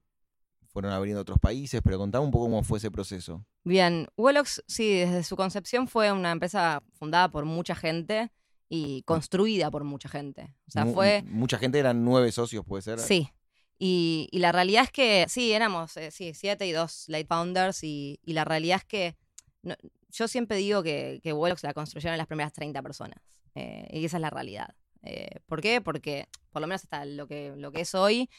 fueron 0.78 0.91
abriendo 0.93 1.19
otros 1.21 1.39
países, 1.39 1.82
pero 1.84 1.97
contame 1.97 2.23
un 2.25 2.30
poco 2.30 2.45
cómo 2.45 2.61
fue 2.63 2.78
ese 2.78 2.91
proceso. 2.91 3.43
Bien, 3.63 4.05
Wolox, 4.15 4.63
sí, 4.67 4.93
desde 4.99 5.23
su 5.23 5.36
concepción 5.36 5.88
fue 5.88 6.11
una 6.11 6.32
empresa 6.32 6.84
fundada 6.93 7.32
por 7.32 7.45
mucha 7.45 7.73
gente 7.73 8.32
y 8.69 9.01
construida 9.01 9.71
por 9.71 9.84
mucha 9.84 10.07
gente. 10.07 10.53
O 10.67 10.71
sea, 10.71 10.86
fue... 10.86 11.23
Mucha 11.25 11.57
gente, 11.57 11.80
eran 11.80 12.05
nueve 12.05 12.32
socios, 12.32 12.63
puede 12.63 12.84
ser. 12.84 12.99
Sí. 12.99 13.28
Y, 13.80 14.28
y 14.32 14.38
la 14.38 14.51
realidad 14.51 14.84
es 14.84 14.91
que, 14.91 15.25
sí, 15.30 15.51
éramos, 15.51 15.97
eh, 15.97 16.11
sí, 16.11 16.36
siete 16.36 16.67
y 16.67 16.73
dos 16.73 17.05
late 17.07 17.25
founders 17.25 17.84
y, 17.84 18.19
y 18.23 18.34
la 18.34 18.45
realidad 18.45 18.78
es 18.78 18.86
que 18.86 19.15
no- 19.63 19.75
yo 20.11 20.28
siempre 20.28 20.57
digo 20.57 20.84
que, 20.84 21.19
que 21.23 21.34
Wolox 21.34 21.63
la 21.63 21.73
construyeron 21.73 22.19
las 22.19 22.28
primeras 22.28 22.53
30 22.53 22.84
personas. 22.84 23.19
eh, 23.55 23.88
y 23.91 24.05
esa 24.05 24.17
es 24.17 24.21
la 24.21 24.30
realidad. 24.30 24.75
Eh, 25.01 25.39
¿Por 25.47 25.61
qué? 25.61 25.82
Porque, 25.82 26.28
por 26.51 26.61
lo 26.61 26.67
menos 26.67 26.84
hasta 26.84 27.03
lo 27.05 27.25
que, 27.28 27.53
lo 27.57 27.71
que 27.71 27.82
es 27.82 27.95
hoy, 27.95 28.30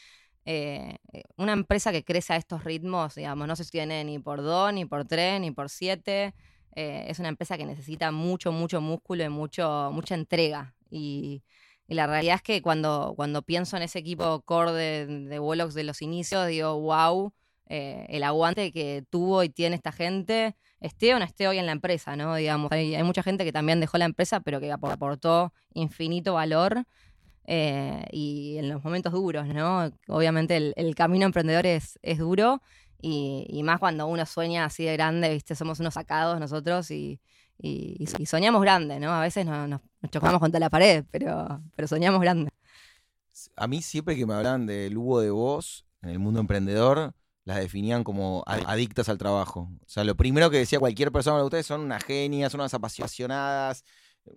eh, 0.51 0.97
eh, 1.13 1.23
una 1.37 1.53
empresa 1.53 1.91
que 1.91 2.03
crece 2.03 2.33
a 2.33 2.37
estos 2.37 2.63
ritmos, 2.63 3.15
digamos, 3.15 3.47
no 3.47 3.55
se 3.55 3.63
sostiene 3.63 4.03
ni 4.03 4.19
por 4.19 4.41
dos, 4.41 4.73
ni 4.73 4.85
por 4.85 5.05
tres, 5.05 5.39
ni 5.41 5.51
por 5.51 5.69
siete. 5.69 6.33
eh, 6.75 7.05
es 7.07 7.19
una 7.19 7.29
empresa 7.29 7.57
que 7.57 7.65
necesita 7.65 8.11
mucho, 8.11 8.51
mucho 8.51 8.81
músculo 8.81 9.23
y 9.23 9.29
mucho, 9.29 9.89
mucha 9.93 10.15
entrega. 10.15 10.75
Y, 10.89 11.43
y 11.87 11.95
la 11.95 12.07
realidad 12.07 12.35
es 12.37 12.41
que 12.41 12.61
cuando, 12.61 13.13
cuando 13.15 13.41
pienso 13.43 13.77
en 13.77 13.83
ese 13.83 13.99
equipo 13.99 14.41
core 14.41 14.71
de, 14.73 15.07
de 15.29 15.39
Wolox 15.39 15.73
de 15.73 15.83
los 15.83 16.01
inicios, 16.01 16.47
digo, 16.47 16.79
wow, 16.79 17.33
eh, 17.67 18.05
el 18.09 18.23
aguante 18.23 18.71
que 18.71 19.03
tuvo 19.09 19.43
y 19.43 19.49
tiene 19.49 19.75
esta 19.75 19.91
gente, 19.91 20.55
esté 20.79 21.13
o 21.13 21.19
no 21.19 21.25
esté 21.25 21.47
hoy 21.47 21.57
en 21.59 21.65
la 21.65 21.71
empresa, 21.73 22.15
¿no? 22.15 22.35
Digamos, 22.35 22.71
hay, 22.71 22.95
hay 22.95 23.03
mucha 23.03 23.23
gente 23.23 23.43
que 23.45 23.51
también 23.51 23.79
dejó 23.79 23.97
la 23.97 24.05
empresa, 24.05 24.39
pero 24.39 24.59
que 24.59 24.71
apor- 24.73 24.91
aportó 24.93 25.53
infinito 25.73 26.33
valor 26.33 26.85
eh, 27.51 28.05
y 28.11 28.57
en 28.59 28.69
los 28.69 28.83
momentos 28.83 29.11
duros, 29.11 29.47
¿no? 29.47 29.91
Obviamente 30.07 30.71
el, 30.75 30.93
camino 30.93 31.25
emprendedor 31.25 31.65
es, 31.65 31.97
es 32.03 32.19
duro 32.19 32.61
y, 33.01 33.61
más 33.63 33.79
cuando 33.79 34.05
uno 34.05 34.23
sueña 34.27 34.65
así 34.65 34.83
de 34.83 34.93
grande, 34.93 35.33
¿viste? 35.33 35.55
Somos 35.55 35.79
unos 35.79 35.95
sacados 35.95 36.39
nosotros 36.39 36.91
y, 36.91 37.19
y, 37.57 38.05
soñamos 38.27 38.61
grande, 38.61 38.99
¿no? 38.99 39.11
A 39.11 39.21
veces 39.21 39.47
no- 39.47 39.67
nos, 39.67 39.81
chocamos 40.11 40.39
contra 40.39 40.59
la 40.59 40.69
pared, 40.69 41.05
pero, 41.09 41.59
pero 41.75 41.87
soñamos 41.87 42.21
grande. 42.21 42.51
A 43.55 43.65
mí 43.65 43.81
siempre 43.81 44.15
que 44.15 44.27
me 44.27 44.35
hablan 44.35 44.67
del 44.67 44.95
Hugo 44.95 45.19
de 45.19 45.31
Voz 45.31 45.87
en 46.03 46.09
el 46.09 46.19
mundo 46.19 46.39
emprendedor, 46.41 47.15
las 47.45 47.57
definían 47.57 48.03
como 48.03 48.43
ad- 48.45 48.61
adictas 48.67 49.09
al 49.09 49.17
trabajo. 49.17 49.71
O 49.81 49.89
sea, 49.89 50.03
lo 50.03 50.15
primero 50.15 50.51
que 50.51 50.57
decía 50.57 50.77
cualquier 50.77 51.11
persona 51.11 51.39
de 51.39 51.45
ustedes 51.45 51.65
son 51.65 51.81
unas 51.81 52.03
genias, 52.03 52.51
son 52.51 52.61
unas 52.61 52.75
apasionadas, 52.75 53.83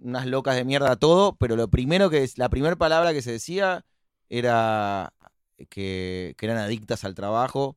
unas 0.00 0.26
locas 0.26 0.56
de 0.56 0.64
mierda, 0.64 0.96
todo, 0.96 1.36
pero 1.36 1.56
lo 1.56 1.68
primero 1.68 2.10
que 2.10 2.22
es, 2.24 2.38
la 2.38 2.48
primera 2.48 2.76
palabra 2.76 3.12
que 3.12 3.22
se 3.22 3.32
decía 3.32 3.84
era 4.28 5.12
que, 5.68 6.34
que 6.36 6.46
eran 6.46 6.58
adictas 6.58 7.04
al 7.04 7.14
trabajo, 7.14 7.76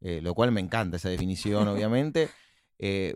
eh, 0.00 0.20
lo 0.22 0.34
cual 0.34 0.52
me 0.52 0.60
encanta 0.60 0.96
esa 0.96 1.08
definición, 1.08 1.68
obviamente. 1.68 2.28
Eh, 2.78 3.14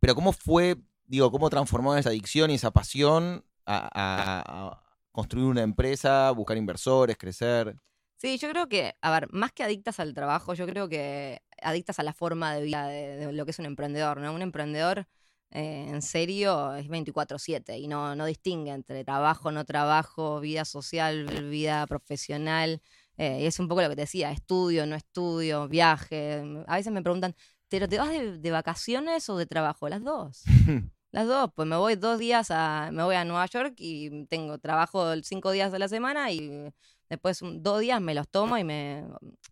pero 0.00 0.14
¿cómo 0.14 0.32
fue, 0.32 0.76
digo, 1.06 1.30
cómo 1.30 1.50
transformaron 1.50 1.98
esa 1.98 2.08
adicción 2.10 2.50
y 2.50 2.54
esa 2.54 2.70
pasión 2.70 3.44
a, 3.66 3.88
a- 3.92 4.70
a 4.70 4.82
construir 5.12 5.46
una 5.46 5.62
empresa, 5.62 6.30
buscar 6.30 6.56
inversores, 6.56 7.16
crecer? 7.18 7.76
Sí, 8.16 8.38
yo 8.38 8.48
creo 8.50 8.68
que, 8.68 8.94
a 9.02 9.10
ver, 9.10 9.28
más 9.32 9.52
que 9.52 9.64
adictas 9.64 9.98
al 10.00 10.14
trabajo, 10.14 10.54
yo 10.54 10.64
creo 10.66 10.88
que 10.88 11.42
adictas 11.60 11.98
a 11.98 12.02
la 12.04 12.12
forma 12.12 12.54
de 12.54 12.62
vida 12.62 12.86
de, 12.86 13.16
de 13.16 13.32
lo 13.32 13.44
que 13.44 13.50
es 13.50 13.58
un 13.58 13.66
emprendedor, 13.66 14.20
¿no? 14.20 14.32
Un 14.32 14.42
emprendedor 14.42 15.06
eh, 15.52 15.86
en 15.88 16.02
serio 16.02 16.74
es 16.74 16.88
24/7 16.88 17.78
y 17.78 17.88
no, 17.88 18.16
no 18.16 18.26
distingue 18.26 18.72
entre 18.72 19.04
trabajo, 19.04 19.52
no 19.52 19.64
trabajo, 19.64 20.40
vida 20.40 20.64
social, 20.64 21.26
vida 21.50 21.86
profesional. 21.86 22.80
eh, 23.18 23.40
y 23.42 23.46
es 23.46 23.58
un 23.60 23.68
poco 23.68 23.82
lo 23.82 23.88
que 23.90 23.96
te 23.96 24.02
decía, 24.02 24.32
estudio, 24.32 24.86
no 24.86 24.96
estudio, 24.96 25.68
viaje. 25.68 26.42
A 26.66 26.76
veces 26.76 26.92
me 26.92 27.02
preguntan, 27.02 27.34
¿pero 27.68 27.88
te 27.88 27.98
vas 27.98 28.08
de, 28.10 28.38
de 28.38 28.50
vacaciones 28.50 29.28
o 29.28 29.36
de 29.36 29.46
trabajo? 29.46 29.88
Las 29.88 30.02
dos. 30.02 30.42
Las 31.12 31.26
dos, 31.26 31.50
pues 31.54 31.68
me 31.68 31.76
voy 31.76 31.96
dos 31.96 32.18
días 32.18 32.50
a, 32.50 32.88
me 32.92 33.02
voy 33.02 33.16
a 33.16 33.24
Nueva 33.26 33.44
York 33.46 33.74
y 33.76 34.24
tengo 34.26 34.56
trabajo 34.58 35.14
cinco 35.22 35.50
días 35.50 35.70
de 35.70 35.78
la 35.78 35.88
semana 35.88 36.32
y 36.32 36.72
después 37.12 37.40
dos 37.42 37.80
días 37.80 38.00
me 38.00 38.14
los 38.14 38.26
tomo 38.26 38.56
y 38.56 38.64
me. 38.64 39.04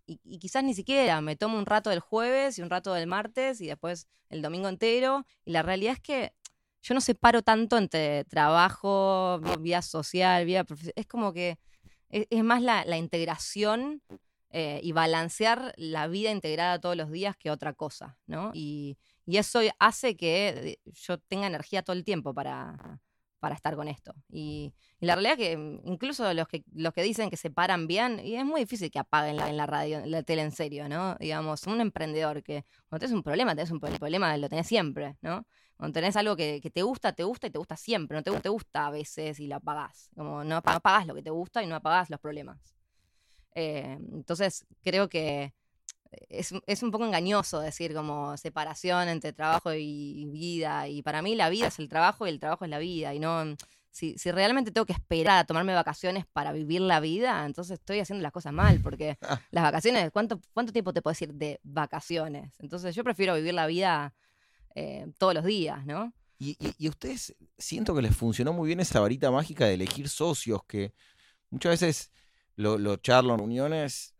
Y, 0.06 0.38
quizás 0.38 0.64
ni 0.64 0.72
siquiera, 0.72 1.20
me 1.20 1.36
tomo 1.36 1.58
un 1.58 1.66
rato 1.66 1.90
del 1.90 2.00
jueves 2.00 2.58
y 2.58 2.62
un 2.62 2.70
rato 2.70 2.94
del 2.94 3.06
martes 3.06 3.60
y 3.60 3.66
después 3.66 4.08
el 4.30 4.40
domingo 4.40 4.68
entero. 4.68 5.26
Y 5.44 5.52
la 5.52 5.62
realidad 5.62 5.92
es 5.92 6.00
que 6.00 6.32
yo 6.82 6.94
no 6.94 7.02
separo 7.02 7.42
tanto 7.42 7.76
entre 7.76 8.24
trabajo, 8.24 9.40
vi- 9.42 9.62
vida 9.62 9.82
social, 9.82 10.46
vida 10.46 10.64
profesional. 10.64 10.94
Es 10.96 11.06
como 11.06 11.34
que 11.34 11.58
es, 12.08 12.26
es 12.30 12.42
más 12.42 12.62
la, 12.62 12.84
la 12.86 12.96
integración 12.96 14.02
eh, 14.48 14.80
y 14.82 14.92
balancear 14.92 15.74
la 15.76 16.08
vida 16.08 16.30
integrada 16.30 16.80
todos 16.80 16.96
los 16.96 17.10
días 17.10 17.36
que 17.36 17.50
otra 17.50 17.74
cosa, 17.74 18.18
¿no? 18.26 18.52
Y, 18.54 18.96
y 19.26 19.36
eso 19.36 19.60
hace 19.78 20.16
que 20.16 20.48
eh, 20.48 20.78
yo 20.86 21.18
tenga 21.18 21.46
energía 21.46 21.82
todo 21.82 21.94
el 21.94 22.04
tiempo 22.04 22.32
para, 22.32 23.00
para 23.40 23.54
estar 23.54 23.74
con 23.76 23.88
esto. 23.88 24.14
Y, 24.30 24.72
la 25.00 25.14
realidad 25.16 25.40
es 25.40 25.48
que 25.48 25.56
mm, 25.56 25.80
incluso 25.84 26.32
los 26.34 26.46
que, 26.46 26.64
los 26.72 26.92
que 26.92 27.02
dicen 27.02 27.30
que 27.30 27.36
se 27.36 27.50
paran 27.50 27.86
bien, 27.86 28.20
y 28.24 28.36
es 28.36 28.44
muy 28.44 28.60
difícil 28.60 28.90
que 28.90 28.98
apaguen 28.98 29.36
la, 29.36 29.48
en 29.50 29.56
la 29.56 29.66
radio, 29.66 30.02
la 30.06 30.22
tele 30.22 30.42
en 30.42 30.52
serio, 30.52 30.88
¿no? 30.88 31.16
Digamos, 31.18 31.66
un 31.66 31.80
emprendedor 31.80 32.42
que 32.42 32.64
cuando 32.88 33.00
tenés 33.00 33.14
un 33.16 33.22
problema, 33.22 33.54
tenés 33.56 33.70
un 33.70 33.80
pro- 33.80 33.90
problema, 33.98 34.36
lo 34.36 34.48
tenés 34.48 34.66
siempre, 34.66 35.16
¿no? 35.22 35.46
Cuando 35.76 35.94
tenés 35.94 36.14
algo 36.16 36.36
que, 36.36 36.60
te 36.72 36.82
gusta, 36.82 37.12
te 37.12 37.24
gusta 37.24 37.46
y 37.46 37.50
te 37.50 37.58
gusta 37.58 37.76
siempre, 37.76 38.16
no 38.16 38.22
te, 38.22 38.30
te 38.40 38.48
gusta 38.50 38.86
a 38.86 38.90
veces 38.90 39.40
y 39.40 39.46
lo 39.46 39.56
apagás. 39.56 40.10
Como 40.14 40.44
no 40.44 40.56
apagás 40.56 41.06
lo 41.06 41.14
que 41.14 41.22
te 41.22 41.30
gusta 41.30 41.62
y 41.62 41.66
no 41.66 41.74
apagás 41.74 42.10
los 42.10 42.20
problemas. 42.20 42.76
Eh, 43.54 43.98
entonces, 44.12 44.66
creo 44.82 45.08
que 45.08 45.54
es, 46.28 46.52
es 46.66 46.82
un 46.82 46.90
poco 46.90 47.04
engañoso 47.04 47.60
decir 47.60 47.94
como 47.94 48.36
separación 48.36 49.08
entre 49.08 49.32
trabajo 49.32 49.72
y 49.74 50.26
vida. 50.26 50.88
Y 50.88 51.02
para 51.02 51.22
mí 51.22 51.34
la 51.34 51.48
vida 51.50 51.68
es 51.68 51.78
el 51.78 51.88
trabajo 51.88 52.26
y 52.26 52.30
el 52.30 52.40
trabajo 52.40 52.64
es 52.64 52.70
la 52.70 52.78
vida. 52.78 53.14
Y 53.14 53.18
no, 53.20 53.44
si, 53.90 54.16
si 54.18 54.30
realmente 54.32 54.70
tengo 54.72 54.86
que 54.86 54.92
esperar 54.92 55.38
a 55.38 55.44
tomarme 55.44 55.74
vacaciones 55.74 56.24
para 56.32 56.52
vivir 56.52 56.80
la 56.80 57.00
vida, 57.00 57.44
entonces 57.46 57.78
estoy 57.78 58.00
haciendo 58.00 58.22
las 58.22 58.32
cosas 58.32 58.52
mal. 58.52 58.80
Porque 58.82 59.18
Ah. 59.22 59.40
las 59.50 59.62
vacaciones, 59.64 60.10
¿cuánto, 60.10 60.40
¿cuánto 60.52 60.72
tiempo 60.72 60.92
te 60.92 61.02
puedes 61.02 61.20
ir 61.22 61.32
de 61.34 61.60
vacaciones? 61.62 62.52
Entonces 62.58 62.94
yo 62.94 63.04
prefiero 63.04 63.34
vivir 63.34 63.54
la 63.54 63.66
vida 63.66 64.14
eh, 64.74 65.06
todos 65.18 65.34
los 65.34 65.44
días, 65.44 65.84
¿no? 65.86 66.12
Y, 66.38 66.56
y- 66.58 66.74
y 66.78 66.86
a 66.86 66.90
ustedes 66.90 67.36
siento 67.58 67.94
que 67.94 68.02
les 68.02 68.16
funcionó 68.16 68.52
muy 68.52 68.66
bien 68.68 68.80
esa 68.80 69.00
varita 69.00 69.30
mágica 69.30 69.66
de 69.66 69.74
elegir 69.74 70.08
socios, 70.08 70.62
que 70.66 70.94
muchas 71.50 71.72
veces 71.80 72.12
lo, 72.56 72.78
lo 72.78 72.96
charlo 72.96 73.32
en 73.34 73.38
reuniones 73.40 74.14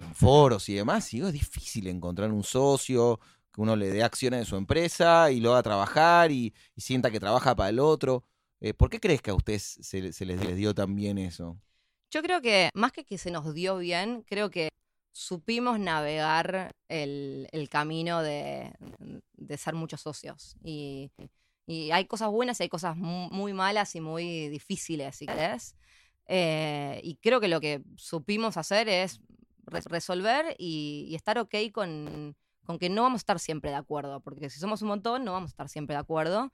en, 0.00 0.14
foros 0.14 0.68
y 0.68 0.74
demás, 0.74 1.12
y 1.14 1.20
es 1.20 1.32
difícil 1.32 1.86
encontrar 1.86 2.32
un 2.32 2.42
socio 2.42 3.20
que 3.52 3.60
uno 3.60 3.76
le 3.76 3.90
dé 3.90 4.02
acciones 4.02 4.40
de 4.40 4.46
su 4.46 4.56
empresa 4.56 5.30
y 5.30 5.40
lo 5.40 5.52
haga 5.52 5.62
trabajar 5.62 6.30
y, 6.30 6.54
sienta 6.76 7.10
que 7.10 7.20
trabaja 7.20 7.54
para 7.54 7.68
el 7.68 7.78
otro. 7.78 8.24
Eh, 8.60 8.74
¿Por 8.74 8.90
qué 8.90 9.00
crees 9.00 9.22
que 9.22 9.30
a 9.30 9.34
ustedes 9.34 9.78
se, 9.80 10.00
les, 10.00 10.56
dio 10.56 10.74
tan 10.74 10.94
bien 10.94 11.18
eso? 11.18 11.58
Yo 12.10 12.22
creo 12.22 12.40
que 12.40 12.70
más 12.74 12.92
que 12.92 13.04
que 13.04 13.18
se 13.18 13.30
nos 13.30 13.54
dio 13.54 13.78
bien, 13.78 14.22
creo 14.26 14.50
que 14.50 14.70
supimos 15.12 15.78
navegar 15.78 16.72
el, 16.88 17.68
camino 17.70 18.22
de, 18.22 18.72
ser 19.56 19.74
muchos 19.74 20.00
socios. 20.00 20.56
Y, 20.64 21.10
hay 21.92 22.04
cosas 22.06 22.30
buenas 22.30 22.58
y 22.58 22.64
hay 22.64 22.68
cosas 22.68 22.96
mu- 22.96 23.30
muy 23.30 23.52
malas 23.52 23.94
y 23.94 24.00
muy 24.00 24.48
difíciles, 24.48 25.14
si 25.16 25.26
querés. 25.26 25.76
Eh, 26.26 27.00
y 27.04 27.16
creo 27.16 27.40
que 27.40 27.48
lo 27.48 27.60
que 27.60 27.82
supimos 27.96 28.56
hacer 28.56 28.88
es 28.88 29.20
resolver 29.70 30.54
y, 30.58 31.06
y 31.08 31.14
estar 31.14 31.38
ok 31.38 31.54
con, 31.72 32.36
con 32.64 32.78
que 32.78 32.88
no 32.88 33.02
vamos 33.02 33.18
a 33.18 33.22
estar 33.22 33.38
siempre 33.38 33.70
de 33.70 33.76
acuerdo, 33.76 34.20
porque 34.20 34.50
si 34.50 34.60
somos 34.60 34.82
un 34.82 34.88
montón 34.88 35.24
no 35.24 35.32
vamos 35.32 35.48
a 35.48 35.52
estar 35.52 35.68
siempre 35.68 35.94
de 35.94 36.00
acuerdo. 36.00 36.52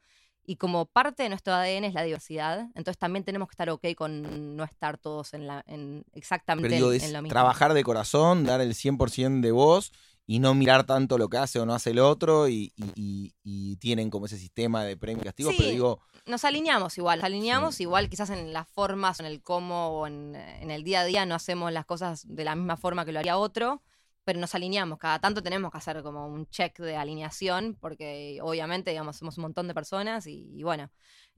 Y 0.49 0.57
como 0.57 0.87
parte 0.87 1.25
de 1.25 1.29
nuestro 1.29 1.53
ADN 1.55 1.85
es 1.85 1.95
la 1.95 2.05
diversidad, 2.05 2.69
entonces 2.77 2.99
también 2.99 3.25
tenemos 3.25 3.49
que 3.49 3.55
estar 3.55 3.69
ok 3.69 3.85
con 3.97 4.57
no 4.57 4.63
estar 4.63 4.97
todos 4.97 5.35
en, 5.35 5.49
la, 5.49 5.65
en 5.67 6.05
exactamente 6.13 6.69
Pero 6.69 6.91
digo, 6.91 6.93
en, 6.93 7.09
en 7.09 7.13
lo 7.15 7.23
mismo. 7.23 7.33
trabajar 7.33 7.75
de 7.75 7.83
corazón, 7.83 8.45
dar 8.45 8.61
el 8.61 8.75
100% 8.75 9.41
de 9.41 9.51
vos 9.51 9.93
y 10.27 10.39
no 10.41 10.55
mirar 10.55 10.85
tanto 10.85 11.19
lo 11.19 11.29
que 11.29 11.39
hace 11.39 11.61
o 11.61 11.67
no 11.67 11.75
hace 11.75 11.91
el 11.91 12.01
otro 12.01 12.49
y, 12.49 12.73
y- 12.77 12.93
y- 12.97 13.35
y 13.45 13.77
tienen 13.77 14.11
como 14.11 14.27
ese 14.27 14.37
sistema 14.39 14.83
de 14.85 14.97
premio 14.97 15.23
y 15.23 15.25
castigo, 15.25 15.51
pero 15.57 15.71
digo, 15.71 16.01
Nos 16.27 16.45
alineamos 16.45 16.99
igual, 16.99 17.19
nos 17.21 17.27
alineamos 17.27 17.75
Sí. 17.77 17.85
igual 17.85 18.09
quizás 18.09 18.31
en 18.31 18.53
las 18.53 18.67
formas, 18.69 19.21
en 19.21 19.27
el 19.27 19.41
cómo 19.43 19.89
o 20.01 20.07
en, 20.09 20.35
en 20.35 20.71
el 20.73 20.83
día 20.83 21.01
a 21.03 21.05
día 21.05 21.27
no 21.27 21.35
hacemos 21.37 21.73
las 21.73 21.87
cosas 21.87 22.25
de 22.27 22.43
la 22.45 22.57
misma 22.57 22.77
forma 22.77 23.05
que 23.05 23.13
lo 23.13 23.21
haría 23.21 23.39
otro, 23.39 23.83
pero 24.25 24.41
nos 24.41 24.53
alineamos. 24.57 24.99
Cada 24.99 25.21
tanto 25.21 25.41
tenemos 25.41 25.71
que 25.71 25.79
hacer 25.79 26.03
como 26.03 26.27
un 26.27 26.47
check 26.49 26.81
de 26.81 26.97
alineación, 26.97 27.77
porque 27.81 28.41
obviamente, 28.43 28.91
digamos, 28.91 29.17
somos 29.19 29.39
un 29.39 29.43
montón 29.43 29.69
de 29.69 29.75
personas 29.75 30.27
y 30.27 30.61
bueno. 30.65 30.91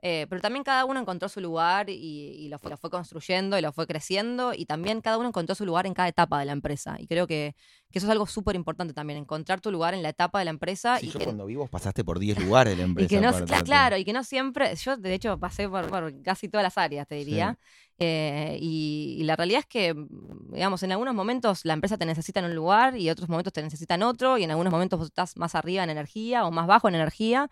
Eh, 0.03 0.27
pero 0.29 0.41
también 0.41 0.63
cada 0.65 0.85
uno 0.85 1.01
encontró 1.01 1.29
su 1.29 1.41
lugar 1.41 1.91
y, 1.91 1.95
y 1.95 2.49
lo, 2.49 2.59
fue, 2.59 2.71
lo 2.71 2.77
fue 2.77 2.89
construyendo 2.91 3.59
y 3.59 3.63
lo 3.63 3.73
fue 3.73 3.87
creciendo 3.87 4.53
y 4.55 4.65
también 4.67 5.01
cada 5.01 5.19
uno 5.19 5.29
encontró 5.29 5.55
su 5.55 5.65
lugar 5.67 5.87
en 5.87 5.95
cada 5.95 6.09
etapa 6.09 6.39
de 6.39 6.45
la 6.47 6.53
empresa. 6.53 6.97
Y 7.01 7.07
creo 7.07 7.27
que, 7.27 7.55
que 7.91 7.99
eso 7.99 8.07
es 8.07 8.11
algo 8.13 8.27
súper 8.27 8.55
importante 8.55 8.95
también, 8.95 9.19
encontrar 9.19 9.61
tu 9.61 9.71
lugar 9.73 9.95
en 9.95 10.03
la 10.03 10.11
etapa 10.11 10.39
de 10.39 10.45
la 10.45 10.51
empresa. 10.51 10.99
si 10.99 11.07
y 11.07 11.11
yo 11.11 11.19
que- 11.19 11.25
cuando 11.25 11.47
vi 11.47 11.57
vos 11.57 11.69
pasaste 11.71 12.05
por 12.05 12.19
10 12.19 12.39
lugares 12.39 12.73
de 12.75 12.79
la 12.83 12.85
empresa. 12.85 13.07
y 13.07 13.09
que 13.09 13.21
no, 13.21 13.33
para 13.33 13.39
cla- 13.45 13.47
tratar. 13.47 13.65
claro, 13.65 13.97
y 13.97 14.05
que 14.05 14.13
no 14.13 14.23
siempre, 14.25 14.75
yo 14.77 14.97
de 14.97 15.15
hecho 15.15 15.39
pasé 15.39 15.69
por, 15.69 15.89
por 15.91 16.23
casi 16.23 16.49
todas 16.49 16.63
las 16.63 16.79
áreas, 16.79 17.07
te 17.09 17.17
diría, 17.17 17.59
eh, 18.01 18.57
y, 18.61 19.17
y 19.19 19.25
la 19.25 19.35
realidad 19.35 19.61
es 19.61 19.67
que, 19.67 19.93
mm, 19.95 20.53
digamos, 20.53 20.83
en 20.85 20.93
algunos 20.93 21.15
momentos 21.15 21.65
la 21.65 21.73
empresa 21.73 21.97
te 21.99 22.07
necesita 22.07 22.39
en 22.41 22.47
un 22.47 22.55
lugar 22.55 22.97
y 22.97 23.11
otros 23.11 23.29
momentos 23.29 23.53
te 23.53 23.63
necesita 23.63 23.95
en 23.97 24.05
otro, 24.05 24.39
y 24.39 24.45
en 24.45 24.51
algunos 24.53 24.71
momentos 24.73 24.99
vos 24.99 25.09
estás 25.09 25.37
más 25.37 25.55
arriba 25.57 25.83
en 25.83 25.91
energía 25.91 26.47
o 26.47 26.51
más 26.53 26.67
bajo 26.69 26.89
en 26.89 26.95
energía, 26.95 27.51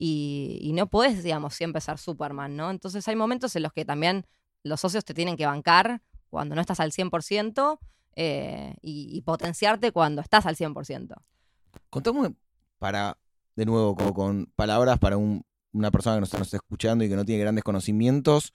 y, 0.00 0.70
no 0.74 0.86
podés, 0.88 1.22
digamos, 1.22 1.54
siempre 1.54 1.80
ser 1.80 1.98
Superman, 1.98 2.56
¿no? 2.56 2.70
Entonces 2.70 3.06
hay 3.08 3.16
momentos 3.16 3.54
en 3.56 3.62
los 3.64 3.72
que 3.72 3.84
también 3.84 4.26
los 4.62 4.80
socios 4.80 5.04
te 5.04 5.14
tienen 5.14 5.36
que 5.36 5.46
bancar 5.46 6.02
cuando 6.30 6.54
no 6.54 6.60
estás 6.60 6.80
al 6.80 6.92
100% 6.92 7.78
eh, 8.16 8.74
y, 8.82 9.16
y 9.16 9.20
potenciarte 9.22 9.92
cuando 9.92 10.20
estás 10.22 10.46
al 10.46 10.56
100%. 10.56 11.14
Contame 11.90 12.34
para, 12.78 13.18
de 13.56 13.64
nuevo, 13.66 13.94
como 13.96 14.12
con 14.14 14.46
palabras 14.56 14.98
para 14.98 15.16
un- 15.16 15.44
una 15.72 15.90
persona 15.90 16.16
que 16.16 16.20
nos 16.20 16.32
está 16.34 16.56
escuchando 16.56 17.04
y 17.04 17.08
que 17.08 17.16
no 17.16 17.24
tiene 17.24 17.42
grandes 17.42 17.64
conocimientos. 17.64 18.54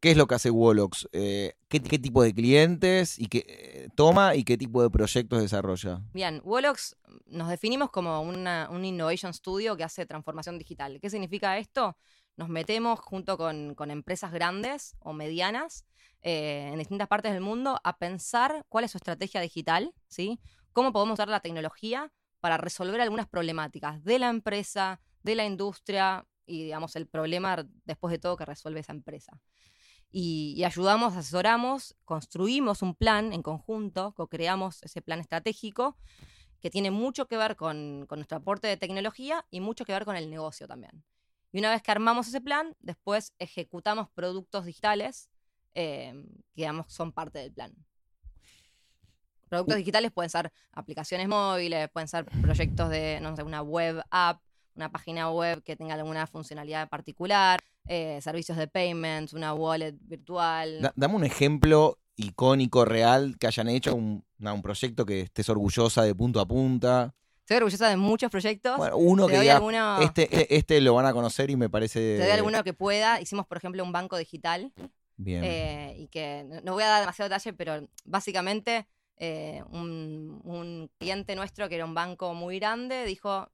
¿Qué 0.00 0.12
es 0.12 0.16
lo 0.16 0.26
que 0.26 0.34
hace 0.34 0.50
Wolox? 0.50 1.10
Eh, 1.12 1.56
¿qué, 1.68 1.78
tipo 1.78 2.22
de 2.22 2.32
clientes 2.32 3.18
y 3.18 3.26
qué, 3.26 3.90
toma 3.94 4.34
y 4.34 4.44
qué 4.44 4.56
tipo 4.56 4.82
de 4.82 4.88
proyectos 4.88 5.42
desarrolla? 5.42 6.00
Bien, 6.14 6.40
Wolox 6.42 6.96
nos 7.26 7.50
definimos 7.50 7.90
como 7.90 8.22
un 8.22 8.84
innovation 8.84 9.34
studio 9.34 9.76
que 9.76 9.84
hace 9.84 10.06
transformación 10.06 10.56
digital. 10.56 10.98
¿Qué 11.02 11.10
significa 11.10 11.58
esto? 11.58 11.98
Nos 12.38 12.48
metemos 12.48 12.98
junto 12.98 13.36
con, 13.36 13.74
con 13.74 13.90
empresas 13.90 14.32
grandes 14.32 14.96
o 15.00 15.12
medianas 15.12 15.84
eh, 16.22 16.70
en 16.72 16.78
distintas 16.78 17.06
partes 17.06 17.34
del 17.34 17.42
mundo 17.42 17.78
a 17.84 17.98
pensar 17.98 18.64
cuál 18.70 18.84
es 18.84 18.92
su 18.92 18.96
estrategia 18.96 19.42
digital, 19.42 19.92
¿sí? 20.08 20.40
Cómo 20.72 20.94
podemos 20.94 21.14
usar 21.18 21.28
la 21.28 21.40
tecnología 21.40 22.10
para 22.40 22.56
resolver 22.56 23.02
algunas 23.02 23.28
problemáticas 23.28 24.02
de 24.02 24.18
la 24.18 24.30
empresa, 24.30 25.02
de 25.22 25.34
la 25.34 25.44
industria 25.44 26.26
y, 26.46 26.64
digamos, 26.64 26.96
el 26.96 27.06
problema 27.06 27.66
después 27.84 28.12
de 28.12 28.18
todo 28.18 28.38
que 28.38 28.46
resuelve 28.46 28.80
esa 28.80 28.92
empresa 28.92 29.38
y, 30.10 30.54
y 30.56 30.64
ayudamos, 30.64 31.16
asesoramos, 31.16 31.96
construimos 32.04 32.82
un 32.82 32.94
plan 32.94 33.32
en 33.32 33.42
conjunto, 33.42 34.12
co-creamos 34.12 34.82
ese 34.82 35.02
plan 35.02 35.20
estratégico 35.20 35.96
que 36.60 36.70
tiene 36.70 36.90
mucho 36.90 37.26
que 37.26 37.36
ver 37.36 37.56
con, 37.56 38.06
con 38.06 38.18
nuestro 38.18 38.38
aporte 38.38 38.68
de 38.68 38.76
tecnología 38.76 39.46
y 39.50 39.60
mucho 39.60 39.84
que 39.84 39.92
ver 39.92 40.04
con 40.04 40.16
el 40.16 40.28
negocio 40.28 40.68
también. 40.68 41.04
Y 41.52 41.58
una 41.58 41.70
vez 41.70 41.82
que 41.82 41.90
armamos 41.90 42.28
ese 42.28 42.40
plan, 42.40 42.76
después 42.80 43.34
ejecutamos 43.38 44.08
productos 44.10 44.66
digitales 44.66 45.30
eh, 45.74 46.12
que 46.54 46.62
digamos, 46.62 46.92
son 46.92 47.12
parte 47.12 47.38
del 47.38 47.52
plan. 47.52 47.72
Productos 49.48 49.76
digitales 49.76 50.12
pueden 50.12 50.30
ser 50.30 50.52
aplicaciones 50.72 51.28
móviles, 51.28 51.88
pueden 51.90 52.08
ser 52.08 52.24
proyectos 52.40 52.88
de, 52.88 53.18
no 53.20 53.34
sé, 53.34 53.42
una 53.42 53.62
web 53.62 54.02
app, 54.10 54.40
una 54.80 54.90
página 54.90 55.30
web 55.30 55.62
que 55.62 55.76
tenga 55.76 55.94
alguna 55.94 56.26
funcionalidad 56.26 56.88
particular, 56.88 57.60
eh, 57.86 58.18
servicios 58.22 58.56
de 58.56 58.66
payments, 58.66 59.34
una 59.34 59.52
wallet 59.52 59.94
virtual. 60.00 60.80
Da- 60.80 60.92
dame 60.96 61.14
un 61.16 61.24
ejemplo 61.24 61.98
icónico, 62.16 62.84
real, 62.84 63.36
que 63.38 63.46
hayan 63.46 63.68
hecho, 63.68 63.94
un, 63.94 64.24
un 64.38 64.62
proyecto 64.62 65.04
que 65.04 65.20
estés 65.20 65.48
orgullosa 65.50 66.02
de 66.02 66.14
punto 66.14 66.40
a 66.40 66.46
punta. 66.46 67.14
Estoy 67.40 67.58
orgullosa 67.58 67.88
de 67.88 67.96
muchos 67.96 68.30
proyectos. 68.30 68.76
Bueno, 68.78 68.96
uno 68.96 69.26
te 69.26 69.32
que 69.32 69.36
doy 69.38 69.44
diga, 69.46 69.56
alguno, 69.56 70.00
este, 70.00 70.22
e- 70.34 70.46
este 70.56 70.80
lo 70.80 70.94
van 70.94 71.06
a 71.06 71.12
conocer 71.12 71.50
y 71.50 71.56
me 71.56 71.68
parece... 71.68 71.98
te 72.16 72.22
doy 72.22 72.30
alguno 72.30 72.62
que 72.64 72.72
pueda. 72.72 73.20
Hicimos, 73.20 73.46
por 73.46 73.58
ejemplo, 73.58 73.82
un 73.84 73.92
banco 73.92 74.16
digital 74.16 74.72
Bien. 75.16 75.42
eh, 75.44 75.94
y 75.98 76.08
que 76.08 76.44
no- 76.48 76.60
no 76.62 76.72
voy 76.74 76.84
a 76.84 76.88
dar 76.88 77.00
demasiado 77.00 77.28
detalle, 77.28 77.52
pero 77.52 77.86
básicamente 78.04 78.86
eh, 79.22 79.62
un, 79.70 80.40
un 80.44 80.90
cliente 80.98 81.34
nuestro 81.36 81.68
que 81.68 81.74
era 81.74 81.84
un 81.84 81.92
banco 81.94 82.32
muy 82.32 82.58
grande 82.58 83.04
dijo, 83.04 83.50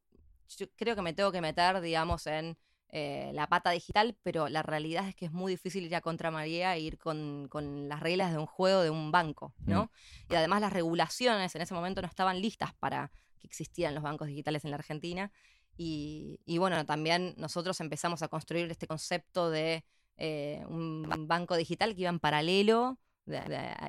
yo 0.49 0.67
creo 0.77 0.95
que 0.95 1.03
me 1.03 1.13
tengo 1.13 1.33
que 1.33 1.41
meter, 1.41 1.81
digamos, 1.81 2.27
en 2.27 2.57
eh, 2.91 3.31
la 3.35 3.49
pata 3.49 3.71
digital, 3.71 4.17
pero 4.23 4.49
la 4.49 4.63
realidad 4.63 5.09
es 5.09 5.15
que 5.15 5.27
es 5.27 5.33
muy 5.33 5.53
difícil 5.53 5.85
ir 5.85 5.97
a 5.97 6.01
contramaría 6.01 6.75
e 6.77 6.81
ir 6.81 6.99
con, 6.99 7.49
con 7.49 7.89
las 7.89 8.01
reglas 8.01 8.33
de 8.33 8.39
un 8.39 8.47
juego 8.47 8.83
de 8.83 8.91
un 8.91 9.11
banco, 9.11 9.53
¿no? 9.67 9.91
Y 10.31 10.35
además 10.35 10.61
las 10.61 10.73
regulaciones 10.73 11.55
en 11.55 11.63
ese 11.63 11.75
momento 11.75 12.01
no 12.01 12.09
estaban 12.09 12.41
listas 12.41 12.73
para 12.75 13.11
que 13.41 13.47
existieran 13.47 13.95
los 13.95 14.05
bancos 14.05 14.29
digitales 14.29 14.65
en 14.65 14.71
la 14.71 14.77
Argentina. 14.77 15.33
Y, 15.77 16.41
y 16.47 16.59
bueno, 16.59 16.87
también 16.87 17.35
nosotros 17.37 17.81
empezamos 17.81 18.23
a 18.23 18.29
construir 18.29 18.71
este 18.71 18.87
concepto 18.87 19.51
de 19.51 19.85
eh, 20.17 20.65
un 20.69 21.27
banco 21.29 21.57
digital 21.57 21.95
que 21.95 22.03
iba 22.03 22.11
en 22.11 22.21
paralelo 22.21 22.99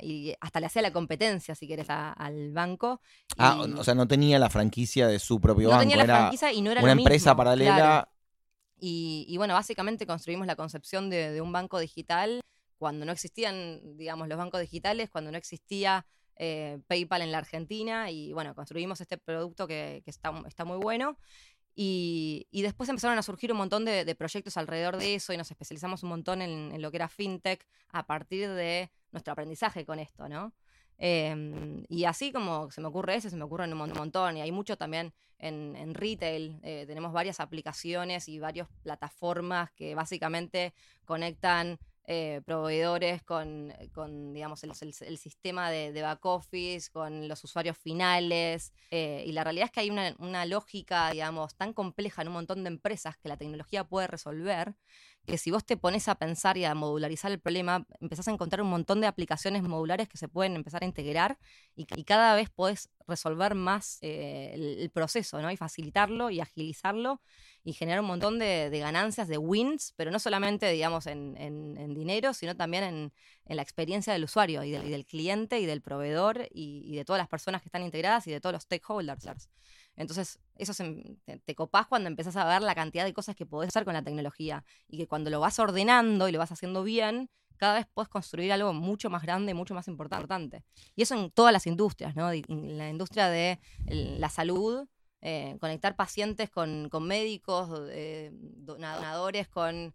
y 0.01 0.33
hasta 0.39 0.59
le 0.59 0.65
hacía 0.65 0.81
la 0.81 0.91
competencia, 0.91 1.55
si 1.55 1.67
quieres, 1.67 1.87
al 1.89 2.51
banco. 2.51 3.01
Ah, 3.37 3.65
o 3.77 3.83
sea, 3.83 3.95
no 3.95 4.07
tenía 4.07 4.39
la 4.39 4.49
franquicia 4.49 5.07
de 5.07 5.19
su 5.19 5.39
propio 5.39 5.69
banco. 5.69 5.83
No 5.83 5.89
tenía 5.89 6.05
la 6.05 6.17
franquicia 6.17 6.51
y 6.51 6.61
no 6.61 6.71
era 6.71 6.81
una 6.81 6.91
empresa 6.93 7.35
paralela. 7.35 8.09
Y, 8.79 9.35
bueno, 9.37 9.53
básicamente 9.53 10.05
construimos 10.05 10.45
la 10.47 10.55
concepción 10.55 11.09
de, 11.09 11.41
un 11.41 11.51
banco 11.51 11.79
digital 11.79 12.41
cuando 12.77 13.05
no 13.05 13.11
existían, 13.11 13.97
digamos, 13.97 14.27
los 14.27 14.37
bancos 14.37 14.61
digitales, 14.61 15.09
cuando 15.09 15.31
no 15.31 15.37
existía 15.37 16.05
eh, 16.35 16.79
PayPal 16.85 17.23
en 17.23 17.31
la 17.31 17.39
Argentina 17.39 18.11
y 18.11 18.31
bueno, 18.33 18.53
construimos 18.53 19.01
este 19.01 19.17
producto 19.17 19.65
que, 19.67 20.03
está, 20.05 20.31
está, 20.45 20.63
muy 20.63 20.77
bueno. 20.77 21.17
Y, 21.79 22.47
después 22.51 22.89
empezaron 22.89 23.19
a 23.19 23.23
surgir 23.23 23.51
un 23.51 23.59
montón 23.59 23.85
de, 23.85 24.15
proyectos 24.15 24.57
alrededor 24.57 24.97
de 24.97 25.15
eso 25.15 25.31
y 25.31 25.37
nos 25.37 25.51
especializamos 25.51 26.01
un 26.01 26.09
montón 26.09 26.41
en, 26.41 26.81
lo 26.81 26.89
que 26.91 26.97
era 26.97 27.07
fintech 27.07 27.67
a 27.89 28.05
partir 28.07 28.49
de 28.49 28.91
nuestro 29.11 29.33
aprendizaje 29.33 29.85
con 29.85 29.99
esto, 29.99 30.27
¿no? 30.27 30.53
Em, 30.99 31.83
y 31.89 32.05
así 32.05 32.31
como 32.31 32.71
se 32.71 32.81
me 32.81 32.87
ocurre 32.87 33.15
ese, 33.15 33.29
se 33.29 33.37
me 33.37 33.43
ocurre 33.43 33.65
un 33.71 33.77
montón. 33.77 34.37
Y 34.37 34.41
hay 34.41 34.51
mucho 34.51 34.77
también 34.77 35.13
en, 35.39 35.93
retail. 35.93 36.59
Eh, 36.63 36.85
tenemos 36.87 37.13
varias 37.13 37.39
aplicaciones 37.39 38.27
y 38.27 38.39
varias 38.39 38.67
plataformas 38.83 39.71
que 39.71 39.95
básicamente 39.95 40.73
conectan 41.05 41.79
eh, 42.09 42.41
proveedores 42.45 43.21
con, 43.21 43.73
digamos, 44.33 44.63
el, 44.63 45.17
sistema 45.17 45.69
de, 45.69 46.01
back 46.01 46.25
office, 46.25 46.89
con 46.89 47.27
los 47.27 47.43
usuarios 47.43 47.77
finales. 47.77 48.73
Eh, 48.91 49.23
y 49.27 49.33
la 49.33 49.43
realidad 49.43 49.65
es 49.65 49.71
que 49.71 49.81
hay 49.81 49.89
una, 49.89 50.15
una, 50.19 50.45
lógica, 50.45 51.11
digamos, 51.11 51.55
tan 51.55 51.73
compleja 51.73 52.21
en 52.21 52.29
un 52.29 52.35
montón 52.35 52.63
de 52.63 52.69
empresas 52.69 53.17
que 53.17 53.27
la 53.27 53.35
tecnología 53.35 53.83
puede 53.83 54.07
resolver, 54.07 54.73
que 55.27 55.37
si 55.37 55.51
vos 55.51 55.65
te 55.65 55.75
pones 55.75 56.07
a 56.07 56.15
pensar 56.15 56.57
y 56.57 56.63
a 56.63 56.73
modularizar 56.73 57.31
el 57.31 57.39
problema, 57.39 57.85
empezás 57.99 58.29
a 58.29 58.31
encontrar 58.31 58.61
un 58.61 58.69
montón 58.69 59.01
de 59.01 59.07
aplicaciones 59.07 59.61
modulares 59.61 60.07
que 60.07 60.17
se 60.17 60.29
pueden 60.29 60.55
empezar 60.55 60.83
a 60.83 60.85
integrar 60.85 61.37
y, 61.75 61.85
cada 62.05 62.33
vez 62.33 62.49
podés 62.49 62.89
resolver 63.05 63.53
más 63.53 63.97
eh, 64.01 64.51
el, 64.53 64.89
proceso, 64.89 65.41
¿no? 65.41 65.51
Y 65.51 65.57
facilitarlo 65.57 66.29
y 66.29 66.39
agilizarlo 66.39 67.21
y 67.65 67.73
generar 67.73 67.99
un 67.99 68.07
montón 68.07 68.39
de, 68.39 68.69
ganancias, 68.79 69.27
de 69.27 69.37
wins, 69.37 69.93
pero 69.97 70.11
no 70.11 70.19
solamente, 70.19 70.71
digamos, 70.71 71.05
en, 71.07 71.93
dinero, 71.93 72.33
sino 72.33 72.55
también 72.55 72.83
en, 73.45 73.55
la 73.55 73.61
experiencia 73.61 74.13
del 74.13 74.23
usuario 74.23 74.63
y 74.63 74.71
del, 74.71 75.05
cliente 75.05 75.59
y 75.59 75.65
del 75.65 75.81
proveedor 75.81 76.47
y, 76.51 76.95
de 76.95 77.03
todas 77.03 77.19
las 77.19 77.27
personas 77.27 77.61
que 77.61 77.67
están 77.67 77.83
integradas 77.83 78.25
y 78.27 78.31
de 78.31 78.39
todos 78.39 78.53
los 78.53 78.63
stakeholders. 78.63 79.27
Entonces, 79.97 80.39
eso 80.55 80.73
te, 80.73 81.39
te, 81.39 81.55
copás 81.55 81.87
cuando 81.87 82.07
empezás 82.07 82.35
a 82.37 82.45
ver 82.45 82.61
la 82.61 82.75
cantidad 82.75 83.03
de 83.03 83.13
cosas 83.13 83.35
que 83.35 83.45
podés 83.45 83.69
hacer 83.69 83.83
con 83.83 83.93
la 83.93 84.03
tecnología 84.03 84.63
y 84.87 84.97
que 84.97 85.07
cuando 85.07 85.29
lo 85.29 85.39
vas 85.39 85.59
ordenando 85.59 86.29
y 86.29 86.31
lo 86.31 86.39
vas 86.39 86.51
haciendo 86.51 86.83
bien, 86.83 87.29
cada 87.57 87.73
vez 87.73 87.87
puedes 87.93 88.07
construir 88.07 88.53
algo 88.53 88.73
mucho 88.73 89.09
más 89.09 89.23
grande, 89.23 89.53
mucho 89.53 89.73
más 89.73 89.87
importante. 89.87 90.63
Y 90.95 91.01
eso 91.01 91.15
en 91.15 91.31
todas 91.31 91.51
las 91.51 91.67
industrias, 91.67 92.15
¿no? 92.15 92.31
En 92.31 92.77
la 92.77 92.89
industria 92.89 93.27
de 93.27 93.59
la 93.87 94.29
salud, 94.29 94.87
eh, 95.21 95.57
conectar 95.59 95.95
pacientes 95.95 96.49
con, 96.49 96.89
médicos, 97.01 97.69
eh, 97.91 98.31
donadores, 98.33 99.47
con, 99.47 99.93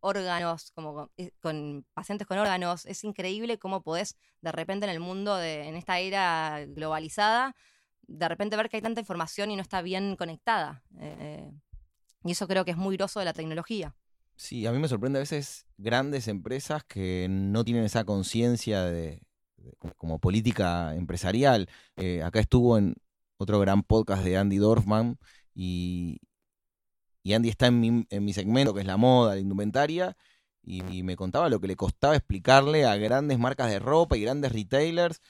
órganos, 0.00 0.72
como 0.72 1.10
eh, 1.16 1.30
con, 1.40 1.86
pacientes 1.94 2.26
con 2.26 2.38
órganos. 2.38 2.86
Es 2.86 3.04
increíble 3.04 3.58
cómo 3.58 3.82
podés 3.82 4.16
de 4.40 4.52
repente 4.52 4.86
en 4.86 4.92
el 4.92 5.00
mundo, 5.00 5.36
de, 5.36 5.68
en 5.68 5.76
esta 5.76 5.98
era 5.98 6.64
globalizada, 6.66 7.54
de 8.10 8.28
repente 8.28 8.56
ver 8.56 8.68
que 8.68 8.76
hay 8.76 8.82
tanta 8.82 9.00
información 9.00 9.50
y 9.50 9.56
no 9.56 9.62
está 9.62 9.82
bien 9.82 10.16
conectada. 10.16 10.82
Eh, 10.98 11.50
y 12.24 12.32
eso 12.32 12.48
creo 12.48 12.64
que 12.64 12.72
es 12.72 12.76
muy 12.76 12.96
groso 12.96 13.20
de 13.20 13.24
la 13.24 13.32
tecnología. 13.32 13.94
Sí, 14.36 14.66
a 14.66 14.72
mí 14.72 14.78
me 14.78 14.88
sorprende 14.88 15.18
a 15.18 15.20
veces 15.20 15.66
grandes 15.78 16.26
empresas 16.26 16.82
que 16.84 17.28
no 17.30 17.64
tienen 17.64 17.84
esa 17.84 18.04
conciencia 18.04 18.82
de, 18.82 19.22
como 19.96 20.18
política 20.18 20.94
empresarial. 20.96 21.68
Eh, 21.96 22.22
acá 22.22 22.40
estuvo 22.40 22.76
en 22.78 22.96
otro 23.36 23.60
gran 23.60 23.82
podcast 23.84 24.24
de 24.24 24.36
Andy 24.36 24.56
Dorfman 24.56 25.18
y, 25.54 26.20
Andy 27.32 27.48
está 27.48 27.68
en 27.68 27.80
mi, 27.80 28.06
en 28.10 28.24
mi, 28.24 28.32
segmento 28.32 28.74
que 28.74 28.80
es 28.80 28.86
la 28.86 28.96
moda, 28.96 29.34
la 29.34 29.40
indumentaria, 29.40 30.16
y 30.62 31.02
me 31.02 31.16
contaba 31.16 31.48
lo 31.48 31.60
que 31.60 31.68
le 31.68 31.76
costaba 31.76 32.16
explicarle 32.16 32.84
a 32.84 32.96
grandes 32.96 33.38
marcas 33.38 33.70
de 33.70 33.78
ropa 33.78 34.16
y 34.16 34.22
grandes 34.22 34.52
retailers 34.52 35.20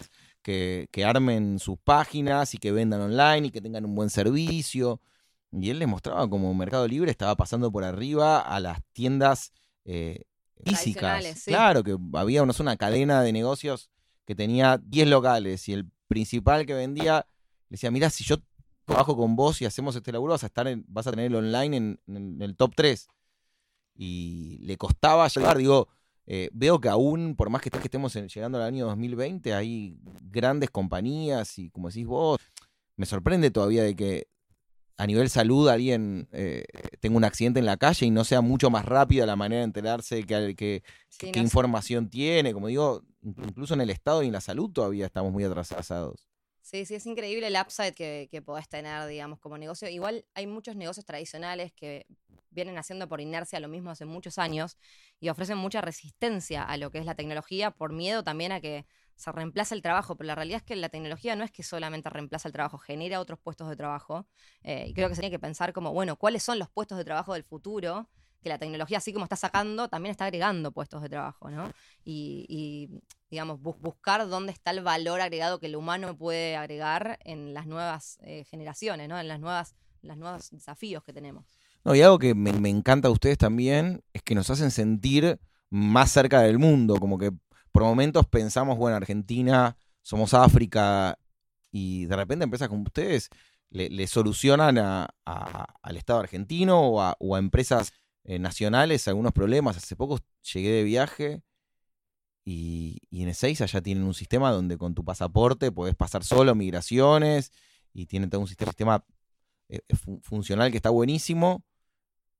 que, 0.43 0.89
armen 1.05 1.59
sus 1.59 1.79
páginas 1.79 2.55
y 2.55 2.59
que 2.59 2.73
vendan 2.73 3.01
online 3.01 3.49
y 3.49 3.51
que 3.51 3.61
tengan 3.61 3.85
un 3.85 3.95
buen 3.95 4.11
servicio. 4.11 5.01
Y 5.53 5.71
él 5.71 5.79
les 5.79 5.89
mostraba 5.89 6.29
como 6.29 6.53
Mercado 6.55 6.87
Libre 6.87 7.11
estaba 7.11 7.37
pasando 7.37 7.73
por 7.73 7.85
arriba 7.85 8.41
a 8.41 8.61
las 8.61 8.81
tiendas 8.93 9.53
eh, 9.85 10.25
físicas. 10.65 11.45
Claro, 11.45 11.83
que 11.83 11.97
había 12.15 12.43
una, 12.43 12.55
una 12.61 12.77
cadena 12.77 13.23
de 13.23 13.33
negocios 13.33 13.91
que 14.27 14.35
tenía 14.35 14.79
10 14.83 15.09
locales 15.09 15.69
y 15.69 15.73
el 15.73 15.91
principal 16.07 16.67
que 16.67 16.75
vendía 16.75 17.27
le 17.69 17.75
decía, 17.75 17.91
mira, 17.91 18.11
si 18.11 18.25
yo 18.25 18.37
trabajo 18.85 19.17
con 19.17 19.37
vos 19.37 19.61
y 19.61 19.65
hacemos 19.65 19.95
este 19.95 20.13
laburo, 20.13 20.33
vas 20.33 20.43
a, 20.43 20.47
estar 20.47 20.67
vas 20.87 21.07
a 21.07 21.11
tener 21.11 21.27
el 21.27 21.37
online 21.37 21.77
en, 21.77 22.01
en 22.09 22.43
el 22.43 22.57
top 22.57 22.75
3. 22.75 23.09
Y 23.95 24.59
le 24.63 24.77
costaba 24.77 25.29
llegar, 25.29 25.59
digo, 25.59 25.89
eh, 26.33 26.49
veo 26.53 26.81
que 26.81 26.89
aún, 26.89 27.35
por 27.35 27.51
más 27.51 27.61
que, 27.61 27.71
estemos 27.83 28.15
llegando 28.15 28.59
al 28.59 28.63
año 28.63 28.87
2020, 28.87 29.53
hay 29.53 29.99
grandes 30.21 30.71
compañías 30.71 31.59
y 31.59 31.71
como 31.71 31.89
decís 31.89 32.07
vos, 32.07 32.39
me 32.95 33.05
sorprende 33.05 33.51
todavía 33.51 33.83
de 33.83 33.97
que 33.97 34.29
a 34.97 35.09
nivel 35.09 35.29
salud 35.29 35.69
alguien 35.69 36.29
eh, 36.31 36.67
tenga 37.01 37.17
un 37.17 37.25
accidente 37.25 37.59
en 37.59 37.67
la 37.67 37.79
calle 37.79 38.07
y 38.07 38.13
no 38.13 38.23
sea 38.23 38.43
mucho 38.43 38.71
más 38.71 38.85
rápida 38.85 39.27
la 39.27 39.35
manera 39.35 39.63
de 39.63 39.65
enterarse 39.65 40.23
que, 40.23 40.55
que, 40.55 40.85
qué 41.19 41.41
información 41.41 42.09
tiene. 42.09 42.53
Como 42.53 42.69
digo, 42.69 43.03
incluso 43.25 43.75
en 43.75 43.81
el 43.81 43.91
Estado 43.91 44.23
y 44.23 44.29
en 44.29 44.33
la 44.33 44.41
salud 44.41 44.71
todavía 44.71 45.07
estamos 45.07 45.33
muy 45.33 45.43
atrasados. 45.43 46.30
Sí, 46.71 46.85
sí, 46.87 46.95
es 46.95 47.05
increíble 47.07 47.49
el 47.49 47.57
upside 47.61 47.95
que, 47.95 48.29
que 48.31 48.43
podés 48.43 48.69
tener, 48.69 49.05
digamos, 49.09 49.41
como 49.41 49.59
negocio. 49.59 49.89
Igual 49.89 50.25
hay 50.35 50.47
muchos 50.47 50.77
negocios 50.77 51.05
tradicionales 51.05 51.73
que 51.73 52.07
vienen 52.51 52.79
haciendo 52.79 53.09
por 53.09 53.21
inercia 53.21 53.59
lo 53.59 53.67
mismo 53.67 53.91
hace 53.91 54.05
muchos 54.05 54.39
años 54.39 54.77
y 55.19 55.31
ofrecen 55.31 55.59
mucha 55.59 55.81
resistencia 55.81 56.63
a 56.63 56.77
lo 56.77 56.93
que 56.93 56.99
es 56.99 57.07
la 57.07 57.17
tecnología 57.17 57.73
por 57.73 57.93
miedo 57.93 58.23
también 58.23 58.53
a 58.53 58.61
que 58.61 58.87
se 59.17 59.33
reemplace 59.33 59.75
el 59.75 59.83
trabajo, 59.83 60.17
pero 60.17 60.29
la 60.29 60.37
realidad 60.37 60.59
es 60.59 60.63
que 60.63 60.77
la 60.77 60.89
tecnología 60.89 61.35
no 61.35 61.43
es 61.43 61.51
que 61.51 61.65
solamente 61.65 62.09
reemplaza 62.09 62.49
el 62.49 62.53
trabajo, 62.53 62.79
genera 62.79 63.21
otros 63.21 63.41
puestos 63.41 63.69
de 63.69 63.75
trabajo. 63.77 64.29
Eh, 64.63 64.85
y 64.89 64.95
creo 64.95 65.09
que 65.09 65.17
se 65.17 65.23
tiene 65.23 65.35
que 65.35 65.41
pensar 65.41 65.73
como, 65.73 65.93
bueno, 65.93 66.17
¿cuáles 66.17 66.45
son 66.45 66.59
los 66.61 66.71
puestos 66.71 66.97
de 66.99 67.05
trabajo 67.05 67.35
del 67.35 67.43
futuro? 67.45 68.09
Que 68.43 68.49
la 68.49 68.59
tecnología, 68.59 68.99
así 68.99 69.13
como 69.13 69.25
está 69.25 69.37
sacando, 69.37 69.89
también 69.89 70.11
está 70.11 70.25
agregando 70.25 70.73
puestos 70.73 71.03
de 71.03 71.09
trabajo, 71.09 71.51
¿no? 71.51 71.71
Y, 72.05 72.89
digamos, 73.31 73.61
buscar 73.61 74.27
dónde 74.29 74.53
está 74.53 74.71
el 74.71 74.83
valor 74.83 75.21
agregado 75.21 75.61
que 75.61 75.67
el 75.67 75.77
humano 75.77 76.17
puede 76.17 76.57
agregar 76.57 77.19
en 77.25 77.55
las 77.55 77.67
nuevas 77.67 78.19
eh, 78.23 78.45
generaciones, 78.45 79.09
¿no? 79.09 79.19
En 79.19 79.29
las 79.29 79.41
nuevas, 79.41 79.75
los 80.03 80.17
nuevos 80.17 80.51
desafíos 80.51 81.05
que 81.05 81.13
tenemos. 81.13 81.45
No, 81.85 81.95
y 81.95 82.03
algo 82.03 82.19
que 82.19 82.35
me, 82.35 82.51
encanta 82.69 83.09
a 83.09 83.11
ustedes 83.11 83.39
también 83.39 84.03
es 84.13 84.23
que 84.23 84.35
nos 84.35 84.51
hacen 84.51 84.71
sentir 84.71 85.39
más 85.71 86.11
cerca 86.11 86.41
del 86.43 86.59
mundo, 86.59 86.97
como 86.97 87.19
que 87.19 87.33
por 87.73 87.83
momentos 87.85 88.27
pensamos, 88.27 88.77
bueno, 88.77 88.97
Argentina, 88.97 89.77
somos 90.03 90.35
África, 90.35 91.19
y 91.71 92.07
de 92.07 92.17
repente 92.17 92.45
empresas 92.45 92.69
como 92.69 92.83
ustedes 92.83 93.31
le, 93.71 94.07
solucionan 94.07 94.79
al 94.79 95.97
Estado 95.97 96.21
argentino 96.21 96.81
o 96.81 97.01
a, 97.01 97.39
empresas 97.39 97.93
eh, 98.25 98.39
nacionales 98.39 99.09
algunos 99.09 99.33
problemas. 99.33 99.77
Hace 99.77 99.97
poco 99.97 100.19
llegué 100.53 100.71
de 100.71 100.85
viaje 100.85 101.43
y, 102.45 102.99
en 103.11 103.29
Ezeiza 103.29 103.67
ya 103.67 103.81
tienen 103.81 104.05
un 104.05 104.15
sistema 104.15 104.51
donde 104.51 104.79
con 104.79 104.95
tu 104.95 105.05
pasaporte 105.05 105.73
podés 105.73 105.95
pasar 105.95 106.25
solo 106.25 106.55
migraciones 106.55 107.53
y 107.93 108.07
tienen 108.07 108.31
todo 108.31 108.41
un 108.43 108.49
sistema, 108.49 109.05
eh, 109.69 109.81
funcional 110.23 110.71
que 110.71 110.77
está 110.77 110.91
buenísimo. 110.91 111.65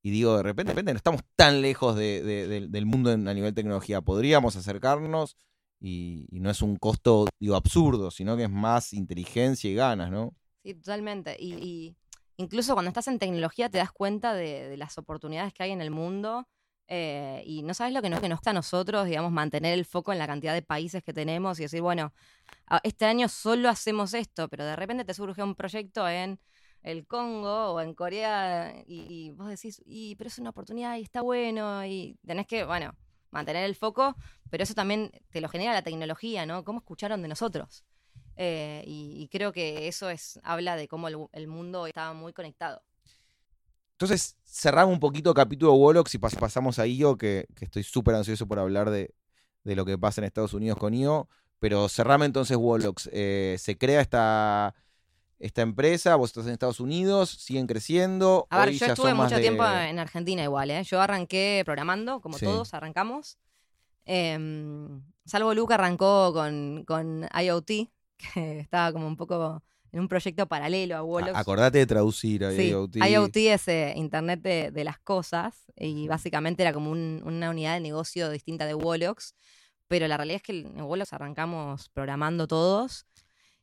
Y 0.03 0.11
digo, 0.11 0.37
de 0.37 0.43
repente, 0.43 0.71
de 0.71 0.75
repente 0.75 0.93
no 0.95 0.97
estamos 0.97 1.21
tan 1.37 1.61
lejos 1.61 1.95
del 1.95 2.87
mundo 2.87 3.11
a 3.11 3.35
nivel 3.35 3.53
tecnología. 3.55 4.01
Podríamos 4.01 4.57
acercarnos 4.57 5.37
y, 5.79 6.27
no 6.33 6.51
es 6.51 6.63
un 6.63 6.77
costo, 6.77 7.27
digo, 7.39 7.57
absurdo, 7.57 8.11
sino 8.11 8.37
que 8.37 8.45
es 8.45 8.51
más 8.51 8.93
inteligencia 8.93 9.71
y 9.71 9.75
ganas, 9.75 10.11
¿no? 10.11 10.35
Sí, 10.63 10.75
totalmente. 10.75 11.37
Y, 11.39 11.97
incluso 12.41 12.73
cuando 12.73 12.89
estás 12.89 13.07
en 13.09 13.19
tecnología 13.19 13.69
te 13.69 13.79
das 13.79 13.93
cuenta 13.93 14.35
de, 14.35 14.77
las 14.77 14.97
oportunidades 14.99 15.53
que 15.53 15.63
hay 15.63 15.71
en 15.71 15.81
el 15.81 15.91
mundo. 15.91 16.49
Eh, 16.89 17.45
y 17.47 17.63
no 17.63 17.73
sabes 17.73 17.93
lo 17.95 18.03
que 18.03 18.11
nos, 18.11 18.21
que 18.21 18.51
a 18.51 18.53
nosotros, 18.53 19.07
digamos, 19.07 19.31
mantener 19.31 19.75
el 19.75 19.85
foco 19.85 20.13
en 20.13 20.19
la 20.19 20.27
cantidad 20.27 20.55
de 20.55 20.63
países 20.63 21.05
que 21.05 21.13
tenemos 21.13 21.61
y 21.61 21.63
decir, 21.63 21.83
bueno, 21.83 22.13
este 22.83 23.05
año 23.05 23.29
solo 23.29 23.69
hacemos 23.69 24.13
esto, 24.15 24.49
pero 24.49 24.65
de 24.65 24.75
repente 24.75 25.05
te 25.05 25.15
surge 25.15 25.43
un 25.43 25.55
proyecto 25.55 26.09
en 26.09 26.41
el 26.83 27.07
Congo 27.07 27.75
o 27.75 27.81
en 27.81 27.95
Corea 27.95 28.75
y, 28.87 29.31
vos 29.33 29.49
decís, 29.49 29.83
pero 30.19 30.29
es 30.29 30.39
una 30.39 30.51
oportunidad 30.51 30.97
y 30.97 31.03
está 31.03 31.21
bueno 31.21 31.85
y 31.85 32.19
tenés 32.27 32.47
que, 32.49 32.65
bueno, 32.65 32.97
mantener 33.31 33.65
el 33.65 33.77
foco, 33.77 34.17
pero 34.51 34.65
eso 34.65 34.75
también 34.75 35.13
te 35.31 35.41
lo 35.41 35.49
genera 35.49 35.73
la 35.73 35.83
tecnología, 35.83 36.45
¿no? 36.45 36.65
¿Cómo 36.65 36.81
escucharon 36.81 37.23
de 37.23 37.29
nosotros? 37.29 37.85
Eh, 38.43 38.83
y, 38.87 39.29
creo 39.29 39.53
que 39.53 39.87
eso 39.87 40.09
es 40.09 40.41
habla 40.43 40.75
de 40.75 40.89
cómo 40.89 41.09
el, 41.09 41.47
mundo 41.47 41.87
está 41.87 42.15
muy 42.15 42.33
conectado. 42.33 42.81
Entonces, 43.93 44.39
cerramos 44.47 44.95
un 44.95 44.99
poquito 44.99 45.29
el 45.29 45.37
capítulo 45.37 45.75
Wolox 45.75 46.15
y 46.15 46.19
pas- 46.19 46.39
pasamos 46.39 46.79
a 46.79 46.87
IO, 46.87 47.19
que, 47.19 47.47
que 47.55 47.67
estoy 47.67 47.83
súper 47.83 48.15
ansioso 48.15 48.49
por 48.49 48.59
hablar 48.59 48.89
de, 48.89 49.15
de 49.65 49.77
lo 49.77 49.85
que 49.85 49.99
pasa 49.99 50.23
en 50.23 50.25
Estados 50.25 50.55
Unidos 50.55 50.79
con 50.79 50.95
IO. 50.95 51.29
Pero 51.59 51.87
cerrame 51.91 52.25
entonces 52.25 52.57
Wolox. 52.57 53.11
Eh, 53.13 53.57
se 53.59 53.77
crea 53.77 54.01
esta, 54.01 54.75
esta 55.39 55.61
empresa, 55.61 56.17
vos 56.17 56.31
estás 56.31 56.47
en 56.47 56.53
Estados 56.55 56.81
Unidos, 56.81 57.29
siguen 57.29 57.67
creciendo. 57.67 58.47
A 58.49 58.65
ver, 58.65 58.75
yo 58.75 58.87
estuve 58.87 59.13
mucho 59.13 59.35
de- 59.35 59.43
tiempo 59.43 59.67
en 59.67 59.99
Argentina 59.99 60.43
igual, 60.43 60.71
¿eh? 60.71 60.83
Yo 60.85 60.99
arranqué 61.03 61.63
programando, 61.67 62.23
como 62.23 62.39
Sí. 62.39 62.47
todos 62.47 62.73
arrancamos. 62.73 63.37
Em, 64.07 65.03
salvo 65.27 65.53
Luca 65.53 65.75
arrancó 65.75 66.33
con, 66.33 66.85
con 66.87 67.29
IoT, 67.39 67.91
que 68.35 68.61
estaba 68.61 68.93
como 68.93 69.07
un 69.07 69.17
poco 69.17 69.63
en 69.93 70.01
un 70.01 70.09
proyecto 70.09 70.47
paralelo 70.47 70.97
a 70.97 71.03
Wolox. 71.03 71.37
Acordate 71.37 71.79
de 71.79 71.87
traducir 71.87 72.45
a 72.45 72.53
Sí, 72.53 72.69
IoT. 72.69 72.97
IoT 72.97 73.37
es 73.37 73.69
eh, 73.69 73.93
Internet 73.97 74.41
de, 74.41 74.71
de 74.71 74.85
las 74.85 74.99
cosas 74.99 75.65
y 75.77 76.07
básicamente 76.07 76.63
era 76.63 76.73
como 76.73 76.91
un- 76.91 77.21
una 77.25 77.51
unidad 77.51 77.75
de 77.75 77.81
negocio 77.81 78.31
distinta 78.31 78.67
de 78.67 78.75
Wolox, 78.75 79.35
pero 79.89 80.07
la 80.07 80.17
realidad 80.17 80.37
es 80.37 80.43
que 80.43 80.61
en 80.61 80.81
Wolox 80.81 81.13
arrancamos 81.13 81.89
programando 81.89 82.47
todos 82.47 83.07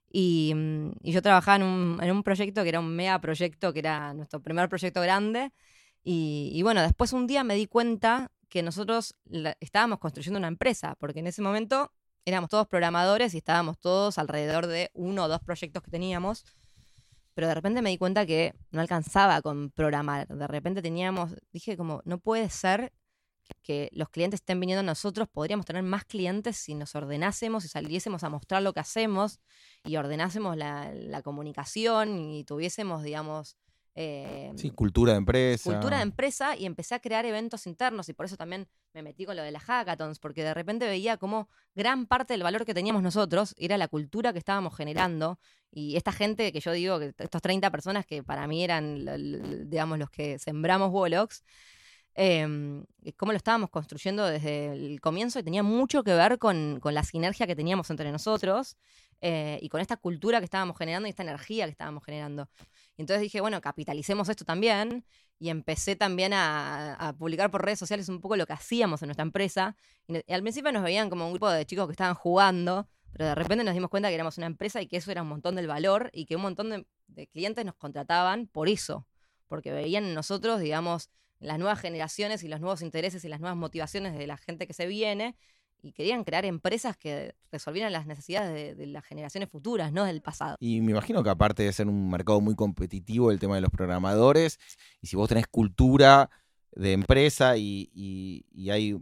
y, 0.09 0.53
mm, 0.55 0.91
y 1.01 1.11
yo 1.13 1.21
trabajaba 1.21 1.57
en 1.57 1.63
un, 1.63 1.99
en 2.03 2.11
un 2.11 2.23
proyecto 2.23 2.63
que 2.63 2.69
era 2.69 2.79
un 2.79 2.93
mega 2.95 3.19
proyecto, 3.21 3.71
que 3.73 3.79
era 3.79 4.13
nuestro 4.13 4.41
primer 4.41 4.67
proyecto 4.69 5.01
grande 5.01 5.51
y, 6.03 6.51
y 6.53 6.61
bueno, 6.61 6.81
después 6.81 7.13
un 7.13 7.27
día 7.27 7.43
me 7.43 7.55
di 7.55 7.67
cuenta 7.67 8.31
que 8.49 8.63
nosotros 8.63 9.15
la- 9.25 9.57
estábamos 9.59 9.99
construyendo 9.99 10.39
una 10.39 10.47
empresa, 10.47 10.95
porque 10.99 11.19
en 11.19 11.27
ese 11.27 11.41
momento 11.41 11.91
éramos 12.29 12.49
todos 12.49 12.67
programadores 12.67 13.33
y 13.33 13.37
estábamos 13.37 13.79
todos 13.79 14.17
alrededor 14.17 14.67
de 14.67 14.91
uno 14.93 15.23
o 15.23 15.27
dos 15.27 15.41
proyectos 15.41 15.81
que 15.81 15.91
teníamos 15.91 16.43
pero 17.37 17.49
de 17.49 17.53
repente 17.53 17.83
me 17.83 17.91
di 17.91 17.99
cuenta 17.99 18.25
que 18.25 18.55
no 18.71 18.81
alcanzaba 18.81 19.43
con 19.43 19.69
programar. 19.69 20.27
De 20.27 20.47
repente 20.47 20.81
teníamos, 20.81 21.35
dije 21.53 21.77
como, 21.77 22.01
no 22.03 22.17
puede 22.17 22.49
ser 22.49 22.91
que 23.61 23.89
los 23.93 24.09
clientes 24.09 24.39
estén 24.39 24.59
viniendo 24.59 24.79
a 24.79 24.83
nosotros, 24.83 25.27
podríamos 25.31 25.67
tener 25.67 25.83
más 25.83 26.03
clientes 26.03 26.57
si 26.57 26.73
nos 26.73 26.95
ordenásemos 26.95 27.63
y 27.63 27.67
saliésemos 27.67 28.23
a 28.23 28.29
mostrar 28.29 28.63
lo 28.63 28.73
que 28.73 28.79
hacemos 28.79 29.39
y 29.83 29.97
ordenásemos 29.97 30.57
la, 30.57 30.91
la 30.95 31.21
comunicación 31.21 32.17
y 32.17 32.43
tuviésemos, 32.43 33.03
digamos, 33.03 33.55
eh, 33.99 34.51
Sí, 34.55 34.69
cultura 34.69 35.13
de 35.13 35.17
empresa. 35.17 35.71
cultura 35.71 35.97
de 35.97 36.03
empresa 36.03 36.55
y 36.55 36.67
empecé 36.67 36.93
a 36.93 36.99
crear 36.99 37.25
eventos 37.25 37.65
internos 37.65 38.07
y 38.09 38.13
por 38.13 38.27
eso 38.27 38.37
también 38.37 38.67
me 38.93 39.01
metí 39.01 39.25
con 39.25 39.35
lo 39.35 39.41
de 39.41 39.51
las 39.51 39.63
hackathons, 39.63 40.19
porque 40.19 40.43
de 40.43 40.53
repente 40.53 40.85
veía 40.85 41.17
como 41.17 41.49
gran 41.73 42.05
parte 42.05 42.35
del 42.35 42.43
valor 42.43 42.63
que 42.63 42.75
teníamos 42.75 43.01
nosotros 43.01 43.55
era 43.57 43.75
la 43.75 43.87
cultura 43.87 44.33
que 44.33 44.39
estábamos 44.39 44.75
generando 44.75 45.39
y 45.71 45.95
esta 45.95 46.11
gente 46.11 46.51
que 46.51 46.59
yo 46.59 46.71
digo, 46.73 46.99
que 46.99 47.13
estos 47.17 47.41
30 47.41 47.71
personas 47.71 48.05
que 48.05 48.21
para 48.21 48.45
mí 48.45 48.63
eran, 48.63 49.67
digamos, 49.67 49.97
los 49.97 50.11
que 50.11 50.37
sembramos 50.37 50.91
Wolox, 50.91 51.43
eh, 52.13 52.83
cómo 53.15 53.31
lo 53.31 53.37
estábamos 53.37 53.71
construyendo 53.71 54.25
desde 54.25 54.73
el 54.73 55.01
comienzo 55.01 55.39
y 55.39 55.43
tenía 55.43 55.63
mucho 55.63 56.03
que 56.03 56.13
ver 56.13 56.37
con, 56.37 56.79
con 56.79 56.93
la 56.93 57.03
sinergia 57.03 57.47
que 57.47 57.55
teníamos 57.55 57.89
entre 57.89 58.11
nosotros 58.11 58.77
eh, 59.21 59.57
y 59.61 59.69
con 59.69 59.81
esta 59.81 59.97
cultura 59.97 60.39
que 60.39 60.45
estábamos 60.45 60.77
generando 60.77 61.07
y 61.07 61.09
esta 61.09 61.23
energía 61.23 61.65
que 61.65 61.71
estábamos 61.71 62.03
generando. 62.03 62.49
Entonces 62.97 63.21
dije, 63.21 63.41
bueno, 63.41 63.61
capitalicemos 63.61 64.27
esto 64.29 64.43
también 64.43 65.05
y 65.39 65.49
empecé 65.49 65.95
también 65.95 66.33
a, 66.33 67.15
publicar 67.19 67.51
por 67.51 67.63
redes 67.63 67.79
sociales 67.79 68.09
un 68.09 68.19
poco 68.21 68.35
lo 68.35 68.45
que 68.47 68.53
hacíamos 68.53 69.01
en 69.03 69.07
nuestra 69.07 69.23
empresa. 69.23 69.75
Y, 70.07 70.17
y 70.17 70.33
al 70.33 70.41
principio 70.41 70.71
nos 70.71 70.83
veían 70.83 71.09
como 71.09 71.25
un 71.25 71.33
grupo 71.33 71.49
de 71.49 71.65
chicos 71.65 71.85
que 71.87 71.91
estaban 71.91 72.15
jugando, 72.15 72.87
pero 73.13 73.25
de 73.25 73.35
repente 73.35 73.63
nos 73.63 73.73
dimos 73.75 73.89
cuenta 73.89 74.09
que 74.09 74.15
éramos 74.15 74.37
una 74.37 74.47
empresa 74.47 74.81
y 74.81 74.87
que 74.87 74.97
eso 74.97 75.11
era 75.11 75.21
un 75.21 75.29
montón 75.29 75.55
del 75.55 75.67
valor 75.67 76.09
y 76.11 76.25
que 76.25 76.35
un 76.35 76.41
montón 76.41 76.69
de, 76.69 76.87
de 77.07 77.27
clientes 77.27 77.63
nos 77.65 77.75
contrataban 77.75 78.47
por 78.47 78.67
eso, 78.67 79.05
porque 79.47 79.71
veían 79.71 80.05
en 80.05 80.13
nosotros, 80.13 80.59
digamos, 80.59 81.09
las 81.39 81.59
nuevas 81.59 81.79
generaciones 81.79 82.43
y 82.43 82.47
los 82.47 82.59
nuevos 82.59 82.81
intereses 82.81 83.23
y 83.23 83.27
las 83.27 83.39
nuevas 83.39 83.57
motivaciones 83.57 84.17
de 84.17 84.25
la 84.25 84.37
gente 84.37 84.65
que 84.65 84.73
se 84.73 84.87
viene 84.87 85.35
y 85.81 85.91
querían 85.91 86.23
crear 86.23 86.45
empresas 86.45 86.97
que 86.97 87.35
resolvieran 87.51 87.93
las 87.93 88.05
necesidades 88.05 88.77
de, 88.77 88.87
las 88.87 89.05
generaciones 89.05 89.49
futuras, 89.49 89.91
no 89.91 90.05
del 90.05 90.21
pasado. 90.21 90.57
Y 90.59 90.81
me 90.81 90.91
imagino 90.91 91.23
que 91.23 91.29
aparte 91.29 91.63
de 91.63 91.73
ser 91.73 91.87
un 91.87 92.09
mercado 92.09 92.41
muy 92.41 92.55
competitivo 92.55 93.31
el 93.31 93.39
tema 93.39 93.55
de 93.55 93.61
los 93.61 93.69
programadores, 93.69 94.59
y 95.01 95.07
si 95.07 95.15
vos 95.15 95.29
tenés 95.29 95.47
cultura 95.47 96.29
de 96.71 96.93
empresa 96.93 97.57
y 97.57 98.45
hay 98.69 98.99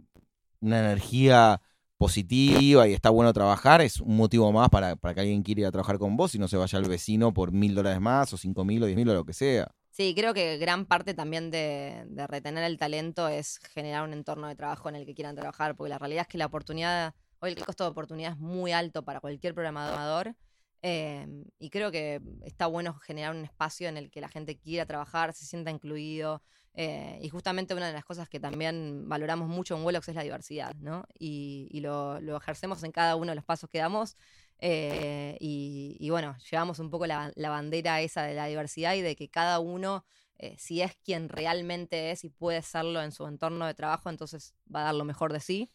una 0.60 0.80
energía 0.80 1.60
positiva 1.98 2.86
y 2.86 2.92
está 2.92 3.10
bueno 3.10 3.32
trabajar, 3.32 3.80
es 3.80 4.00
un 4.00 4.16
motivo 4.16 4.52
más 4.52 4.68
para, 4.68 4.96
para 4.96 5.14
que 5.14 5.20
alguien 5.20 5.42
quiera 5.42 5.62
ir 5.62 5.66
a 5.66 5.72
trabajar 5.72 5.98
con 5.98 6.16
vos 6.16 6.34
y 6.34 6.38
no 6.38 6.48
se 6.48 6.56
vaya 6.56 6.78
al 6.78 6.88
vecino 6.88 7.32
por 7.32 7.52
mil 7.52 7.74
dólares 7.74 8.00
más 8.00 8.32
o 8.32 8.36
cinco 8.36 8.64
mil 8.64 8.82
o 8.82 8.86
diez 8.86 8.96
mil 8.96 9.08
o 9.08 9.14
lo 9.14 9.24
que 9.24 9.32
sea. 9.32 9.70
Sí, 9.96 10.14
creo 10.14 10.34
que 10.34 10.58
gran 10.58 10.84
parte 10.84 11.14
también 11.14 11.50
de, 11.50 12.04
retener 12.28 12.64
el 12.64 12.76
talento 12.76 13.28
es 13.28 13.58
generar 13.72 14.04
un 14.04 14.12
entorno 14.12 14.46
de 14.46 14.54
trabajo 14.54 14.90
en 14.90 14.96
el 14.96 15.06
que 15.06 15.14
quieran 15.14 15.34
trabajar, 15.34 15.74
porque 15.74 15.88
la 15.88 15.98
realidad 15.98 16.22
es 16.22 16.28
que 16.28 16.36
la 16.36 16.44
oportunidad, 16.44 17.14
hoy 17.38 17.52
el 17.52 17.64
costo 17.64 17.84
de 17.84 17.90
oportunidad 17.92 18.32
es 18.32 18.38
muy 18.38 18.72
alto 18.72 19.06
para 19.06 19.20
cualquier 19.20 19.54
programador. 19.54 20.36
eh, 20.82 21.26
y 21.58 21.70
creo 21.70 21.90
que 21.90 22.20
está 22.44 22.66
bueno 22.66 22.92
generar 22.98 23.34
un 23.34 23.44
espacio 23.44 23.88
en 23.88 23.96
el 23.96 24.10
que 24.10 24.20
la 24.20 24.28
gente 24.28 24.58
quiera 24.58 24.84
trabajar, 24.84 25.32
se 25.32 25.46
sienta 25.46 25.70
incluido. 25.70 26.42
eh, 26.74 27.18
y 27.22 27.30
justamente 27.30 27.72
una 27.74 27.86
de 27.86 27.94
las 27.94 28.04
cosas 28.04 28.28
que 28.28 28.38
también 28.38 29.08
valoramos 29.08 29.48
mucho 29.48 29.76
en 29.78 29.82
Wolox 29.82 30.08
es 30.10 30.14
la 30.14 30.22
diversidad, 30.24 30.74
¿no? 30.74 31.06
Y, 31.18 31.68
y 31.70 31.80
lo, 31.80 32.20
lo 32.20 32.36
ejercemos 32.36 32.82
en 32.84 32.92
cada 32.92 33.16
uno 33.16 33.30
de 33.30 33.36
los 33.36 33.44
pasos 33.46 33.70
que 33.70 33.78
damos. 33.78 34.14
Eh, 34.58 35.36
y, 35.40 35.96
y 36.00 36.10
bueno, 36.10 36.36
llevamos 36.50 36.78
un 36.78 36.90
poco 36.90 37.06
la, 37.06 37.32
bandera 37.36 38.00
esa 38.00 38.22
de 38.22 38.34
la 38.34 38.46
diversidad 38.46 38.94
y 38.94 39.02
de 39.02 39.16
que 39.16 39.28
cada 39.28 39.58
uno, 39.58 40.04
eh, 40.38 40.56
si 40.58 40.82
es 40.82 40.96
quien 41.04 41.28
realmente 41.28 42.10
es 42.10 42.24
y 42.24 42.30
puede 42.30 42.62
serlo 42.62 43.02
en 43.02 43.12
su 43.12 43.26
entorno 43.26 43.66
de 43.66 43.74
trabajo, 43.74 44.08
entonces 44.08 44.54
va 44.74 44.80
a 44.80 44.84
dar 44.84 44.94
lo 44.94 45.04
mejor 45.04 45.32
de 45.32 45.40
sí. 45.40 45.70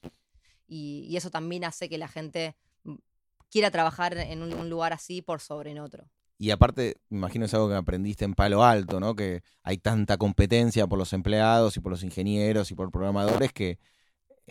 Y, 0.68 1.16
eso 1.16 1.30
también 1.30 1.66
hace 1.66 1.90
que 1.90 1.98
la 1.98 2.08
gente 2.08 2.56
mm, 2.84 2.96
quiera 3.50 3.72
trabajar 3.72 4.18
en 4.18 4.42
un, 4.42 4.54
un 4.54 4.70
lugar 4.70 4.94
así 4.94 5.22
por 5.22 5.42
sobre 5.42 5.72
en 5.72 5.80
otro. 5.80 6.10
Y 6.38 6.50
aparte, 6.50 6.98
me 7.10 7.20
imagino 7.20 7.46
es 7.46 7.54
algo 7.54 7.70
que 7.70 7.76
aprendiste 7.76 8.26
en 8.26 8.34
Palo 8.34 8.64
Alto, 8.64 9.00
¿no? 9.00 9.16
Que 9.16 9.44
hay 9.62 9.78
tanta 9.78 10.18
competencia 10.18 10.88
por 10.88 10.98
los 10.98 11.14
empleados 11.14 11.78
y 11.78 11.82
por 11.82 11.92
los 11.92 12.04
ingenieros 12.04 12.72
y 12.72 12.76
por 12.76 12.90
programadores 12.90 13.54
que 13.54 13.78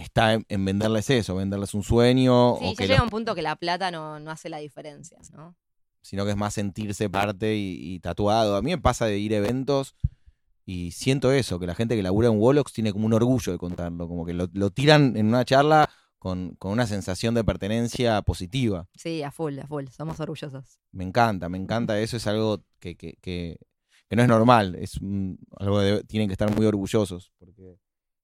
está 0.03 0.35
en, 0.35 0.45
en 0.49 0.65
venderles 0.65 1.09
eso, 1.11 1.35
venderles 1.37 1.75
un 1.75 1.83
sueño, 1.83 2.57
Sí, 2.59 2.65
o 2.65 2.71
ya 2.73 2.77
que 2.77 2.87
llega 2.87 2.99
los- 2.99 3.05
un 3.05 3.11
punto 3.11 3.35
que 3.35 3.43
la 3.43 3.57
plata 3.57 3.91
no, 3.91 4.19
no 4.21 4.31
hace 4.31 4.49
la 4.49 4.59
diferencia, 4.59 5.19
¿no? 5.33 5.57
sino 6.03 6.25
que 6.25 6.31
es 6.31 6.37
más 6.37 6.55
sentirse 6.55 7.11
parte 7.11 7.55
y, 7.57 7.95
y 7.95 8.01
tatuado. 8.01 8.57
A 8.57 8.63
mí 8.63 8.71
me 8.71 8.79
pasa 8.79 9.05
de 9.07 9.19
ir 9.19 9.35
a 9.35 9.37
eventos 9.37 9.95
y 10.65 10.93
siento 10.93 11.31
eso, 11.33 11.59
que 11.59 11.67
la 11.67 11.75
gente 11.75 11.95
que 11.97 12.03
labura 12.03 12.29
en 12.29 12.39
Wolox 12.41 12.73
tiene 12.73 12.93
como 12.93 13.05
un 13.07 13.13
orgullo 13.13 13.53
de 13.53 13.59
contarlo, 13.59 14.09
como 14.09 14.25
que 14.25 14.33
lo, 14.33 14.49
lo 14.53 14.71
tiran 14.71 15.17
en 15.17 15.27
una 15.27 15.45
charla 15.45 15.91
con, 16.19 16.55
con 16.57 16.73
una 16.73 16.87
sensación 16.87 17.35
de 17.35 17.45
pertenencia 17.45 18.23
positiva. 18.23 18.89
Sí, 18.95 19.23
a 19.23 19.31
full, 19.31 19.59
a 19.59 19.67
full, 19.67 19.87
somos 19.89 20.19
orgullosos. 20.21 20.79
Me 20.93 21.05
encanta, 21.05 21.49
me 21.51 21.59
encanta 21.59 21.99
eso, 22.01 22.17
es 22.17 22.27
algo 22.27 22.63
que, 22.79 22.97
que, 22.97 23.15
que- 23.21 23.59
que 24.09 24.17
no 24.17 24.23
es 24.23 24.29
normal, 24.29 24.75
es 24.77 24.97
un- 24.97 25.39
algo 25.59 25.81
que 25.81 26.03
tienen 26.05 26.29
que 26.29 26.33
estar 26.33 26.53
muy 26.57 26.67
orgullosos, 26.67 27.31
porque 27.39 27.79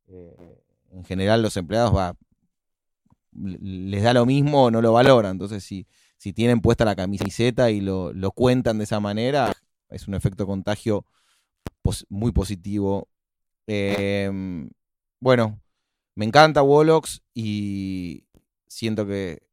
eh, 0.08 0.62
en 0.92 1.04
general 1.04 1.42
los 1.42 1.56
empleados 1.56 1.94
va, 1.94 2.16
les 3.32 4.02
da 4.02 4.14
lo 4.14 4.26
mismo 4.26 4.64
o 4.64 4.70
no 4.70 4.80
lo 4.80 4.92
valoran, 4.92 5.32
entonces 5.32 5.64
si, 5.64 5.86
si 6.16 6.32
tienen 6.32 6.60
puesta 6.60 6.84
la 6.84 6.96
camiseta 6.96 7.70
y 7.70 7.80
lo, 7.80 8.12
lo 8.12 8.30
cuentan 8.32 8.78
de 8.78 8.84
esa 8.84 9.00
manera, 9.00 9.54
es 9.88 10.08
un 10.08 10.14
efecto 10.14 10.46
contagio 10.46 11.04
muy 12.08 12.32
positivo. 12.32 13.08
Eh, 13.66 14.68
bueno, 15.20 15.60
me 16.14 16.24
encanta 16.24 16.62
Wolox 16.62 17.22
y 17.34 18.24
siento 18.66 19.06
que 19.06 19.46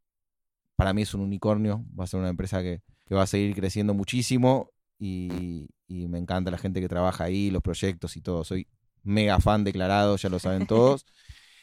para 0.75 0.93
mí 0.93 1.03
es 1.03 1.13
un 1.13 1.21
unicornio, 1.21 1.85
va 1.97 2.05
a 2.05 2.07
ser 2.07 2.19
una 2.19 2.29
empresa 2.29 2.61
que, 2.61 2.81
que 3.05 3.15
va 3.15 3.23
a 3.23 3.27
seguir 3.27 3.55
creciendo 3.55 3.93
muchísimo 3.93 4.71
y, 4.97 5.69
y 5.87 6.07
me 6.07 6.17
encanta 6.17 6.51
la 6.51 6.57
gente 6.57 6.81
que 6.81 6.89
trabaja 6.89 7.25
ahí, 7.25 7.51
los 7.51 7.61
proyectos 7.61 8.17
y 8.17 8.21
todo. 8.21 8.43
Soy 8.43 8.67
mega 9.03 9.39
fan 9.39 9.63
declarado, 9.63 10.17
ya 10.17 10.29
lo 10.29 10.39
saben 10.39 10.65
todos. 10.67 11.05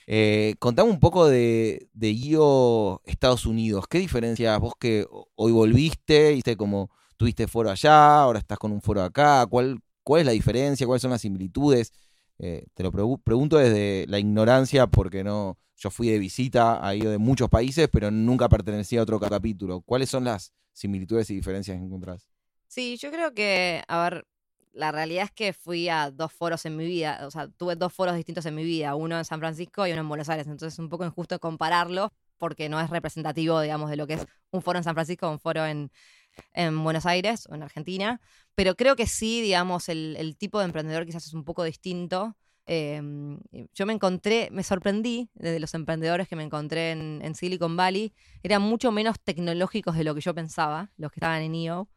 Eh, 0.07 0.55
contame 0.59 0.91
un 0.91 0.99
poco 1.01 1.26
de, 1.28 1.88
de 1.93 2.11
IO 2.11 3.01
Estados 3.05 3.47
Unidos. 3.47 3.86
¿Qué 3.88 3.99
diferencias 3.99 4.59
vos 4.59 4.74
que 4.78 5.07
hoy 5.36 5.53
volviste, 5.53 6.32
viste 6.32 6.57
como 6.57 6.91
tuviste 7.16 7.47
foro 7.47 7.70
allá, 7.70 8.20
ahora 8.22 8.38
estás 8.41 8.59
con 8.59 8.72
un 8.72 8.80
foro 8.82 9.03
acá? 9.03 9.47
¿Cuál, 9.47 9.80
cuál 10.03 10.20
es 10.20 10.26
la 10.26 10.32
diferencia? 10.32 10.86
¿Cuáles 10.86 11.03
son 11.03 11.11
las 11.12 11.20
similitudes? 11.20 11.93
Eh, 12.38 12.64
te 12.74 12.82
lo 12.82 12.91
pregu- 12.91 13.20
pregunto 13.22 13.57
desde 13.59 14.07
la 14.09 14.18
ignorancia 14.18 14.86
porque 14.86 15.22
no, 15.22 15.59
yo 15.76 15.91
fui 15.91 16.09
de 16.09 16.18
visita 16.18 16.84
a 16.84 16.95
IO 16.95 17.11
de 17.11 17.18
muchos 17.18 17.49
países, 17.51 17.88
pero 17.93 18.11
nunca 18.11 18.49
pertenecía 18.49 19.01
a 19.01 19.03
otro 19.03 19.20
capítulo. 19.20 19.82
¿Cuáles 19.82 20.09
son 20.11 20.24
las 20.24 20.53
similitudes 20.72 21.30
y 21.30 21.34
diferencias 21.34 21.76
que 21.78 21.84
encontrás? 21.84 22.26
Sí, 22.66 22.97
yo 22.97 23.11
creo 23.11 23.34
que, 23.34 23.82
a 23.86 24.03
ver, 24.05 24.26
la 24.72 24.92
realidad 24.92 25.24
es 25.24 25.30
que 25.32 25.52
fui 25.52 25.88
a 25.88 26.10
dos 26.10 26.32
foros 26.32 26.64
en 26.66 26.76
mi 26.76 26.86
vida, 26.86 27.20
o 27.26 27.30
sea, 27.30 27.48
tuve 27.48 27.76
dos 27.76 27.92
foros 27.92 28.14
distintos 28.14 28.46
en 28.46 28.54
mi 28.54 28.64
vida, 28.64 28.94
uno 28.94 29.18
en 29.18 29.24
San 29.24 29.40
Francisco 29.40 29.86
y 29.86 29.92
uno 29.92 30.02
en 30.02 30.08
Buenos 30.08 30.28
Aires, 30.28 30.46
entonces 30.46 30.74
es 30.74 30.78
un 30.78 30.88
poco 30.88 31.04
injusto 31.04 31.38
compararlos 31.40 32.10
porque 32.38 32.68
no 32.68 32.80
es 32.80 32.88
representativo, 32.88 33.60
digamos, 33.60 33.90
de 33.90 33.96
lo 33.96 34.06
que 34.06 34.14
es 34.14 34.26
un 34.50 34.62
foro 34.62 34.78
en 34.78 34.84
San 34.84 34.94
Francisco 34.94 35.28
o 35.28 35.32
un 35.32 35.40
foro 35.40 35.66
en, 35.66 35.90
en 36.54 36.82
Buenos 36.82 37.04
Aires 37.04 37.46
o 37.50 37.54
en 37.54 37.62
Argentina, 37.62 38.20
pero 38.54 38.76
creo 38.76 38.96
que 38.96 39.06
sí, 39.06 39.42
digamos, 39.42 39.88
el, 39.88 40.36
tipo 40.38 40.58
de 40.58 40.66
emprendedor 40.66 41.04
quizás 41.04 41.26
es 41.26 41.34
un 41.34 41.44
poco 41.44 41.64
distinto. 41.64 42.36
Em, 42.66 43.40
yo 43.74 43.84
me 43.84 43.92
encontré, 43.92 44.48
me 44.52 44.62
sorprendí 44.62 45.28
de 45.34 45.58
los 45.58 45.74
emprendedores 45.74 46.28
que 46.28 46.36
me 46.36 46.44
encontré 46.44 46.92
en, 46.92 47.20
en 47.22 47.34
Silicon 47.34 47.76
Valley, 47.76 48.12
eran 48.44 48.62
mucho 48.62 48.92
menos 48.92 49.18
tecnológicos 49.18 49.96
de 49.96 50.04
lo 50.04 50.14
que 50.14 50.20
yo 50.20 50.34
pensaba, 50.34 50.92
los 50.96 51.10
que 51.10 51.18
estaban 51.18 51.42
en 51.42 51.54
IO. 51.54 51.88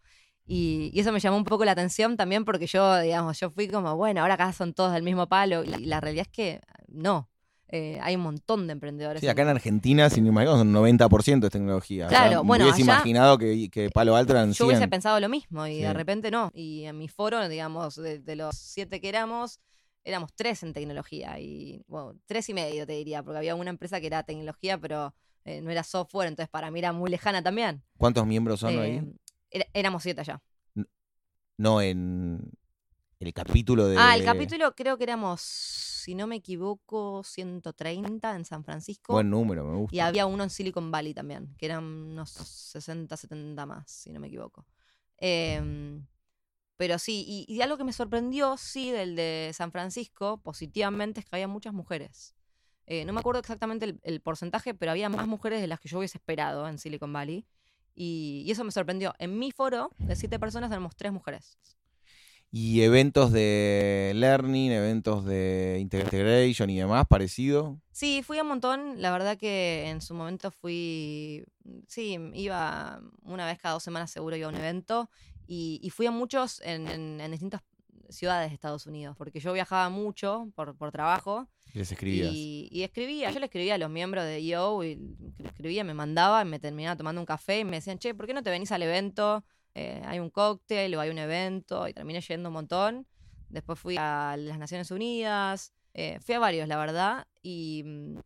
Y, 0.46 0.92
y 0.94 1.00
eso 1.00 1.12
me 1.12 1.20
llamó 1.20 1.38
un 1.38 1.46
poco 1.46 1.64
la 1.66 1.72
atención 1.72 2.18
también 2.18 2.44
porque 2.46 2.68
yo, 2.68 3.00
digamos, 3.00 3.40
yo 3.40 3.50
fui 3.50 3.68
como, 3.68 3.96
bueno, 3.96 4.22
ahora 4.22 4.34
acá 4.34 4.52
son 4.54 4.74
todos 4.74 4.92
del 4.94 5.04
mismo 5.04 5.28
palo. 5.28 5.64
Y 5.64 5.86
la 5.86 6.02
realidad 6.02 6.26
es 6.30 6.32
que 6.34 6.62
no. 6.88 7.30
Eh, 7.70 7.98
hay 8.04 8.16
un 8.16 8.22
montón 8.22 8.68
de 8.68 8.74
emprendedores. 8.74 9.22
Sí, 9.22 9.28
acá 9.28 9.42
en 9.42 9.48
Argentina, 9.48 10.08
sin 10.10 10.28
imaginar, 10.28 10.58
son 10.58 10.72
90% 10.72 11.40
de 11.48 11.50
tecnología. 11.50 12.06
O 12.06 12.10
sea, 12.10 12.20
Claro, 12.28 12.44
bueno, 12.44 12.66
hubiese 12.66 12.84
allá- 12.84 12.94
imaginado 12.94 13.38
que, 13.40 13.70
que 13.72 13.90
Palo 13.90 14.16
Alto 14.16 14.34
eran 14.34 14.52
Yo 14.54 14.66
hubiese 14.66 14.82
100. 14.82 14.90
pensado 14.92 15.20
lo 15.20 15.28
mismo 15.28 15.66
y 15.66 15.78
Sí. 15.78 15.82
de 15.82 15.94
repente 15.94 16.30
no. 16.30 16.52
Y 16.54 16.84
en 16.84 16.98
mi 17.00 17.08
foro, 17.08 17.48
digamos, 17.50 17.96
de, 17.96 18.20
de 18.20 18.36
los 18.36 18.56
siete 18.56 19.02
que 19.02 19.10
éramos, 19.10 19.60
éramos 20.04 20.32
tres 20.36 20.62
en 20.62 20.74
tecnología. 20.74 21.40
Y 21.40 21.82
bueno, 21.88 22.14
tres 22.28 22.48
y 22.50 22.54
medio 22.54 22.86
te 22.86 22.94
diría, 22.94 23.24
porque 23.24 23.40
había 23.40 23.56
una 23.56 23.72
empresa 23.72 24.00
que 24.00 24.06
era 24.08 24.22
tecnología, 24.22 24.78
pero 24.78 25.16
eh, 25.46 25.62
no 25.62 25.72
era 25.72 25.84
software, 25.84 26.28
entonces 26.28 26.50
para 26.52 26.70
mí 26.70 26.78
era 26.78 26.92
muy 26.94 27.10
lejana 27.10 27.42
también. 27.42 27.82
¿Cuántos 27.98 28.28
miembros 28.28 28.60
son 28.60 28.74
Eh, 28.76 28.80
ahí? 28.82 29.14
Éramos 29.74 30.04
siete 30.04 30.22
allá. 30.22 30.42
No, 31.58 31.82
en 31.82 32.52
el 33.20 33.34
capítulo 33.34 33.88
de... 33.88 33.98
Ah, 33.98 34.16
el 34.16 34.26
capítulo 34.26 34.76
creo 34.76 34.98
que 34.98 35.04
éramos, 35.04 35.42
si 35.42 36.16
no 36.16 36.28
me 36.28 36.36
equivoco, 36.36 37.24
130 37.24 38.36
en 38.36 38.46
San 38.46 38.64
Francisco. 38.64 39.14
Buen 39.14 39.30
número, 39.30 39.64
me 39.64 39.78
gusta. 39.78 39.96
Y 39.96 40.00
había 40.00 40.26
uno 40.26 40.44
en 40.44 40.50
Silicon 40.50 40.92
Valley 40.92 41.14
también, 41.14 41.56
que 41.58 41.68
eran 41.68 41.84
unos 41.84 42.32
60, 42.32 43.16
70 43.16 43.66
más, 43.66 43.90
si 43.90 44.12
no 44.12 44.20
me 44.20 44.28
equivoco. 44.28 44.66
Em, 45.18 46.06
pero 46.76 47.00
sí, 47.00 47.24
y, 47.26 47.46
y 47.48 47.62
algo 47.62 47.78
que 47.78 47.84
me 47.84 47.94
sorprendió, 47.94 48.58
sí, 48.58 48.92
del 48.92 49.16
de 49.16 49.52
San 49.54 49.72
Francisco, 49.72 50.42
positivamente, 50.42 51.22
es 51.22 51.26
que 51.26 51.36
había 51.36 51.48
muchas 51.48 51.74
mujeres. 51.74 52.36
Eh, 52.86 53.06
no 53.06 53.14
me 53.14 53.22
acuerdo 53.22 53.40
exactamente 53.40 53.86
el, 53.86 54.00
el 54.04 54.20
porcentaje, 54.20 54.74
pero 54.74 54.92
había 54.92 55.08
más 55.08 55.28
mujeres 55.28 55.62
de 55.62 55.68
las 55.68 55.80
que 55.80 55.88
yo 55.88 56.00
hubiese 56.00 56.18
esperado 56.18 56.68
en 56.68 56.78
Silicon 56.78 57.14
Valley. 57.14 57.46
Y, 57.96 58.44
y 58.46 58.52
eso 58.52 58.64
me 58.64 58.72
sorprendió. 58.72 59.14
En 59.20 59.38
mi 59.38 59.52
foro, 59.52 59.92
de 60.00 60.16
siete 60.16 60.40
personas, 60.40 60.72
éramos 60.72 60.96
tres 60.96 61.12
mujeres. 61.12 61.58
Y 62.52 62.82
eventos 62.82 63.32
de 63.32 64.12
learning, 64.16 64.72
eventos 64.72 65.26
de 65.26 65.78
integration 65.82 66.70
y 66.70 66.78
demás, 66.78 67.08
parecido. 67.08 67.80
Sí, 67.92 68.22
fui 68.24 68.38
a 68.38 68.44
un 68.44 68.50
montón. 68.50 69.02
La 69.02 69.12
verdad 69.12 69.38
que 69.38 69.90
en 69.90 70.02
su 70.02 70.14
momento 70.14 70.52
fui. 70.52 71.44
Sí, 71.88 72.18
iba 72.36 73.02
una 73.24 73.48
vez 73.48 73.58
cada 73.58 73.74
dos 73.74 73.84
semanas, 73.84 74.12
seguro 74.12 74.36
iba 74.36 74.46
a 74.48 74.52
un 74.52 74.56
evento. 74.58 75.10
Y, 75.48 75.80
y 75.82 75.90
fui 75.90 76.06
a 76.06 76.12
muchos 76.12 76.62
en, 76.62 76.88
en- 76.88 77.20
en 77.22 77.32
distintas 77.32 77.64
ciudades 78.16 78.50
de 78.50 78.54
Estados 78.56 78.86
Unidos, 78.88 79.16
porque 79.18 79.40
yo 79.40 79.54
viajaba 79.54 79.90
mucho 79.90 80.50
por, 80.56 80.76
por 80.76 80.92
trabajo. 80.92 81.48
Y 81.74 81.80
les 81.80 81.92
escribías. 81.92 82.32
Y, 82.34 82.70
y 82.72 82.84
escribía, 82.84 83.32
yo 83.32 83.40
le 83.40 83.46
escribía 83.46 83.76
a 83.76 83.78
los 83.78 83.90
miembros 83.90 84.24
de 84.26 84.38
EO 84.38 84.84
y 84.84 84.96
le 85.40 85.48
escribía, 85.48 85.84
me 85.84 85.94
mandaba, 85.94 86.44
me 86.46 86.60
terminaba 86.60 86.96
tomando 86.96 87.20
un 87.22 87.26
café 87.26 87.60
y 87.60 87.66
me 87.66 87.72
decían, 87.78 87.98
che, 88.00 88.14
¿por 88.14 88.28
qué 88.28 88.34
no 88.34 88.44
te 88.44 88.50
venís 88.50 88.72
al 88.72 88.84
evento? 88.84 89.44
Eh, 89.76 90.02
hay 90.06 90.20
un 90.20 90.30
cóctel 90.30 90.94
o 90.96 91.00
hay 91.02 91.10
un 91.10 91.18
evento 91.18 91.88
y 91.88 91.94
terminé 91.94 92.22
yendo 92.22 92.50
un 92.50 92.54
montón. 92.54 93.08
Después 93.50 93.80
fui 93.80 93.96
a 94.00 94.36
las 94.38 94.58
Naciones 94.60 94.92
Unidas, 94.92 95.74
eh, 95.94 96.20
fui 96.22 96.36
a 96.36 96.40
varios, 96.40 96.68
la 96.68 96.78
verdad, 96.78 97.28
y, 97.42 97.84
mm, 97.86 98.18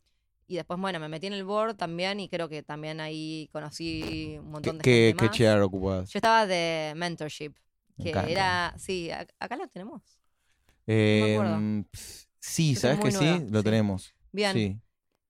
y 0.46 0.56
después, 0.56 0.80
bueno, 0.80 0.98
me 1.00 1.08
metí 1.08 1.26
en 1.26 1.34
el 1.34 1.44
board 1.44 1.76
también 1.76 2.20
y 2.20 2.28
creo 2.28 2.48
que 2.48 2.62
también 2.62 3.00
ahí 3.00 3.48
conocí 3.52 4.36
un 4.38 4.44
¿Qué, 4.44 4.50
montón 4.50 4.78
de 4.78 4.82
qué, 4.82 4.90
gente 5.08 5.24
qué 5.24 5.26
más. 5.26 5.36
chair 5.36 5.60
ocupabas? 5.60 6.10
Yo 6.10 6.18
estaba 6.18 6.46
de 6.46 6.94
mentorship, 6.96 7.52
Me 7.52 7.58
que 8.02 8.10
encanta. 8.10 8.30
era, 8.30 8.74
sí, 8.78 9.08
ac- 9.10 9.34
acá 9.38 9.56
lo 9.56 9.68
tenemos. 9.68 10.02
Eh, 10.86 11.38
mm, 11.40 11.82
pf, 11.90 12.26
sí, 12.38 12.74
Yo 12.74 12.80
¿sabes 12.80 13.00
que 13.00 13.10
sí? 13.12 13.46
Lo 13.50 13.60
sí. 13.60 13.64
tenemos. 13.64 14.14
Bien, 14.32 14.52
Sí, 14.52 14.80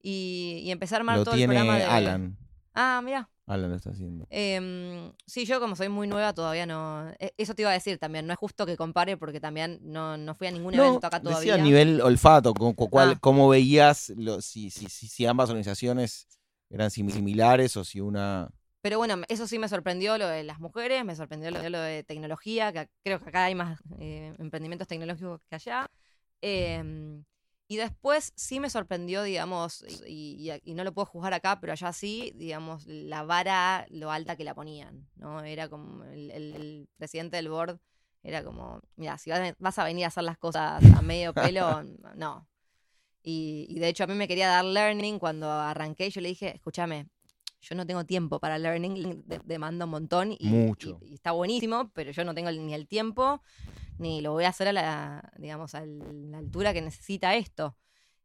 y, 0.02 0.60
y 0.64 0.70
empecé 0.70 0.94
a 0.94 0.98
armar 0.98 1.18
lo 1.18 1.24
todo 1.24 1.34
el 1.34 1.38
tiene 1.40 1.54
programa 1.54 1.78
de... 1.78 1.84
Alan. 1.84 2.36
Ah, 2.74 3.00
mira. 3.04 3.28
Alan 3.46 3.70
lo 3.70 3.76
está 3.76 3.90
haciendo. 3.90 4.26
Em, 4.30 5.12
sí, 5.26 5.46
yo 5.46 5.58
como 5.58 5.74
soy 5.74 5.88
muy 5.88 6.06
nueva 6.06 6.34
todavía 6.34 6.66
no... 6.66 7.08
e- 7.18 7.32
Eso 7.38 7.54
te 7.54 7.62
iba 7.62 7.70
a 7.70 7.74
decir 7.74 7.98
también, 7.98 8.26
no 8.26 8.32
es 8.34 8.38
justo 8.38 8.66
que 8.66 8.76
compare 8.76 9.16
porque 9.16 9.40
también 9.40 9.78
no, 9.82 10.16
no 10.18 10.34
fui 10.34 10.46
a 10.48 10.50
ningún 10.50 10.74
No, 10.74 10.84
evento 10.84 11.06
acá 11.06 11.18
decía 11.18 11.30
todavía. 11.30 11.54
a 11.54 11.58
nivel 11.58 12.00
olfato, 12.02 12.52
cu- 12.54 12.74
cuál- 12.74 13.12
Ah. 13.12 13.18
cómo 13.20 13.48
veías 13.48 14.10
lo- 14.16 14.40
si, 14.42 14.70
si, 14.70 14.86
si, 14.88 15.24
ambas 15.26 15.48
organizaciones 15.48 16.28
eran 16.70 16.90
sim- 16.90 17.10
similares 17.10 17.76
o 17.76 17.84
si 17.84 18.00
una... 18.00 18.48
Pero 18.80 18.98
bueno, 18.98 19.16
eso 19.28 19.46
sí 19.46 19.58
me 19.58 19.68
sorprendió 19.68 20.18
lo 20.18 20.28
de 20.28 20.44
las 20.44 20.60
mujeres, 20.60 21.04
me 21.04 21.16
sorprendió 21.16 21.50
lo, 21.50 21.68
lo 21.68 21.80
de 21.80 22.04
tecnología, 22.04 22.72
que 22.72 22.88
creo 23.04 23.20
que 23.20 23.28
acá 23.28 23.44
hay 23.44 23.54
más 23.54 23.80
eh, 23.98 24.34
emprendimientos 24.38 24.86
tecnológicos 24.88 25.40
que 25.48 25.56
allá. 25.56 25.90
Em, 26.40 27.24
y 27.70 27.76
después 27.76 28.32
sí 28.36 28.60
me 28.60 28.70
sorprendió, 28.70 29.22
digamos, 29.24 29.84
y, 30.06 30.48
y- 30.50 30.70
y 30.70 30.74
no 30.74 30.84
lo 30.84 30.94
puedo 30.94 31.06
juzgar 31.06 31.34
acá, 31.34 31.60
pero 31.60 31.72
allá 31.72 31.92
sí, 31.92 32.32
digamos, 32.36 32.86
la 32.86 33.24
vara, 33.24 33.84
lo 33.90 34.10
alta 34.10 34.36
que 34.36 34.44
la 34.44 34.54
ponían, 34.54 35.06
¿no? 35.16 35.42
Era 35.42 35.68
como 35.68 36.04
el, 36.04 36.30
el- 36.30 36.54
el 36.54 36.88
presidente 36.96 37.36
del 37.36 37.48
board, 37.50 37.78
era 38.22 38.42
como, 38.44 38.80
mira, 38.96 39.18
si 39.18 39.30
vas 39.30 39.40
a- 39.40 39.54
vas 39.58 39.78
a 39.78 39.84
venir 39.84 40.04
a 40.04 40.08
hacer 40.08 40.22
las 40.24 40.38
cosas 40.38 40.82
a 40.94 41.02
medio 41.02 41.34
pelo, 41.34 41.82
no. 42.16 42.48
Y, 43.22 43.66
y 43.68 43.80
de 43.80 43.88
hecho 43.88 44.04
a 44.04 44.06
mí 44.06 44.14
me 44.14 44.28
quería 44.28 44.48
dar 44.48 44.64
learning 44.64 45.18
cuando 45.18 45.50
arranqué, 45.50 46.08
yo 46.10 46.20
le 46.20 46.28
dije, 46.30 46.54
escúchame, 46.54 47.08
yo 47.60 47.74
no 47.74 47.86
tengo 47.86 48.04
tiempo 48.04 48.38
para 48.40 48.58
learning, 48.58 49.22
de- 49.26 49.40
demanda 49.44 49.84
un 49.84 49.90
montón 49.90 50.32
y, 50.38 50.48
Mucho. 50.48 50.98
y- 51.02 51.10
y 51.10 51.14
está 51.14 51.32
buenísimo, 51.32 51.90
pero 51.94 52.10
yo 52.12 52.24
no 52.24 52.34
tengo 52.34 52.50
ni 52.50 52.74
el 52.74 52.86
tiempo 52.86 53.42
ni 53.98 54.20
lo 54.20 54.32
voy 54.32 54.44
a 54.44 54.48
hacer 54.50 54.68
a 54.68 54.72
la, 54.72 55.32
digamos, 55.38 55.74
a 55.74 55.84
la 55.84 56.38
altura 56.38 56.72
que 56.72 56.80
necesita 56.80 57.34
esto. 57.34 57.76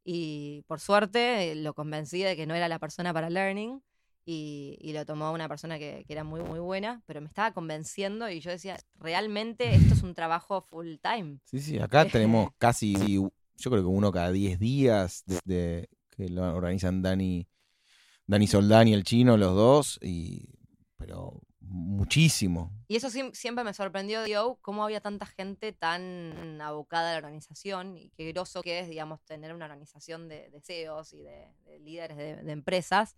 Y 0.03 0.63
por 0.67 0.79
suerte 0.79 1.55
lo 1.55 1.73
convencí 1.73 2.21
de 2.21 2.35
que 2.35 2.45
no 2.45 2.53
era 2.55 2.67
la 2.67 2.77
persona 2.79 3.13
para 3.13 3.29
learning 3.29 3.81
y, 4.25 4.77
y 4.81 4.93
lo 4.93 5.05
tomó 5.05 5.31
una 5.31 5.49
persona 5.49 5.79
que, 5.79 6.03
que 6.05 6.13
era 6.13 6.23
muy, 6.23 6.41
muy 6.41 6.59
buena, 6.59 7.01
pero 7.05 7.21
me 7.21 7.27
estaba 7.27 7.53
convenciendo 7.53 8.29
y 8.29 8.39
yo 8.39 8.51
decía, 8.51 8.77
realmente 8.99 9.73
esto 9.75 9.93
es 9.95 10.03
un 10.03 10.13
trabajo 10.13 10.61
full 10.61 10.95
time. 11.01 11.39
Sí, 11.45 11.59
sí, 11.59 11.79
acá 11.79 12.05
tenemos 12.11 12.49
casi, 12.57 12.93
yo 13.15 13.31
creo 13.71 13.81
que 13.81 13.87
uno 13.87 14.11
cada 14.11 14.31
10 14.31 14.59
días 14.59 15.23
desde 15.25 15.89
que 16.11 16.29
lo 16.29 16.53
organizan 16.55 17.01
Dani, 17.01 17.47
Dani 18.27 18.47
Soldán 18.47 18.87
y 18.87 18.93
el 18.93 19.03
chino, 19.03 19.37
los 19.37 19.55
dos, 19.55 19.99
y 20.01 20.45
pero 20.97 21.41
muchísimo. 21.73 22.71
Y 22.87 22.95
eso 22.95 23.09
siempre 23.09 23.63
me 23.63 23.73
sorprendió, 23.73 24.23
digo, 24.23 24.57
cómo 24.61 24.83
había 24.83 25.01
tanta 25.01 25.25
gente 25.25 25.73
tan 25.73 26.61
abocada 26.61 27.09
a 27.09 27.11
la 27.13 27.17
organización 27.17 27.97
y 27.97 28.09
qué 28.11 28.31
groso 28.31 28.61
que 28.61 28.79
es, 28.79 28.87
digamos, 28.87 29.23
tener 29.23 29.53
una 29.53 29.65
organización 29.65 30.29
de, 30.29 30.49
de 30.49 30.61
CEOs 30.61 31.13
y 31.13 31.23
de, 31.23 31.47
de 31.65 31.79
líderes 31.79 32.17
de, 32.17 32.51
empresas. 32.51 33.17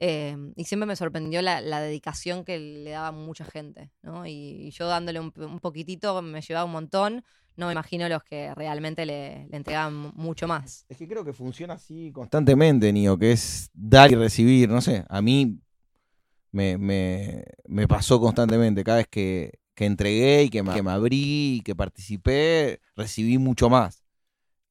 Eh, 0.00 0.34
y 0.56 0.64
siempre 0.64 0.86
me 0.86 0.96
sorprendió 0.96 1.42
la, 1.42 1.60
dedicación 1.80 2.44
que 2.44 2.58
le 2.58 2.90
daba 2.90 3.12
mucha 3.12 3.44
gente, 3.44 3.90
¿no? 4.00 4.26
Y, 4.26 4.32
y 4.32 4.70
yo 4.70 4.86
dándole 4.86 5.20
un, 5.20 5.32
un 5.36 5.60
poquitito 5.60 6.22
me 6.22 6.40
llevaba 6.40 6.64
un 6.64 6.72
montón. 6.72 7.24
No 7.60 7.66
me 7.66 7.72
imagino 7.72 8.08
los 8.08 8.22
que 8.24 8.54
realmente 8.54 9.04
le, 9.06 9.46
le 9.50 9.56
entregaban 9.56 9.94
mu- 9.94 10.12
mucho 10.14 10.48
más. 10.48 10.86
Es 10.88 10.96
que 10.96 11.06
creo 11.06 11.24
que 11.24 11.32
funciona 11.32 11.74
así 11.74 12.10
constantemente, 12.10 12.92
Nio, 12.92 13.18
que 13.18 13.32
es 13.32 13.70
dar 13.74 14.10
y 14.10 14.14
recibir, 14.16 14.68
no 14.68 14.80
sé, 14.80 15.04
a 15.08 15.20
mí 15.22 15.60
me, 16.52 16.78
me, 16.78 17.44
me 17.68 17.86
pasó 17.86 18.18
constantemente, 18.20 18.82
cada 18.82 18.98
vez 18.98 19.08
que, 19.08 19.60
que 19.74 19.84
entregué 19.84 20.44
y 20.44 20.50
que 20.50 20.62
me, 20.62 20.72
que 20.74 20.82
me 20.82 20.90
abrí 20.90 21.56
y 21.56 21.60
que 21.60 21.76
participé, 21.76 22.80
recibí 22.96 23.38
mucho 23.38 23.68
más. 23.68 24.04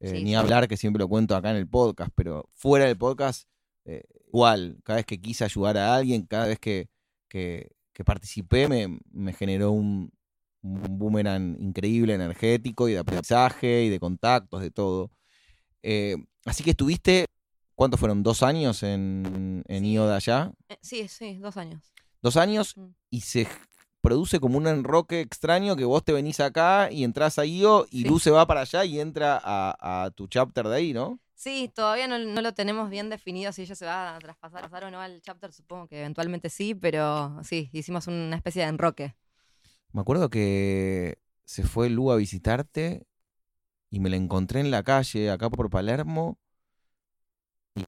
Eh, 0.02 0.10
Sí, 0.16 0.24
ni 0.24 0.30
sí. 0.32 0.36
hablar, 0.36 0.68
que 0.68 0.78
siempre 0.78 1.00
lo 1.00 1.08
cuento 1.08 1.36
acá 1.36 1.52
en 1.52 1.58
el 1.58 1.68
podcast, 1.68 2.12
pero 2.16 2.50
fuera 2.54 2.86
del 2.86 2.98
podcast, 2.98 3.48
eh, 3.86 4.04
igual, 4.28 4.80
cada 4.84 4.98
vez 4.98 5.06
que 5.06 5.20
quise 5.22 5.44
ayudar 5.44 5.78
a 5.78 5.96
alguien, 5.96 6.24
cada 6.26 6.48
vez 6.48 6.58
que, 6.60 6.90
que, 7.28 7.72
que 7.94 8.04
participé, 8.04 8.68
me, 8.68 9.00
me 9.12 9.34
generó 9.34 9.72
un, 9.72 10.12
un 10.62 10.98
boomerang 11.00 11.58
increíble, 11.62 12.14
energético 12.14 12.90
y 12.90 12.94
de 12.94 13.00
aprendizaje 13.00 13.84
y 13.84 13.90
de 13.90 14.00
contactos, 14.00 14.62
de 14.62 14.72
todo. 14.72 15.12
Eh, 15.84 16.16
así 16.46 16.64
que 16.64 16.72
estuviste, 16.72 17.26
¿cuántos 17.76 18.00
fueron? 18.00 18.24
¿Dos 18.24 18.44
años 18.44 18.84
en, 18.84 19.64
en 19.68 19.84
Sí. 19.84 19.92
IO 19.94 20.08
de 20.08 20.16
allá? 20.16 20.52
Eh, 20.70 20.78
sí, 20.82 21.08
sí, 21.08 21.38
dos 21.38 21.56
años. 21.58 21.94
Dos 22.22 22.36
años 22.38 22.76
Mm. 22.76 22.88
y 23.12 23.22
se 23.22 23.48
produce 24.02 24.40
como 24.40 24.58
un 24.58 24.68
enroque 24.68 25.22
extraño 25.22 25.76
que 25.76 25.86
vos 25.86 26.04
te 26.04 26.14
venís 26.14 26.40
acá 26.40 26.90
y 26.92 27.04
entras 27.04 27.38
a 27.40 27.46
IO 27.46 27.86
y 27.92 28.04
Sí. 28.04 28.08
Lu 28.10 28.20
se 28.20 28.32
va 28.32 28.46
para 28.48 28.62
allá 28.62 28.84
y 28.86 29.00
entra 29.00 29.40
a, 29.44 30.04
a 30.06 30.12
tu 30.12 30.28
chapter 30.28 30.68
de 30.68 30.76
ahí, 30.76 30.94
¿no? 30.94 31.20
Sí, 31.36 31.72
todavía 31.74 32.08
no, 32.10 32.20
no 32.20 32.42
lo 32.42 32.54
tenemos 32.54 32.90
bien 32.90 33.10
definido 33.10 33.54
si 33.54 33.62
ella 33.62 33.76
se 33.76 33.86
va 33.86 34.16
a 34.16 34.20
traspasar 34.20 34.62
pasar 34.64 34.84
o 34.84 34.92
no 34.92 35.00
al 35.00 35.22
chapter, 35.22 35.54
supongo 35.54 35.88
que 35.88 36.00
eventualmente 36.00 36.50
sí, 36.50 36.76
pero 36.76 37.40
sí, 37.44 37.70
hicimos 37.72 38.08
una 38.08 38.36
especie 38.36 38.62
de 38.64 38.68
enroque. 38.68 39.16
Me 39.92 40.02
acuerdo 40.02 40.30
que 40.30 41.20
se 41.46 41.64
fue 41.64 41.90
Lu 41.90 42.12
a 42.12 42.16
visitarte 42.18 43.08
y 43.90 44.00
me 44.00 44.10
la 44.10 44.18
encontré 44.18 44.60
en 44.60 44.72
la 44.72 44.84
calle, 44.84 45.32
acá 45.32 45.50
por 45.50 45.70
Palermo. 45.70 46.38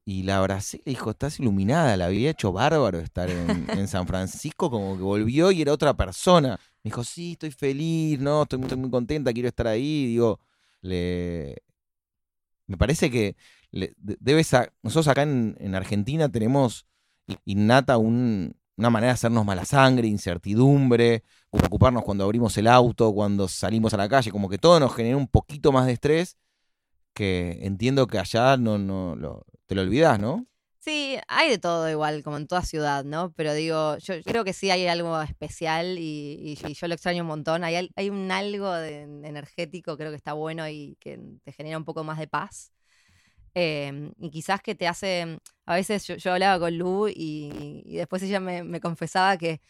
Y, 0.05 0.23
la 0.23 0.37
abracé 0.37 0.81
le 0.85 0.91
dijo, 0.91 1.11
estás 1.11 1.39
iluminada, 1.39 1.97
la 1.97 2.05
había 2.05 2.29
hecho 2.29 2.53
bárbaro 2.53 2.99
estar 2.99 3.29
en, 3.29 3.69
en, 3.69 3.87
San 3.87 4.07
Francisco, 4.07 4.71
como 4.71 4.95
que 4.95 5.03
volvió 5.03 5.51
y 5.51 5.61
era 5.61 5.73
otra 5.73 5.95
persona. 5.95 6.57
Me 6.83 6.89
dijo, 6.89 7.03
sí, 7.03 7.33
estoy 7.33 7.51
feliz, 7.51 8.19
no, 8.19 8.43
estoy, 8.43 8.59
muy 8.77 8.89
contenta, 8.89 9.33
quiero 9.33 9.49
estar 9.49 9.67
ahí. 9.67 10.07
Digo, 10.07 10.39
le... 10.81 11.61
me 12.67 12.77
parece 12.77 13.11
que 13.11 13.35
debes 13.71 14.51
nosotros 14.81 15.07
acá 15.07 15.23
en, 15.23 15.75
Argentina 15.75 16.29
tenemos 16.29 16.85
innata 17.45 17.97
una 18.77 18.89
manera 18.89 19.11
de 19.11 19.15
hacernos 19.15 19.45
mala 19.45 19.65
sangre, 19.65 20.07
incertidumbre, 20.07 21.23
ocuparnos 21.49 22.03
cuando 22.03 22.23
abrimos 22.23 22.57
el 22.57 22.67
auto, 22.67 23.13
cuando 23.13 23.47
salimos 23.47 23.93
a 23.93 23.97
la 23.97 24.09
calle, 24.09 24.31
como 24.31 24.49
que 24.49 24.57
todo 24.57 24.79
nos 24.79 24.95
genera 24.95 25.17
un 25.17 25.27
poquito 25.27 25.71
más 25.71 25.85
de 25.85 25.93
estrés 25.93 26.37
que 27.13 27.59
entiendo 27.61 28.07
que 28.07 28.19
allá 28.19 28.57
no, 28.57 28.77
no 28.77 29.43
te 29.65 29.75
lo 29.75 29.81
olvidas, 29.81 30.19
¿no? 30.19 30.47
Sí, 30.83 31.19
hay 31.27 31.47
de 31.47 31.59
todo 31.59 31.87
igual, 31.91 32.23
como 32.23 32.37
en 32.37 32.47
toda 32.47 32.63
ciudad, 32.63 33.03
¿no? 33.03 33.31
Pero 33.33 33.53
digo, 33.53 33.97
yo 33.99 34.15
creo 34.23 34.43
que 34.43 34.51
sí 34.51 34.71
hay 34.71 34.87
algo 34.87 35.21
especial 35.21 35.97
y, 35.99 36.55
yo 36.55 36.87
lo 36.87 36.95
extraño 36.95 37.21
un 37.21 37.27
montón. 37.27 37.63
Hay, 37.63 37.91
hay 37.95 38.09
un 38.09 38.31
algo 38.31 38.73
de, 38.73 39.01
energético, 39.03 39.95
creo 39.95 40.09
que 40.09 40.15
está 40.15 40.33
bueno 40.33 40.67
y 40.67 40.97
que 40.99 41.19
te 41.43 41.51
genera 41.51 41.77
un 41.77 41.85
poco 41.85 42.03
más 42.03 42.17
de 42.17 42.27
paz. 42.27 42.71
Em, 43.53 44.11
y 44.17 44.29
quizás 44.29 44.61
que 44.61 44.75
te 44.75 44.87
hace, 44.87 45.39
a 45.65 45.75
veces 45.75 46.07
yo, 46.07 46.33
hablaba 46.33 46.59
con 46.59 46.77
Lu 46.77 47.07
y, 47.09 47.83
después 47.97 48.23
ella 48.23 48.39
me, 48.39 48.63
me, 48.63 48.79
confesaba 48.79 49.37
que 49.37 49.61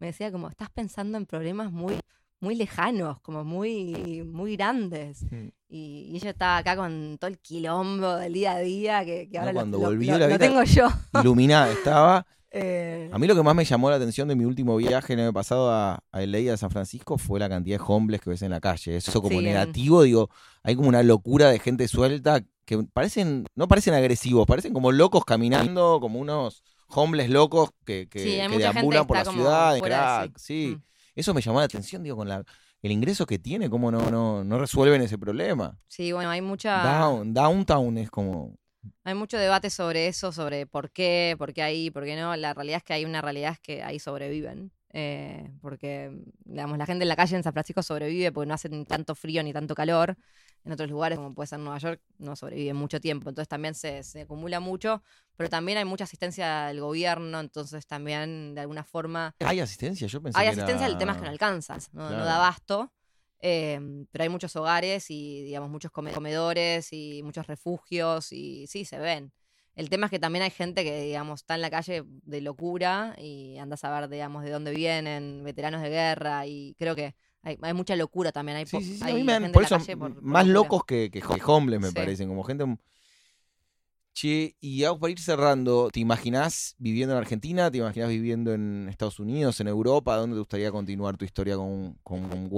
me 0.00 0.08
decía 0.08 0.32
como, 0.32 0.48
estás 0.48 0.70
pensando 0.70 1.18
en 1.18 1.26
problemas 1.26 1.70
muy 1.70 1.94
muy 2.42 2.56
lejanos, 2.56 3.20
como 3.20 3.44
muy, 3.44 4.24
muy 4.24 4.56
grandes. 4.56 5.22
Mm. 5.30 5.48
Y, 5.68 6.16
ella 6.16 6.30
estaba 6.30 6.58
acá 6.58 6.76
con 6.76 7.16
todo 7.18 7.30
el 7.30 7.38
quilombo 7.38 8.16
del 8.16 8.32
día 8.32 8.52
a 8.52 8.58
día 8.58 9.04
que, 9.04 9.30
ahora 9.38 9.54
cuando 9.54 9.78
lo, 9.78 9.84
volvió 9.84 10.18
la 10.18 10.38
tengo 10.38 10.62
yo. 10.64 10.88
Iluminada 11.20 11.70
estaba. 11.70 12.26
Eh. 12.54 13.08
A 13.10 13.18
mí 13.18 13.26
lo 13.26 13.34
que 13.34 13.42
más 13.42 13.54
me 13.54 13.64
llamó 13.64 13.88
la 13.88 13.96
atención 13.96 14.28
de 14.28 14.36
mi 14.36 14.44
último 14.44 14.76
viaje 14.76 15.14
el 15.14 15.20
año 15.20 15.32
pasado 15.32 15.70
a, 15.70 16.02
a 16.12 16.20
LA, 16.20 16.38
de 16.38 16.56
San 16.56 16.70
Francisco, 16.70 17.16
fue 17.16 17.40
la 17.40 17.48
cantidad 17.48 17.78
de 17.78 17.84
hombres 17.86 18.20
que 18.20 18.30
ves 18.30 18.42
en 18.42 18.50
la 18.50 18.60
calle. 18.60 18.96
Eso 18.96 19.22
como 19.22 19.40
negativo, 19.40 20.02
digo, 20.02 20.28
hay 20.62 20.76
como 20.76 20.88
una 20.88 21.02
locura 21.02 21.48
de 21.48 21.58
gente 21.58 21.88
suelta 21.88 22.44
que 22.64 22.78
parecen, 22.92 23.46
no 23.54 23.68
parecen 23.68 23.94
agresivos, 23.94 24.46
parecen 24.46 24.72
como 24.72 24.92
locos 24.92 25.24
caminando, 25.24 25.98
como 26.00 26.20
unos 26.20 26.62
hombres 26.88 27.30
locos 27.30 27.70
que, 27.84 28.08
que, 28.08 28.22
deambulan 28.22 29.06
por 29.06 29.16
la 29.16 29.24
ciudad, 29.24 29.78
crack, 29.80 30.38
sí. 30.38 30.76
Mm. 30.76 30.82
Eso 31.14 31.34
me 31.34 31.40
llamó 31.40 31.58
la 31.58 31.66
atención, 31.66 32.02
digo, 32.02 32.16
con 32.16 32.28
la, 32.28 32.44
el 32.82 32.92
ingreso 32.92 33.26
que 33.26 33.38
tiene, 33.38 33.70
cómo 33.70 33.90
no, 33.90 34.10
no, 34.10 34.44
no 34.44 34.58
resuelven 34.58 35.02
ese 35.02 35.18
problema. 35.18 35.78
Sí, 35.88 36.12
bueno, 36.12 36.30
hay 36.30 36.40
mucha... 36.40 36.82
downtown 37.24 37.98
es 37.98 38.10
como... 38.10 38.56
Hay 39.04 39.14
mucho 39.14 39.38
debate 39.38 39.70
sobre 39.70 40.08
eso, 40.08 40.32
sobre 40.32 40.66
por 40.66 40.90
qué, 40.90 41.34
por 41.38 41.52
qué 41.52 41.62
ahí, 41.62 41.90
por 41.90 42.04
qué 42.04 42.16
no. 42.16 42.34
La 42.36 42.54
realidad 42.54 42.78
es 42.78 42.84
que 42.84 42.92
hay 42.92 43.04
una 43.04 43.20
realidad 43.20 43.52
es 43.52 43.60
que 43.60 43.82
ahí 43.82 43.98
sobreviven. 43.98 44.72
Eh, 44.94 45.50
porque, 45.62 46.10
digamos, 46.44 46.76
la 46.76 46.84
gente 46.84 47.04
en 47.04 47.08
la 47.08 47.16
calle 47.16 47.36
en 47.36 47.42
San 47.42 47.52
Francisco 47.52 47.82
sobrevive 47.82 48.30
porque 48.30 48.46
no 48.46 48.54
hace 48.54 48.68
tanto 48.84 49.14
frío 49.14 49.42
ni 49.42 49.52
tanto 49.52 49.74
calor 49.74 50.16
en 50.64 50.72
otros 50.72 50.90
lugares, 50.90 51.18
como 51.18 51.34
puede 51.34 51.48
ser 51.48 51.58
Nueva 51.58 51.78
York, 51.78 52.00
no 52.18 52.36
sobrevive 52.36 52.72
mucho 52.74 53.00
tiempo. 53.00 53.28
Entonces 53.28 53.48
también 53.48 53.74
se, 53.74 54.02
acumula 54.20 54.60
mucho, 54.60 55.02
pero 55.36 55.48
también 55.48 55.78
hay 55.78 55.84
mucha 55.84 56.04
asistencia 56.04 56.66
del 56.66 56.80
gobierno, 56.80 57.40
entonces 57.40 57.86
también 57.86 58.54
de 58.54 58.60
alguna 58.60 58.84
forma... 58.84 59.34
¿Hay 59.40 59.60
asistencia? 59.60 60.06
Yo 60.06 60.22
pensé 60.22 60.38
Hay 60.38 60.48
asistencia, 60.48 60.86
el 60.86 60.98
tema 60.98 61.12
es 61.12 61.18
que 61.18 61.24
no 61.24 61.30
alcanzas, 61.30 61.92
no, 61.92 62.08
da 62.10 62.36
abasto. 62.36 62.92
Em, 63.44 64.06
pero 64.12 64.22
hay 64.22 64.28
muchos 64.28 64.54
hogares 64.54 65.10
y, 65.10 65.42
digamos, 65.42 65.68
muchos 65.68 65.90
comedores 65.90 66.92
y 66.92 67.22
muchos 67.24 67.48
refugios 67.48 68.32
y 68.32 68.68
sí, 68.68 68.84
se 68.84 68.98
ven. 69.00 69.32
El 69.74 69.90
tema 69.90 70.06
es 70.06 70.10
que 70.10 70.20
también 70.20 70.44
hay 70.44 70.50
gente 70.50 70.84
que, 70.84 71.02
digamos, 71.02 71.40
está 71.40 71.56
en 71.56 71.60
la 71.60 71.70
calle 71.70 72.04
de 72.06 72.40
locura 72.40 73.16
y 73.18 73.58
anda 73.58 73.74
a 73.74 73.78
saber, 73.78 74.08
digamos, 74.08 74.44
de 74.44 74.50
dónde 74.50 74.70
vienen, 74.70 75.42
veteranos 75.42 75.82
de 75.82 75.88
guerra 75.88 76.46
y 76.46 76.76
creo 76.78 76.94
que 76.94 77.16
hay, 77.42 77.74
mucha 77.74 77.96
locura 77.96 78.30
también. 78.30 78.58
Hay, 78.58 78.66
sí, 78.66 79.00
por 79.52 79.64
eso 79.64 79.78
más 80.20 80.46
locos 80.46 80.84
que, 80.84 81.10
que, 81.10 81.20
hombres 81.46 81.80
me 81.80 81.90
parecen, 81.90 82.28
como 82.28 82.44
gente... 82.44 82.64
Che, 84.14 84.56
y 84.60 84.84
para 84.84 85.10
ir 85.10 85.18
cerrando, 85.18 85.88
¿te 85.90 85.98
imaginás 85.98 86.74
viviendo 86.78 87.14
en 87.14 87.18
Argentina? 87.18 87.70
¿Te 87.70 87.78
imaginás 87.78 88.10
viviendo 88.10 88.52
en 88.52 88.88
Estados 88.90 89.18
Unidos, 89.18 89.58
en 89.60 89.68
Europa? 89.68 90.16
¿Dónde 90.16 90.34
te 90.34 90.40
gustaría 90.40 90.70
continuar 90.70 91.16
tu 91.16 91.24
historia 91.24 91.56
con, 91.56 91.94
con, 92.02 92.50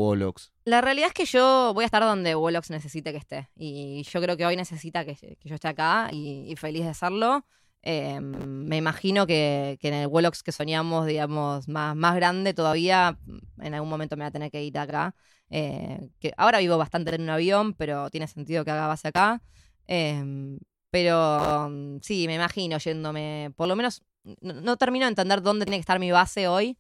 La 0.64 0.80
realidad 0.80 1.08
es 1.08 1.14
que 1.14 1.26
yo 1.26 1.70
voy 1.72 1.84
a 1.84 1.86
estar 1.86 2.02
donde 2.02 2.34
Wolox 2.34 2.70
necesite 2.70 3.12
que 3.12 3.18
esté. 3.18 3.50
Y 3.54 4.02
yo 4.02 4.20
creo 4.20 4.36
que 4.36 4.44
hoy 4.44 4.56
necesita 4.56 5.04
que, 5.04 5.38
yo 5.44 5.54
esté 5.54 5.68
acá 5.68 6.08
y, 6.12 6.52
feliz 6.56 6.82
de 6.82 6.90
hacerlo. 6.90 7.46
Eh, 7.82 8.18
me 8.20 8.76
imagino 8.76 9.24
que, 9.24 9.78
en 9.80 9.94
el 9.94 10.08
Wolox 10.08 10.42
que 10.42 10.50
soñamos, 10.50 11.06
digamos, 11.06 11.68
más, 11.68 11.94
más 11.94 12.16
grande 12.16 12.52
todavía, 12.52 13.16
en 13.60 13.74
algún 13.74 13.90
momento 13.90 14.16
me 14.16 14.24
va 14.24 14.28
a 14.28 14.32
tener 14.32 14.50
que 14.50 14.64
ir 14.64 14.76
acá. 14.76 15.14
Eh, 15.50 16.10
que 16.18 16.32
ahora 16.36 16.58
vivo 16.58 16.76
bastante 16.78 17.14
en 17.14 17.22
un 17.22 17.30
avión, 17.30 17.74
pero 17.74 18.10
tiene 18.10 18.26
sentido 18.26 18.64
que 18.64 18.72
haga 18.72 18.88
base 18.88 19.06
acá. 19.08 19.40
Em, 19.86 20.58
pero 20.94 21.98
sí, 22.02 22.28
me 22.28 22.36
imagino 22.36 22.78
yéndome, 22.78 23.52
por 23.56 23.66
lo 23.66 23.74
menos, 23.74 24.04
no, 24.40 24.76
termino 24.76 25.06
de 25.06 25.08
entender 25.08 25.42
dónde 25.42 25.64
tiene 25.64 25.78
que 25.78 25.80
estar 25.80 25.98
mi 25.98 26.12
base 26.12 26.46
hoy, 26.46 26.78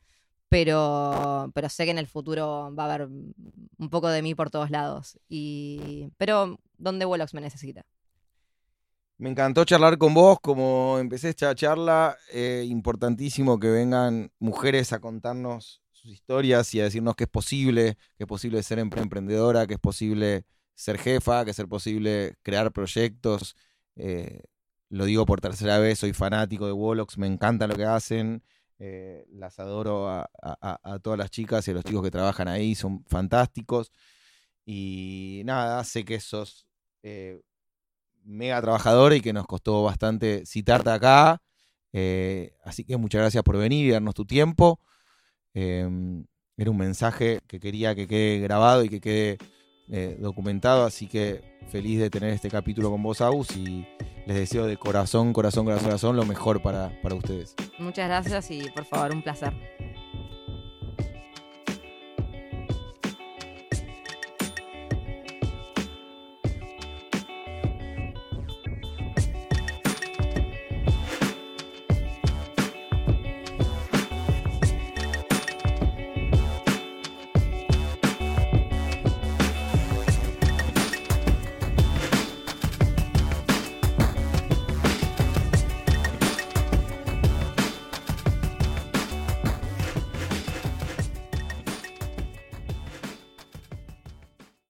pero, 0.48 1.50
pero 1.52 1.68
sé 1.68 1.84
que 1.84 1.90
en 1.90 1.98
el 1.98 2.06
futuro 2.06 2.72
va 2.78 2.84
a 2.84 2.94
haber 2.94 3.08
un 3.08 3.90
poco 3.90 4.08
de 4.08 4.22
mí 4.22 4.36
por 4.36 4.50
todos 4.50 4.70
lados. 4.70 5.18
Y, 5.28 6.10
pero 6.16 6.60
donde 6.78 7.06
Wolox 7.06 7.34
me 7.34 7.40
necesita. 7.40 7.82
Me 9.18 9.30
encantó 9.30 9.64
charlar 9.64 9.98
con 9.98 10.14
vos, 10.14 10.38
como 10.40 11.00
empecé 11.00 11.30
esta 11.30 11.52
charla, 11.56 12.16
eh, 12.32 12.64
importantísimo 12.68 13.58
que 13.58 13.66
vengan 13.66 14.30
mujeres 14.38 14.92
a 14.92 15.00
contarnos 15.00 15.82
sus 15.90 16.12
historias 16.12 16.72
y 16.72 16.80
a 16.80 16.84
decirnos 16.84 17.16
que 17.16 17.24
es 17.24 17.30
posible, 17.30 17.96
que 18.16 18.22
es 18.22 18.28
posible 18.28 18.62
ser 18.62 18.78
emprendedora, 18.78 19.66
que 19.66 19.74
es 19.74 19.80
posible 19.80 20.44
ser 20.76 20.98
jefa, 20.98 21.44
que 21.44 21.50
es 21.50 21.64
posible 21.64 22.36
crear 22.44 22.70
proyectos. 22.70 23.56
Eh, 23.96 24.42
lo 24.90 25.04
digo 25.06 25.26
por 25.26 25.40
tercera 25.40 25.78
vez, 25.78 25.98
soy 25.98 26.12
fanático 26.12 26.66
de 26.66 26.72
Wolox, 26.72 27.18
me 27.18 27.26
encanta 27.26 27.66
lo 27.66 27.76
que 27.76 27.84
hacen, 27.84 28.42
eh, 28.78 29.26
las 29.30 29.58
adoro 29.58 30.08
a, 30.08 30.28
todas 31.02 31.18
las 31.18 31.30
chicas 31.30 31.66
y 31.66 31.72
a 31.72 31.74
los 31.74 31.84
chicos 31.84 32.02
que 32.02 32.10
trabajan 32.10 32.48
ahí, 32.48 32.74
son 32.74 33.04
fantásticos. 33.06 33.92
Y 34.66 35.42
nada, 35.44 35.82
sé 35.84 36.04
que 36.04 36.20
sos 36.20 36.66
mega 38.24 38.60
trabajadora 38.60 39.14
y 39.16 39.20
que 39.20 39.32
nos 39.32 39.46
costó 39.46 39.82
bastante 39.82 40.44
citarte 40.46 40.90
acá. 40.90 41.42
Eh, 41.92 42.56
así 42.64 42.84
que 42.84 42.96
muchas 42.96 43.20
gracias 43.20 43.44
por 43.44 43.56
venir 43.56 43.86
y 43.86 43.90
darnos 43.90 44.14
tu 44.14 44.24
tiempo. 44.24 44.80
Em, 45.54 46.26
era 46.56 46.70
un 46.70 46.78
mensaje 46.78 47.40
que 47.46 47.60
quería 47.60 47.94
que 47.94 48.08
quede 48.08 48.40
grabado 48.40 48.84
y 48.84 48.88
que 48.88 49.00
quede 49.00 49.38
eh, 49.90 50.16
documentado, 50.18 50.84
así 50.84 51.06
que 51.06 51.42
feliz 51.68 52.00
de 52.00 52.10
tener 52.10 52.30
este 52.30 52.50
capítulo 52.50 52.90
con 52.90 53.02
vos, 53.02 53.20
Agus, 53.20 53.56
y 53.56 53.86
les 54.26 54.36
deseo 54.36 54.66
de 54.66 54.76
corazón, 54.76 55.32
corazón, 55.32 55.64
corazón, 55.64 55.84
corazón 55.84 56.16
lo 56.16 56.24
mejor 56.24 56.62
para, 56.62 57.00
para 57.02 57.14
ustedes. 57.14 57.54
Muchas 57.78 58.08
gracias 58.08 58.50
y 58.50 58.70
por 58.70 58.84
favor, 58.84 59.12
un 59.12 59.22
placer. 59.22 59.52